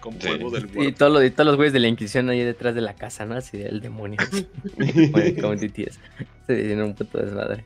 Con 0.00 0.18
polvo 0.18 0.50
del 0.50 0.66
warp. 0.66 0.88
Y, 0.88 0.92
todo 0.92 1.24
y 1.24 1.30
todos 1.30 1.46
los 1.46 1.56
güeyes 1.56 1.72
de 1.72 1.78
la 1.78 1.86
Inquisición 1.86 2.28
ahí 2.30 2.42
detrás 2.42 2.74
de 2.74 2.80
la 2.80 2.94
casa, 2.94 3.24
¿no? 3.24 3.36
Así 3.36 3.58
del 3.58 3.80
demonio. 3.80 4.18
como 5.40 5.54
TTS. 5.54 6.00
Se 6.48 6.56
tiene 6.56 6.82
un 6.82 6.94
puto 6.94 7.18
desmadre. 7.18 7.64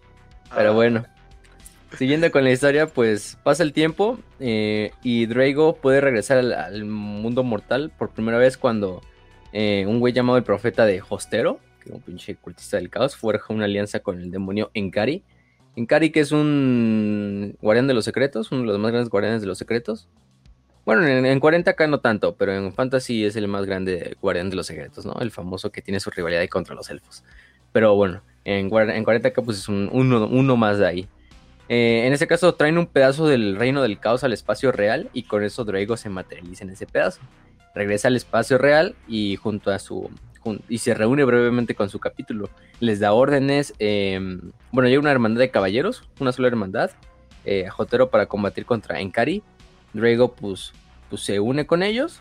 Pero 0.55 0.71
ah. 0.71 0.75
bueno. 0.75 1.07
Siguiendo 1.97 2.31
con 2.31 2.45
la 2.45 2.53
historia, 2.53 2.87
pues 2.87 3.37
pasa 3.43 3.63
el 3.63 3.73
tiempo 3.73 4.19
eh, 4.39 4.93
y 5.03 5.27
Drago 5.27 5.77
puede 5.77 6.01
regresar 6.01 6.39
al, 6.39 6.85
mundo 6.85 7.43
mortal 7.43 7.91
por 7.99 8.11
primera 8.11 8.39
vez 8.39 8.57
cuando 8.57 9.03
eh, 9.53 9.85
un 9.87 9.99
güey 9.99 10.13
llamado 10.13 10.39
el 10.39 10.45
profeta 10.45 10.87
de 10.87 11.03
Hostero, 11.07 11.59
que 11.83 11.91
es 11.91 11.95
un 11.95 12.01
pinche 12.01 12.37
cultista 12.37 12.77
del 12.77 12.91
caos, 12.91 13.17
forja 13.17 13.53
una 13.53 13.65
alianza 13.65 14.01
con 14.01 14.21
el 14.21 14.31
demonio 14.31 14.71
Enkari. 14.75 15.25
Enkari 15.77 16.11
que 16.11 16.21
es 16.21 16.33
un 16.33 17.57
guardián 17.61 17.87
de 17.87 17.95
los 17.95 18.05
secretos, 18.05 18.53
uno 18.53 18.63
de 18.63 18.67
los 18.69 18.79
más 18.79 18.93
grandes 18.93 19.11
guardianes 19.11 19.41
de 19.41 19.49
los 19.49 19.59
secretos. 19.59 20.09
Bueno, 20.85 21.07
en, 21.07 21.27
en 21.27 21.41
40k 21.41 21.89
no 21.89 22.01
tanto, 22.01 22.37
pero 22.37 22.55
en 22.55 22.73
Fantasy 22.73 23.25
es 23.25 23.37
el 23.37 23.49
más 23.49 23.67
grande 23.67 24.17
guardián 24.21 24.49
de 24.49 24.57
los 24.57 24.67
secretos, 24.67 25.05
¿no? 25.05 25.15
El 25.21 25.31
famoso 25.31 25.71
que 25.71 25.83
tiene 25.83 26.01
su 26.01 26.11
rivalidad 26.11 26.47
contra 26.49 26.75
los 26.75 26.89
elfos. 26.89 27.25
Pero 27.73 27.95
bueno, 27.95 28.23
en, 28.45 28.67
en 28.67 29.05
40k 29.05 29.45
pues 29.45 29.59
es 29.59 29.69
un, 29.69 29.91
uno, 29.93 30.27
uno 30.27 30.57
más 30.57 30.79
de 30.79 30.87
ahí. 30.87 31.09
Eh, 31.73 32.05
en 32.05 32.13
este 32.13 32.27
caso 32.27 32.53
traen 32.57 32.79
un 32.79 32.87
pedazo 32.87 33.29
del 33.29 33.55
reino 33.55 33.81
del 33.81 34.01
caos 34.01 34.25
al 34.25 34.33
espacio 34.33 34.73
real 34.73 35.09
y 35.13 35.23
con 35.23 35.45
eso 35.45 35.65
Drago 35.65 35.97
se 35.97 36.09
materializa 36.09 36.65
en 36.65 36.71
ese 36.71 36.85
pedazo. 36.85 37.21
Regresa 37.77 38.09
al 38.09 38.17
espacio 38.17 38.59
real 38.59 38.97
y 39.07 39.37
junto 39.37 39.71
a 39.71 39.79
su 39.79 40.11
y 40.69 40.79
se 40.79 40.95
reúne 40.95 41.23
brevemente 41.23 41.77
con 41.77 41.89
su 41.89 42.01
capítulo. 42.01 42.51
Les 42.81 42.99
da 42.99 43.13
órdenes. 43.13 43.73
Em, 43.79 44.51
bueno, 44.73 44.89
hay 44.89 44.97
una 44.97 45.13
hermandad 45.13 45.39
de 45.39 45.53
caballeros, 45.53 46.03
una 46.19 46.33
sola 46.33 46.49
hermandad, 46.49 46.91
eh, 47.45 47.69
Jotero 47.69 48.11
para 48.11 48.27
combatir 48.27 48.67
contra 48.67 49.01
Enkari. 49.01 49.45
Drago 49.93 50.35
pues, 50.35 50.73
pues 51.09 51.23
se 51.23 51.39
une 51.39 51.67
con 51.67 51.85
ellos. 51.85 52.21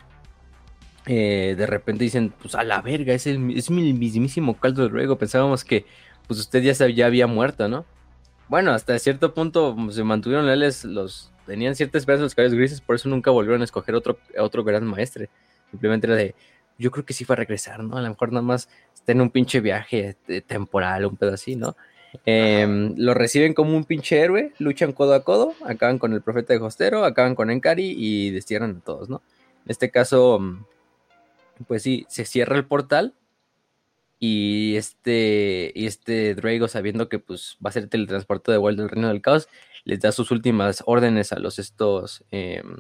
Eh, 1.08 1.56
de 1.58 1.66
repente 1.66 2.04
dicen, 2.04 2.32
pues 2.40 2.54
a 2.54 2.64
la 2.64 2.84
verga, 2.84 3.16
es, 3.16 3.26
el, 3.26 3.58
es 3.58 3.72
mi 3.72 3.94
mismísimo 3.94 4.60
caldo 4.60 4.84
de 4.84 4.90
Drago. 4.90 5.18
Pensábamos 5.18 5.64
que 5.64 5.88
pues 6.28 6.40
usted 6.40 6.62
ya, 6.62 6.88
ya 6.90 7.08
había 7.08 7.26
muerto, 7.26 7.68
¿no? 7.68 7.86
Bueno, 8.50 8.72
hasta 8.72 8.98
cierto 9.00 9.34
punto 9.34 9.76
pues, 9.76 9.96
se 9.96 10.04
mantuvieron 10.04 10.48
leales, 10.48 10.84
los 10.84 11.32
tenían 11.46 11.76
cierta 11.76 11.98
esperanza 11.98 12.24
los 12.24 12.36
caballos 12.36 12.56
grises, 12.58 12.82
por 12.82 12.96
eso 12.96 13.08
nunca 13.08 13.32
volvieron 13.32 13.62
a 13.62 13.66
escoger 13.66 13.96
otro, 13.96 14.18
otro 14.38 14.64
gran 14.64 14.86
maestre. 14.86 15.30
Simplemente 15.72 16.08
era 16.08 16.16
de, 16.16 16.36
yo 16.78 16.92
creo 16.92 17.06
que 17.06 17.14
sí 17.14 17.26
fue 17.26 17.36
a 17.36 17.38
regresar, 17.38 17.84
¿no? 17.84 17.98
A 17.98 18.02
lo 18.02 18.10
mejor 18.10 18.32
nada 18.32 18.42
más 18.42 18.70
está 18.94 19.12
en 19.12 19.22
un 19.22 19.30
pinche 19.30 19.60
viaje 19.62 20.18
eh, 20.28 20.42
temporal, 20.42 21.06
un 21.06 21.16
pedo 21.16 21.34
así, 21.34 21.56
¿no? 21.56 21.76
Em, 22.26 22.96
lo 22.98 23.14
reciben 23.14 23.54
como 23.54 23.78
un 23.78 23.84
pinche 23.84 24.20
héroe, 24.20 24.54
luchan 24.58 24.94
codo 24.94 25.14
a 25.14 25.24
codo, 25.24 25.54
acaban 25.64 26.00
con 26.00 26.14
el 26.14 26.22
profeta 26.24 26.54
de 26.54 26.60
Hostero, 26.60 27.06
acaban 27.06 27.36
con 27.36 27.52
Enkari 27.52 27.94
y 27.96 28.32
destierran 28.32 28.78
a 28.78 28.84
todos, 28.84 29.10
¿no? 29.10 29.22
En 29.66 29.72
este 29.72 29.92
caso, 29.92 30.40
pues 31.68 31.84
sí, 31.84 32.06
se 32.10 32.26
cierra 32.26 32.56
el 32.56 32.66
portal 32.66 33.14
y 34.20 34.76
este, 34.76 35.86
este 35.86 36.36
Drago, 36.36 36.68
sabiendo 36.68 37.08
que 37.08 37.20
pues, 37.20 37.58
va 37.66 37.70
a 37.70 37.74
ser 37.74 37.88
teletransportado 37.88 38.52
de 38.52 38.60
vuelta 38.60 38.84
al 38.84 38.90
Reino 38.90 39.08
del 39.08 39.22
Caos, 39.22 39.48
les 39.86 40.02
da 40.02 40.12
sus 40.12 40.32
últimas 40.32 40.84
órdenes 40.86 41.32
a 41.32 41.40
los 41.40 41.58
estos 41.58 42.26
em, 42.32 42.78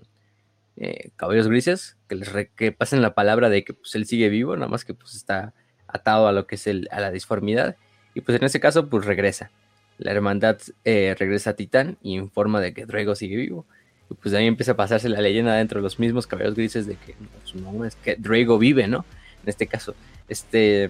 eh, 0.76 1.12
caballos 1.16 1.48
grises, 1.48 1.98
que 2.10 2.16
les 2.16 2.30
que 2.56 2.72
pasen 2.74 3.02
la 3.02 3.14
palabra 3.16 3.50
de 3.50 3.64
que 3.64 3.74
pues, 3.74 3.96
él 3.96 4.06
sigue 4.06 4.28
vivo, 4.28 4.56
nada 4.56 4.68
más 4.68 4.84
que 4.84 4.94
pues, 4.94 5.16
está 5.16 5.54
atado 5.88 6.28
a 6.28 6.34
lo 6.34 6.46
que 6.46 6.56
es 6.56 6.68
el, 6.68 6.90
a 6.92 7.00
la 7.00 7.10
disformidad. 7.10 7.78
Y 8.14 8.22
pues 8.22 8.38
en 8.38 8.46
ese 8.46 8.60
caso, 8.60 8.90
pues 8.90 9.06
regresa. 9.06 9.50
La 9.98 10.12
hermandad 10.12 10.58
eh, 10.84 11.16
regresa 11.18 11.52
a 11.52 11.56
Titán 11.56 11.98
y 12.02 12.16
informa 12.16 12.60
de 12.60 12.74
que 12.74 12.86
Drago 12.86 13.16
sigue 13.16 13.38
vivo. 13.38 13.66
Y 14.10 14.16
pues 14.16 14.32
de 14.34 14.40
ahí 14.40 14.48
empieza 14.48 14.74
a 14.74 14.76
pasarse 14.76 15.08
la 15.08 15.22
leyenda 15.22 15.54
dentro 15.56 15.80
de 15.80 15.84
los 15.84 16.00
mismos 16.00 16.28
caballos 16.28 16.56
grises 16.56 16.86
de 16.86 16.96
que 16.96 17.16
pues, 17.16 17.56
es 17.86 17.96
que 17.96 18.16
Drago 18.16 18.58
vive, 18.58 18.88
¿no? 18.88 19.06
En 19.44 19.50
este 19.50 19.68
caso. 19.68 19.96
Este 20.28 20.90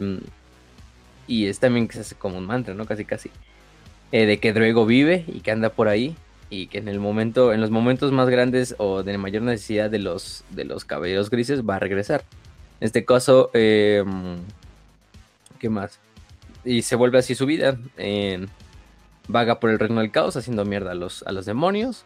y 1.29 1.45
es 1.45 1.59
también 1.59 1.87
que 1.87 1.93
se 1.93 2.01
hace 2.01 2.15
como 2.15 2.39
un 2.39 2.47
mantra, 2.47 2.73
¿no? 2.73 2.85
Casi 2.85 3.05
casi. 3.05 3.29
Eh, 4.11 4.25
de 4.25 4.39
que 4.39 4.51
Druego 4.51 4.87
vive 4.87 5.23
y 5.27 5.41
que 5.41 5.51
anda 5.51 5.69
por 5.69 5.87
ahí 5.87 6.15
y 6.49 6.65
que 6.65 6.79
en 6.79 6.87
el 6.87 6.99
momento, 6.99 7.53
en 7.53 7.61
los 7.61 7.69
momentos 7.69 8.11
más 8.11 8.27
grandes 8.29 8.73
o 8.79 9.03
de 9.03 9.15
mayor 9.19 9.43
necesidad 9.43 9.91
de 9.91 9.99
los, 9.99 10.43
de 10.49 10.65
los 10.65 10.83
cabellos 10.85 11.29
grises 11.29 11.61
va 11.61 11.75
a 11.75 11.79
regresar. 11.79 12.23
En 12.81 12.87
este 12.87 13.05
caso, 13.05 13.51
em, 13.53 14.37
¿qué 15.59 15.69
más? 15.69 15.99
Y 16.65 16.81
se 16.81 16.95
vuelve 16.95 17.19
así 17.19 17.35
su 17.35 17.45
vida. 17.45 17.77
vaga 19.27 19.59
por 19.59 19.69
el 19.69 19.77
reino 19.77 20.01
del 20.01 20.09
caos 20.09 20.35
haciendo 20.35 20.65
mierda 20.65 20.91
a 20.91 20.95
los, 20.95 21.21
a 21.23 21.31
los 21.31 21.45
demonios. 21.45 22.05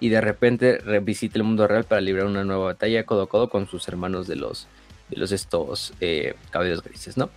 Y 0.00 0.08
de 0.08 0.20
repente 0.20 0.78
revisita 0.78 1.38
el 1.38 1.44
mundo 1.44 1.68
real 1.68 1.84
para 1.84 2.00
librar 2.00 2.26
una 2.26 2.42
nueva 2.42 2.64
batalla 2.64 3.06
codo 3.06 3.22
a 3.22 3.28
codo 3.28 3.48
con 3.48 3.68
sus 3.68 3.86
hermanos 3.86 4.26
de 4.26 4.34
los, 4.34 4.66
de 5.10 5.16
los 5.16 5.32
estos 5.32 5.92
eh, 6.00 6.34
cabellos 6.50 6.82
grises, 6.82 7.16
¿no? 7.16 7.30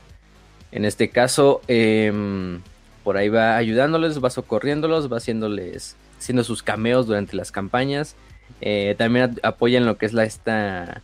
En 0.71 0.85
este 0.85 1.09
caso, 1.09 1.61
em, 1.67 2.61
por 3.03 3.17
ahí 3.17 3.29
va 3.29 3.57
ayudándoles, 3.57 4.23
va 4.23 4.29
socorriéndolos, 4.29 5.11
va 5.11 5.17
haciéndoles, 5.17 5.95
haciendo 6.17 6.43
sus 6.43 6.63
cameos 6.63 7.07
durante 7.07 7.35
las 7.35 7.51
campañas. 7.51 8.15
Eh, 8.61 8.95
también 8.97 9.39
apoya 9.43 9.77
en 9.77 9.85
lo 9.85 9.97
que 9.97 10.05
es 10.05 10.13
la 10.13 10.23
esta, 10.23 11.01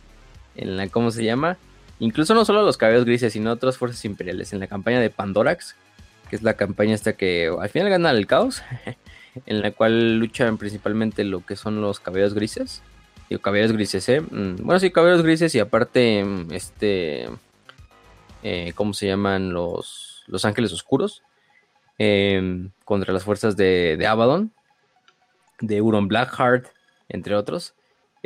en 0.56 0.76
la, 0.76 0.88
¿cómo 0.88 1.10
se 1.10 1.24
llama? 1.24 1.56
incluso 2.00 2.34
no 2.34 2.44
solo 2.44 2.62
los 2.62 2.76
cabellos 2.76 3.04
grises, 3.04 3.32
sino 3.32 3.52
otras 3.52 3.78
fuerzas 3.78 4.04
imperiales. 4.04 4.52
En 4.52 4.60
la 4.60 4.66
campaña 4.66 5.00
de 5.00 5.10
Pandorax, 5.10 5.76
que 6.28 6.36
es 6.36 6.42
la 6.42 6.54
campaña 6.54 6.94
esta 6.94 7.14
que 7.14 7.50
al 7.58 7.68
final 7.68 7.90
gana 7.90 8.10
el 8.10 8.26
caos, 8.26 8.62
en 9.46 9.62
la 9.62 9.70
cual 9.70 10.18
luchan 10.18 10.58
principalmente 10.58 11.24
lo 11.24 11.44
que 11.44 11.56
son 11.56 11.80
los 11.80 12.00
cabellos 12.00 12.34
grises. 12.34 12.82
Digo, 13.28 13.40
cabellos 13.40 13.72
grises, 13.72 14.08
¿eh? 14.08 14.20
Mm, 14.20 14.56
bueno, 14.64 14.78
sí, 14.78 14.90
cabellos 14.90 15.22
grises 15.22 15.54
y 15.54 15.60
aparte, 15.60 16.24
mm, 16.24 16.52
este, 16.52 17.28
eh, 18.42 18.72
¿cómo 18.74 18.92
se 18.92 19.06
llaman? 19.06 19.52
Los, 19.52 20.24
los 20.26 20.44
ángeles 20.44 20.72
oscuros. 20.72 21.22
Em, 21.98 22.70
contra 22.84 23.12
las 23.12 23.22
fuerzas 23.22 23.56
de, 23.56 23.96
de 23.96 24.06
Abaddon, 24.06 24.52
de 25.60 25.76
Euron 25.76 26.08
Blackheart, 26.08 26.66
entre 27.08 27.36
otros. 27.36 27.74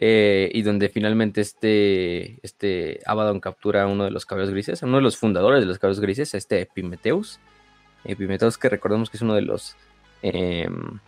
Eh, 0.00 0.50
y 0.54 0.62
donde 0.62 0.88
finalmente 0.88 1.40
este, 1.40 2.38
este 2.44 3.00
Abaddon 3.04 3.40
captura 3.40 3.82
a 3.82 3.86
uno 3.88 4.04
de 4.04 4.12
los 4.12 4.26
cabellos 4.26 4.50
grises, 4.50 4.82
uno 4.82 4.98
de 4.98 5.02
los 5.02 5.16
fundadores 5.16 5.60
de 5.60 5.66
los 5.66 5.78
cabellos 5.80 6.00
grises, 6.00 6.34
este 6.34 6.60
Epimetheus. 6.60 7.40
Epimetheus 8.04 8.58
que 8.58 8.68
recordemos 8.68 9.10
que 9.10 9.16
es 9.16 9.22
uno 9.22 9.34
de 9.34 9.42
los 9.42 9.76
em, 10.22 11.00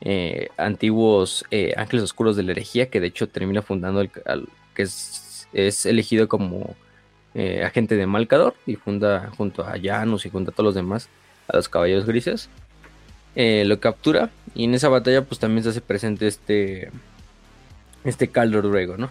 eh, 0.00 0.48
antiguos 0.56 1.44
eh, 1.50 1.74
ángeles 1.76 2.04
oscuros 2.04 2.36
de 2.36 2.42
la 2.42 2.52
herejía, 2.52 2.90
que 2.90 3.00
de 3.00 3.08
hecho 3.08 3.28
termina 3.28 3.62
fundando, 3.62 4.00
el, 4.00 4.10
que 4.74 4.82
es, 4.82 5.48
es, 5.52 5.86
elegido 5.86 6.28
como 6.28 6.74
agente 7.62 7.96
de 7.96 8.06
Malcador 8.06 8.54
y 8.64 8.76
funda 8.76 9.30
junto 9.36 9.62
a 9.62 9.74
Janus 9.78 10.24
y 10.24 10.30
junto 10.30 10.50
a 10.50 10.54
todos 10.54 10.68
los 10.68 10.74
demás 10.74 11.10
a 11.48 11.56
los 11.56 11.68
caballos 11.68 12.06
grises. 12.06 12.48
lo 13.34 13.78
captura 13.78 14.30
y 14.54 14.64
en 14.64 14.72
esa 14.72 14.88
batalla 14.88 15.22
pues 15.22 15.38
también 15.38 15.62
se 15.62 15.68
hace 15.68 15.82
presente 15.82 16.26
este 16.26 16.90
este 18.04 18.28
Caldo 18.28 18.62
Ruego, 18.62 18.96
¿no? 18.96 19.10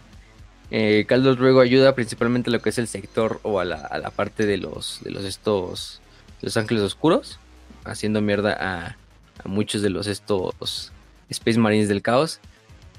Eh, 0.72 1.06
Caldo 1.08 1.36
Ruego 1.36 1.62
ayuda 1.62 1.94
principalmente 1.94 2.50
a 2.50 2.54
lo 2.54 2.62
que 2.62 2.70
es 2.70 2.78
el 2.78 2.88
sector 2.88 3.40
o 3.44 3.60
a 3.60 3.66
la, 3.66 4.12
parte 4.16 4.46
de 4.46 4.58
los, 4.58 5.00
de 5.04 5.12
los 5.12 5.24
estos 5.24 6.02
los 6.42 6.58
ángeles 6.58 6.84
oscuros, 6.84 7.40
haciendo 7.84 8.22
mierda 8.22 8.56
a, 8.60 8.98
muchos 9.44 9.82
de 9.82 9.90
los 9.90 10.08
estos 10.08 10.92
Space 11.30 11.60
Marines 11.60 11.90
del 11.90 12.02
caos. 12.02 12.40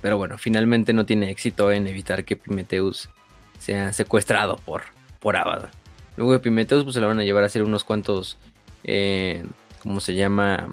Pero 0.02 0.18
bueno, 0.18 0.38
finalmente 0.38 0.92
no 0.92 1.06
tiene 1.06 1.30
éxito 1.30 1.72
en 1.72 1.86
evitar 1.86 2.24
que 2.24 2.36
Pimetheus 2.36 3.08
sea 3.58 3.92
secuestrado 3.92 4.56
por, 4.58 4.82
por 5.20 5.36
Abaddon. 5.36 5.70
Luego 6.16 6.32
de 6.32 6.38
Pimetheus 6.38 6.84
pues 6.84 6.94
se 6.94 7.00
lo 7.00 7.08
van 7.08 7.18
a 7.18 7.24
llevar 7.24 7.42
a 7.42 7.46
hacer 7.46 7.62
unos 7.62 7.84
cuantos, 7.84 8.36
eh, 8.84 9.44
¿cómo 9.82 10.00
se 10.00 10.14
llama? 10.14 10.68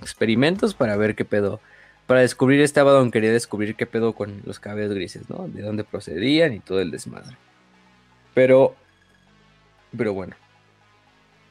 Experimentos 0.00 0.74
para 0.74 0.96
ver 0.96 1.14
qué 1.14 1.24
pedo 1.24 1.60
para 2.06 2.20
descubrir 2.20 2.60
este 2.60 2.80
Abaddon 2.80 3.10
quería 3.10 3.32
descubrir 3.32 3.74
qué 3.74 3.84
pedo 3.84 4.12
con 4.12 4.40
los 4.44 4.60
cabellos 4.60 4.94
grises, 4.94 5.28
¿no? 5.28 5.48
De 5.48 5.62
dónde 5.62 5.82
procedían 5.82 6.52
y 6.54 6.60
todo 6.60 6.80
el 6.80 6.90
desmadre. 6.90 7.36
Pero, 8.32 8.76
pero 9.96 10.14
bueno, 10.14 10.36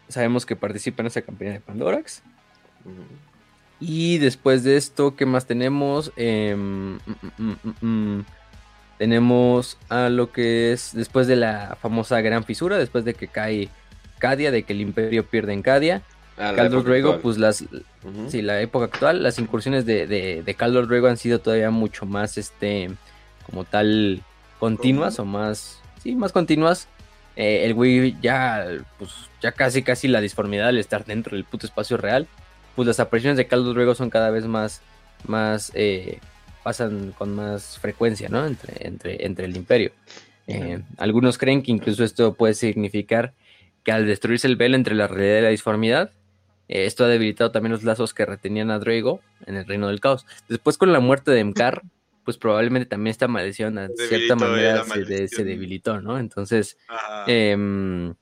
sabemos 0.07 0.45
que 0.45 0.55
participa 0.55 1.03
en 1.03 1.07
esa 1.07 1.21
campaña 1.21 1.51
de 1.51 1.59
Pandorax. 1.59 2.23
Y 3.79 4.17
después 4.19 4.63
de 4.63 4.77
esto, 4.77 5.15
¿qué 5.15 5.25
más 5.25 5.45
tenemos? 5.45 6.11
Em, 6.15 6.95
mm, 6.95 6.99
mm, 7.37 7.85
mm, 7.85 8.25
tenemos 8.97 9.77
a 9.89 10.09
lo 10.09 10.31
que 10.31 10.71
es 10.71 10.91
después 10.93 11.27
de 11.27 11.35
la 11.35 11.77
famosa 11.81 12.21
gran 12.21 12.43
fisura, 12.45 12.77
después 12.77 13.03
de 13.03 13.13
que 13.13 13.27
cae 13.27 13.69
Cadia, 14.19 14.51
de 14.51 14.63
que 14.63 14.73
el 14.73 14.81
imperio 14.81 15.25
pierde 15.25 15.53
en 15.53 15.61
Cadia. 15.61 16.01
Ah, 16.37 16.51
Ruego, 16.51 17.19
pues 17.21 17.37
las, 17.37 17.63
sí, 18.27 18.41
la 18.41 18.59
época 18.61 18.85
actual, 18.85 19.23
las 19.23 19.39
incursiones 19.39 19.85
de, 19.85 20.05
de, 20.05 20.43
de 20.43 20.81
Ruego 20.81 21.07
han 21.07 21.15
sido 21.15 21.39
todavía 21.39 21.71
mucho 21.71 22.05
más, 22.05 22.37
este, 22.37 22.91
como 23.45 23.63
tal, 23.63 24.21
continuas 24.59 25.17
o 25.19 25.25
más, 25.25 25.79
sí, 26.03 26.15
más 26.15 26.33
continuas. 26.33 26.89
Eh, 27.37 27.65
el 27.65 27.73
güey 27.73 28.17
ya, 28.21 28.65
pues, 28.97 29.11
ya 29.41 29.53
casi, 29.53 29.81
casi 29.81 30.07
la 30.07 30.21
disformidad 30.21 30.69
al 30.69 30.77
estar 30.77 31.05
dentro 31.05 31.35
del 31.35 31.45
puto 31.45 31.65
espacio 31.65 31.95
real, 31.95 32.27
pues 32.75 32.87
las 32.87 32.99
apariciones 32.99 33.37
de 33.37 33.47
Caldo 33.47 33.73
Ruego 33.73 33.95
son 33.95 34.09
cada 34.09 34.29
vez 34.29 34.45
más, 34.45 34.81
más, 35.27 35.71
eh, 35.75 36.19
pasan 36.63 37.13
con 37.17 37.33
más 37.35 37.79
frecuencia, 37.79 38.29
¿no? 38.29 38.45
Entre, 38.45 38.87
entre, 38.87 39.25
entre 39.25 39.45
el 39.45 39.55
imperio. 39.55 39.91
Eh, 40.47 40.81
algunos 40.97 41.37
creen 41.37 41.63
que 41.63 41.71
incluso 41.71 42.03
esto 42.03 42.33
puede 42.33 42.53
significar 42.53 43.33
que 43.83 43.91
al 43.91 44.05
destruirse 44.05 44.47
el 44.47 44.55
velo 44.55 44.75
entre 44.75 44.95
la 44.95 45.07
realidad 45.07 45.39
y 45.39 45.43
la 45.43 45.49
disformidad, 45.49 46.11
eh, 46.67 46.85
esto 46.85 47.05
ha 47.05 47.07
debilitado 47.07 47.51
también 47.51 47.71
los 47.71 47.83
lazos 47.83 48.13
que 48.13 48.25
retenían 48.25 48.71
a 48.71 48.79
Drago 48.79 49.21
en 49.45 49.55
el 49.55 49.65
Reino 49.65 49.87
del 49.87 49.99
Caos. 49.99 50.25
Después 50.49 50.77
con 50.77 50.91
la 50.91 50.99
muerte 50.99 51.31
de 51.31 51.43
Mkar, 51.43 51.83
pues 52.23 52.37
probablemente 52.37 52.87
también 52.87 53.11
esta 53.11 53.27
maldición 53.27 53.75
de 53.75 54.07
cierta 54.07 54.35
manera 54.35 54.83
se, 54.83 55.43
debilitó, 55.43 56.01
¿no? 56.01 56.17
Entonces, 56.17 56.77
em, 57.27 58.15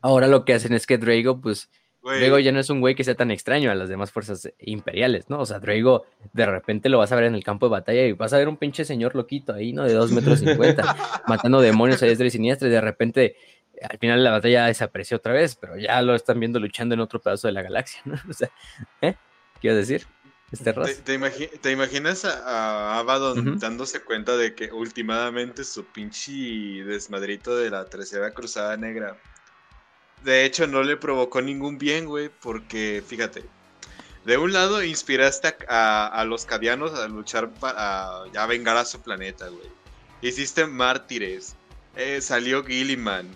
ahora 0.00 0.28
lo 0.28 0.44
que 0.44 0.54
hacen 0.54 0.72
es 0.72 0.86
que 0.86 0.98
Drago, 0.98 1.40
pues, 1.40 1.68
Drago 2.02 2.38
ya 2.38 2.52
no 2.52 2.60
es 2.60 2.68
un 2.68 2.80
güey 2.80 2.94
que 2.94 3.04
sea 3.04 3.14
tan 3.14 3.30
extraño 3.30 3.70
a 3.70 3.74
las 3.74 3.88
demás 3.88 4.10
fuerzas 4.10 4.52
imperiales, 4.58 5.30
¿no? 5.30 5.38
O 5.38 5.46
sea, 5.46 5.60
Drago 5.60 6.04
de 6.32 6.46
repente 6.46 6.88
lo 6.88 6.98
vas 6.98 7.12
a 7.12 7.16
ver 7.16 7.24
en 7.24 7.34
el 7.34 7.44
campo 7.44 7.66
de 7.66 7.70
batalla 7.70 8.04
y 8.04 8.12
vas 8.12 8.32
a 8.32 8.38
ver 8.38 8.48
un 8.48 8.56
pinche 8.56 8.84
señor 8.84 9.14
loquito 9.14 9.52
ahí, 9.52 9.72
¿no? 9.72 9.84
De 9.84 9.92
dos 9.92 10.10
metros 10.10 10.40
cincuenta, 10.40 10.82
matando 11.28 11.60
demonios 11.60 12.02
a 12.02 12.06
diestra 12.06 12.26
y 12.26 12.30
siniestra 12.30 12.68
y 12.68 12.72
de 12.72 12.80
repente 12.80 13.36
al 13.88 13.98
final 13.98 14.22
la 14.22 14.32
batalla 14.32 14.66
desapareció 14.66 15.16
otra 15.16 15.32
vez, 15.32 15.56
pero 15.56 15.76
ya 15.76 16.00
lo 16.02 16.14
están 16.14 16.38
viendo 16.40 16.58
luchando 16.60 16.94
en 16.94 17.00
otro 17.00 17.20
pedazo 17.20 17.48
de 17.48 17.52
la 17.52 17.62
galaxia, 17.62 18.02
¿no? 18.04 18.14
O 18.28 18.32
sea, 18.32 18.50
¿eh? 19.00 19.14
Quiero 19.60 19.76
decir, 19.76 20.06
este 20.52 20.74
¿Te, 21.62 21.70
imaginas 21.72 22.26
a, 22.26 22.98
Abaddon 22.98 23.58
dándose 23.58 24.02
cuenta 24.02 24.36
de 24.36 24.54
que 24.54 24.70
últimamente 24.70 25.64
su 25.64 25.86
pinche 25.86 26.84
desmadrito 26.84 27.56
de 27.56 27.70
la 27.70 27.86
tercera 27.86 28.32
cruzada 28.32 28.76
negra, 28.76 29.16
de 30.24 30.44
hecho 30.44 30.66
no 30.66 30.82
le 30.82 30.96
provocó 30.96 31.42
ningún 31.42 31.78
bien, 31.78 32.06
güey, 32.06 32.30
porque 32.40 33.02
fíjate, 33.06 33.44
de 34.24 34.36
un 34.38 34.52
lado 34.52 34.82
inspiraste 34.84 35.56
a, 35.68 36.24
los 36.26 36.44
cadianos 36.44 36.94
a 36.94 37.08
luchar 37.08 37.50
para 37.50 38.24
ya 38.32 38.46
vengar 38.46 38.76
a 38.76 38.84
su 38.84 39.00
planeta, 39.00 39.48
güey. 39.48 39.66
Hiciste 40.20 40.66
mártires. 40.66 41.56
Eh, 41.96 42.20
salió 42.20 42.64
Gilliman. 42.64 43.28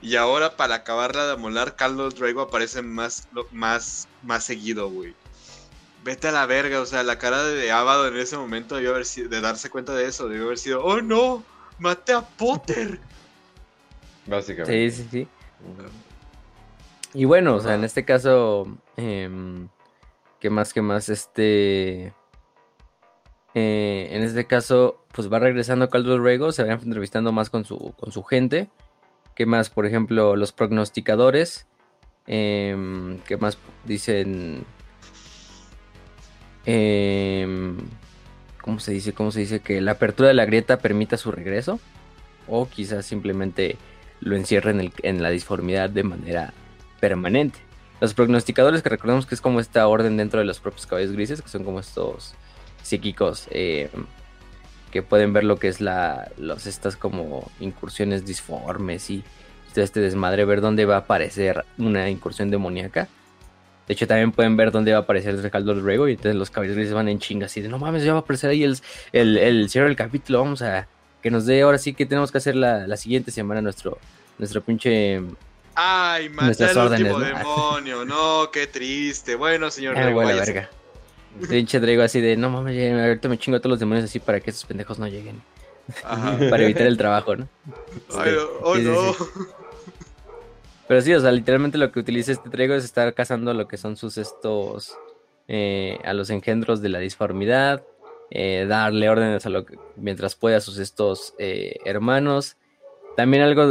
Y 0.00 0.14
ahora 0.14 0.56
para 0.56 0.76
acabarla 0.76 1.26
de 1.26 1.36
molar, 1.36 1.74
Carlos 1.74 2.14
Drago 2.14 2.42
aparece 2.42 2.82
más, 2.82 3.26
más, 3.50 4.06
más 4.22 4.44
seguido, 4.44 4.88
güey. 4.88 5.14
Vete 6.04 6.28
a 6.28 6.32
la 6.32 6.46
verga, 6.46 6.80
o 6.80 6.86
sea, 6.86 7.02
la 7.02 7.18
cara 7.18 7.42
de 7.42 7.72
Abado 7.72 8.06
en 8.06 8.16
ese 8.16 8.36
momento 8.36 8.76
debió 8.76 8.92
haber 8.92 9.04
sido, 9.04 9.28
de 9.28 9.40
darse 9.40 9.68
cuenta 9.68 9.94
de 9.94 10.06
eso, 10.06 10.28
debió 10.28 10.46
haber 10.46 10.58
sido, 10.58 10.84
oh 10.84 11.02
no, 11.02 11.44
maté 11.80 12.12
a 12.12 12.20
Potter. 12.20 13.00
Básicamente. 14.24 14.90
Sí, 14.92 15.02
sí, 15.02 15.08
sí. 15.10 15.28
Y 17.14 17.24
bueno, 17.24 17.54
o 17.54 17.60
sea, 17.60 17.74
en 17.74 17.84
este 17.84 18.04
caso, 18.04 18.66
eh, 18.96 19.28
que 20.40 20.50
más 20.50 20.72
que 20.72 20.82
más, 20.82 21.08
este... 21.08 22.12
Eh, 23.54 24.08
en 24.12 24.22
este 24.22 24.46
caso, 24.46 25.02
pues 25.12 25.32
va 25.32 25.38
regresando 25.38 25.88
Carlos 25.88 26.20
Rego, 26.20 26.52
se 26.52 26.64
va 26.64 26.74
entrevistando 26.74 27.32
más 27.32 27.50
con 27.50 27.64
su, 27.64 27.92
con 27.98 28.12
su 28.12 28.22
gente. 28.22 28.68
¿Qué 29.34 29.46
más? 29.46 29.70
Por 29.70 29.86
ejemplo, 29.86 30.36
los 30.36 30.52
prognosticadores. 30.52 31.66
Em, 32.26 33.18
¿Qué 33.20 33.36
más 33.36 33.58
dicen? 33.84 34.64
Em, 36.66 37.78
¿Cómo 38.60 38.80
se 38.80 38.92
dice? 38.92 39.12
¿Cómo 39.14 39.30
se 39.30 39.40
dice? 39.40 39.60
Que 39.60 39.80
la 39.80 39.92
apertura 39.92 40.28
de 40.28 40.34
la 40.34 40.44
grieta 40.44 40.78
permita 40.78 41.16
su 41.16 41.32
regreso. 41.32 41.80
O 42.46 42.68
quizás 42.68 43.06
simplemente 43.06 43.76
lo 44.20 44.36
encierre 44.36 44.70
en, 45.02 45.22
la 45.22 45.30
disformidad 45.30 45.90
de 45.90 46.02
manera 46.02 46.52
permanente. 47.00 47.58
Los 48.00 48.14
prognosticadores, 48.14 48.82
que 48.82 48.88
recordemos 48.88 49.26
que 49.26 49.34
es 49.34 49.40
como 49.40 49.60
esta 49.60 49.86
orden 49.88 50.16
dentro 50.16 50.38
de 50.38 50.46
los 50.46 50.60
propios 50.60 50.86
caballos 50.86 51.12
grises, 51.12 51.42
que 51.42 51.48
son 51.48 51.64
como 51.64 51.80
estos 51.80 52.34
psíquicos 52.82 53.48
em, 53.50 53.88
que 54.92 55.02
pueden 55.02 55.32
ver 55.32 55.44
lo 55.44 55.56
que 55.56 55.68
es 55.68 55.80
la, 55.80 56.30
los, 56.38 56.66
estas 56.66 56.96
como 56.96 57.50
incursiones 57.60 58.24
disformes 58.24 59.10
y 59.10 59.24
este 59.82 60.00
desmadre, 60.00 60.44
ver 60.44 60.60
dónde 60.60 60.84
va 60.84 60.96
a 60.96 60.98
aparecer 60.98 61.64
una 61.78 62.10
incursión 62.10 62.50
demoníaca. 62.50 63.08
De 63.86 63.94
hecho, 63.94 64.06
también 64.06 64.32
pueden 64.32 64.56
ver 64.56 64.70
dónde 64.70 64.92
va 64.92 64.98
a 64.98 65.00
aparecer 65.02 65.34
el 65.34 65.42
Recaldo 65.42 65.74
del 65.74 65.84
Rego 65.84 66.08
y 66.08 66.12
entonces 66.12 66.34
los 66.34 66.50
caballeros 66.50 66.92
van 66.92 67.08
en 67.08 67.18
chingas 67.18 67.56
y 67.56 67.62
de 67.62 67.68
no 67.68 67.78
mames, 67.78 68.04
ya 68.04 68.12
va 68.12 68.18
a 68.18 68.22
aparecer 68.22 68.50
ahí 68.50 68.62
el, 68.62 68.76
el, 69.12 69.38
el 69.38 69.70
cierre 69.70 69.86
del 69.86 69.96
capítulo, 69.96 70.40
vamos 70.40 70.62
a 70.62 70.86
que 71.22 71.30
nos 71.30 71.46
dé 71.46 71.62
ahora 71.62 71.78
sí 71.78 71.94
que 71.94 72.06
tenemos 72.06 72.30
que 72.30 72.38
hacer 72.38 72.54
la, 72.54 72.86
la 72.86 72.96
siguiente 72.96 73.30
semana 73.30 73.62
nuestro, 73.62 73.98
nuestro 74.38 74.60
pinche 74.60 75.22
Ay, 75.80 76.28
mata 76.30 76.72
el 76.72 76.76
último 76.76 77.20
demonio, 77.20 78.04
no, 78.04 78.50
qué 78.50 78.66
triste. 78.66 79.36
Bueno, 79.36 79.70
señor 79.70 79.96
ah, 79.96 80.10
verga. 80.10 80.68
Pinche 81.48 81.78
Drago 81.78 82.02
así 82.02 82.20
de, 82.20 82.36
no 82.36 82.50
mames, 82.50 82.92
ahorita 82.92 83.28
me 83.28 83.38
chingo 83.38 83.58
a 83.58 83.60
todos 83.60 83.70
los 83.70 83.78
demonios 83.78 84.06
así 84.06 84.18
para 84.18 84.40
que 84.40 84.50
esos 84.50 84.64
pendejos 84.64 84.98
no 84.98 85.06
lleguen. 85.06 85.40
para 86.02 86.64
evitar 86.64 86.88
el 86.88 86.98
trabajo, 86.98 87.36
¿no? 87.36 87.48
Ay, 88.10 88.30
este, 88.30 88.40
oh, 88.60 88.76
no. 88.76 89.14
Pero 90.88 91.00
sí, 91.00 91.14
o 91.14 91.20
sea, 91.20 91.30
literalmente 91.30 91.78
lo 91.78 91.92
que 91.92 92.00
utiliza 92.00 92.32
este 92.32 92.48
Drago 92.48 92.74
es 92.74 92.82
estar 92.82 93.14
cazando 93.14 93.54
lo 93.54 93.68
que 93.68 93.76
son 93.76 93.96
sus 93.96 94.18
estos, 94.18 94.98
eh, 95.46 96.00
a 96.04 96.12
los 96.12 96.28
engendros 96.30 96.82
de 96.82 96.88
la 96.88 96.98
disformidad, 96.98 97.84
eh, 98.32 98.66
darle 98.68 99.08
órdenes 99.08 99.46
a 99.46 99.50
lo 99.50 99.64
que, 99.64 99.78
mientras 99.94 100.34
pueda 100.34 100.56
a 100.56 100.60
sus 100.60 100.78
estos 100.78 101.34
eh, 101.38 101.76
hermanos, 101.84 102.56
También 103.18 103.42
algo, 103.42 103.64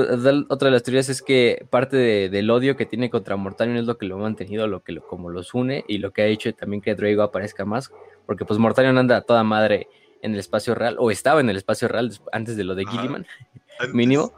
otra 0.50 0.66
de 0.66 0.72
las 0.72 0.84
teorías 0.84 1.08
es 1.08 1.22
que 1.22 1.66
parte 1.70 1.96
del 2.28 2.50
odio 2.50 2.76
que 2.76 2.86
tiene 2.86 3.10
contra 3.10 3.38
Mortarion 3.38 3.78
es 3.78 3.86
lo 3.86 3.98
que 3.98 4.06
lo 4.06 4.16
ha 4.16 4.20
mantenido, 4.20 4.68
lo 4.68 4.84
que 4.84 4.92
lo, 4.92 5.08
como 5.08 5.30
los 5.30 5.54
une 5.54 5.86
y 5.88 6.00
lo 6.00 6.12
que 6.12 6.24
ha 6.24 6.26
hecho 6.26 6.54
también 6.54 6.82
que 6.82 6.96
Drago 6.96 7.24
aparezca 7.24 7.64
más, 7.64 7.94
porque 8.26 8.44
pues 8.44 8.60
Mortarion 8.60 8.98
anda 8.98 9.16
a 9.16 9.22
toda 9.22 9.46
madre 9.46 9.88
en 10.22 10.34
el 10.34 10.40
espacio 10.40 10.76
real, 10.76 10.98
o 11.00 11.12
estaba 11.12 11.40
en 11.40 11.50
el 11.50 11.56
espacio 11.56 11.88
real 11.88 12.12
antes 12.34 12.58
de 12.58 12.66
lo 12.66 12.76
de 12.76 12.88
Gilliman, 12.88 13.26
mínimo, 13.94 14.34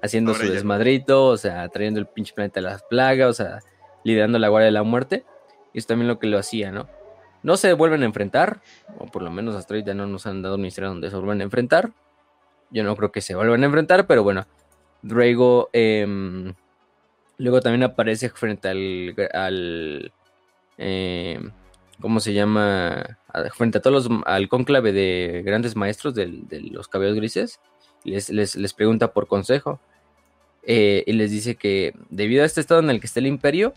haciendo 0.00 0.32
su 0.32 0.50
desmadrito, 0.50 1.26
o 1.26 1.36
sea, 1.36 1.68
trayendo 1.68 2.00
el 2.00 2.06
pinche 2.06 2.32
planeta 2.32 2.60
a 2.60 2.62
las 2.62 2.82
plagas, 2.82 3.28
o 3.28 3.34
sea, 3.34 3.58
liderando 4.04 4.38
la 4.38 4.48
guardia 4.48 4.68
de 4.68 4.72
la 4.72 4.84
muerte, 4.84 5.26
y 5.74 5.80
es 5.80 5.86
también 5.86 6.08
lo 6.08 6.18
que 6.18 6.28
lo 6.28 6.38
hacía, 6.38 6.72
¿no? 6.72 6.88
No 7.42 7.58
se 7.58 7.74
vuelven 7.74 8.04
a 8.04 8.06
enfrentar, 8.06 8.62
o 8.96 9.04
por 9.04 9.20
lo 9.20 9.30
menos 9.30 9.54
hasta 9.54 9.74
ahorita 9.74 9.92
no 9.92 10.06
nos 10.06 10.26
han 10.26 10.40
dado 10.40 10.54
una 10.54 10.68
historia 10.68 10.88
donde 10.88 11.10
se 11.10 11.16
vuelvan 11.16 11.42
a 11.42 11.44
enfrentar, 11.44 11.90
yo 12.70 12.84
no 12.84 12.96
creo 12.96 13.12
que 13.12 13.20
se 13.20 13.34
vuelvan 13.34 13.62
a 13.62 13.66
enfrentar, 13.66 14.06
pero 14.06 14.22
bueno, 14.22 14.46
Drago 15.02 15.70
em, 15.72 16.54
luego 17.38 17.60
también 17.60 17.84
aparece 17.84 18.28
frente 18.30 18.68
al, 18.68 19.14
al 19.32 20.12
em, 20.78 21.50
¿cómo 22.00 22.20
se 22.20 22.32
llama? 22.32 23.18
Frente 23.54 23.78
a 23.78 23.82
todos 23.82 24.08
los, 24.08 24.20
al 24.24 24.48
cónclave 24.48 24.92
de 24.92 25.42
grandes 25.44 25.76
maestros 25.76 26.14
de, 26.14 26.44
los 26.70 26.88
cabellos 26.88 27.16
grises, 27.16 27.60
les, 28.04 28.30
les, 28.30 28.74
pregunta 28.74 29.12
por 29.12 29.26
consejo. 29.26 29.80
Eh, 30.68 31.04
y 31.06 31.12
les 31.12 31.30
dice 31.30 31.54
que 31.54 31.94
debido 32.10 32.42
a 32.42 32.46
este 32.46 32.60
estado 32.60 32.80
en 32.80 32.90
el 32.90 32.98
que 32.98 33.06
está 33.06 33.20
el 33.20 33.26
imperio, 33.26 33.72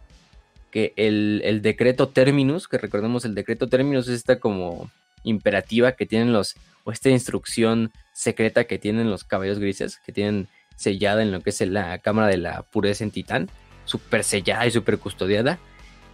que 0.72 0.94
el, 0.96 1.42
el, 1.44 1.62
decreto 1.62 2.10
terminus, 2.10 2.68
que 2.68 2.80
recordemos 2.80 3.26
el 3.26 3.36
decreto 3.36 3.68
terminus 3.68 4.08
es 4.08 4.16
esta 4.16 4.40
como 4.40 4.90
imperativa 5.24 5.92
que 5.92 6.08
tienen 6.08 6.34
los, 6.34 6.56
o 6.84 6.91
esta 6.91 7.09
instrucción 7.09 7.91
secreta 8.13 8.65
que 8.65 8.80
tienen 8.80 9.09
los 9.09 9.23
caballos 9.23 9.59
grises, 9.59 9.99
que 10.05 10.11
tienen 10.11 10.47
sellada 10.75 11.21
en 11.21 11.32
lo 11.32 11.41
que 11.41 11.49
es 11.49 11.61
la 11.61 11.99
cámara 11.99 12.27
de 12.27 12.38
la 12.38 12.63
pureza 12.63 13.03
en 13.03 13.11
Titán, 13.11 13.49
súper 13.86 14.23
sellada 14.23 14.65
y 14.65 14.71
súper 14.71 14.97
custodiada, 14.97 15.59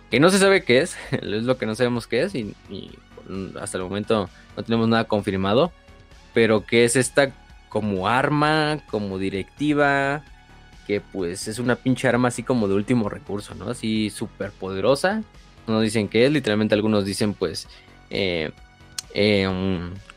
que 0.10 0.20
no 0.20 0.30
se 0.30 0.40
sabe 0.40 0.64
qué 0.64 0.80
es, 0.80 0.96
es 1.12 1.44
lo 1.44 1.58
que 1.58 1.66
no 1.66 1.76
sabemos 1.76 2.08
qué 2.08 2.24
es 2.24 2.36
y, 2.36 2.56
hasta 3.60 3.80
el 3.80 3.84
momento 3.84 4.30
no 4.56 4.64
tenemos 4.64 4.88
nada 4.88 5.06
confirmado, 5.06 5.72
pero 6.34 6.64
que 6.64 6.86
es 6.86 6.96
esta 6.96 7.32
como 7.70 8.08
arma, 8.08 8.80
como 8.92 9.18
directiva, 9.18 10.24
que 10.86 11.02
pues 11.02 11.48
es 11.48 11.58
una 11.58 11.76
pinche 11.76 12.08
arma 12.08 12.28
así 12.28 12.44
como 12.44 12.68
de 12.68 12.76
último 12.76 13.10
recurso, 13.10 13.56
¿no? 13.56 13.72
Así 13.72 14.12
súper 14.12 14.52
poderosa. 14.52 15.24
No 15.66 15.82
dicen 15.82 16.08
qué 16.08 16.26
es, 16.26 16.32
literalmente 16.32 16.76
algunos 16.76 17.04
dicen 17.04 17.34
pues 17.34 17.68
eh, 18.12 18.52
eh, 19.18 19.48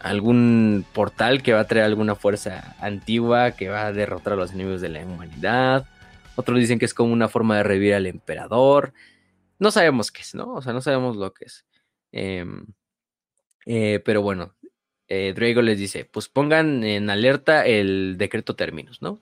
algún 0.00 0.84
portal 0.92 1.40
que 1.40 1.52
va 1.52 1.60
a 1.60 1.66
traer 1.68 1.84
alguna 1.84 2.16
fuerza 2.16 2.74
antigua 2.80 3.52
que 3.52 3.68
va 3.68 3.86
a 3.86 3.92
derrotar 3.92 4.32
a 4.32 4.36
los 4.36 4.52
enemigos 4.52 4.80
de 4.80 4.88
la 4.88 5.04
humanidad. 5.04 5.86
Otros 6.34 6.58
dicen 6.58 6.80
que 6.80 6.84
es 6.84 6.94
como 6.94 7.12
una 7.12 7.28
forma 7.28 7.56
de 7.56 7.62
revivir 7.62 7.94
al 7.94 8.06
emperador. 8.06 8.92
No 9.60 9.70
sabemos 9.70 10.10
qué 10.10 10.22
es, 10.22 10.34
¿no? 10.34 10.52
O 10.52 10.62
sea, 10.62 10.72
no 10.72 10.80
sabemos 10.80 11.16
lo 11.16 11.32
que 11.32 11.44
es. 11.44 11.64
Em, 12.10 12.66
eh, 13.66 14.00
pero 14.04 14.20
bueno, 14.20 14.56
eh, 15.06 15.32
Drago 15.34 15.62
les 15.62 15.78
dice, 15.78 16.04
pues 16.04 16.28
pongan 16.28 16.82
en 16.82 17.08
alerta 17.08 17.66
el 17.66 18.16
decreto 18.18 18.56
términos, 18.56 19.00
¿no? 19.00 19.20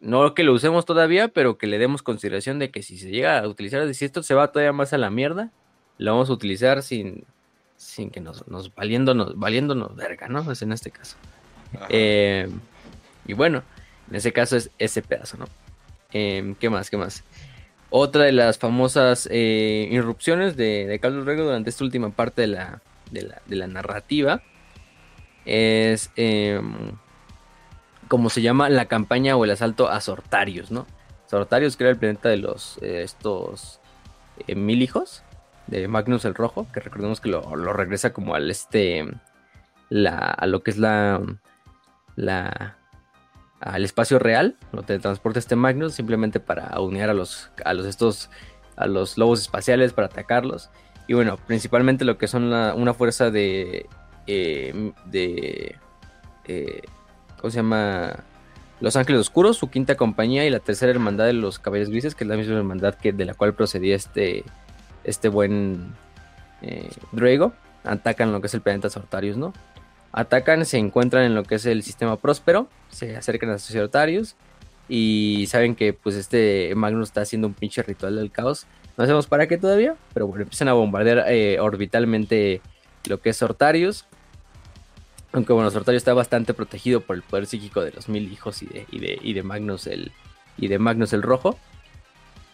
No 0.00 0.34
que 0.34 0.44
lo 0.44 0.52
usemos 0.52 0.84
todavía, 0.84 1.26
pero 1.26 1.58
que 1.58 1.66
le 1.66 1.78
demos 1.78 2.04
consideración 2.04 2.60
de 2.60 2.70
que 2.70 2.84
si 2.84 2.96
se 2.98 3.10
llega 3.10 3.40
a 3.40 3.48
utilizar, 3.48 3.92
si 3.92 4.04
esto 4.04 4.22
se 4.22 4.34
va 4.34 4.52
todavía 4.52 4.72
más 4.72 4.92
a 4.92 4.98
la 4.98 5.10
mierda, 5.10 5.50
lo 5.98 6.12
vamos 6.12 6.30
a 6.30 6.34
utilizar 6.34 6.84
sin, 6.84 7.26
sin 7.78 8.10
que 8.10 8.20
nos, 8.20 8.46
nos 8.48 8.74
valiéndonos, 8.74 9.38
valiéndonos 9.38 9.94
verga, 9.94 10.28
¿no? 10.28 10.50
Es 10.50 10.60
en 10.62 10.72
este 10.72 10.90
caso. 10.90 11.16
Eh, 11.88 12.48
y 13.24 13.32
bueno, 13.32 13.62
en 14.10 14.16
ese 14.16 14.32
caso 14.32 14.56
es 14.56 14.70
ese 14.78 15.00
pedazo, 15.00 15.38
¿no? 15.38 15.46
Em, 16.12 16.54
¿Qué 16.56 16.68
más? 16.68 16.90
¿Qué 16.90 16.96
más? 16.96 17.22
Otra 17.90 18.24
de 18.24 18.32
las 18.32 18.58
famosas 18.58 19.28
eh, 19.30 19.88
irrupciones 19.90 20.56
de, 20.56 20.98
Carlos 21.00 21.24
Rego 21.24 21.44
durante 21.44 21.70
esta 21.70 21.84
última 21.84 22.10
parte 22.10 22.42
de 22.42 22.48
la, 22.48 22.82
de 23.10 23.56
la, 23.56 23.66
narrativa 23.66 24.42
es 25.46 26.10
em, 26.16 26.92
como 28.08 28.28
se 28.28 28.42
llama 28.42 28.68
la 28.68 28.86
campaña 28.86 29.36
o 29.36 29.44
el 29.44 29.52
asalto 29.52 29.88
a 29.88 30.00
Sortarios, 30.00 30.70
¿no? 30.70 30.86
Sortarios 31.30 31.76
que 31.76 31.84
era 31.84 31.92
el 31.92 31.98
planeta 31.98 32.28
de 32.28 32.38
los 32.38 32.78
eh, 32.82 33.02
estos 33.02 33.78
mil 34.48 34.82
hijos 34.82 35.22
de 35.68 35.86
Magnus 35.88 36.24
el 36.24 36.34
Rojo, 36.34 36.66
que 36.72 36.80
recordemos 36.80 37.20
que 37.20 37.28
lo, 37.28 37.42
regresa 37.72 38.12
como 38.12 38.34
al 38.34 38.50
este, 38.50 39.06
la, 39.88 40.18
a 40.18 40.46
lo 40.46 40.62
que 40.62 40.70
es 40.70 40.78
la, 40.78 41.20
la, 42.16 42.76
al 43.60 43.84
espacio 43.84 44.18
real, 44.18 44.56
lo 44.72 44.82
transporta 44.82 45.38
este 45.38 45.56
Magnus 45.56 45.94
simplemente 45.94 46.40
para 46.40 46.78
unir 46.80 47.04
a 47.04 47.14
los, 47.14 47.50
a 47.64 47.74
los 47.74 47.86
estos, 47.86 48.30
a 48.76 48.86
los 48.86 49.18
lobos 49.18 49.40
espaciales 49.40 49.92
para 49.92 50.06
atacarlos. 50.06 50.70
Y 51.06 51.14
bueno, 51.14 51.38
principalmente 51.46 52.04
lo 52.04 52.18
que 52.18 52.28
son 52.28 52.44
una 52.44 52.94
fuerza 52.94 53.30
de, 53.30 53.86
eh, 54.26 54.92
de, 55.06 55.76
eh, 56.44 56.82
¿cómo 57.38 57.50
se 57.50 57.56
llama? 57.56 58.24
Los 58.80 58.94
Ángeles 58.94 59.22
Oscuros, 59.22 59.56
su 59.56 59.70
quinta 59.70 59.96
compañía 59.96 60.44
y 60.44 60.50
la 60.50 60.60
tercera 60.60 60.92
hermandad 60.92 61.26
de 61.26 61.32
los 61.32 61.58
Caballeros 61.58 61.90
Grises, 61.90 62.14
que 62.14 62.22
es 62.22 62.28
la 62.28 62.36
misma 62.36 62.56
hermandad 62.56 62.94
que 62.94 63.12
de 63.12 63.24
la 63.24 63.34
cual 63.34 63.54
procedía 63.54 63.96
este 63.96 64.44
este 65.08 65.28
buen 65.28 65.94
eh, 66.62 66.90
Drago, 67.12 67.52
atacan 67.84 68.32
lo 68.32 68.40
que 68.40 68.46
es 68.48 68.54
el 68.54 68.60
planeta 68.60 68.90
Sortarius, 68.90 69.36
¿no? 69.36 69.52
Atacan, 70.12 70.64
se 70.64 70.78
encuentran 70.78 71.24
en 71.24 71.34
lo 71.34 71.44
que 71.44 71.56
es 71.56 71.66
el 71.66 71.82
sistema 71.82 72.16
próspero, 72.16 72.68
se 72.88 73.16
acercan 73.16 73.50
a 73.50 73.58
Sortarius 73.58 74.36
y 74.88 75.46
saben 75.48 75.74
que 75.74 75.92
pues 75.92 76.16
este 76.16 76.72
Magnus 76.74 77.08
está 77.08 77.20
haciendo 77.20 77.46
un 77.46 77.54
pinche 77.54 77.82
ritual 77.82 78.16
del 78.16 78.30
caos. 78.30 78.66
No 78.96 79.04
sabemos 79.04 79.26
para 79.26 79.46
qué 79.46 79.58
todavía, 79.58 79.96
pero 80.14 80.26
bueno, 80.26 80.42
empiezan 80.42 80.68
a 80.68 80.72
bombardear 80.72 81.24
eh, 81.28 81.60
orbitalmente 81.60 82.60
lo 83.06 83.20
que 83.20 83.30
es 83.30 83.36
Sortarius. 83.36 84.06
Aunque 85.32 85.52
bueno, 85.52 85.70
Sortarius 85.70 86.00
está 86.00 86.14
bastante 86.14 86.54
protegido 86.54 87.02
por 87.02 87.14
el 87.14 87.22
poder 87.22 87.46
psíquico 87.46 87.82
de 87.82 87.92
los 87.92 88.08
mil 88.08 88.32
hijos 88.32 88.62
y 88.62 88.66
de, 88.66 89.18
y 89.22 89.34
de 89.34 89.42
Magnus 89.42 89.86
el, 89.86 90.10
y 90.56 90.68
de 90.68 90.78
Magnus 90.78 91.12
el 91.12 91.22
Rojo. 91.22 91.58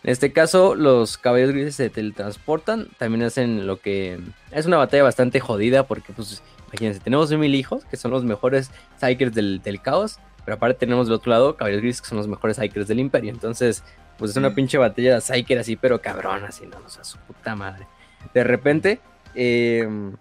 En 0.04 0.10
este 0.10 0.32
caso, 0.32 0.74
los 0.74 1.16
caballos 1.16 1.50
grises 1.50 1.76
se 1.76 1.88
teletransportan. 1.88 2.88
También 2.98 3.24
hacen 3.24 3.66
lo 3.66 3.80
que. 3.80 4.20
Es 4.52 4.66
una 4.66 4.76
batalla 4.76 5.02
bastante 5.02 5.40
jodida 5.40 5.86
porque, 5.86 6.12
pues, 6.12 6.42
imagínense, 6.68 7.00
tenemos 7.00 7.32
mil 7.32 7.54
hijos 7.54 7.86
que 7.86 7.96
son 7.96 8.10
los 8.10 8.22
mejores 8.22 8.70
Psykers 9.00 9.34
del, 9.34 9.80
caos. 9.82 10.18
Pero 10.44 10.56
aparte 10.56 10.78
tenemos 10.80 11.06
del 11.06 11.14
otro 11.14 11.30
lado 11.30 11.56
caballos 11.56 11.80
grises 11.80 12.02
que 12.02 12.08
son 12.08 12.18
los 12.18 12.28
mejores 12.28 12.58
Psykers 12.58 12.86
del 12.86 13.00
imperio. 13.00 13.32
Entonces, 13.32 13.82
pues 14.18 14.32
es 14.32 14.36
una 14.36 14.50
mm. 14.50 14.54
pinche 14.54 14.76
batalla 14.76 15.14
de 15.14 15.20
Psyker 15.22 15.58
así, 15.58 15.76
pero 15.76 16.02
cabrón, 16.02 16.44
así, 16.44 16.66
no, 16.66 16.76
o 16.84 16.88
sea, 16.88 17.02
su 17.02 17.16
puta 17.20 17.56
madre. 17.56 17.86
De 18.34 18.44
repente, 18.44 19.00
em, 19.34 20.14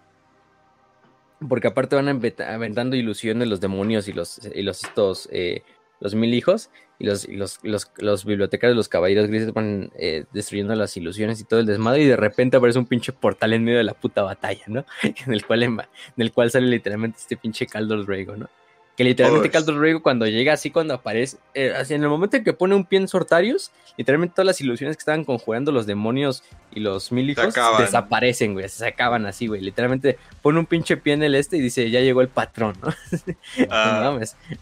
porque 1.48 1.68
aparte 1.68 1.98
van 1.98 2.08
aventando 2.08 2.96
ilusiones 2.96 3.50
los 3.50 3.60
demonios 3.60 4.08
y 4.08 4.14
los, 4.14 4.40
y 4.56 4.62
los 4.62 4.82
estos 4.82 5.28
eh, 5.30 5.64
los 6.04 6.16
mil 6.16 6.34
hijos 6.34 6.70
y 7.00 7.06
los, 7.06 7.28
los, 7.30 7.62
los, 7.98 8.26
bibliotecarios, 8.26 8.76
los 8.76 8.90
caballeros 8.90 9.28
grises 9.28 9.54
van 9.54 9.90
eh, 9.98 10.26
destruyendo 10.34 10.76
las 10.76 10.96
ilusiones 10.98 11.40
y 11.40 11.46
todo 11.46 11.62
el 11.62 11.66
desmadre 11.66 12.04
y 12.04 12.08
de 12.08 12.18
repente 12.18 12.58
aparece 12.58 12.78
un 12.78 12.86
pinche 12.86 13.14
portal 13.14 13.54
en 13.54 13.64
medio 13.64 13.78
de 13.78 13.86
la 13.86 13.94
puta 13.94 14.22
batalla, 14.22 14.64
¿no? 14.68 14.86
en 15.02 15.34
el 15.34 15.46
cual, 15.46 15.64
en, 15.64 15.80
el 16.18 16.32
cual 16.34 16.52
sale 16.52 16.68
literalmente 16.68 17.20
este 17.22 17.38
pinche 17.38 17.68
Caldos 17.68 18.06
Rego, 18.06 18.36
¿no? 18.36 18.50
Que 18.98 19.06
literalmente 19.06 19.50
Caldos 19.50 19.78
Rego 19.78 20.04
cuando 20.04 20.28
llega 20.28 20.54
así, 20.54 20.72
cuando 20.72 20.94
aparece, 20.94 21.38
eh, 21.54 21.74
así 21.76 21.94
en 21.94 22.04
el 22.04 22.10
momento 22.10 22.36
en 22.36 22.44
que 22.44 22.52
pone 22.52 22.76
un 22.76 22.86
pie 22.86 23.00
en 23.00 23.08
Sortarius, 23.08 23.72
literalmente 23.96 24.36
todas 24.36 24.46
las 24.46 24.60
ilusiones 24.60 24.98
que 24.98 25.02
estaban 25.02 25.24
conjurando 25.24 25.72
los 25.72 25.88
demonios 25.88 26.44
y 26.76 26.82
los 26.82 27.14
mil 27.14 27.30
hijos 27.30 27.56
desaparecen, 27.80 28.54
güey, 28.54 28.68
se 28.68 28.86
acaban 28.86 29.26
así, 29.26 29.48
güey. 29.48 29.62
Literalmente 29.62 30.20
pone 30.42 30.60
un 30.60 30.66
pinche 30.66 30.98
pie 30.98 31.14
en 31.14 31.24
el 31.24 31.34
este 31.34 31.58
y 31.58 31.62
dice, 31.62 31.90
ya 31.90 32.02
llegó 32.02 32.22
el 32.22 32.28
patrón, 32.28 32.76
¿no? 32.82 32.94
Ah. 33.70 34.20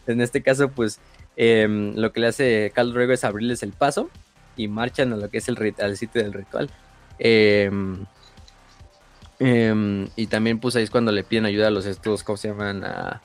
en 0.07 0.21
este 0.21 0.41
caso, 0.41 0.69
pues 0.69 0.99
Em, 1.35 1.95
lo 1.95 2.11
que 2.11 2.19
le 2.19 2.27
hace 2.27 2.71
Caldo 2.73 2.95
Rego 2.95 3.13
es 3.13 3.23
abrirles 3.23 3.63
el 3.63 3.71
paso 3.71 4.09
y 4.57 4.67
marchan 4.67 5.13
a 5.13 5.15
lo 5.15 5.29
que 5.29 5.37
es 5.37 5.47
el 5.47 5.97
sitio 5.97 6.21
del 6.21 6.33
ritual. 6.33 6.69
Em, 7.19 8.05
em, 9.39 10.07
y 10.15 10.27
también 10.27 10.59
pues 10.59 10.75
ahí 10.75 10.83
es 10.83 10.89
cuando 10.89 11.11
le 11.11 11.23
piden 11.23 11.45
ayuda 11.45 11.67
a 11.67 11.71
los 11.71 11.85
estos, 11.85 12.23
¿cómo 12.23 12.37
se 12.37 12.49
llaman? 12.49 12.83
A, 12.83 13.21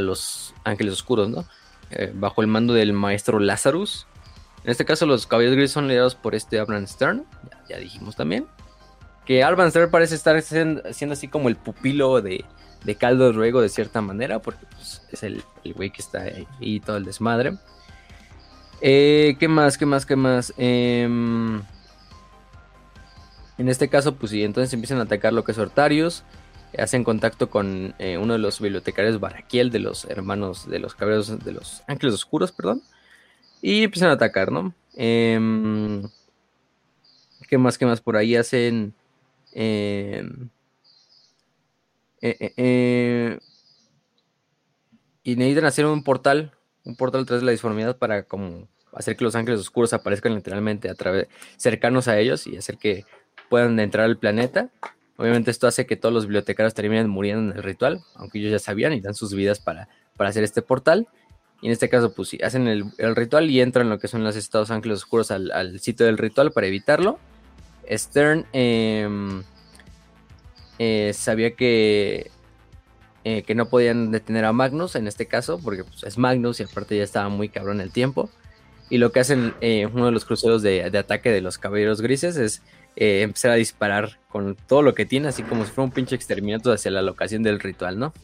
los 0.00 0.52
ángeles 0.64 0.94
oscuros, 0.94 1.28
¿no? 1.30 1.46
Eh, 1.90 2.10
bajo 2.12 2.42
el 2.42 2.48
mando 2.48 2.74
del 2.74 2.92
maestro 2.92 3.38
Lazarus. 3.38 4.06
En 4.64 4.72
este 4.72 4.84
caso 4.84 5.06
los 5.06 5.28
caballeros 5.28 5.56
grises 5.56 5.72
son 5.72 5.86
liderados 5.86 6.16
por 6.16 6.34
este 6.34 6.58
Abraham 6.58 6.88
Stern, 6.88 7.24
ya, 7.68 7.78
dijimos 7.78 8.16
también. 8.16 8.48
Que 9.24 9.44
Abraham 9.44 9.70
Stern 9.70 9.90
parece 9.92 10.16
estar 10.16 10.40
siendo 10.42 10.82
así 11.12 11.28
como 11.28 11.48
el 11.48 11.54
pupilo 11.54 12.20
de, 12.20 12.44
de 12.86 12.94
caldo 12.94 13.32
ruego 13.32 13.60
de 13.60 13.68
cierta 13.68 14.00
manera, 14.00 14.38
porque 14.38 14.64
pues, 14.70 15.02
es 15.10 15.22
el, 15.24 15.42
güey 15.74 15.90
que 15.90 16.00
está 16.00 16.22
ahí 16.22 16.46
y 16.60 16.80
todo 16.80 16.96
el 16.96 17.04
desmadre. 17.04 17.58
Eh, 18.80 19.36
¿Qué 19.40 19.48
más? 19.48 19.76
¿Qué 19.76 19.86
más? 19.86 20.06
¿Qué 20.06 20.14
más? 20.14 20.54
Em, 20.56 21.60
en 23.58 23.68
este 23.68 23.88
caso, 23.88 24.14
pues 24.14 24.30
sí, 24.30 24.44
entonces 24.44 24.72
empiezan 24.72 24.98
a 24.98 25.02
atacar 25.02 25.32
lo 25.32 25.44
que 25.44 25.52
es 25.52 25.58
Hortarius. 25.58 26.22
hacen 26.78 27.04
contacto 27.04 27.50
con 27.50 27.94
eh, 27.98 28.18
uno 28.18 28.34
de 28.34 28.38
los 28.38 28.60
bibliotecarios 28.60 29.18
Baraquiel 29.18 29.70
de 29.70 29.78
los 29.80 30.04
hermanos 30.04 30.68
de 30.68 30.78
los 30.78 30.94
caballeros 30.94 31.42
de 31.44 31.52
los 31.52 31.82
ángeles 31.88 32.14
oscuros, 32.14 32.52
perdón, 32.52 32.82
y 33.62 33.82
empiezan 33.82 34.10
a 34.10 34.12
atacar, 34.12 34.52
¿no? 34.52 34.74
Em, 34.94 36.02
¿Qué 37.48 37.58
más? 37.58 37.78
¿Qué 37.78 37.86
más? 37.86 38.00
Por 38.00 38.16
ahí 38.16 38.36
hacen... 38.36 38.94
Em, 42.20 42.34
eh, 42.40 43.38
y 45.22 45.36
necesitan 45.36 45.64
hacer 45.64 45.86
un 45.86 46.04
portal, 46.04 46.52
un 46.84 46.96
portal 46.96 47.26
tras 47.26 47.42
la 47.42 47.50
disformidad 47.50 47.98
para 47.98 48.22
como 48.22 48.68
hacer 48.92 49.16
que 49.16 49.24
los 49.24 49.34
ángeles 49.34 49.60
oscuros 49.60 49.92
aparezcan 49.92 50.34
literalmente 50.34 50.88
a 50.88 50.94
través 50.94 51.28
cercanos 51.56 52.08
a 52.08 52.18
ellos 52.18 52.46
y 52.46 52.56
hacer 52.56 52.78
que 52.78 53.04
puedan 53.50 53.78
entrar 53.80 54.04
al 54.04 54.18
planeta. 54.18 54.70
Obviamente 55.16 55.50
esto 55.50 55.66
hace 55.66 55.86
que 55.86 55.96
todos 55.96 56.14
los 56.14 56.26
bibliotecarios 56.26 56.74
terminen 56.74 57.08
muriendo 57.08 57.50
en 57.50 57.56
el 57.58 57.62
ritual, 57.62 58.02
aunque 58.14 58.38
ellos 58.38 58.52
ya 58.52 58.58
sabían 58.58 58.92
y 58.92 59.00
dan 59.00 59.14
sus 59.14 59.34
vidas 59.34 59.60
para, 59.60 59.88
para 60.16 60.30
hacer 60.30 60.44
este 60.44 60.62
portal. 60.62 61.08
Y 61.62 61.66
en 61.66 61.72
este 61.72 61.88
caso, 61.88 62.12
pues 62.12 62.28
sí, 62.28 62.38
hacen 62.42 62.68
el, 62.68 63.16
ritual 63.16 63.50
y 63.50 63.60
entran 63.60 63.88
lo 63.88 63.98
que 63.98 64.08
son 64.08 64.22
los 64.24 64.36
estados 64.36 64.70
ángeles 64.70 64.98
oscuros 64.98 65.30
al, 65.30 65.80
sitio 65.80 66.06
del 66.06 66.18
ritual 66.18 66.52
para 66.52 66.66
evitarlo. 66.66 67.18
Stern 67.90 68.46
em, 68.52 69.42
eh, 70.78 71.12
sabía 71.14 71.52
que, 71.52 72.30
eh, 73.24 73.42
que 73.42 73.54
no 73.54 73.68
podían 73.68 74.10
detener 74.10 74.44
a 74.44 74.52
Magnus 74.52 74.96
en 74.96 75.06
este 75.06 75.26
caso, 75.26 75.58
porque 75.62 75.84
pues, 75.84 76.02
es 76.04 76.18
Magnus 76.18 76.60
y 76.60 76.64
aparte 76.64 76.96
ya 76.96 77.04
estaba 77.04 77.28
muy 77.28 77.48
cabrón 77.48 77.80
el 77.80 77.90
tiempo. 77.90 78.30
Y 78.88 78.98
lo 78.98 79.10
que 79.10 79.20
hacen 79.20 79.54
eh, 79.60 79.86
uno 79.86 80.06
de 80.06 80.12
los 80.12 80.24
cruceros 80.24 80.62
de, 80.62 80.90
de, 80.90 80.98
ataque 80.98 81.30
de 81.30 81.40
los 81.40 81.58
caballeros 81.58 82.00
grises 82.00 82.36
es 82.36 82.62
empezar 82.98 83.50
a 83.50 83.56
disparar 83.56 84.18
con 84.28 84.56
todo 84.56 84.80
lo 84.80 84.94
que 84.94 85.04
tiene, 85.04 85.28
así 85.28 85.42
como 85.42 85.66
si 85.66 85.70
fuera 85.70 85.86
un 85.86 85.92
pinche 85.92 86.14
exterminato 86.14 86.72
hacia 86.72 86.90
la 86.90 87.02
locación 87.02 87.42
del 87.42 87.60
ritual, 87.60 87.98
¿no? 87.98 88.14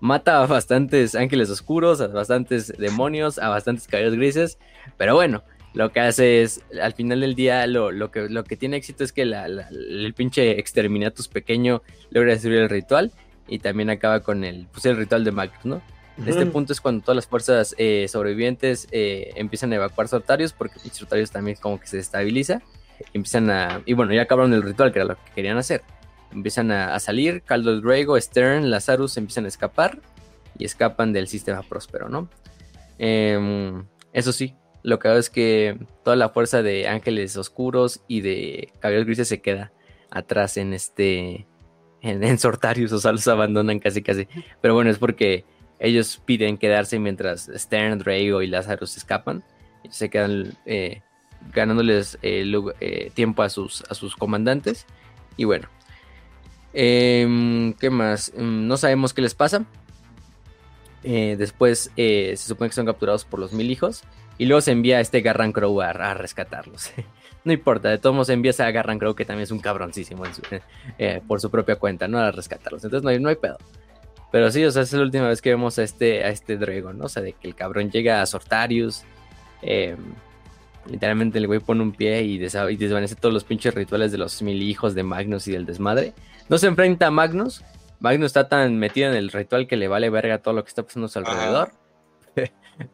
Mata 0.00 0.42
a 0.42 0.46
bastantes 0.46 1.14
ángeles 1.14 1.48
oscuros, 1.48 2.00
a 2.02 2.08
bastantes 2.08 2.76
demonios, 2.76 3.38
a 3.38 3.48
bastantes 3.48 3.86
caballeros 3.86 4.16
grises, 4.16 4.58
pero 4.98 5.14
bueno, 5.14 5.44
lo 5.74 5.92
que 5.92 6.00
hace 6.00 6.42
es, 6.42 6.62
al 6.80 6.92
final 6.92 7.20
del 7.20 7.34
día, 7.34 7.66
lo, 7.66 8.10
que, 8.10 8.28
lo 8.28 8.44
que 8.44 8.56
tiene 8.56 8.76
éxito 8.76 9.04
es 9.04 9.12
que 9.12 9.22
el 9.22 10.14
pinche 10.14 10.58
exterminatus 10.58 11.28
pequeño 11.28 11.82
logra 12.10 12.32
destruir 12.32 12.60
el 12.60 12.68
ritual 12.68 13.12
y 13.48 13.58
también 13.58 13.90
acaba 13.90 14.20
con 14.20 14.44
el, 14.44 14.66
pues, 14.72 14.84
el 14.86 14.96
ritual 14.96 15.24
de 15.24 15.32
Magnus, 15.32 15.64
¿no? 15.64 15.82
Este 16.26 16.44
punto 16.44 16.74
es 16.74 16.80
cuando 16.80 17.02
todas 17.02 17.16
las 17.16 17.26
fuerzas 17.26 17.74
eh, 17.78 18.06
sobrevivientes 18.06 18.86
eh, 18.92 19.32
empiezan 19.34 19.72
a 19.72 19.76
evacuar 19.76 20.08
Sortarios, 20.08 20.52
porque 20.52 20.78
Sortarios 20.90 21.30
también 21.30 21.56
como 21.60 21.80
que 21.80 21.86
se 21.86 21.98
estabiliza 21.98 22.60
empiezan 23.12 23.50
a. 23.50 23.82
Y 23.86 23.94
bueno, 23.94 24.12
ya 24.12 24.22
acabaron 24.22 24.52
el 24.52 24.62
ritual, 24.62 24.92
que 24.92 25.00
era 25.00 25.08
lo 25.08 25.16
que 25.16 25.32
querían 25.34 25.58
hacer. 25.58 25.82
Empiezan 26.30 26.70
a, 26.70 26.98
salir, 26.98 27.42
Caldo 27.42 27.80
Drago, 27.80 28.18
Stern, 28.18 28.70
Lazarus 28.70 29.16
empiezan 29.16 29.44
a 29.44 29.48
escapar 29.48 29.98
y 30.58 30.64
escapan 30.64 31.12
del 31.12 31.28
sistema 31.28 31.62
próspero, 31.62 32.08
¿no? 32.08 32.28
Em, 32.98 33.84
eso 34.12 34.32
sí, 34.32 34.54
lo 34.82 34.98
que 34.98 35.08
hago 35.08 35.18
es 35.18 35.30
que 35.30 35.78
toda 36.04 36.16
la 36.16 36.30
fuerza 36.30 36.62
de 36.62 36.88
ángeles 36.88 37.36
oscuros 37.36 38.02
y 38.08 38.20
de 38.20 38.72
caballeros 38.80 39.06
grises 39.06 39.28
se 39.28 39.40
queda 39.40 39.72
atrás 40.10 40.56
en 40.56 40.72
este. 40.72 41.46
En, 42.00 42.38
Sortarius, 42.38 42.92
o 42.92 42.98
sea, 42.98 43.12
los 43.12 43.26
abandonan 43.28 43.78
casi 43.78 44.02
casi. 44.02 44.26
Pero 44.60 44.74
bueno, 44.74 44.90
es 44.90 44.98
porque 44.98 45.44
ellos 45.78 46.20
piden 46.24 46.58
quedarse 46.58 46.98
mientras 46.98 47.48
Stern, 47.54 47.98
Drago 47.98 48.42
y 48.42 48.48
Lazarus 48.48 48.96
escapan. 48.96 49.44
Y 49.84 49.90
se 49.90 50.10
quedan 50.10 50.56
eh, 50.66 51.02
ganándoles 51.52 52.18
eh, 52.22 52.44
eh, 52.80 53.10
tiempo 53.14 53.42
a 53.42 53.48
sus, 53.48 53.84
a 53.88 53.94
sus 53.94 54.16
comandantes. 54.16 54.86
Y 55.36 55.44
bueno, 55.44 55.68
em, 56.72 57.72
¿qué 57.74 57.88
más? 57.88 58.32
Mm, 58.36 58.66
no 58.66 58.76
sabemos 58.76 59.14
qué 59.14 59.22
les 59.22 59.34
pasa. 59.34 59.64
Después 61.04 61.90
se 61.96 62.36
supone 62.36 62.70
que 62.70 62.76
son 62.76 62.86
capturados 62.86 63.24
por 63.24 63.40
los 63.40 63.52
mil 63.52 63.70
hijos. 63.72 64.04
Y 64.42 64.46
luego 64.46 64.60
se 64.60 64.72
envía 64.72 64.98
a 64.98 65.00
este 65.00 65.20
Garran 65.20 65.52
Crow 65.52 65.80
a, 65.80 66.14
rescatarlos. 66.14 66.90
no 67.44 67.52
importa, 67.52 67.90
de 67.90 67.98
todos 67.98 68.12
modos 68.12 68.28
envías 68.28 68.58
a 68.58 68.68
Garran 68.72 68.98
Crow, 68.98 69.14
que 69.14 69.24
también 69.24 69.44
es 69.44 69.52
un 69.52 69.60
cabroncísimo 69.60 70.24
por 71.28 71.40
su 71.40 71.48
propia 71.48 71.76
cuenta, 71.76 72.08
¿no? 72.08 72.18
A 72.18 72.32
rescatarlos. 72.32 72.82
Entonces 72.82 73.04
no 73.04 73.10
hay, 73.10 73.20
no 73.20 73.28
hay 73.28 73.36
pedo. 73.36 73.56
Pero 74.32 74.50
sí, 74.50 74.64
o 74.64 74.72
sea, 74.72 74.82
es 74.82 74.92
la 74.92 75.02
última 75.02 75.28
vez 75.28 75.40
que 75.40 75.50
vemos 75.50 75.78
a 75.78 75.84
este, 75.84 76.24
a 76.24 76.30
este 76.30 76.56
Dragon, 76.56 76.98
¿no? 76.98 77.04
O 77.04 77.08
sea, 77.08 77.22
de 77.22 77.34
que 77.34 77.46
el 77.46 77.54
cabrón 77.54 77.92
llega 77.92 78.20
a 78.20 78.26
Sortarius. 78.26 79.04
Eh, 79.62 79.94
Literalmente 80.86 81.38
el 81.38 81.46
güey 81.46 81.60
pone 81.60 81.80
un 81.82 81.92
pie 81.92 82.22
y, 82.22 82.38
desvanece 82.38 83.14
todos 83.14 83.32
los 83.32 83.44
pinches 83.44 83.72
rituales 83.72 84.10
de 84.10 84.18
los 84.18 84.42
mil 84.42 84.60
hijos 84.62 84.96
de 84.96 85.04
Magnus 85.04 85.46
y 85.46 85.52
del 85.52 85.66
desmadre. 85.66 86.14
No 86.48 86.58
se 86.58 86.66
enfrenta 86.66 87.06
a 87.06 87.10
Magnus. 87.12 87.62
Magnus 88.00 88.26
está 88.26 88.48
tan 88.48 88.76
metido 88.76 89.08
en 89.08 89.16
el 89.16 89.30
ritual 89.30 89.68
que 89.68 89.76
le 89.76 89.86
vale 89.86 90.10
verga 90.10 90.38
todo 90.38 90.54
lo 90.54 90.64
que 90.64 90.68
está 90.68 90.82
pasando 90.82 91.06
a 91.06 91.08
su 91.08 91.20
alrededor. 91.20 91.70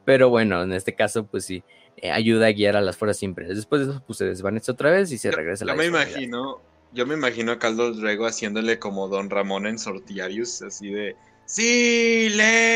Pero 0.05 0.29
bueno, 0.29 0.63
en 0.63 0.73
este 0.73 0.95
caso, 0.95 1.27
pues 1.27 1.45
sí, 1.45 1.63
eh, 1.97 2.11
ayuda 2.11 2.47
a 2.47 2.53
guiar 2.53 2.77
a 2.77 2.81
las 2.81 2.97
fuerzas 2.97 3.19
siempre. 3.19 3.47
Después 3.49 3.87
de 3.87 3.93
eso, 3.93 4.03
pues 4.07 4.19
se 4.19 4.25
desvanece 4.25 4.71
otra 4.73 4.91
vez 4.91 5.11
y 5.13 5.19
se 5.19 5.31
regresa 5.31 5.65
a 5.65 5.67
la 5.67 5.73
Yo 5.75 5.79
me 5.79 5.87
imagino, 5.87 6.61
yo 6.93 7.07
me 7.07 7.15
imagino 7.15 7.53
a 7.53 7.59
Caldo 7.59 7.93
Rego 7.93 8.27
haciéndole 8.27 8.79
como 8.79 9.09
Don 9.09 9.31
Ramón 9.31 9.67
en 9.67 9.79
Sortiarius, 9.79 10.63
así 10.63 10.91
de 10.91 11.17
¡Silencio! 11.49 12.67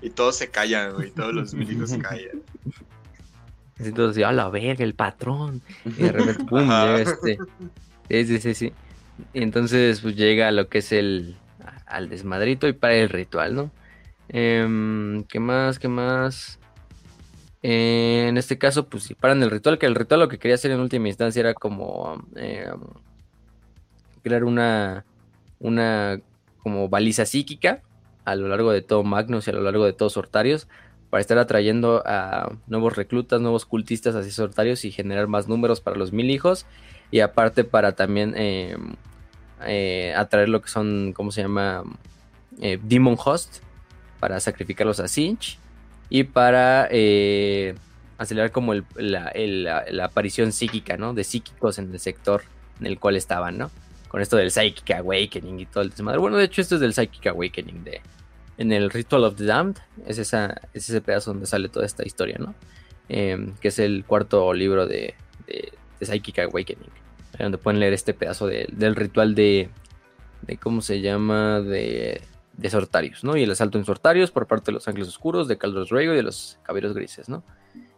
Y 0.00 0.08
todos 0.10 0.36
se 0.36 0.48
callan, 0.48 0.94
güey, 0.94 1.10
todos 1.10 1.34
los 1.34 1.52
mil 1.52 1.70
hijos 1.70 1.90
se 1.90 1.98
callan. 1.98 2.42
Entonces, 3.78 4.24
a 4.24 4.32
la 4.32 4.48
verga, 4.48 4.82
el 4.82 4.94
patrón. 4.94 5.60
Y 5.84 5.90
de 6.04 6.12
repente, 6.12 6.44
pum, 6.48 6.70
este. 6.96 7.36
Sí, 8.08 8.38
sí, 8.38 8.54
sí, 8.54 8.72
Y 9.34 9.42
entonces, 9.42 10.00
pues 10.00 10.16
llega 10.16 10.48
a 10.48 10.52
lo 10.52 10.68
que 10.68 10.78
es 10.78 10.92
el. 10.92 11.36
al 11.86 12.08
desmadrito 12.08 12.66
y 12.66 12.72
para 12.72 12.94
el 12.94 13.10
ritual, 13.10 13.54
¿no? 13.54 13.70
Em, 14.36 15.22
¿Qué 15.28 15.38
más? 15.38 15.78
¿Qué 15.78 15.86
más? 15.86 16.58
Eh, 17.62 18.26
en 18.28 18.36
este 18.36 18.58
caso, 18.58 18.88
pues 18.88 19.04
si 19.04 19.14
paran 19.14 19.40
el 19.44 19.50
ritual, 19.50 19.78
que 19.78 19.86
el 19.86 19.94
ritual 19.94 20.18
lo 20.18 20.28
que 20.28 20.40
quería 20.40 20.56
hacer 20.56 20.72
en 20.72 20.80
última 20.80 21.06
instancia 21.06 21.38
era 21.38 21.54
como 21.54 22.20
em, 22.34 22.80
crear 24.24 24.42
una, 24.42 25.04
una 25.60 26.20
como 26.64 26.88
baliza 26.88 27.26
psíquica 27.26 27.82
a 28.24 28.34
lo 28.34 28.48
largo 28.48 28.72
de 28.72 28.82
todo 28.82 29.04
Magnus 29.04 29.46
y 29.46 29.50
a 29.50 29.54
lo 29.54 29.62
largo 29.62 29.84
de 29.84 29.92
todos 29.92 30.16
Hortarios 30.16 30.66
para 31.10 31.20
estar 31.20 31.38
atrayendo 31.38 32.02
a 32.04 32.56
nuevos 32.66 32.96
reclutas, 32.96 33.40
nuevos 33.40 33.66
cultistas 33.66 34.16
así 34.16 34.32
sortarios 34.32 34.84
y 34.84 34.90
generar 34.90 35.28
más 35.28 35.46
números 35.46 35.80
para 35.80 35.96
los 35.96 36.12
mil 36.12 36.28
hijos. 36.28 36.66
Y 37.12 37.20
aparte 37.20 37.62
para 37.62 37.92
también 37.92 38.34
eh, 38.36 38.76
eh, 39.64 40.12
atraer 40.16 40.48
lo 40.48 40.60
que 40.60 40.68
son, 40.68 41.12
¿cómo 41.12 41.30
se 41.30 41.42
llama? 41.42 41.84
Eh, 42.60 42.80
Demon 42.82 43.16
Host, 43.24 43.62
para 44.24 44.40
sacrificarlos 44.40 45.00
a 45.00 45.08
Sinch. 45.08 45.58
Y 46.08 46.24
para 46.24 46.84
acelerar 48.16 48.52
como 48.52 48.72
la, 48.94 49.84
aparición 50.02 50.50
psíquica, 50.50 50.96
¿no? 50.96 51.12
De 51.12 51.24
psíquicos 51.24 51.78
en 51.78 51.92
el 51.92 52.00
sector 52.00 52.42
en 52.80 52.86
el 52.86 52.98
cual 52.98 53.16
estaban, 53.16 53.58
¿no? 53.58 53.70
Con 54.08 54.22
esto 54.22 54.38
del 54.38 54.50
Psychic 54.50 54.92
Awakening 54.92 55.60
y 55.60 55.66
todo 55.66 55.82
el 55.82 55.90
desmadre. 55.90 56.20
Bueno, 56.20 56.38
de 56.38 56.44
hecho 56.44 56.62
esto 56.62 56.76
es 56.76 56.80
del 56.80 56.94
Psychic 56.94 57.26
Awakening 57.26 57.84
de, 57.84 58.00
en 58.56 58.72
el 58.72 58.88
Ritual 58.88 59.24
of 59.24 59.36
the 59.36 59.44
Damned, 59.44 59.76
es, 60.06 60.16
esa, 60.16 60.58
es 60.72 60.88
ese 60.88 61.02
pedazo 61.02 61.32
donde 61.32 61.44
sale 61.44 61.68
toda 61.68 61.84
esta 61.84 62.06
historia, 62.06 62.38
¿no? 62.38 62.54
Em, 63.10 63.54
que 63.56 63.68
es 63.68 63.78
el 63.78 64.06
cuarto 64.06 64.54
libro 64.54 64.86
de, 64.86 65.12
de, 65.46 65.70
Psychic 66.00 66.38
Awakening, 66.38 66.88
donde 67.38 67.58
pueden 67.58 67.78
leer 67.78 67.92
este 67.92 68.14
pedazo 68.14 68.46
del 68.46 68.96
ritual 68.96 69.34
de, 69.34 69.68
de, 70.40 70.56
¿cómo 70.56 70.80
se 70.80 71.02
llama? 71.02 71.60
De, 71.60 72.22
de 72.56 72.70
Sortarios, 72.70 73.24
¿no? 73.24 73.36
Y 73.36 73.42
el 73.42 73.50
asalto 73.50 73.78
en 73.78 73.84
Sortarios 73.84 74.30
por 74.30 74.46
parte 74.46 74.66
de 74.66 74.72
los 74.72 74.88
Ángeles 74.88 75.08
Oscuros, 75.08 75.48
de 75.48 75.58
Caldos 75.58 75.90
Rego 75.90 76.12
y 76.12 76.16
de 76.16 76.22
los 76.22 76.58
Caballeros 76.62 76.94
Grises, 76.94 77.28
¿no? 77.28 77.42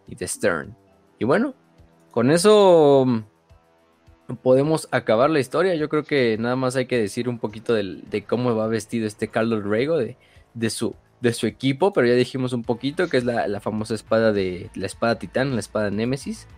Y 0.07 0.15
de 0.15 0.27
Stern. 0.27 0.77
Y 1.19 1.25
bueno, 1.25 1.55
con 2.11 2.31
eso 2.31 3.05
mm, 3.07 4.35
podemos 4.43 4.89
acabar 4.91 5.31
la 5.31 5.41
historia. 5.41 5.75
Yo 5.75 5.89
creo 5.89 6.05
que 6.05 6.37
nada 6.39 6.57
más 6.57 6.77
hay 6.77 6.87
que 6.87 6.99
decir 6.99 7.29
un 7.29 7.39
poquito 7.39 7.75
de 7.75 8.25
cómo 8.27 8.55
va 8.55 8.67
vestido 8.67 9.07
este 9.07 9.29
Carlos 9.29 9.65
Rego, 9.65 9.99
de 9.99 10.17
de 10.57 10.71
su, 10.71 10.97
de 11.21 11.33
su 11.33 11.47
equipo, 11.47 11.93
pero 11.93 12.09
ya 12.09 12.15
dijimos 12.15 12.53
un 12.53 12.65
poquito 12.65 13.09
que 13.09 13.19
es 13.19 13.25
la, 13.25 13.61
famosa 13.61 13.95
espada 13.95 14.33
de 14.33 14.71
la 14.75 14.87
espada 14.87 15.19
titán, 15.19 15.55
la 15.55 15.61
espada 15.61 15.91
Némesis. 15.91 16.49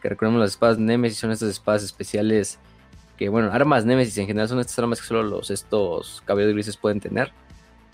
Que 0.00 0.08
recordemos 0.08 0.40
las 0.40 0.52
espadas 0.52 0.78
Némesis 0.78 1.18
son 1.18 1.32
estas 1.32 1.50
espadas 1.50 1.82
especiales 1.82 2.58
bueno, 3.28 3.50
armas 3.52 3.84
Némesis 3.84 4.18
en 4.18 4.26
general 4.26 4.48
son 4.48 4.60
estas 4.60 4.78
armas 4.78 5.00
que 5.00 5.06
solo 5.06 5.22
los 5.22 5.50
estos 5.50 6.22
caballeros 6.24 6.54
grises 6.54 6.76
pueden 6.76 7.00
tener. 7.00 7.32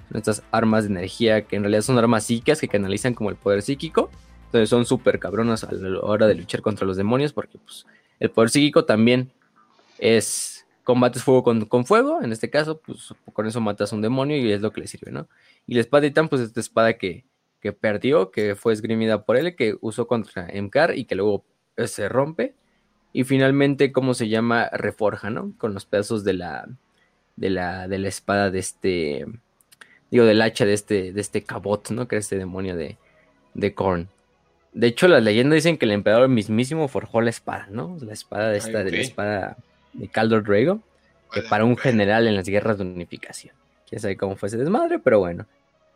Son 0.09 0.17
estas 0.17 0.43
armas 0.51 0.85
de 0.85 0.91
energía 0.91 1.43
que 1.43 1.57
en 1.57 1.63
realidad 1.63 1.83
son 1.83 1.99
armas 1.99 2.25
psíquicas 2.25 2.61
que 2.61 2.69
canalizan 2.69 3.15
como 3.15 3.31
el 3.31 3.37
poder 3.37 3.63
psíquico. 3.63 4.11
Entonces 4.47 4.71
son 4.71 4.87
súper 4.87 5.19
cabronas 5.19 5.65
a 5.65 5.73
la 5.73 6.01
hora 6.01 6.27
de 6.27 6.35
luchar 6.35 6.63
contra 6.63 6.87
los 6.87 6.97
demonios 6.97 7.33
porque 7.33 7.59
pues, 7.59 7.87
el 8.19 8.31
poder 8.31 8.51
psíquico 8.51 8.85
también 8.85 9.31
es 9.99 10.67
combates 10.85 11.23
fuego 11.23 11.43
con, 11.43 11.85
fuego, 11.85 12.23
en 12.23 12.33
este 12.33 12.49
caso, 12.49 12.81
pues 12.81 13.13
con 13.35 13.47
eso 13.47 13.61
matas 13.61 13.93
a 13.93 13.97
un 13.97 14.01
demonio 14.01 14.39
y 14.39 14.51
es 14.51 14.63
lo 14.63 14.73
que 14.73 14.81
le 14.81 14.87
sirve, 14.87 15.13
¿no? 15.13 15.29
Y 15.67 15.75
la 15.75 15.83
espada 15.83 16.05
Titán, 16.05 16.31
pues 16.31 16.41
esta 16.41 16.61
espada 16.61 16.95
que, 16.95 17.27
que 17.61 17.75
perdió, 17.75 18.31
que 18.31 18.55
fue 18.55 18.73
esgrimida 18.73 19.27
por 19.27 19.37
él, 19.37 19.55
que 19.55 19.77
usó 19.83 20.07
contra 20.07 20.49
Emkar 20.49 20.97
y 20.97 21.05
que 21.05 21.15
luego 21.15 21.45
eh, 21.77 21.89
se 21.89 22.09
rompe. 22.09 22.55
Y 23.19 23.24
finalmente, 23.24 23.90
¿cómo 23.90 24.15
se 24.15 24.28
llama? 24.28 24.70
Reforja, 24.73 25.28
¿no? 25.28 25.53
Con 25.59 25.74
los 25.74 25.86
pedazos 25.86 26.23
de 26.23 26.35
la, 26.35 26.69
de 27.35 27.51
la, 27.51 27.89
de 27.89 27.99
la 27.99 28.07
espada 28.07 28.53
de 28.53 28.61
este, 28.61 29.27
digo, 30.09 30.24
del 30.24 30.40
hacha 30.40 30.65
de 30.65 30.73
este, 30.73 31.12
de 31.12 31.20
este 31.20 31.43
cabot, 31.43 31.90
¿no? 31.90 32.07
Que 32.07 32.15
es 32.15 32.27
este 32.27 32.39
demonio 32.39 32.77
de, 32.77 32.97
de 33.55 33.74
Korn. 33.74 34.09
De 34.73 34.86
hecho, 34.86 35.09
las 35.09 35.24
leyendas 35.24 35.57
dicen 35.57 35.78
que 35.78 35.86
el 35.86 35.90
emperador 35.90 36.28
mismísimo 36.28 36.86
forjó 36.86 37.20
la 37.20 37.31
espada, 37.31 37.66
¿no? 37.73 37.97
La 38.01 38.12
espada 38.12 38.51
de 38.51 38.59
esta, 38.59 38.85
de 38.85 38.93
la 38.93 39.01
espada 39.01 39.57
de 39.95 40.07
Caldor 40.07 40.45
Drago, 40.45 40.81
que 41.32 41.40
Hola, 41.40 41.49
para 41.49 41.65
un 41.65 41.77
general 41.77 42.28
en 42.28 42.36
las 42.36 42.49
guerras 42.49 42.78
de 42.78 42.85
unificación. 42.85 43.53
Quién 43.89 44.01
sabe 44.01 44.16
cómo 44.16 44.36
fue 44.36 44.47
ese 44.47 44.59
desmadre, 44.59 45.01
pero 45.01 45.19
bueno. 45.19 45.45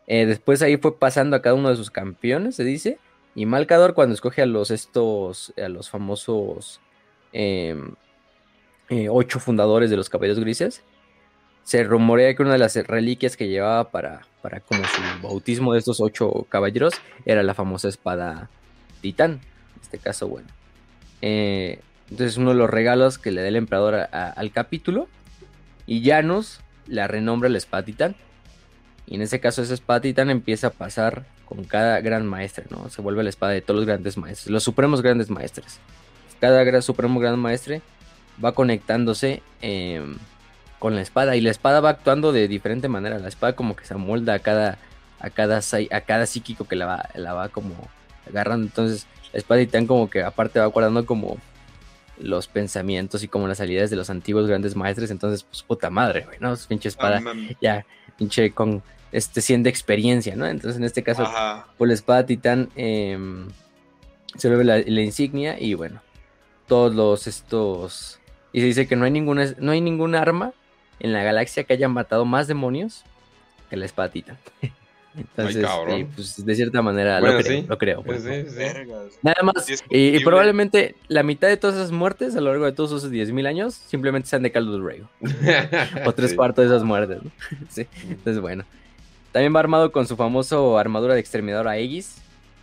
Eh, 0.08 0.26
después 0.26 0.60
ahí 0.60 0.76
fue 0.76 0.98
pasando 0.98 1.36
a 1.36 1.40
cada 1.40 1.54
uno 1.54 1.70
de 1.70 1.76
sus 1.76 1.92
campeones, 1.92 2.56
se 2.56 2.64
dice. 2.64 2.98
Y 3.36 3.46
Malcador, 3.46 3.94
cuando 3.94 4.12
escoge 4.12 4.42
a 4.42 4.46
los 4.46 4.72
estos, 4.72 5.54
a 5.56 5.68
los 5.68 5.88
famosos 5.88 6.80
em, 7.32 7.94
eh, 8.88 9.08
ocho 9.08 9.40
fundadores 9.40 9.90
de 9.90 9.96
los 9.96 10.08
caballeros 10.08 10.40
grises, 10.40 10.82
se 11.64 11.84
rumorea 11.84 12.34
que 12.34 12.42
una 12.42 12.52
de 12.52 12.58
las 12.58 12.74
reliquias 12.74 13.36
que 13.36 13.48
llevaba 13.48 13.90
para, 13.90 14.22
para 14.42 14.60
como 14.60 14.82
su 14.84 15.22
bautismo 15.22 15.72
de 15.72 15.78
estos 15.78 16.00
ocho 16.00 16.46
caballeros 16.48 16.94
era 17.24 17.42
la 17.42 17.54
famosa 17.54 17.88
espada 17.88 18.50
titán. 19.00 19.40
En 19.76 19.82
este 19.82 19.98
caso, 19.98 20.28
bueno. 20.28 20.48
Eh, 21.20 21.80
entonces 22.10 22.36
uno 22.36 22.50
de 22.50 22.56
los 22.56 22.68
regalos 22.68 23.18
que 23.18 23.30
le 23.30 23.42
da 23.42 23.48
el 23.48 23.56
emperador 23.56 23.94
al 24.12 24.52
capítulo. 24.52 25.08
Y 25.86 26.04
Janus 26.04 26.60
la 26.86 27.06
renombra 27.06 27.48
la 27.48 27.58
espada 27.58 27.84
titán. 27.84 28.16
Y 29.06 29.16
en 29.16 29.22
ese 29.22 29.40
caso 29.40 29.62
esa 29.62 29.74
espada 29.74 30.00
titán 30.00 30.30
empieza 30.30 30.68
a 30.68 30.70
pasar 30.70 31.24
con 31.46 31.64
cada 31.64 32.00
gran 32.00 32.26
maestre, 32.26 32.64
¿no? 32.70 32.88
Se 32.88 33.02
vuelve 33.02 33.22
la 33.22 33.30
espada 33.30 33.52
de 33.52 33.60
todos 33.60 33.78
los 33.80 33.86
grandes 33.86 34.16
maestros, 34.16 34.50
los 34.50 34.62
supremos 34.62 35.02
grandes 35.02 35.28
maestres. 35.28 35.80
Cada 36.42 36.64
gran, 36.64 36.82
supremo 36.82 37.20
gran 37.20 37.38
maestre 37.38 37.82
va 38.44 38.50
conectándose 38.50 39.44
em, 39.60 40.16
con 40.80 40.96
la 40.96 41.00
espada 41.00 41.36
y 41.36 41.40
la 41.40 41.52
espada 41.52 41.78
va 41.78 41.90
actuando 41.90 42.32
de 42.32 42.48
diferente 42.48 42.88
manera. 42.88 43.20
La 43.20 43.28
espada 43.28 43.54
como 43.54 43.76
que 43.76 43.84
se 43.84 43.94
amolda 43.94 44.34
a 44.34 44.38
cada 44.40 44.76
a 45.20 45.30
cada 45.30 45.60
a 45.60 46.00
cada 46.00 46.26
psíquico 46.26 46.66
que 46.66 46.74
la 46.74 46.86
va 46.86 47.08
la 47.14 47.32
va 47.32 47.48
como 47.48 47.76
agarrando. 48.28 48.66
Entonces 48.66 49.06
la 49.32 49.38
espada 49.38 49.60
titán 49.60 49.86
como 49.86 50.10
que 50.10 50.24
aparte 50.24 50.58
va 50.58 50.66
guardando 50.66 51.06
como 51.06 51.38
los 52.18 52.48
pensamientos 52.48 53.22
y 53.22 53.28
como 53.28 53.46
las 53.46 53.60
habilidades 53.60 53.90
de 53.90 53.96
los 53.96 54.10
antiguos 54.10 54.48
grandes 54.48 54.74
maestres. 54.74 55.12
Entonces, 55.12 55.44
pues 55.44 55.62
puta 55.62 55.90
madre, 55.90 56.24
güey, 56.24 56.38
¿no? 56.40 56.54
Es 56.54 56.66
pinche 56.66 56.88
espada 56.88 57.22
Ah, 57.24 57.34
ya, 57.60 57.86
pinche 58.18 58.50
con 58.50 58.82
este 59.12 59.42
100 59.42 59.62
de 59.62 59.70
experiencia, 59.70 60.34
¿no? 60.34 60.46
Entonces 60.46 60.76
en 60.76 60.84
este 60.84 61.04
caso, 61.04 61.22
Ajá. 61.22 61.68
por 61.78 61.86
la 61.86 61.94
espada 61.94 62.26
titán 62.26 62.68
em, 62.74 63.46
se 64.36 64.48
vuelve 64.48 64.64
la, 64.64 64.78
la 64.78 65.02
insignia 65.02 65.56
y 65.60 65.74
bueno, 65.74 66.00
todos 66.72 66.94
los 66.94 67.26
estos... 67.26 68.18
Y 68.54 68.60
se 68.60 68.66
dice 68.66 68.86
que 68.88 68.96
no 68.96 69.04
hay, 69.04 69.10
ninguna, 69.10 69.54
no 69.58 69.72
hay 69.72 69.82
ningún 69.82 70.14
arma 70.14 70.52
en 71.00 71.12
la 71.12 71.22
galaxia 71.22 71.64
que 71.64 71.74
haya 71.74 71.86
matado 71.86 72.24
más 72.24 72.46
demonios 72.46 73.04
que 73.68 73.76
la 73.76 73.84
espada 73.84 74.08
titán. 74.10 74.38
Entonces, 75.14 75.62
cabrón. 75.66 76.00
eh, 76.00 76.08
pues 76.14 76.42
de 76.42 76.54
cierta 76.54 76.80
manera 76.80 77.20
Bueno, 77.20 77.36
lo 77.36 77.42
creo, 77.44 77.60
sí. 77.60 77.66
lo 77.68 77.76
creo. 77.76 78.02
Pues 78.02 78.22
sí, 78.22 78.30
sí. 78.48 79.18
Nada 79.20 79.42
más, 79.42 79.66
y- 79.90 80.18
probablemente 80.24 80.94
la 81.08 81.22
mitad 81.22 81.48
de 81.48 81.58
todas 81.58 81.76
esas 81.76 81.90
muertes 81.92 82.34
a 82.36 82.40
lo 82.40 82.48
largo 82.48 82.64
de 82.64 82.72
todos 82.72 82.92
esos 82.92 83.10
10.000 83.10 83.46
años 83.46 83.74
simplemente 83.74 84.30
sean 84.30 84.42
de 84.42 84.50
Caldo 84.50 84.72
del 84.72 84.82
Rego. 84.82 85.10
o 86.06 86.12
tres 86.14 86.30
Sí. 86.30 86.36
cuartos 86.36 86.64
de 86.66 86.74
esas 86.74 86.84
muertes, 86.84 87.22
¿no? 87.22 87.30
sí, 87.68 87.86
entonces 88.08 88.40
bueno. 88.40 88.64
También 89.32 89.54
va 89.54 89.60
armado 89.60 89.92
con 89.92 90.06
su 90.06 90.16
famoso 90.16 90.78
armadura 90.78 91.12
de 91.12 91.20
exterminador 91.20 91.68
Aegis, 91.68 92.16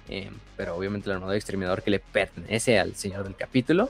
eh, 0.08 0.32
pero 0.60 0.76
obviamente 0.76 1.08
la 1.08 1.16
armadura 1.16 1.32
de 1.36 1.38
exterminador 1.38 1.82
que 1.82 1.90
le 1.90 2.00
pertenece 2.00 2.78
al 2.80 2.94
señor 2.94 3.24
del 3.24 3.34
capítulo. 3.38 3.90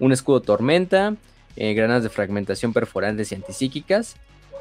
Un 0.00 0.10
escudo 0.10 0.40
tormenta, 0.42 1.14
eh, 1.54 1.74
granadas 1.74 2.02
de 2.02 2.08
fragmentación 2.08 2.72
perforantes 2.72 3.30
y 3.30 3.36
antipsíquicas. 3.36 4.16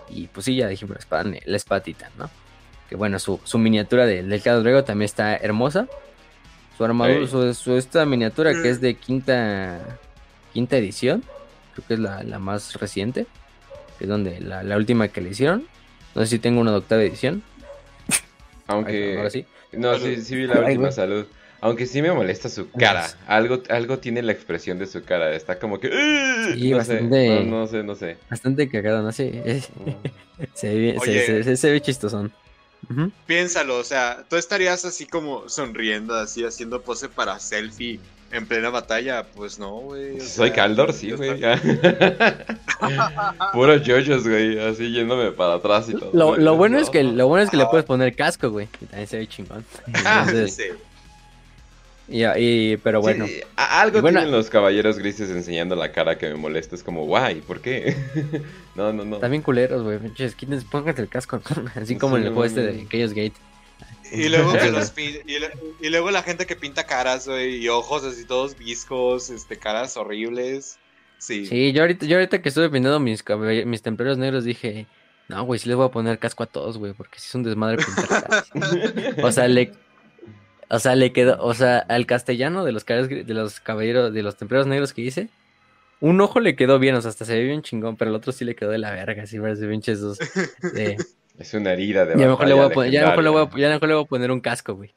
Y 0.07 0.27
pues 0.27 0.45
sí, 0.45 0.55
ya 0.55 0.67
dijimos 0.67 0.91
la 0.97 0.99
espada, 0.99 1.23
la 1.45 1.57
espada 1.57 1.81
titán, 1.81 2.11
¿no? 2.15 2.29
Que 2.87 2.95
bueno, 2.95 3.17
su, 3.17 3.39
su 3.43 3.57
miniatura 3.57 4.05
de- 4.05 4.21
del 4.21 4.41
Caldo 4.43 4.61
Rego 4.63 4.83
también 4.83 5.05
está 5.07 5.35
hermosa. 5.35 5.87
Su 6.77 6.85
armadura, 6.85 7.25
su, 7.25 7.51
su- 7.55 7.75
esta 7.75 8.05
miniatura 8.05 8.53
que 8.53 8.69
es 8.69 8.79
de 8.79 8.93
quinta, 8.93 9.79
quinta 10.53 10.77
edición, 10.77 11.23
creo 11.73 11.87
que 11.87 11.93
es 11.95 11.99
la, 11.99 12.21
la 12.21 12.37
más 12.37 12.75
reciente 12.75 13.25
que 13.97 14.03
es 14.03 14.09
donde 14.11 14.39
la, 14.41 14.61
la 14.61 14.77
última 14.77 15.07
que 15.07 15.21
le 15.21 15.31
hicieron. 15.31 15.65
No 16.13 16.21
sé 16.21 16.27
si 16.27 16.37
tengo 16.37 16.61
una 16.61 16.69
de 16.69 16.77
octava 16.77 17.01
edición. 17.01 17.41
Ay, 18.09 18.19
Aunque. 18.67 19.17
ahora 19.17 19.29
sí. 19.31 19.43
No, 19.71 19.97
sí, 19.97 20.21
sí 20.21 20.35
vi 20.35 20.45
la 20.45 20.53
Ay, 20.55 20.59
última 20.65 20.79
güey. 20.81 20.91
salud. 20.93 21.25
Aunque 21.59 21.87
sí 21.87 22.01
me 22.01 22.11
molesta 22.11 22.49
su 22.49 22.69
cara. 22.71 23.07
Algo, 23.27 23.63
algo 23.69 23.97
tiene 23.99 24.21
la 24.21 24.31
expresión 24.31 24.77
de 24.77 24.85
su 24.85 25.03
cara. 25.03 25.33
Está 25.35 25.57
como 25.57 25.79
que. 25.79 25.89
Sí, 26.53 26.69
no 26.71 26.77
bastante- 26.77 27.27
sé. 27.27 27.43
No, 27.45 27.59
no 27.61 27.67
sé, 27.67 27.83
no 27.83 27.95
sé. 27.95 28.17
Bastante 28.29 28.69
cagado, 28.69 29.01
¿no? 29.01 29.11
Sí, 29.11 29.31
es- 29.43 29.69
se, 30.53 30.73
ve, 30.75 30.97
se- 31.03 31.09
Oye. 31.09 31.25
se- 31.25 31.43
se- 31.43 31.57
se 31.57 31.71
ve 31.71 31.81
chistosón. 31.81 32.31
Piénsalo, 33.25 33.79
o 33.79 33.83
sea, 33.83 34.23
tú 34.29 34.35
estarías 34.37 34.85
así 34.85 35.07
como 35.07 35.49
sonriendo, 35.49 36.13
así 36.15 36.45
haciendo 36.45 36.81
pose 36.83 37.09
para 37.09 37.37
selfie 37.39 37.99
en 38.31 38.45
plena 38.45 38.69
batalla. 38.69 39.23
Pues 39.23 39.57
no, 39.59 39.71
güey. 39.79 40.21
Soy 40.21 40.47
sea, 40.49 40.53
Caldor, 40.55 40.93
sí, 40.93 41.11
güey. 41.11 41.41
Puros 43.53 43.83
yoyos, 43.83 44.27
güey. 44.27 44.59
Así 44.59 44.91
yéndome 44.91 45.31
para 45.31 45.55
atrás 45.55 45.89
y 45.89 45.93
todo. 45.93 46.11
Lo, 46.13 46.37
lo 46.37 46.55
bueno 46.55 46.77
es 46.77 46.89
que, 46.89 47.03
lo 47.03 47.27
bueno 47.27 47.43
es 47.43 47.49
que 47.49 47.57
le 47.57 47.65
puedes 47.65 47.85
poner 47.85 48.15
casco, 48.15 48.49
güey. 48.51 48.67
Y 48.81 48.85
también 48.85 49.07
se 49.07 49.17
ve 49.17 49.27
chingón. 49.27 49.65
Ah, 50.05 50.25
Entonces, 50.27 50.55
Sí. 50.55 50.63
Y, 52.07 52.23
y- 52.37 52.77
pero 52.77 53.01
bueno. 53.01 53.27
Sí, 53.27 53.41
algo 53.55 54.01
bueno- 54.01 54.19
tienen 54.19 54.35
los 54.35 54.49
caballeros 54.49 54.97
grises 54.97 55.29
enseñando 55.29 55.75
la 55.75 55.91
cara 55.91 56.17
que 56.17 56.27
me 56.29 56.35
molesta. 56.35 56.75
Es 56.75 56.83
como, 56.83 57.05
guay, 57.05 57.41
¿por 57.41 57.61
qué? 57.61 57.95
no, 58.75 58.93
no, 58.93 59.03
no. 59.05 59.17
También 59.17 59.41
culeros, 59.43 59.83
güey. 59.83 59.99
Pónganse 60.71 61.01
el 61.01 61.09
casco. 61.09 61.41
Así 61.75 61.97
como 61.97 62.17
en 62.17 62.23
el 62.23 62.29
Sí, 62.29 62.33
juego 62.33 62.45
este 62.45 62.61
de 62.61 62.87
Chaos 62.89 63.11
Gate. 63.13 63.33
Y 64.11 64.29
luego 64.29 64.53
que 64.53 64.71
los 64.71 64.95
pin- 64.95 65.21
y, 65.25 65.39
le- 65.39 65.51
y 65.81 65.89
luego 65.89 66.09
la 66.11 66.23
gente 66.23 66.45
que 66.45 66.55
pinta 66.55 66.85
caras, 66.85 67.27
güey, 67.27 67.57
y 67.57 67.67
ojos 67.69 68.03
así 68.05 68.23
todos 68.25 68.57
viscos, 68.57 69.29
este, 69.29 69.57
caras 69.57 69.97
horribles. 69.97 70.79
Sí. 71.17 71.45
Sí, 71.45 71.73
yo 71.73 71.81
ahorita, 71.81 72.05
yo 72.05 72.15
ahorita 72.17 72.41
que 72.41 72.49
estuve 72.49 72.69
pintando 72.69 72.99
mis, 72.99 73.23
mis 73.65 73.81
templarios 73.81 74.17
negros 74.17 74.43
dije, 74.45 74.85
no, 75.27 75.43
güey, 75.43 75.59
sí 75.59 75.67
les 75.67 75.75
voy 75.75 75.85
a 75.87 75.91
poner 75.91 76.19
casco 76.19 76.43
a 76.43 76.45
todos, 76.45 76.77
güey, 76.77 76.93
porque 76.93 77.19
sí 77.19 77.25
es 77.27 77.35
un 77.35 77.43
desmadre 77.43 77.77
pintar 77.83 78.07
caras. 78.07 78.49
O 79.23 79.31
sea, 79.31 79.47
le, 79.47 79.73
o 80.69 80.79
sea, 80.79 80.95
le 80.95 81.11
quedó, 81.13 81.37
o 81.43 81.53
sea, 81.53 81.79
al 81.79 82.05
castellano 82.05 82.63
de 82.65 82.71
los 82.71 82.85
de 82.85 83.23
los 83.33 83.59
caballeros, 83.59 84.13
de 84.13 84.23
los 84.23 84.35
templarios 84.37 84.67
negros 84.67 84.93
que 84.93 85.01
hice, 85.01 85.29
un 85.99 86.19
ojo 86.21 86.39
le 86.39 86.55
quedó 86.55 86.77
bien, 86.79 86.95
o 86.95 87.01
sea, 87.01 87.09
hasta 87.09 87.25
se 87.25 87.35
ve 87.35 87.43
bien 87.45 87.61
chingón, 87.61 87.97
pero 87.97 88.09
el 88.11 88.15
otro 88.15 88.31
sí 88.31 88.45
le 88.45 88.55
quedó 88.55 88.69
de 88.71 88.77
la 88.77 88.91
verga, 88.91 89.23
así 89.23 89.39
parece 89.39 89.67
pinches 89.67 89.99
dos. 90.01 90.19
de- 90.73 90.97
Es 91.39 91.53
una 91.53 91.73
herida 91.73 92.03
de 92.05 92.19
ya 92.19 92.27
mejor 92.27 92.47
le 92.47 92.53
voy 92.55 92.65
a 92.65 92.69
poner, 92.69 92.91
ya 92.91 93.05
mejor 93.09 93.23
le 93.23 93.29
voy 93.29 93.37
a, 93.37 93.43
legendaria. 93.43 93.67
ya 93.67 93.73
mejor 93.75 93.89
le 93.89 93.93
voy 93.95 94.03
a 94.03 94.07
poner 94.07 94.31
un 94.31 94.41
casco, 94.41 94.73
güey. 94.73 94.91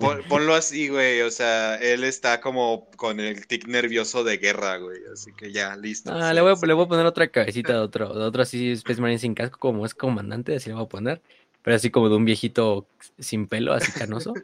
Pon- 0.00 0.20
ponlo 0.28 0.56
así, 0.56 0.88
güey, 0.88 1.20
o 1.22 1.30
sea, 1.30 1.76
él 1.76 2.02
está 2.02 2.40
como 2.40 2.88
con 2.96 3.20
el 3.20 3.46
tic 3.46 3.68
nervioso 3.68 4.24
de 4.24 4.38
guerra, 4.38 4.78
güey, 4.78 4.98
así 5.12 5.30
que 5.32 5.52
ya, 5.52 5.76
listo. 5.76 6.12
Ah, 6.12 6.30
sí, 6.30 6.34
le 6.34 6.40
voy, 6.40 6.52
a, 6.52 6.56
sí. 6.56 6.66
le 6.66 6.72
voy 6.72 6.86
a 6.86 6.88
poner 6.88 7.06
otra 7.06 7.28
cabecita 7.28 7.74
de 7.74 7.78
otro, 7.78 8.12
de 8.12 8.24
otro 8.24 8.42
así 8.42 8.72
Space 8.72 9.00
Marine 9.00 9.20
sin 9.20 9.34
casco, 9.34 9.60
como 9.60 9.86
es 9.86 9.94
comandante, 9.94 10.56
así 10.56 10.70
le 10.70 10.74
voy 10.74 10.84
a 10.86 10.88
poner. 10.88 11.20
Pero 11.62 11.76
así 11.76 11.88
como 11.90 12.08
de 12.08 12.16
un 12.16 12.24
viejito 12.24 12.86
sin 13.20 13.46
pelo, 13.46 13.72
así 13.72 13.92
canoso. 13.92 14.34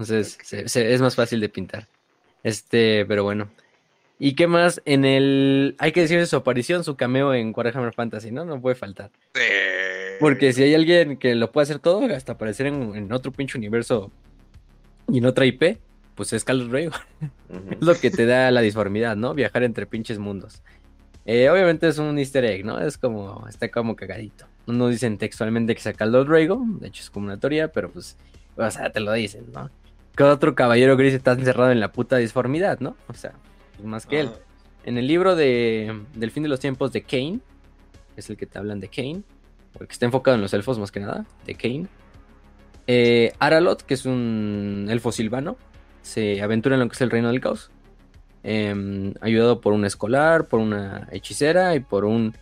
Entonces 0.00 0.38
se- 0.42 0.68
se- 0.68 0.94
es 0.94 1.00
más 1.00 1.14
fácil 1.14 1.40
de 1.40 1.48
pintar. 1.48 1.86
Este, 2.42 3.04
pero 3.06 3.22
bueno. 3.24 3.50
¿Y 4.18 4.34
qué 4.34 4.46
más? 4.46 4.80
En 4.84 5.04
el. 5.04 5.76
Hay 5.78 5.92
que 5.92 6.00
decir 6.02 6.18
de 6.18 6.26
su 6.26 6.36
aparición, 6.36 6.84
su 6.84 6.96
cameo 6.96 7.32
en 7.34 7.52
Warhammer 7.56 7.92
Fantasy, 7.94 8.30
¿no? 8.30 8.44
No 8.44 8.60
puede 8.60 8.76
faltar. 8.76 9.10
Sí. 9.34 9.40
Porque 10.20 10.52
si 10.52 10.62
hay 10.62 10.74
alguien 10.74 11.16
que 11.16 11.34
lo 11.34 11.50
puede 11.52 11.64
hacer 11.64 11.78
todo, 11.78 12.04
hasta 12.14 12.32
aparecer 12.32 12.66
en, 12.66 12.94
en 12.94 13.12
otro 13.12 13.32
pinche 13.32 13.56
universo 13.56 14.10
y 15.10 15.18
en 15.18 15.24
otra 15.26 15.46
IP, 15.46 15.78
pues 16.14 16.32
es 16.34 16.44
Carlos 16.44 16.70
Rey. 16.70 16.88
Es 17.70 17.80
lo 17.80 17.94
que 17.94 18.10
te 18.10 18.26
da 18.26 18.50
la 18.50 18.60
disformidad, 18.60 19.16
¿no? 19.16 19.32
Viajar 19.34 19.62
entre 19.62 19.86
pinches 19.86 20.18
mundos. 20.18 20.62
Eh, 21.24 21.48
obviamente 21.48 21.88
es 21.88 21.96
un 21.98 22.18
easter 22.18 22.44
egg, 22.44 22.64
¿no? 22.64 22.78
Es 22.80 22.98
como, 22.98 23.46
está 23.48 23.70
como 23.70 23.96
cagadito. 23.96 24.46
No 24.66 24.88
dicen 24.88 25.16
textualmente 25.16 25.74
que 25.74 25.80
saca 25.80 26.04
el 26.04 26.12
Lord 26.12 26.28
Drago, 26.28 26.62
de 26.80 26.88
hecho 26.88 27.02
es 27.02 27.10
como 27.10 27.26
una 27.26 27.38
teoría, 27.38 27.68
pero 27.68 27.90
pues, 27.90 28.18
o 28.56 28.70
sea, 28.70 28.90
te 28.90 29.00
lo 29.00 29.12
dicen, 29.14 29.46
¿no? 29.52 29.70
Que 30.16 30.24
otro 30.24 30.54
caballero 30.54 30.96
gris 30.96 31.14
está 31.14 31.32
encerrado 31.32 31.70
en 31.70 31.80
la 31.80 31.92
puta 31.92 32.16
disformidad, 32.16 32.80
¿no? 32.80 32.96
O 33.08 33.14
sea, 33.14 33.32
pues 33.76 33.86
más 33.86 34.06
que 34.06 34.20
él. 34.20 34.26
Ajá. 34.28 34.38
En 34.84 34.96
el 34.98 35.06
libro 35.06 35.36
de, 35.36 36.00
del 36.14 36.30
fin 36.30 36.42
de 36.42 36.48
los 36.48 36.60
tiempos 36.60 36.92
de 36.92 37.02
Kane, 37.02 37.40
es 38.16 38.30
el 38.30 38.36
que 38.36 38.46
te 38.46 38.58
hablan 38.58 38.80
de 38.80 38.88
Kane, 38.88 39.22
o 39.78 39.82
el 39.82 39.86
que 39.86 39.92
está 39.92 40.06
enfocado 40.06 40.34
en 40.36 40.40
los 40.40 40.52
elfos 40.54 40.78
más 40.78 40.90
que 40.90 41.00
nada, 41.00 41.26
de 41.46 41.54
Kane. 41.54 41.86
Eh, 42.86 43.32
Aralot, 43.38 43.82
que 43.82 43.94
es 43.94 44.06
un 44.06 44.86
elfo 44.90 45.12
silvano, 45.12 45.56
se 46.02 46.42
aventura 46.42 46.76
en 46.76 46.80
lo 46.80 46.88
que 46.88 46.94
es 46.94 47.00
el 47.02 47.10
reino 47.10 47.28
del 47.28 47.40
caos. 47.40 47.70
em, 48.42 49.12
ayudado 49.20 49.60
por 49.60 49.74
un 49.74 49.84
escolar, 49.84 50.46
por 50.46 50.60
una 50.60 51.08
hechicera 51.12 51.74
y 51.74 51.80
por 51.80 52.06
un 52.06 52.34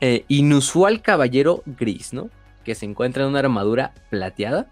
eh, 0.00 0.24
inusual 0.26 1.00
caballero 1.00 1.62
gris, 1.64 2.12
¿no? 2.12 2.28
Que 2.64 2.74
se 2.74 2.86
encuentra 2.86 3.22
en 3.22 3.28
una 3.30 3.38
armadura 3.38 3.92
plateada. 4.10 4.66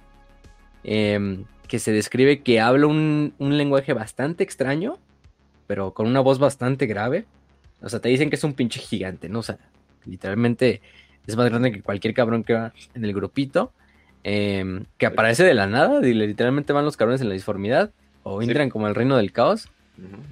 em, 0.83 1.45
que 1.71 1.79
se 1.79 1.93
describe 1.93 2.41
que 2.43 2.59
habla 2.59 2.89
un, 2.89 3.33
un 3.39 3.57
lenguaje 3.57 3.93
bastante 3.93 4.43
extraño, 4.43 4.99
pero 5.69 5.95
con 5.95 6.09
una 6.09 6.19
voz 6.19 6.41
bastante 6.41 6.87
grave. 6.87 7.27
O 7.81 7.89
sea, 7.89 8.01
te 8.01 8.09
dicen 8.09 8.29
que 8.29 8.35
es 8.35 8.43
un 8.43 8.55
pinche 8.55 8.81
gigante, 8.81 9.29
¿no? 9.29 9.39
O 9.39 9.43
sea, 9.45 9.57
literalmente 10.05 10.83
es 11.29 11.37
más 11.37 11.49
grande 11.49 11.71
que 11.71 11.81
cualquier 11.81 12.13
cabrón 12.13 12.43
que 12.43 12.55
va 12.55 12.73
en 12.93 13.05
el 13.05 13.15
grupito, 13.15 13.73
em, 14.25 14.85
que 14.99 15.07
aparece 15.07 15.45
de 15.45 15.55
la 15.55 15.69
nada, 15.69 16.05
y 16.05 16.13
literalmente 16.13 16.73
van 16.73 16.85
los 16.85 16.97
cabrones 16.97 17.21
en 17.21 17.29
la 17.29 17.35
disformidad, 17.35 17.93
o 18.25 18.43
entran 18.43 18.69
como 18.69 18.87
al 18.87 18.97
reino 18.97 19.17
del 19.17 19.31
caos, 19.31 19.69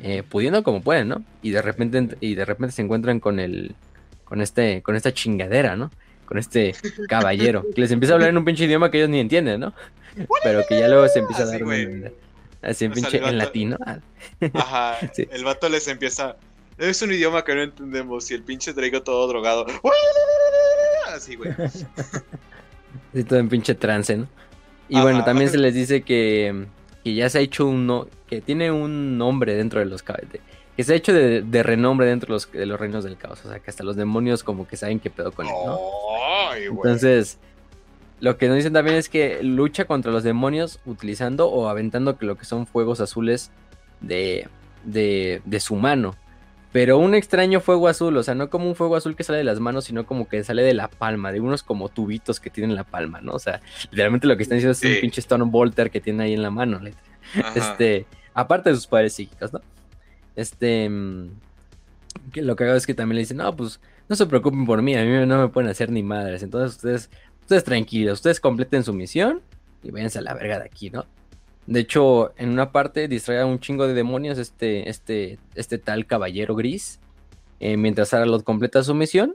eh, 0.03 0.25
pudiendo 0.29 0.65
como 0.65 0.83
pueden, 0.83 1.07
¿no? 1.07 1.23
Y 1.41 1.53
de 1.53 1.63
repente, 1.63 2.17
y 2.19 2.35
de 2.35 2.45
repente 2.47 2.73
se 2.73 2.83
encuentran 2.83 3.21
con 3.21 3.39
el, 3.39 3.77
con 4.25 4.43
este, 4.43 4.83
con 4.83 4.97
esta 4.97 5.15
chingadera, 5.15 5.77
¿no? 5.77 5.93
Con 6.29 6.37
este 6.37 6.75
caballero, 7.09 7.65
que 7.75 7.81
les 7.81 7.91
empieza 7.91 8.13
a 8.13 8.17
hablar 8.17 8.29
en 8.29 8.37
un 8.37 8.45
pinche 8.45 8.65
idioma 8.65 8.91
que 8.91 8.99
ellos 8.99 9.09
ni 9.09 9.19
entienden, 9.19 9.61
¿no? 9.61 9.73
Pero 10.43 10.63
que 10.69 10.79
ya 10.79 10.89
luego 10.89 11.09
se 11.09 11.21
empieza 11.21 11.45
a 11.45 11.47
dar 11.47 11.63
Así 12.61 12.85
en 12.85 12.93
pinche 12.93 13.17
en 13.17 13.39
latino. 13.39 13.79
Ajá, 14.53 14.99
el 15.17 15.45
vato 15.45 15.69
les 15.69 15.89
empieza. 15.89 16.37
Es 16.77 17.01
un 17.01 17.13
idioma 17.13 17.45
que 17.45 17.55
no 17.55 17.63
entendemos 17.63 18.31
y 18.31 18.35
el 18.35 18.43
pinche 18.43 18.75
Draco 18.75 19.03
todo 19.03 19.27
drogado. 19.27 19.67
Así, 21.09 21.37
güey. 21.37 21.53
Así 21.59 21.87
todo 23.25 23.39
en 23.39 23.49
pinche 23.49 23.75
trance, 23.75 24.17
¿no? 24.17 24.29
Y 24.89 25.01
bueno, 25.01 25.25
también 25.25 25.51
se 25.51 25.59
les 25.59 25.75
dice 25.75 26.03
que, 26.03 26.67
que 27.05 27.15
ya 27.15 27.29
se 27.31 27.39
ha 27.39 27.41
hecho 27.41 27.67
uno, 27.67 28.09
que 28.27 28.41
tiene 28.41 28.71
un 28.71 29.17
nombre 29.19 29.55
dentro 29.55 29.81
de 29.81 29.87
los 29.87 30.03
que 30.79 30.85
se 30.85 30.93
ha 30.93 30.97
hecho 30.97 31.13
de, 31.13 31.63
renombre 31.65 32.07
dentro 32.07 32.29
de 32.29 32.33
los, 32.35 32.53
de 32.53 32.65
los, 32.65 32.79
reinos 32.79 33.03
del 33.03 33.17
caos. 33.17 33.45
O 33.45 33.49
sea, 33.49 33.59
que 33.59 33.69
hasta 33.69 33.83
los 33.83 33.97
demonios 33.97 34.45
como 34.45 34.69
que 34.69 34.77
saben 34.77 35.01
qué 35.01 35.11
pedo 35.11 35.33
con 35.33 35.45
él, 35.45 35.53
¿no? 35.67 35.77
Entonces, 36.55 37.41
lo 38.21 38.39
que 38.39 38.47
nos 38.47 38.59
dicen 38.59 38.75
también 38.75 38.95
es 38.97 39.09
que 39.09 39.43
lucha 39.43 39.87
contra 39.87 40.13
los 40.13 40.23
demonios 40.23 40.79
utilizando 40.87 41.49
o 41.49 41.69
aventando 41.69 42.17
que 42.17 42.27
lo 42.27 42.39
que 42.39 42.45
son 42.45 42.65
fuegos 42.65 43.01
azules 43.01 43.51
de, 44.01 44.47
de, 44.85 45.43
de 45.45 45.59
su 45.59 45.75
mano. 45.75 46.15
Pero 46.71 46.99
un 46.99 47.17
extraño 47.17 47.59
fuego 47.59 47.89
azul, 47.89 48.17
o 48.17 48.23
sea, 48.23 48.37
no 48.37 48.49
como 48.49 48.69
un 48.69 48.77
fuego 48.77 48.95
azul 48.95 49.17
que 49.17 49.25
sale 49.25 49.39
de 49.39 49.45
las 49.45 49.59
manos, 49.59 49.87
sino 49.87 50.07
como 50.07 50.29
que 50.29 50.45
sale 50.45 50.63
de 50.63 50.75
la 50.75 50.87
palma, 50.87 51.33
de 51.33 51.41
unos 51.41 51.65
como 51.65 51.89
tubitos 51.89 52.39
que 52.39 52.51
tienen 52.51 52.77
la 52.77 52.85
palma, 52.85 53.21
¿no? 53.21 53.33
O 53.33 53.41
sea, 53.41 53.61
literalmente 53.91 54.29
lo 54.29 54.37
que 54.37 54.45
están 54.45 54.59
diciendo 54.59 54.79
es 54.81 54.85
un 54.85 55.01
pinche 55.01 55.21
Stone 55.23 55.47
Bolter 55.47 55.91
que 55.91 56.01
tiene 56.01 56.23
ahí 56.23 56.35
en 56.35 56.43
la 56.43 56.53
mano. 56.53 56.81
Este, 57.57 58.07
aparte 58.33 58.71
de 58.71 58.77
sus 58.77 58.87
poderes 58.87 59.15
psíquicos, 59.15 59.53
¿no? 59.53 59.61
Este, 60.39 60.89
mm, 60.89 61.31
que 62.33 62.43
lo 62.43 62.57
que 62.57 62.65
hago 62.65 62.75
es 62.75 62.87
que 62.87 62.95
también 62.95 63.17
le 63.17 63.23
dicen, 63.23 63.39
no, 63.39 63.55
pues 63.57 63.81
no 64.09 64.17
se 64.17 64.27
preocupen 64.27 64.65
por 64.65 64.81
mí, 64.81 64.95
a 64.95 65.05
mí 65.05 65.27
no 65.27 65.39
me 65.39 65.49
pueden 65.49 65.71
hacer 65.71 65.91
ni 65.91 66.03
madres. 66.03 66.43
Entonces 66.43 66.77
ustedes 66.77 67.11
Ustedes 67.49 67.65
tranquilos, 67.65 68.19
ustedes 68.19 68.41
completen 68.41 68.85
su 68.85 68.93
misión 68.93 69.41
y 69.83 69.91
váyanse 69.91 70.19
a 70.19 70.21
la 70.21 70.35
verga 70.35 70.59
de 70.59 70.67
aquí, 70.67 70.91
¿no? 70.91 71.07
De 71.67 71.81
hecho, 71.81 72.35
en 72.37 72.51
una 72.51 72.73
parte 72.73 73.09
distrae 73.09 73.41
a 73.41 73.47
un 73.47 73.59
chingo 73.59 73.87
de 73.87 73.95
demonios 73.95 74.37
este, 74.37 74.91
este, 74.91 75.39
este 75.55 75.79
tal 75.79 76.05
caballero 76.05 76.55
gris. 76.55 77.01
Eh, 77.59 77.79
mientras 77.79 78.13
Aralot 78.13 78.45
completa 78.45 78.83
su 78.83 78.95
misión. 78.95 79.35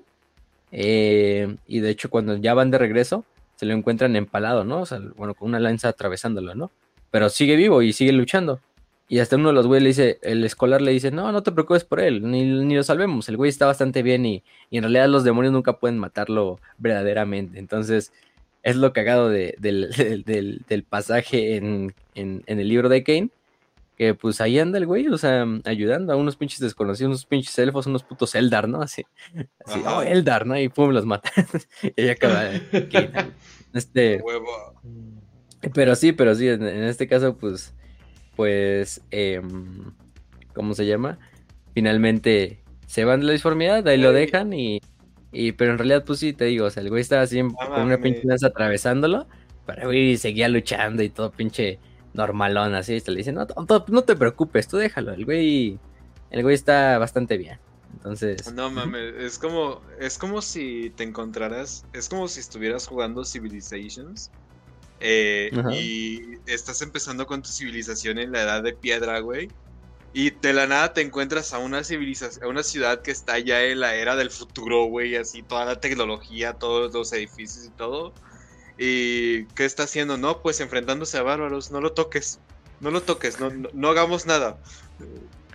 Eh, 0.72 1.56
y 1.66 1.80
de 1.80 1.90
hecho, 1.90 2.12
cuando 2.12 2.38
ya 2.38 2.54
van 2.54 2.70
de 2.70 2.78
regreso, 2.78 3.26
se 3.56 3.66
lo 3.66 3.74
encuentran 3.74 4.16
empalado, 4.16 4.64
¿no? 4.64 4.82
O 4.82 4.86
sea, 4.86 5.00
bueno, 5.18 5.34
con 5.34 5.48
una 5.50 5.60
lanza 5.60 5.90
atravesándolo, 5.90 6.54
¿no? 6.54 6.70
Pero 7.10 7.30
sigue 7.30 7.56
vivo 7.56 7.82
y 7.82 7.94
sigue 7.94 8.12
luchando. 8.12 8.60
Y 9.08 9.20
hasta 9.20 9.36
uno 9.36 9.50
de 9.50 9.54
los 9.54 9.68
güeyes 9.68 9.84
le 9.84 9.90
dice, 9.90 10.20
el 10.22 10.44
escolar 10.44 10.82
le 10.82 10.92
dice, 10.92 11.12
no, 11.12 11.32
no 11.32 11.44
te 11.44 11.52
preocupes 11.52 11.84
por 11.84 12.00
él, 12.00 12.30
ni, 12.30 12.46
ni 12.46 12.76
lo 12.76 12.84
salvemos. 12.84 13.28
El 13.30 13.38
güey 13.38 13.50
está 13.50 13.66
bastante 13.66 14.02
bien 14.02 14.26
y, 14.26 14.44
y, 14.70 14.78
en 14.78 14.84
realidad 14.84 15.08
los 15.10 15.24
demonios 15.24 15.54
nunca 15.54 15.78
pueden 15.78 16.00
matarlo 16.00 16.60
verdaderamente. 16.78 17.60
Entonces, 17.60 18.14
es 18.64 18.78
lo 18.78 18.94
cagado 18.94 19.30
de, 19.30 19.56
del, 19.60 19.90
del, 20.68 20.84
pasaje 20.84 21.58
en, 21.58 21.94
en, 22.16 22.44
el 22.48 22.68
libro 22.68 22.90
de 22.90 23.04
Kane. 23.04 23.30
Que 23.98 24.16
pues 24.16 24.42
ahí 24.42 24.58
anda 24.58 24.80
el 24.80 24.88
güey, 24.88 25.08
o 25.08 25.20
sea, 25.20 25.46
ayudando 25.66 26.12
a 26.12 26.16
unos 26.16 26.36
pinches 26.36 26.60
desconocidos, 26.60 27.10
unos 27.10 27.26
pinches 27.28 27.60
elfos, 27.60 27.86
unos 27.86 28.04
putos 28.04 28.34
Eldar, 28.34 28.68
¿no? 28.68 28.82
Así, 28.82 29.06
así 29.64 29.84
oh, 29.86 30.02
Eldar, 30.02 30.48
¿no? 30.48 30.60
Y 30.60 30.68
pum, 30.70 30.90
los 30.90 31.06
mata. 31.06 31.30
y 31.96 32.02
ahí 32.02 32.10
acaba. 32.10 32.50
este. 33.74 34.24
Pero 35.76 35.96
sí, 35.96 36.12
pero 36.12 36.34
sí, 36.34 36.48
en 36.48 36.64
este 36.64 37.08
caso, 37.08 37.38
pues 37.38 37.76
pues, 38.36 39.02
¿cómo 40.54 40.74
se 40.74 40.86
llama? 40.86 41.20
Finalmente 41.74 42.60
se 42.88 43.06
van 43.06 43.22
de 43.22 43.28
la 43.28 43.32
disformidad, 43.34 43.88
ahí 43.88 43.98
lo 43.98 44.12
dejan 44.12 44.54
y, 44.54 44.82
y, 45.32 45.54
pero 45.54 45.72
en 45.72 45.78
realidad, 45.80 46.04
pues 46.06 46.20
sí, 46.20 46.34
te 46.34 46.46
digo, 46.46 46.68
o 46.68 46.70
sea, 46.70 46.84
el 46.84 46.90
güey 46.90 47.02
estaba 47.02 47.24
así 47.24 47.42
con 47.42 47.82
una 47.82 47.98
pinche 47.98 48.22
lanza 48.24 48.48
atravesándolo, 48.48 49.28
pero 49.66 49.88
güey 49.88 50.18
seguía 50.18 50.48
luchando 50.48 51.02
y 51.02 51.10
todo 51.10 51.32
pinche 51.32 51.80
normalón, 52.14 52.76
así, 52.76 53.00
se 53.00 53.12
le 53.12 53.18
dice, 53.18 53.32
no, 53.32 53.48
no, 53.88 54.02
te 54.04 54.16
preocupes, 54.16 54.68
tú 54.68 54.78
déjalo, 54.78 55.14
el 55.14 55.26
güey, 55.26 55.80
el 56.30 56.44
güey 56.44 56.54
está 56.54 56.98
bastante 57.00 57.38
bien. 57.38 57.60
Entonces. 57.94 58.52
No 58.54 58.72
mames, 58.72 59.14
es 59.16 59.38
como, 59.38 59.82
es 60.00 60.18
como 60.18 60.42
si 60.42 60.92
te 60.96 61.04
encontraras, 61.04 61.86
es 61.94 62.10
como 62.10 62.28
si 62.28 62.40
estuvieras 62.40 62.88
jugando 62.88 63.24
Civilizations 63.24 64.32
eh, 65.00 65.52
y 65.72 66.38
estás 66.46 66.82
empezando 66.82 67.26
con 67.26 67.42
tu 67.42 67.50
civilización 67.50 68.20
en 68.20 68.32
la 68.32 68.44
edad 68.44 68.64
de 68.64 68.74
piedra, 68.74 69.20
güey. 69.20 69.50
Y 70.14 70.30
de 70.30 70.54
la 70.54 70.68
nada 70.68 70.94
te 70.94 71.02
encuentras 71.02 71.54
a 71.54 71.58
una 71.58 71.84
civilización, 71.84 72.46
a 72.46 72.48
una 72.48 72.62
ciudad 72.62 73.02
que 73.02 73.12
está 73.12 73.40
ya 73.40 73.64
en 73.64 73.80
la 73.80 73.96
era 73.96 74.16
del 74.16 74.30
futuro, 74.30 74.86
güey, 74.86 75.16
así 75.16 75.42
toda 75.42 75.66
la 75.66 75.80
tecnología, 75.80 76.54
todos 76.54 76.94
los 76.94 77.12
edificios 77.14 77.66
y 77.66 77.70
todo. 77.70 78.14
¿Y 78.78 79.46
qué 79.48 79.66
está 79.66 79.84
haciendo? 79.84 80.18
No, 80.18 80.42
pues 80.42 80.60
enfrentándose 80.60 81.18
a 81.18 81.24
bárbaros, 81.24 81.72
no 81.72 81.82
lo 81.82 81.94
toques, 81.94 82.40
no 82.80 82.92
lo 82.92 83.02
toques, 83.02 83.40
no, 83.40 83.50
no, 83.74 83.90
hagamos 83.90 84.28
nada. 84.28 84.58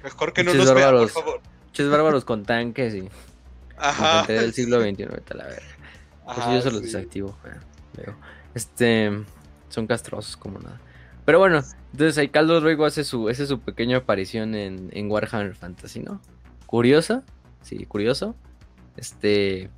Mejor 0.03 0.33
que 0.33 0.43
no 0.43 0.55
nos 0.55 0.75
vean, 0.75 0.97
por 0.97 1.09
favor. 1.09 1.41
Muchos 1.67 1.91
bárbaros 1.91 2.25
con 2.25 2.45
tanques 2.45 2.95
y... 2.95 3.09
Ajá. 3.77 4.25
del 4.27 4.53
siglo 4.53 4.81
XXI, 4.81 5.05
a 5.05 5.35
la 5.35 5.45
verga. 5.47 5.63
Pues 6.35 6.47
yo 6.47 6.63
se 6.63 6.71
los 6.73 6.83
desactivo, 6.83 7.39
Este 8.55 9.11
son 9.69 9.87
castrosos 9.87 10.37
como 10.37 10.59
nada. 10.59 10.81
Pero 11.25 11.39
bueno, 11.39 11.63
entonces 11.93 12.17
ahí 12.19 12.29
Caldo 12.29 12.61
Ruego 12.61 12.87
hace 12.87 13.05
su, 13.05 13.29
hace 13.29 13.47
su 13.47 13.61
pequeña 13.61 13.99
aparición 13.99 14.55
en, 14.55 14.89
en 14.93 15.11
Warhammer 15.11 15.55
Fantasy, 15.55 16.01
¿no? 16.01 16.21
Curiosa, 16.67 17.23
sí, 17.61 17.85
curioso. 17.87 18.35
Este 18.97 19.71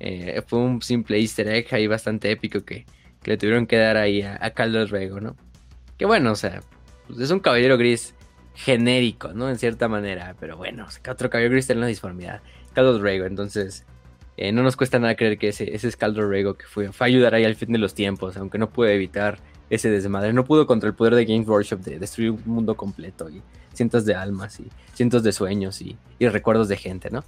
eh, 0.00 0.42
fue 0.46 0.60
un 0.60 0.80
simple 0.82 1.18
easter 1.18 1.48
egg 1.48 1.66
ahí 1.72 1.86
bastante 1.86 2.30
épico 2.30 2.64
que, 2.64 2.86
le 3.24 3.36
tuvieron 3.36 3.66
que 3.66 3.76
dar 3.76 3.98
ahí 3.98 4.22
a, 4.22 4.38
a 4.40 4.50
Caldo 4.50 4.86
Ruego, 4.86 5.20
¿no? 5.20 5.36
Que 5.98 6.06
bueno, 6.06 6.32
o 6.32 6.36
sea, 6.36 6.62
pues 7.06 7.20
es 7.20 7.30
un 7.30 7.40
caballero 7.40 7.76
gris 7.76 8.14
genérico, 8.54 9.34
¿no? 9.34 9.50
En 9.50 9.58
cierta 9.58 9.88
manera, 9.88 10.34
pero 10.40 10.56
bueno, 10.56 10.86
otro 11.10 11.28
caballero 11.28 11.52
gris 11.52 11.66
tiene 11.66 11.80
una 11.80 11.88
disformidad. 11.88 12.40
Caldo 12.72 12.98
Ruego, 12.98 13.26
entonces 13.26 13.84
eh, 14.40 14.52
no 14.52 14.62
nos 14.62 14.76
cuesta 14.76 15.00
nada 15.00 15.16
creer 15.16 15.36
que 15.36 15.48
ese, 15.48 15.74
ese 15.74 15.90
Scaldo 15.90 16.24
Rego 16.28 16.54
que 16.54 16.64
fue, 16.64 16.92
fue 16.92 17.06
a 17.06 17.08
ayudar 17.08 17.34
ahí 17.34 17.44
al 17.44 17.56
fin 17.56 17.72
de 17.72 17.78
los 17.78 17.92
tiempos, 17.92 18.36
aunque 18.36 18.56
no 18.56 18.70
pudo 18.70 18.86
evitar 18.86 19.40
ese 19.68 19.90
desmadre. 19.90 20.32
No 20.32 20.44
pudo 20.44 20.64
contra 20.64 20.88
el 20.88 20.94
poder 20.94 21.16
de 21.16 21.24
Games 21.24 21.48
Workshop 21.48 21.80
de 21.80 21.98
destruir 21.98 22.30
un 22.30 22.42
mundo 22.46 22.76
completo 22.76 23.28
y 23.28 23.42
cientos 23.74 24.04
de 24.04 24.14
almas 24.14 24.60
y 24.60 24.68
cientos 24.94 25.24
de 25.24 25.32
sueños 25.32 25.82
y, 25.82 25.98
recuerdos 26.20 26.68
de 26.68 26.76
gente, 26.76 27.10
¿no? 27.10 27.24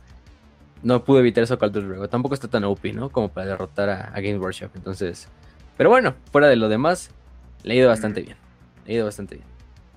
No 0.85 1.03
pudo 1.03 1.19
evitar 1.19 1.43
eso 1.43 1.59
Caldo 1.59 1.81
Rego. 1.81 2.09
Tampoco 2.09 2.35
está 2.35 2.47
tan 2.47 2.63
OP, 2.63 2.85
¿no? 2.95 3.11
Como 3.11 3.29
para 3.29 3.49
derrotar 3.49 3.91
a, 3.91 4.21
Games 4.21 4.39
Workshop. 4.39 4.71
Entonces, 4.77 5.27
pero 5.77 5.91
bueno, 5.91 6.15
fuera 6.31 6.47
de 6.47 6.55
lo 6.55 6.69
demás, 6.69 7.11
le 7.65 7.75
ha 7.75 7.77
ido 7.77 7.89
bastante 7.89 8.23
bien. 8.23 8.37
Le 8.87 8.93
ha 8.93 8.97
ido 8.99 9.05
bastante 9.07 9.35
bien. 9.35 9.49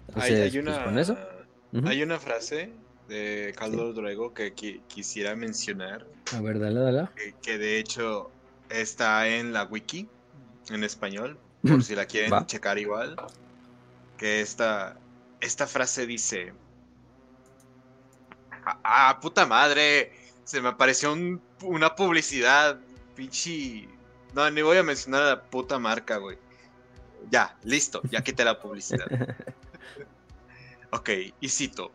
Entonces, 0.07 0.31
hay, 0.31 0.49
pues, 0.49 0.75
una, 0.75 0.83
con 0.83 0.97
eso. 0.97 1.15
Hay 1.85 2.01
una 2.01 2.19
frase 2.19 2.71
de 3.07 3.53
Carlos 3.55 3.95
Druego 3.95 4.33
que 4.33 4.53
quisiera 4.87 5.35
mencionar. 5.35 6.07
A 6.33 6.41
ver, 6.41 6.59
dale, 6.59 6.79
dale. 6.79 7.09
Que, 7.41 7.57
de 7.57 7.79
hecho 7.79 8.31
está 8.69 9.27
en 9.27 9.53
la 9.53 9.65
wiki 9.65 10.07
en 10.69 10.83
español, 10.83 11.37
por 11.61 11.83
si 11.83 11.95
la 11.95 12.05
quieren 12.05 12.45
checar 12.47 12.77
igual. 12.79 13.15
Que 14.17 14.41
esta, 14.41 14.97
esta 15.41 15.67
frase 15.67 16.07
dice: 16.07 16.53
ah, 18.65 18.79
ah, 18.83 19.19
puta 19.21 19.45
madre! 19.45 20.11
Se 20.43 20.59
me 20.59 20.69
apareció 20.69 21.15
una 21.61 21.95
publicidad, 21.95 22.79
pinche. 23.15 23.87
No, 24.33 24.49
ni 24.49 24.61
voy 24.61 24.77
a 24.77 24.83
mencionar 24.83 25.23
la 25.23 25.43
puta 25.43 25.77
marca, 25.77 26.17
güey. 26.17 26.37
Ya, 27.29 27.55
listo, 27.63 28.01
ya 28.09 28.21
quité 28.21 28.43
la 28.43 28.59
publicidad. 28.59 29.05
ok, 30.91 31.09
y 31.39 31.49
cito. 31.49 31.91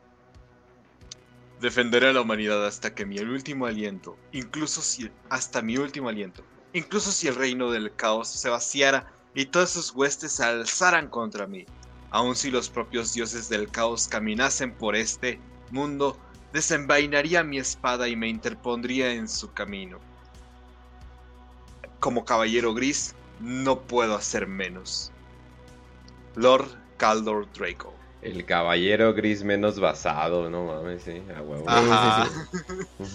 Defenderé 1.60 2.08
a 2.08 2.12
la 2.12 2.20
humanidad 2.20 2.64
hasta 2.64 2.94
que 2.94 3.04
mi 3.04 3.18
último 3.18 3.66
aliento, 3.66 4.16
incluso 4.30 4.80
si 4.80 5.10
hasta 5.28 5.60
mi 5.60 5.76
último 5.76 6.08
aliento, 6.08 6.44
incluso 6.72 7.10
si 7.10 7.26
el 7.26 7.34
reino 7.34 7.72
del 7.72 7.94
caos 7.96 8.28
se 8.28 8.48
vaciara 8.48 9.12
y 9.34 9.46
todas 9.46 9.70
sus 9.70 9.92
huestes 9.92 10.32
se 10.32 10.44
alzaran 10.44 11.08
contra 11.08 11.48
mí, 11.48 11.66
aun 12.10 12.36
si 12.36 12.52
los 12.52 12.70
propios 12.70 13.12
dioses 13.12 13.48
del 13.48 13.70
caos 13.70 14.06
caminasen 14.06 14.72
por 14.72 14.94
este 14.94 15.40
mundo, 15.72 16.16
desenvainaría 16.52 17.42
mi 17.42 17.58
espada 17.58 18.08
y 18.08 18.14
me 18.14 18.28
interpondría 18.28 19.12
en 19.12 19.28
su 19.28 19.52
camino. 19.52 19.98
Como 21.98 22.24
caballero 22.24 22.72
gris, 22.72 23.16
no 23.40 23.80
puedo 23.80 24.14
hacer 24.14 24.46
menos. 24.46 25.12
Lord 26.36 26.68
Caldor 26.98 27.50
Draco. 27.52 27.97
El 28.20 28.44
caballero 28.44 29.14
gris 29.14 29.44
menos 29.44 29.78
basado, 29.78 30.50
no 30.50 30.64
mames, 30.66 31.02
sí, 31.02 31.22
a 31.36 31.40
huevo. 31.40 31.64
Ajá. 31.68 32.28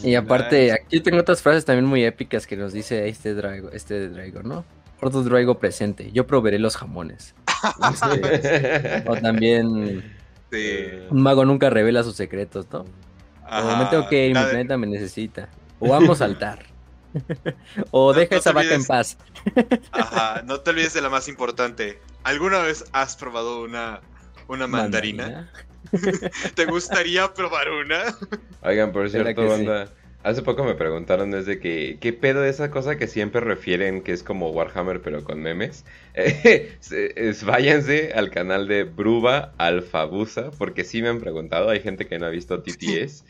Y 0.02 0.16
aparte, 0.16 0.72
aquí 0.72 1.02
tengo 1.02 1.20
otras 1.20 1.42
frases 1.42 1.66
también 1.66 1.86
muy 1.86 2.04
épicas 2.06 2.48
que 2.48 2.56
nos 2.56 2.72
dice 2.72 3.08
este 3.10 3.34
Drago, 3.34 3.70
este 3.72 4.08
Drago, 4.10 4.44
¿no? 4.44 4.64
Ordo 5.02 5.22
Drago 5.24 5.60
presente, 5.60 6.12
yo 6.14 6.26
proveeré 6.26 6.58
los 6.60 6.78
jamones. 6.78 7.36
Este, 8.32 9.04
o 9.08 9.16
también, 9.18 10.14
Sí. 10.52 10.86
un 11.10 11.22
mago 11.22 11.46
nunca 11.46 11.70
revela 11.70 12.04
sus 12.04 12.16
secretos, 12.16 12.68
¿no? 12.72 12.80
O 12.82 12.86
Ajá. 13.46 13.76
me 13.84 13.86
tengo 13.90 14.08
que 14.08 14.28
ir, 14.28 14.36
mi 14.36 14.42
de- 14.42 14.50
planeta 14.50 14.78
me 14.78 14.88
necesita. 14.88 15.50
O 15.80 15.90
vamos 15.90 16.22
a 16.22 16.26
saltar. 16.28 16.66
o 17.92 18.12
No- 18.14 18.20
deja 18.20 18.36
no 18.36 18.40
esa 18.40 18.52
vaca 18.54 18.74
en 18.74 18.86
paz. 18.86 19.18
Ajá, 19.92 20.42
no 20.46 20.60
te 20.62 20.70
olvides 20.72 20.94
de 20.94 21.02
la 21.02 21.10
más 21.10 21.28
importante. 21.28 22.00
¿Alguna 22.24 22.60
vez 22.60 22.86
has 22.94 23.16
probado 23.16 23.64
una, 23.64 24.02
una 24.48 24.68
mandarina? 24.68 25.38
¿Te 26.56 26.66
gustaría 26.66 27.34
probar 27.34 27.70
una? 27.70 28.18
Oigan, 28.62 28.92
por 28.94 29.10
¿Verdad 29.12 29.36
cierto, 29.36 29.50
sí? 29.50 29.76
hace 30.24 30.42
poco 30.42 30.64
me 30.64 30.76
preguntaron 30.76 31.34
es 31.34 31.46
de 31.46 31.60
que, 31.60 32.00
¿qué 32.00 32.14
pedo 32.14 32.42
de 32.42 32.50
esa 32.50 32.72
cosa 32.72 32.98
que 32.98 33.08
siempre 33.08 33.42
refieren 33.42 34.02
que 34.04 34.14
es 34.14 34.24
como 34.24 34.52
Warhammer 34.52 35.02
pero 35.02 35.24
con 35.24 35.42
memes? 35.42 35.86
Eh, 36.16 36.78
es- 37.16 37.44
váyanse 37.44 38.14
al 38.14 38.30
canal 38.32 38.68
de 38.68 38.84
Bruba 38.86 39.54
Alfabusa, 39.58 40.52
porque 40.58 40.84
sí 40.86 41.02
me 41.02 41.10
han 41.10 41.20
preguntado, 41.20 41.70
hay 41.70 41.82
gente 41.82 42.08
que 42.08 42.20
no 42.20 42.26
ha 42.28 42.30
visto 42.30 42.62
TTS. 42.64 43.26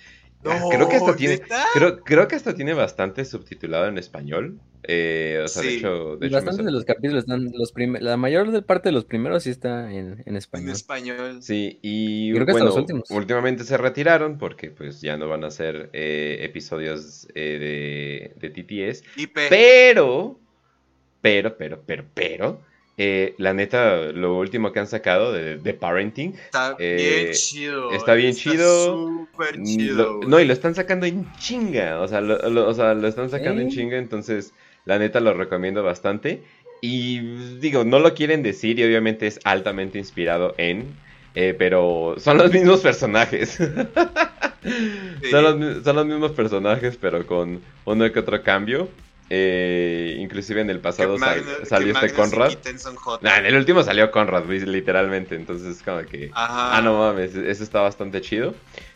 Ah, 0.45 0.61
creo 0.69 0.89
que 0.89 0.95
hasta 0.97 1.15
tiene, 1.15 1.39
creo, 1.73 1.99
creo 2.03 2.27
que 2.27 2.35
hasta 2.35 2.53
tiene 2.53 2.73
bastante 2.73 3.23
subtitulado 3.25 3.87
en 3.87 3.97
español. 3.97 4.59
Eh, 4.85 5.39
o 5.43 5.47
sea, 5.47 5.61
de 5.63 5.69
Sí. 5.69 5.77
hecho, 5.77 6.17
de 6.17 6.27
hecho 6.27 6.41
sor- 6.41 6.55
de 6.65 6.71
los 6.71 6.83
capítulos 6.83 7.23
están, 7.23 7.51
los 7.53 7.71
prim- 7.71 7.95
la 8.01 8.17
mayor 8.17 8.65
parte 8.65 8.89
de 8.89 8.93
los 8.93 9.05
primeros 9.05 9.43
sí 9.43 9.49
está 9.49 9.89
en, 9.89 10.13
en 10.19 10.23
En 10.25 10.35
español. 10.35 10.71
español. 10.71 11.41
Sí, 11.41 11.79
y 11.81 12.33
Creo 12.33 12.45
que 12.45 12.51
hasta 12.51 12.63
bueno, 12.63 12.65
los 12.65 12.77
últimos. 12.77 13.09
últimamente 13.11 13.63
se 13.63 13.77
retiraron 13.77 14.37
porque 14.37 14.71
pues 14.71 14.99
ya 14.99 15.15
no 15.15 15.29
van 15.29 15.45
a 15.45 15.47
hacer 15.47 15.89
eh, 15.93 16.39
episodios 16.41 17.27
eh, 17.33 18.33
de, 18.39 18.49
de 18.49 18.49
TTS. 18.93 19.03
Pero, 19.49 20.39
pero, 21.21 21.55
pero, 21.57 21.81
pero, 21.85 22.05
pero, 22.13 22.61
eh, 22.97 23.35
la 23.39 23.53
neta, 23.53 24.11
lo 24.11 24.37
último 24.37 24.71
que 24.71 24.79
han 24.79 24.87
sacado 24.87 25.31
de, 25.31 25.57
de 25.57 25.73
Parenting, 25.73 26.35
Está 26.35 26.75
eh, 26.79 27.25
bien 27.25 27.31
chido. 27.33 27.95
está 27.95 28.13
bien 28.13 28.35
chido. 28.35 28.95
Súper 28.95 29.55
mm, 29.57 29.63
chido. 29.63 30.19
lo- 30.21 30.27
no, 30.27 30.39
y 30.39 30.45
lo 30.45 30.53
están 30.53 30.75
sacando 30.75 31.05
en 31.05 31.31
chinga, 31.33 31.99
o 32.01 32.07
sea, 32.07 32.21
lo, 32.21 32.37
lo- 32.49 32.67
o 32.67 32.73
sea, 32.73 32.93
lo 32.93 33.07
están 33.07 33.29
sacando 33.29 33.61
en 33.61 33.67
¿Eh? 33.67 33.71
chinga, 33.71 33.97
entonces, 33.97 34.53
la 34.85 34.99
neta 34.99 35.19
lo 35.19 35.33
recomiendo 35.33 35.83
bastante. 35.83 36.43
Y 36.81 37.19
digo, 37.59 37.85
no 37.85 37.99
lo 37.99 38.13
quieren 38.13 38.43
decir 38.43 38.77
y 38.79 38.83
obviamente 38.83 39.25
es 39.27 39.39
altamente 39.45 39.97
inspirado 39.99 40.53
en, 40.57 40.99
eh, 41.33 41.55
pero 41.57 42.15
son 42.17 42.37
los 42.37 42.51
mismos 42.51 42.81
personajes. 42.81 43.57
son, 45.29 45.43
los, 45.43 45.83
son 45.83 45.95
los 45.95 46.05
mismos 46.05 46.31
personajes, 46.33 46.97
pero 46.97 47.25
con 47.25 47.61
uno 47.85 48.11
que 48.11 48.19
otro 48.19 48.41
cambio. 48.43 48.89
Eh, 49.35 50.15
inclusive 50.19 50.61
en 50.61 50.69
el 50.69 50.79
pasado 50.79 51.17
sal- 51.17 51.43
salió 51.65 51.87
este 51.91 51.93
Magnus 51.93 52.29
Conrad. 52.29 52.53
Nah, 53.21 53.37
en 53.39 53.45
el 53.45 53.55
último 53.55 53.81
salió 53.83 54.11
Conrad, 54.11 54.45
literalmente. 54.47 55.35
Entonces, 55.35 55.81
como 55.81 56.01
que. 56.07 56.29
Ajá. 56.33 56.77
Ah, 56.77 56.81
no 56.81 56.99
mames, 56.99 57.35
eso 57.35 57.63
está 57.63 57.81
bastante 57.81 58.21
chido. 58.21 58.53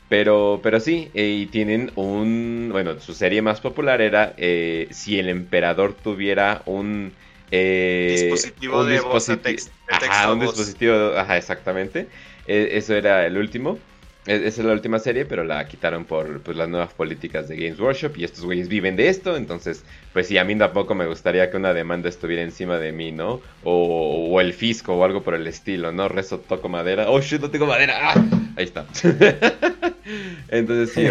Pero, 0.09 0.59
pero 0.63 0.79
sí, 0.79 1.11
eh, 1.13 1.39
y 1.41 1.45
tienen 1.47 1.91
un. 1.95 2.69
Bueno, 2.71 2.99
su 2.99 3.13
serie 3.13 3.41
más 3.41 3.59
popular 3.61 4.01
era 4.01 4.33
eh, 4.37 4.87
si 4.91 5.17
el 5.19 5.29
emperador 5.29 5.93
tuviera 6.01 6.61
un. 6.65 7.13
eh, 7.51 8.07
Dispositivo 8.11 8.83
de 8.85 8.99
voz 9.01 9.29
a 9.29 9.33
dispositi- 9.35 9.55
tex- 9.55 9.65
de 9.65 9.95
Ajá, 9.95 9.99
texto 9.99 10.27
a 10.29 10.33
un 10.33 10.39
dispositivo. 10.39 10.95
Ajá, 11.17 11.37
exactamente. 11.37 12.07
Eh, 12.45 12.69
eso 12.73 12.93
era 12.95 13.25
el 13.25 13.37
último. 13.37 13.79
Esa 14.27 14.45
es 14.45 14.57
la 14.57 14.73
última 14.73 14.99
serie, 14.99 15.23
pero 15.23 15.45
la 15.45 15.65
quitaron 15.67 16.03
por 16.03 16.41
pues, 16.41 16.57
las 16.57 16.67
nuevas 16.67 16.93
políticas 16.93 17.47
de 17.47 17.55
Games 17.55 17.79
Workshop 17.79 18.17
y 18.17 18.25
estos 18.25 18.43
güeyes 18.43 18.67
viven 18.67 18.97
de 18.97 19.07
esto, 19.07 19.37
entonces, 19.37 19.85
pues 20.11 20.27
sí, 20.27 20.37
a 20.37 20.43
mí 20.43 20.53
tampoco 20.57 20.95
me 20.95 21.07
gustaría 21.07 21.49
que 21.49 21.55
una 21.55 21.73
demanda 21.73 22.09
estuviera 22.09 22.41
encima 22.41 22.77
de 22.77 22.91
mí, 22.91 23.13
¿no? 23.13 23.39
O, 23.63 24.41
el 24.41 24.53
fisco 24.53 24.95
o 24.95 25.03
algo 25.05 25.23
por 25.23 25.33
el 25.33 25.47
estilo, 25.47 25.93
¿no? 25.93 26.09
Rezo, 26.09 26.39
toco 26.39 26.67
madera. 26.67 27.09
Oh, 27.09 27.21
shit, 27.21 27.39
no 27.39 27.49
tengo 27.49 27.67
madera. 27.67 27.97
¡Ah! 28.01 28.25
Ahí 28.57 28.65
está. 28.65 28.85
entonces 30.49 30.91
sí, 30.91 31.07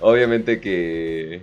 obviamente 0.00 0.60
que 0.60 1.40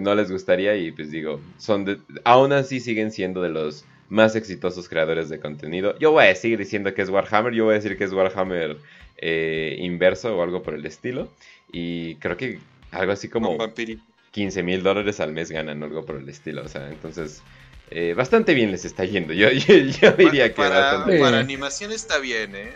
no 0.00 0.16
les 0.16 0.32
gustaría 0.32 0.74
y 0.76 0.90
pues 0.90 1.12
digo, 1.12 1.40
son 1.58 2.02
aún 2.24 2.52
así 2.52 2.80
siguen 2.80 3.12
siendo 3.12 3.40
de 3.40 3.50
los 3.50 3.84
más 4.08 4.36
exitosos 4.36 4.88
creadores 4.88 5.28
de 5.28 5.38
contenido. 5.38 5.98
Yo 5.98 6.12
voy 6.12 6.26
a 6.26 6.34
seguir 6.34 6.58
diciendo 6.58 6.92
que 6.94 7.02
es 7.02 7.08
Warhammer, 7.08 7.52
yo 7.52 7.64
voy 7.64 7.72
a 7.72 7.76
decir 7.76 7.96
que 7.96 8.04
es 8.04 8.12
Warhammer 8.12 8.76
eh, 9.26 9.76
inverso 9.80 10.36
o 10.36 10.42
algo 10.42 10.62
por 10.62 10.74
el 10.74 10.84
estilo. 10.84 11.28
Y 11.72 12.16
creo 12.16 12.36
que 12.36 12.58
algo 12.92 13.12
así 13.12 13.28
como 13.28 13.48
Con 13.48 13.58
Vampiri. 13.58 13.98
15 14.32 14.62
mil 14.62 14.82
dólares 14.82 15.18
al 15.20 15.32
mes 15.32 15.50
ganan 15.50 15.82
o 15.82 15.86
algo 15.86 16.04
por 16.04 16.16
el 16.16 16.28
estilo. 16.28 16.62
O 16.62 16.68
sea, 16.68 16.88
entonces 16.88 17.42
eh, 17.90 18.12
bastante 18.14 18.52
bien 18.54 18.70
les 18.70 18.84
está 18.84 19.04
yendo. 19.04 19.32
Yo, 19.32 19.50
yo, 19.52 19.74
yo 19.76 20.12
diría 20.12 20.48
que 20.50 20.54
para, 20.56 20.80
bastante 20.80 21.18
para 21.18 21.38
animación 21.40 21.90
está 21.92 22.18
bien, 22.18 22.54
¿eh? 22.54 22.72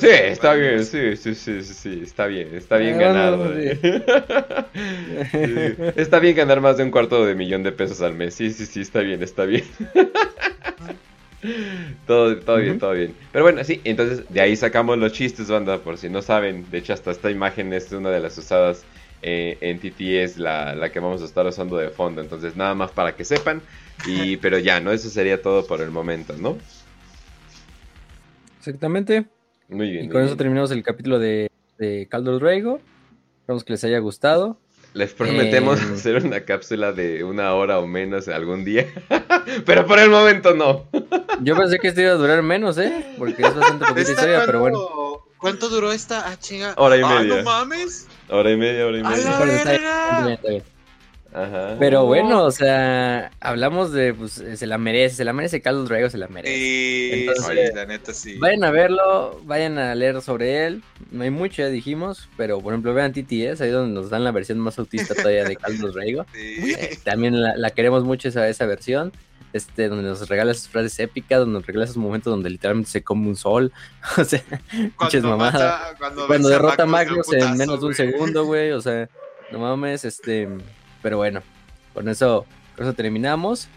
Sí, 0.00 0.06
está 0.08 0.54
bien, 0.54 0.84
sí, 0.86 1.16
sí, 1.16 1.34
sí, 1.34 1.62
sí, 1.62 1.74
sí, 1.74 2.00
está 2.04 2.26
bien, 2.26 2.54
está 2.54 2.78
bien 2.78 2.94
Ah, 2.96 2.98
ganado. 2.98 3.52
eh. 3.58 3.78
Sí, 5.32 5.74
Está 5.96 6.18
bien 6.20 6.36
ganar 6.36 6.60
más 6.60 6.76
de 6.78 6.84
un 6.84 6.90
cuarto 6.90 7.26
de 7.26 7.34
millón 7.34 7.62
de 7.62 7.72
pesos 7.72 8.00
al 8.00 8.14
mes. 8.14 8.34
Sí, 8.34 8.50
sí, 8.52 8.64
sí, 8.64 8.80
está 8.80 9.00
bien, 9.00 9.22
está 9.22 9.44
bien. 9.44 9.64
Todo, 12.06 12.38
todo 12.38 12.56
bien, 12.58 12.78
todo 12.78 12.92
bien. 12.92 13.14
Pero 13.32 13.44
bueno, 13.44 13.64
sí, 13.64 13.80
entonces 13.84 14.24
de 14.28 14.40
ahí 14.40 14.54
sacamos 14.54 14.96
los 14.98 15.12
chistes, 15.12 15.48
banda, 15.48 15.78
por 15.78 15.98
si 15.98 16.08
no 16.08 16.22
saben. 16.22 16.70
De 16.70 16.78
hecho, 16.78 16.92
hasta 16.92 17.10
esta 17.10 17.30
imagen 17.30 17.72
es 17.72 17.90
una 17.92 18.10
de 18.10 18.20
las 18.20 18.38
usadas 18.38 18.84
eh, 19.22 19.58
en 19.60 19.78
TTS, 19.78 20.38
la, 20.38 20.74
la 20.74 20.92
que 20.92 21.00
vamos 21.00 21.20
a 21.22 21.24
estar 21.24 21.46
usando 21.46 21.76
de 21.76 21.90
fondo. 21.90 22.20
Entonces, 22.20 22.56
nada 22.56 22.74
más 22.74 22.92
para 22.92 23.16
que 23.16 23.24
sepan. 23.24 23.60
Y, 24.06 24.36
pero 24.36 24.58
ya, 24.58 24.80
¿no? 24.80 24.92
Eso 24.92 25.08
sería 25.08 25.42
todo 25.42 25.66
por 25.66 25.80
el 25.80 25.90
momento, 25.90 26.34
¿no? 26.38 26.58
Exactamente. 28.58 29.26
Muy 29.68 29.90
bien. 29.90 30.04
Y 30.04 30.06
muy 30.06 30.12
con 30.12 30.22
eso 30.22 30.36
terminamos 30.36 30.70
el 30.70 30.82
capítulo 30.82 31.18
de, 31.18 31.50
de 31.78 32.06
Caldo 32.08 32.38
Drago. 32.38 32.80
Esperamos 33.40 33.64
que 33.64 33.72
les 33.72 33.84
haya 33.84 33.98
gustado. 33.98 34.58
Les 34.94 35.12
prometemos 35.14 35.80
Eh, 35.80 35.84
hacer 35.94 36.16
una 36.24 36.40
cápsula 36.40 36.92
de 36.92 37.24
una 37.24 37.54
hora 37.54 37.78
o 37.78 37.86
menos 37.86 38.28
algún 38.28 38.64
día. 38.64 38.86
pero 39.66 39.86
por 39.86 39.98
el 39.98 40.10
momento 40.10 40.54
no. 40.54 40.86
Yo 41.40 41.56
pensé 41.56 41.78
que 41.78 41.88
esto 41.88 42.02
iba 42.02 42.10
a 42.10 42.14
durar 42.14 42.42
menos, 42.42 42.76
¿eh? 42.78 43.14
Porque 43.18 43.42
es 43.42 43.54
bastante 43.54 43.84
poquita 43.86 44.00
¿Esta 44.00 44.12
historia, 44.12 44.42
pero 44.46 44.60
bueno. 44.60 44.78
cuánto- 44.78 45.22
¿Cuánto 45.38 45.68
duró 45.70 45.90
esta? 45.90 46.28
Ah, 46.30 46.36
chinga. 46.38 46.74
Hora 46.76 46.96
y 46.96 47.02
Ah, 47.02 47.18
media. 47.18 47.36
no 47.38 47.42
mames. 47.42 48.06
Hora 48.28 48.50
y 48.52 48.56
media, 48.56 48.86
hora 48.86 48.98
y 48.98 49.00
¡A 49.00 49.08
media. 49.08 49.24
la 49.24 49.30
está 49.30 49.44
bien, 49.44 49.64
verga! 49.64 50.62
Ajá. 51.34 51.76
Pero 51.78 52.04
bueno, 52.04 52.44
o 52.44 52.50
sea, 52.50 53.30
hablamos 53.40 53.92
de, 53.92 54.12
pues, 54.12 54.38
eh, 54.38 54.56
se 54.56 54.66
la 54.66 54.76
merece, 54.76 55.16
se 55.16 55.24
la 55.24 55.32
merece 55.32 55.62
Caldo 55.62 55.84
Drago, 55.84 56.10
se 56.10 56.18
la 56.18 56.28
merece. 56.28 57.20
Entonces, 57.20 57.46
sí, 57.46 57.74
la 57.74 57.86
neta 57.86 58.12
sí. 58.12 58.38
Vayan 58.38 58.64
a 58.64 58.70
verlo, 58.70 59.40
vayan 59.44 59.78
a 59.78 59.94
leer 59.94 60.20
sobre 60.20 60.66
él. 60.66 60.82
No 61.10 61.24
hay 61.24 61.30
mucho, 61.30 61.62
ya 61.62 61.68
dijimos, 61.68 62.28
pero 62.36 62.60
por 62.60 62.74
ejemplo, 62.74 62.92
vean 62.92 63.12
TTS, 63.12 63.62
ahí 63.62 63.70
donde 63.70 63.94
nos 63.94 64.10
dan 64.10 64.24
la 64.24 64.32
versión 64.32 64.58
más 64.58 64.78
autista 64.78 65.14
todavía 65.14 65.44
de 65.44 65.56
Caldo 65.56 65.90
Drago. 65.90 66.26
Sí. 66.32 66.74
Eh, 66.78 66.98
también 67.04 67.40
la, 67.40 67.56
la 67.56 67.70
queremos 67.70 68.04
mucho 68.04 68.28
esa, 68.28 68.48
esa 68.48 68.66
versión. 68.66 69.12
Este, 69.52 69.88
donde 69.88 70.08
nos 70.08 70.26
regala 70.30 70.52
esas 70.52 70.68
frases 70.68 70.98
épicas, 70.98 71.40
donde 71.40 71.58
nos 71.58 71.66
regala 71.66 71.84
esos 71.84 71.98
momentos 71.98 72.30
donde 72.30 72.48
literalmente 72.48 72.90
se 72.90 73.02
come 73.02 73.28
un 73.28 73.36
sol. 73.36 73.70
o 74.16 74.24
sea, 74.24 74.42
pinches 74.98 75.22
mamadas. 75.22 75.94
cuando, 75.98 76.26
Cuando 76.26 76.48
derrota 76.48 76.84
a 76.84 76.86
Magnus 76.86 77.30
en 77.32 77.56
menos 77.58 77.80
de 77.80 77.86
un 77.86 77.94
segundo, 77.94 78.44
güey. 78.46 78.70
O 78.72 78.80
sea, 78.80 79.08
no 79.50 79.58
mames, 79.58 80.04
este. 80.04 80.48
Pero 81.02 81.16
bueno, 81.18 81.42
con 81.94 82.08
eso, 82.08 82.46
con 82.76 82.86
eso 82.86 82.94
terminamos. 82.94 83.68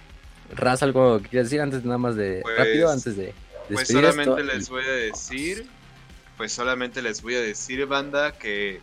Raz, 0.53 0.83
algo 0.83 1.21
que 1.21 1.29
quieras 1.29 1.49
decir 1.49 1.61
antes 1.61 1.83
nada 1.83 1.97
más 1.97 2.15
de 2.15 2.41
Pues- 2.43 2.57
rápido, 2.57 2.89
antes 2.91 3.17
de 3.17 3.33
Pues 3.71 3.87
solamente 3.87 4.41
esto. 4.41 4.53
les 4.53 4.69
voy 4.69 4.85
a 4.85 4.91
decir, 4.91 5.67
pues 6.37 6.51
solamente 6.53 7.01
les 7.01 7.21
voy 7.21 7.35
a 7.35 7.41
decir, 7.41 7.85
banda, 7.87 8.31
que 8.33 8.79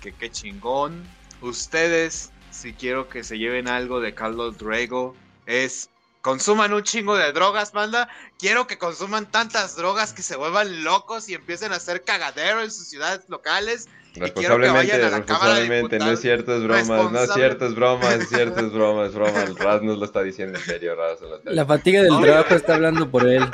que 0.00 0.12
qué 0.12 0.30
chingón. 0.30 1.02
Ustedes, 1.40 2.30
si 2.50 2.72
quiero 2.74 3.08
que 3.08 3.24
se 3.24 3.38
lleven 3.38 3.68
algo 3.68 4.00
de 4.00 4.14
Carlos 4.14 4.58
Drago, 4.58 5.14
es 5.46 5.88
consuman 6.20 6.72
un 6.72 6.82
chingo 6.82 7.16
de 7.16 7.32
drogas, 7.32 7.72
banda. 7.72 8.08
Quiero 8.38 8.66
que 8.66 8.76
consuman 8.78 9.30
tantas 9.30 9.76
drogas 9.76 10.12
que 10.12 10.22
se 10.22 10.36
vuelvan 10.36 10.84
locos 10.84 11.28
y 11.28 11.34
empiecen 11.34 11.72
a 11.72 11.76
hacer 11.76 12.02
cagadero 12.04 12.62
en 12.62 12.70
sus 12.70 12.88
ciudades 12.88 13.22
locales. 13.28 13.88
Responsablemente, 14.16 14.96
de 14.96 15.10
responsablemente, 15.10 15.98
no 15.98 16.10
es 16.12 16.20
cierto, 16.20 16.56
es 16.56 16.62
broma, 16.62 17.10
no 17.10 17.18
es 17.18 17.32
cierto, 17.32 17.66
es 17.66 17.74
broma, 17.74 18.14
es 18.14 18.28
cierto, 18.28 18.60
es 18.60 18.72
broma, 18.72 19.06
es 19.06 19.14
broma. 19.14 19.42
El 19.42 19.56
Raz 19.58 19.82
nos 19.82 19.98
lo 19.98 20.04
está 20.04 20.22
diciendo 20.22 20.56
en 20.56 20.64
serio, 20.64 20.94
Raz. 20.94 21.20
lo 21.20 21.36
está 21.36 21.50
La 21.50 21.66
fatiga 21.66 22.02
del 22.02 22.20
trabajo 22.20 22.54
está 22.54 22.76
hablando 22.76 23.10
por 23.10 23.26
él. 23.26 23.44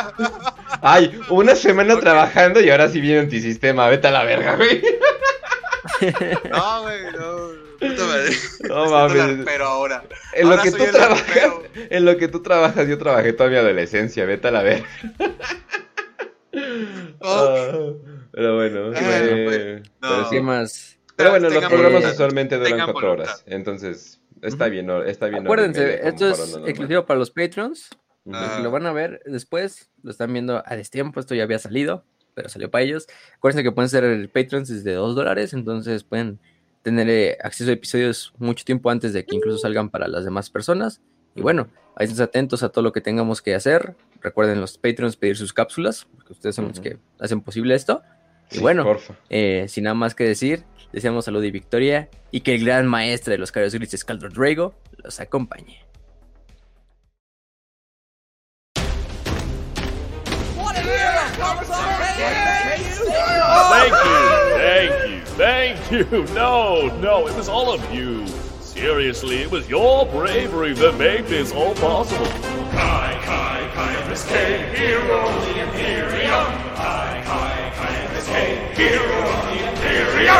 Ay, 0.80 1.20
una 1.28 1.54
semana 1.54 2.00
trabajando 2.00 2.60
y 2.60 2.70
ahora 2.70 2.88
sí 2.88 3.00
viene 3.00 3.20
antisistema. 3.20 3.88
Vete 3.88 4.08
a 4.08 4.12
la 4.12 4.24
verga, 4.24 4.56
güey. 4.56 4.82
no, 6.50 6.82
güey, 6.82 7.02
no. 7.12 7.62
Puta 7.78 8.04
madre. 8.06 8.30
No 8.68 8.90
mames. 8.90 9.20
arpero 9.20 9.66
ahora. 9.66 10.04
En 10.32 10.48
lo 10.48 10.52
Ahora 10.52 10.62
que 10.62 10.70
tú 10.70 10.84
trabajas, 10.90 11.50
en 11.74 12.04
lo 12.04 12.16
que 12.16 12.28
tú 12.28 12.42
trabajas, 12.42 12.88
yo 12.88 12.96
trabajé 12.96 13.32
toda 13.34 13.50
mi 13.50 13.56
adolescencia. 13.56 14.24
Vete 14.24 14.48
a 14.48 14.50
la 14.52 14.62
verga. 14.62 14.86
Ah, 17.24 17.92
pero 18.32 18.56
bueno, 18.56 18.90
Ah, 18.94 19.18
eh, 19.20 19.82
no. 20.00 20.08
pero, 20.08 20.24
sí. 20.24 20.30
¿Qué 20.30 20.40
más? 20.42 20.98
Pero 21.16 21.30
bueno, 21.30 21.48
los 21.50 21.58
programas 21.64 21.92
voluntad. 21.92 22.12
usualmente 22.12 22.56
duran 22.56 22.70
Tengan 22.72 22.92
cuatro 22.92 23.10
voluntad. 23.10 23.32
horas. 23.34 23.44
Entonces, 23.46 24.20
está 24.40 24.68
bien, 24.68 24.90
está 25.06 25.26
bien. 25.26 25.44
Acuérdense, 25.44 26.06
esto 26.08 26.28
es 26.30 26.58
exclusivo 26.66 27.04
para 27.06 27.18
los 27.18 27.30
Patreons. 27.30 27.90
Lo 28.24 28.70
van 28.70 28.86
a 28.86 28.92
ver 28.92 29.20
después, 29.26 29.90
lo 30.02 30.10
están 30.10 30.32
viendo 30.32 30.62
a 30.64 30.76
destiempo. 30.76 31.20
Esto 31.20 31.34
ya 31.34 31.42
había 31.42 31.58
salido, 31.58 32.04
pero 32.34 32.48
salió 32.48 32.70
para 32.70 32.84
ellos. 32.84 33.06
Acuérdense 33.36 33.62
que 33.64 33.72
pueden 33.72 33.88
ser 33.88 34.30
Patreons 34.30 34.68
desde 34.68 34.92
2 34.94 35.14
dólares, 35.14 35.52
entonces 35.52 36.04
pueden 36.04 36.38
tener 36.82 37.08
eh, 37.10 37.38
acceso 37.42 37.70
a 37.70 37.74
episodios 37.74 38.32
mucho 38.38 38.64
tiempo 38.64 38.90
antes 38.90 39.12
de 39.12 39.24
que 39.24 39.36
incluso 39.36 39.58
salgan 39.58 39.90
para 39.90 40.08
las 40.08 40.24
demás 40.24 40.50
personas. 40.50 41.00
Y 41.34 41.40
bueno, 41.40 41.68
ahí 41.96 42.06
estén 42.06 42.22
atentos 42.22 42.62
a 42.62 42.68
todo 42.70 42.82
lo 42.82 42.92
que 42.92 43.00
tengamos 43.00 43.42
que 43.42 43.54
hacer. 43.54 43.94
Recuerden 44.20 44.60
los 44.60 44.78
Patreons 44.78 45.16
pedir 45.16 45.36
sus 45.36 45.52
cápsulas, 45.52 46.06
porque 46.16 46.32
ustedes 46.32 46.54
son 46.54 46.68
los 46.68 46.80
que 46.80 46.98
hacen 47.20 47.40
posible 47.40 47.74
esto. 47.74 48.02
Y 48.52 48.56
Sí, 48.56 48.60
bueno, 48.60 48.84
porfa. 48.84 49.14
eh, 49.30 49.66
sin 49.68 49.84
nada 49.84 49.94
más 49.94 50.14
que 50.14 50.24
decir, 50.24 50.64
deseamos 50.92 51.24
salud 51.24 51.42
y 51.42 51.50
victoria 51.50 52.08
y 52.30 52.40
que 52.40 52.54
el 52.54 52.64
gran 52.64 52.86
maestro 52.86 53.32
de 53.32 53.38
los 53.38 53.50
Carios 53.50 53.74
Grises, 53.74 54.04
Caldor 54.04 54.32
Drago, 54.32 54.74
los 55.02 55.18
acompañe. 55.20 55.80
Thank 62.62 63.92
you, 63.92 64.58
thank 64.58 65.10
you, 65.10 65.20
thank 65.36 65.90
you. 65.90 66.24
No, 66.34 66.86
no, 67.00 67.26
it 67.26 67.34
was 67.34 67.48
all 67.48 67.72
of 67.72 67.92
you. 67.92 68.26
Seriously, 68.60 69.38
it 69.38 69.50
was 69.50 69.68
your 69.68 70.06
bravery 70.06 70.72
that 70.74 70.96
made 70.98 71.26
this 71.26 71.52
all 71.52 71.74
possible. 71.74 72.26
Kai, 72.70 73.18
Kai, 73.24 73.70
Caiaphas 73.74 74.24
K, 74.28 74.74
hero 74.76 75.28
of 75.28 75.42
the 75.46 75.60
Imperium. 75.62 76.46
Kai, 76.76 77.22
Kai, 77.24 77.72
Caiaphas 78.22 78.28
K, 78.28 78.74
hero 78.74 79.02
of 79.28 79.44
the 79.46 79.68
Imperium. 79.68 80.34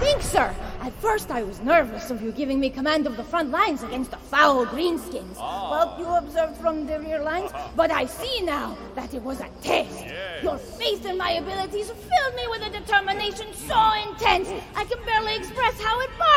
Thanks, 0.00 0.26
sir. 0.26 0.54
At 0.80 0.92
first, 0.94 1.30
I 1.30 1.42
was 1.42 1.60
nervous 1.60 2.10
of 2.10 2.22
you 2.22 2.32
giving 2.32 2.58
me 2.58 2.70
command 2.70 3.06
of 3.06 3.16
the 3.16 3.24
front 3.24 3.50
lines 3.50 3.82
against 3.82 4.10
the 4.10 4.16
foul 4.16 4.64
greenskins. 4.66 5.36
Ah. 5.38 5.70
Well, 5.70 5.96
you 5.98 6.06
observed 6.06 6.56
from 6.56 6.86
the 6.86 6.98
rear 7.00 7.22
lines, 7.22 7.52
uh-huh. 7.52 7.68
but 7.76 7.90
I 7.90 8.06
see 8.06 8.40
now 8.42 8.76
that 8.94 9.12
it 9.14 9.22
was 9.22 9.40
a 9.40 9.48
test. 9.62 10.04
Your 10.42 10.56
faith 10.56 11.04
in 11.04 11.18
my 11.18 11.32
abilities 11.32 11.90
filled 11.90 12.34
me 12.34 12.46
with 12.48 12.62
a 12.62 12.70
determination 12.70 13.52
so 13.52 13.92
intense 14.08 14.48
I 14.74 14.84
can 14.84 15.04
barely 15.04 15.36
express 15.36 15.80
how 15.80 16.00
it 16.00 16.10
burns. 16.18 16.30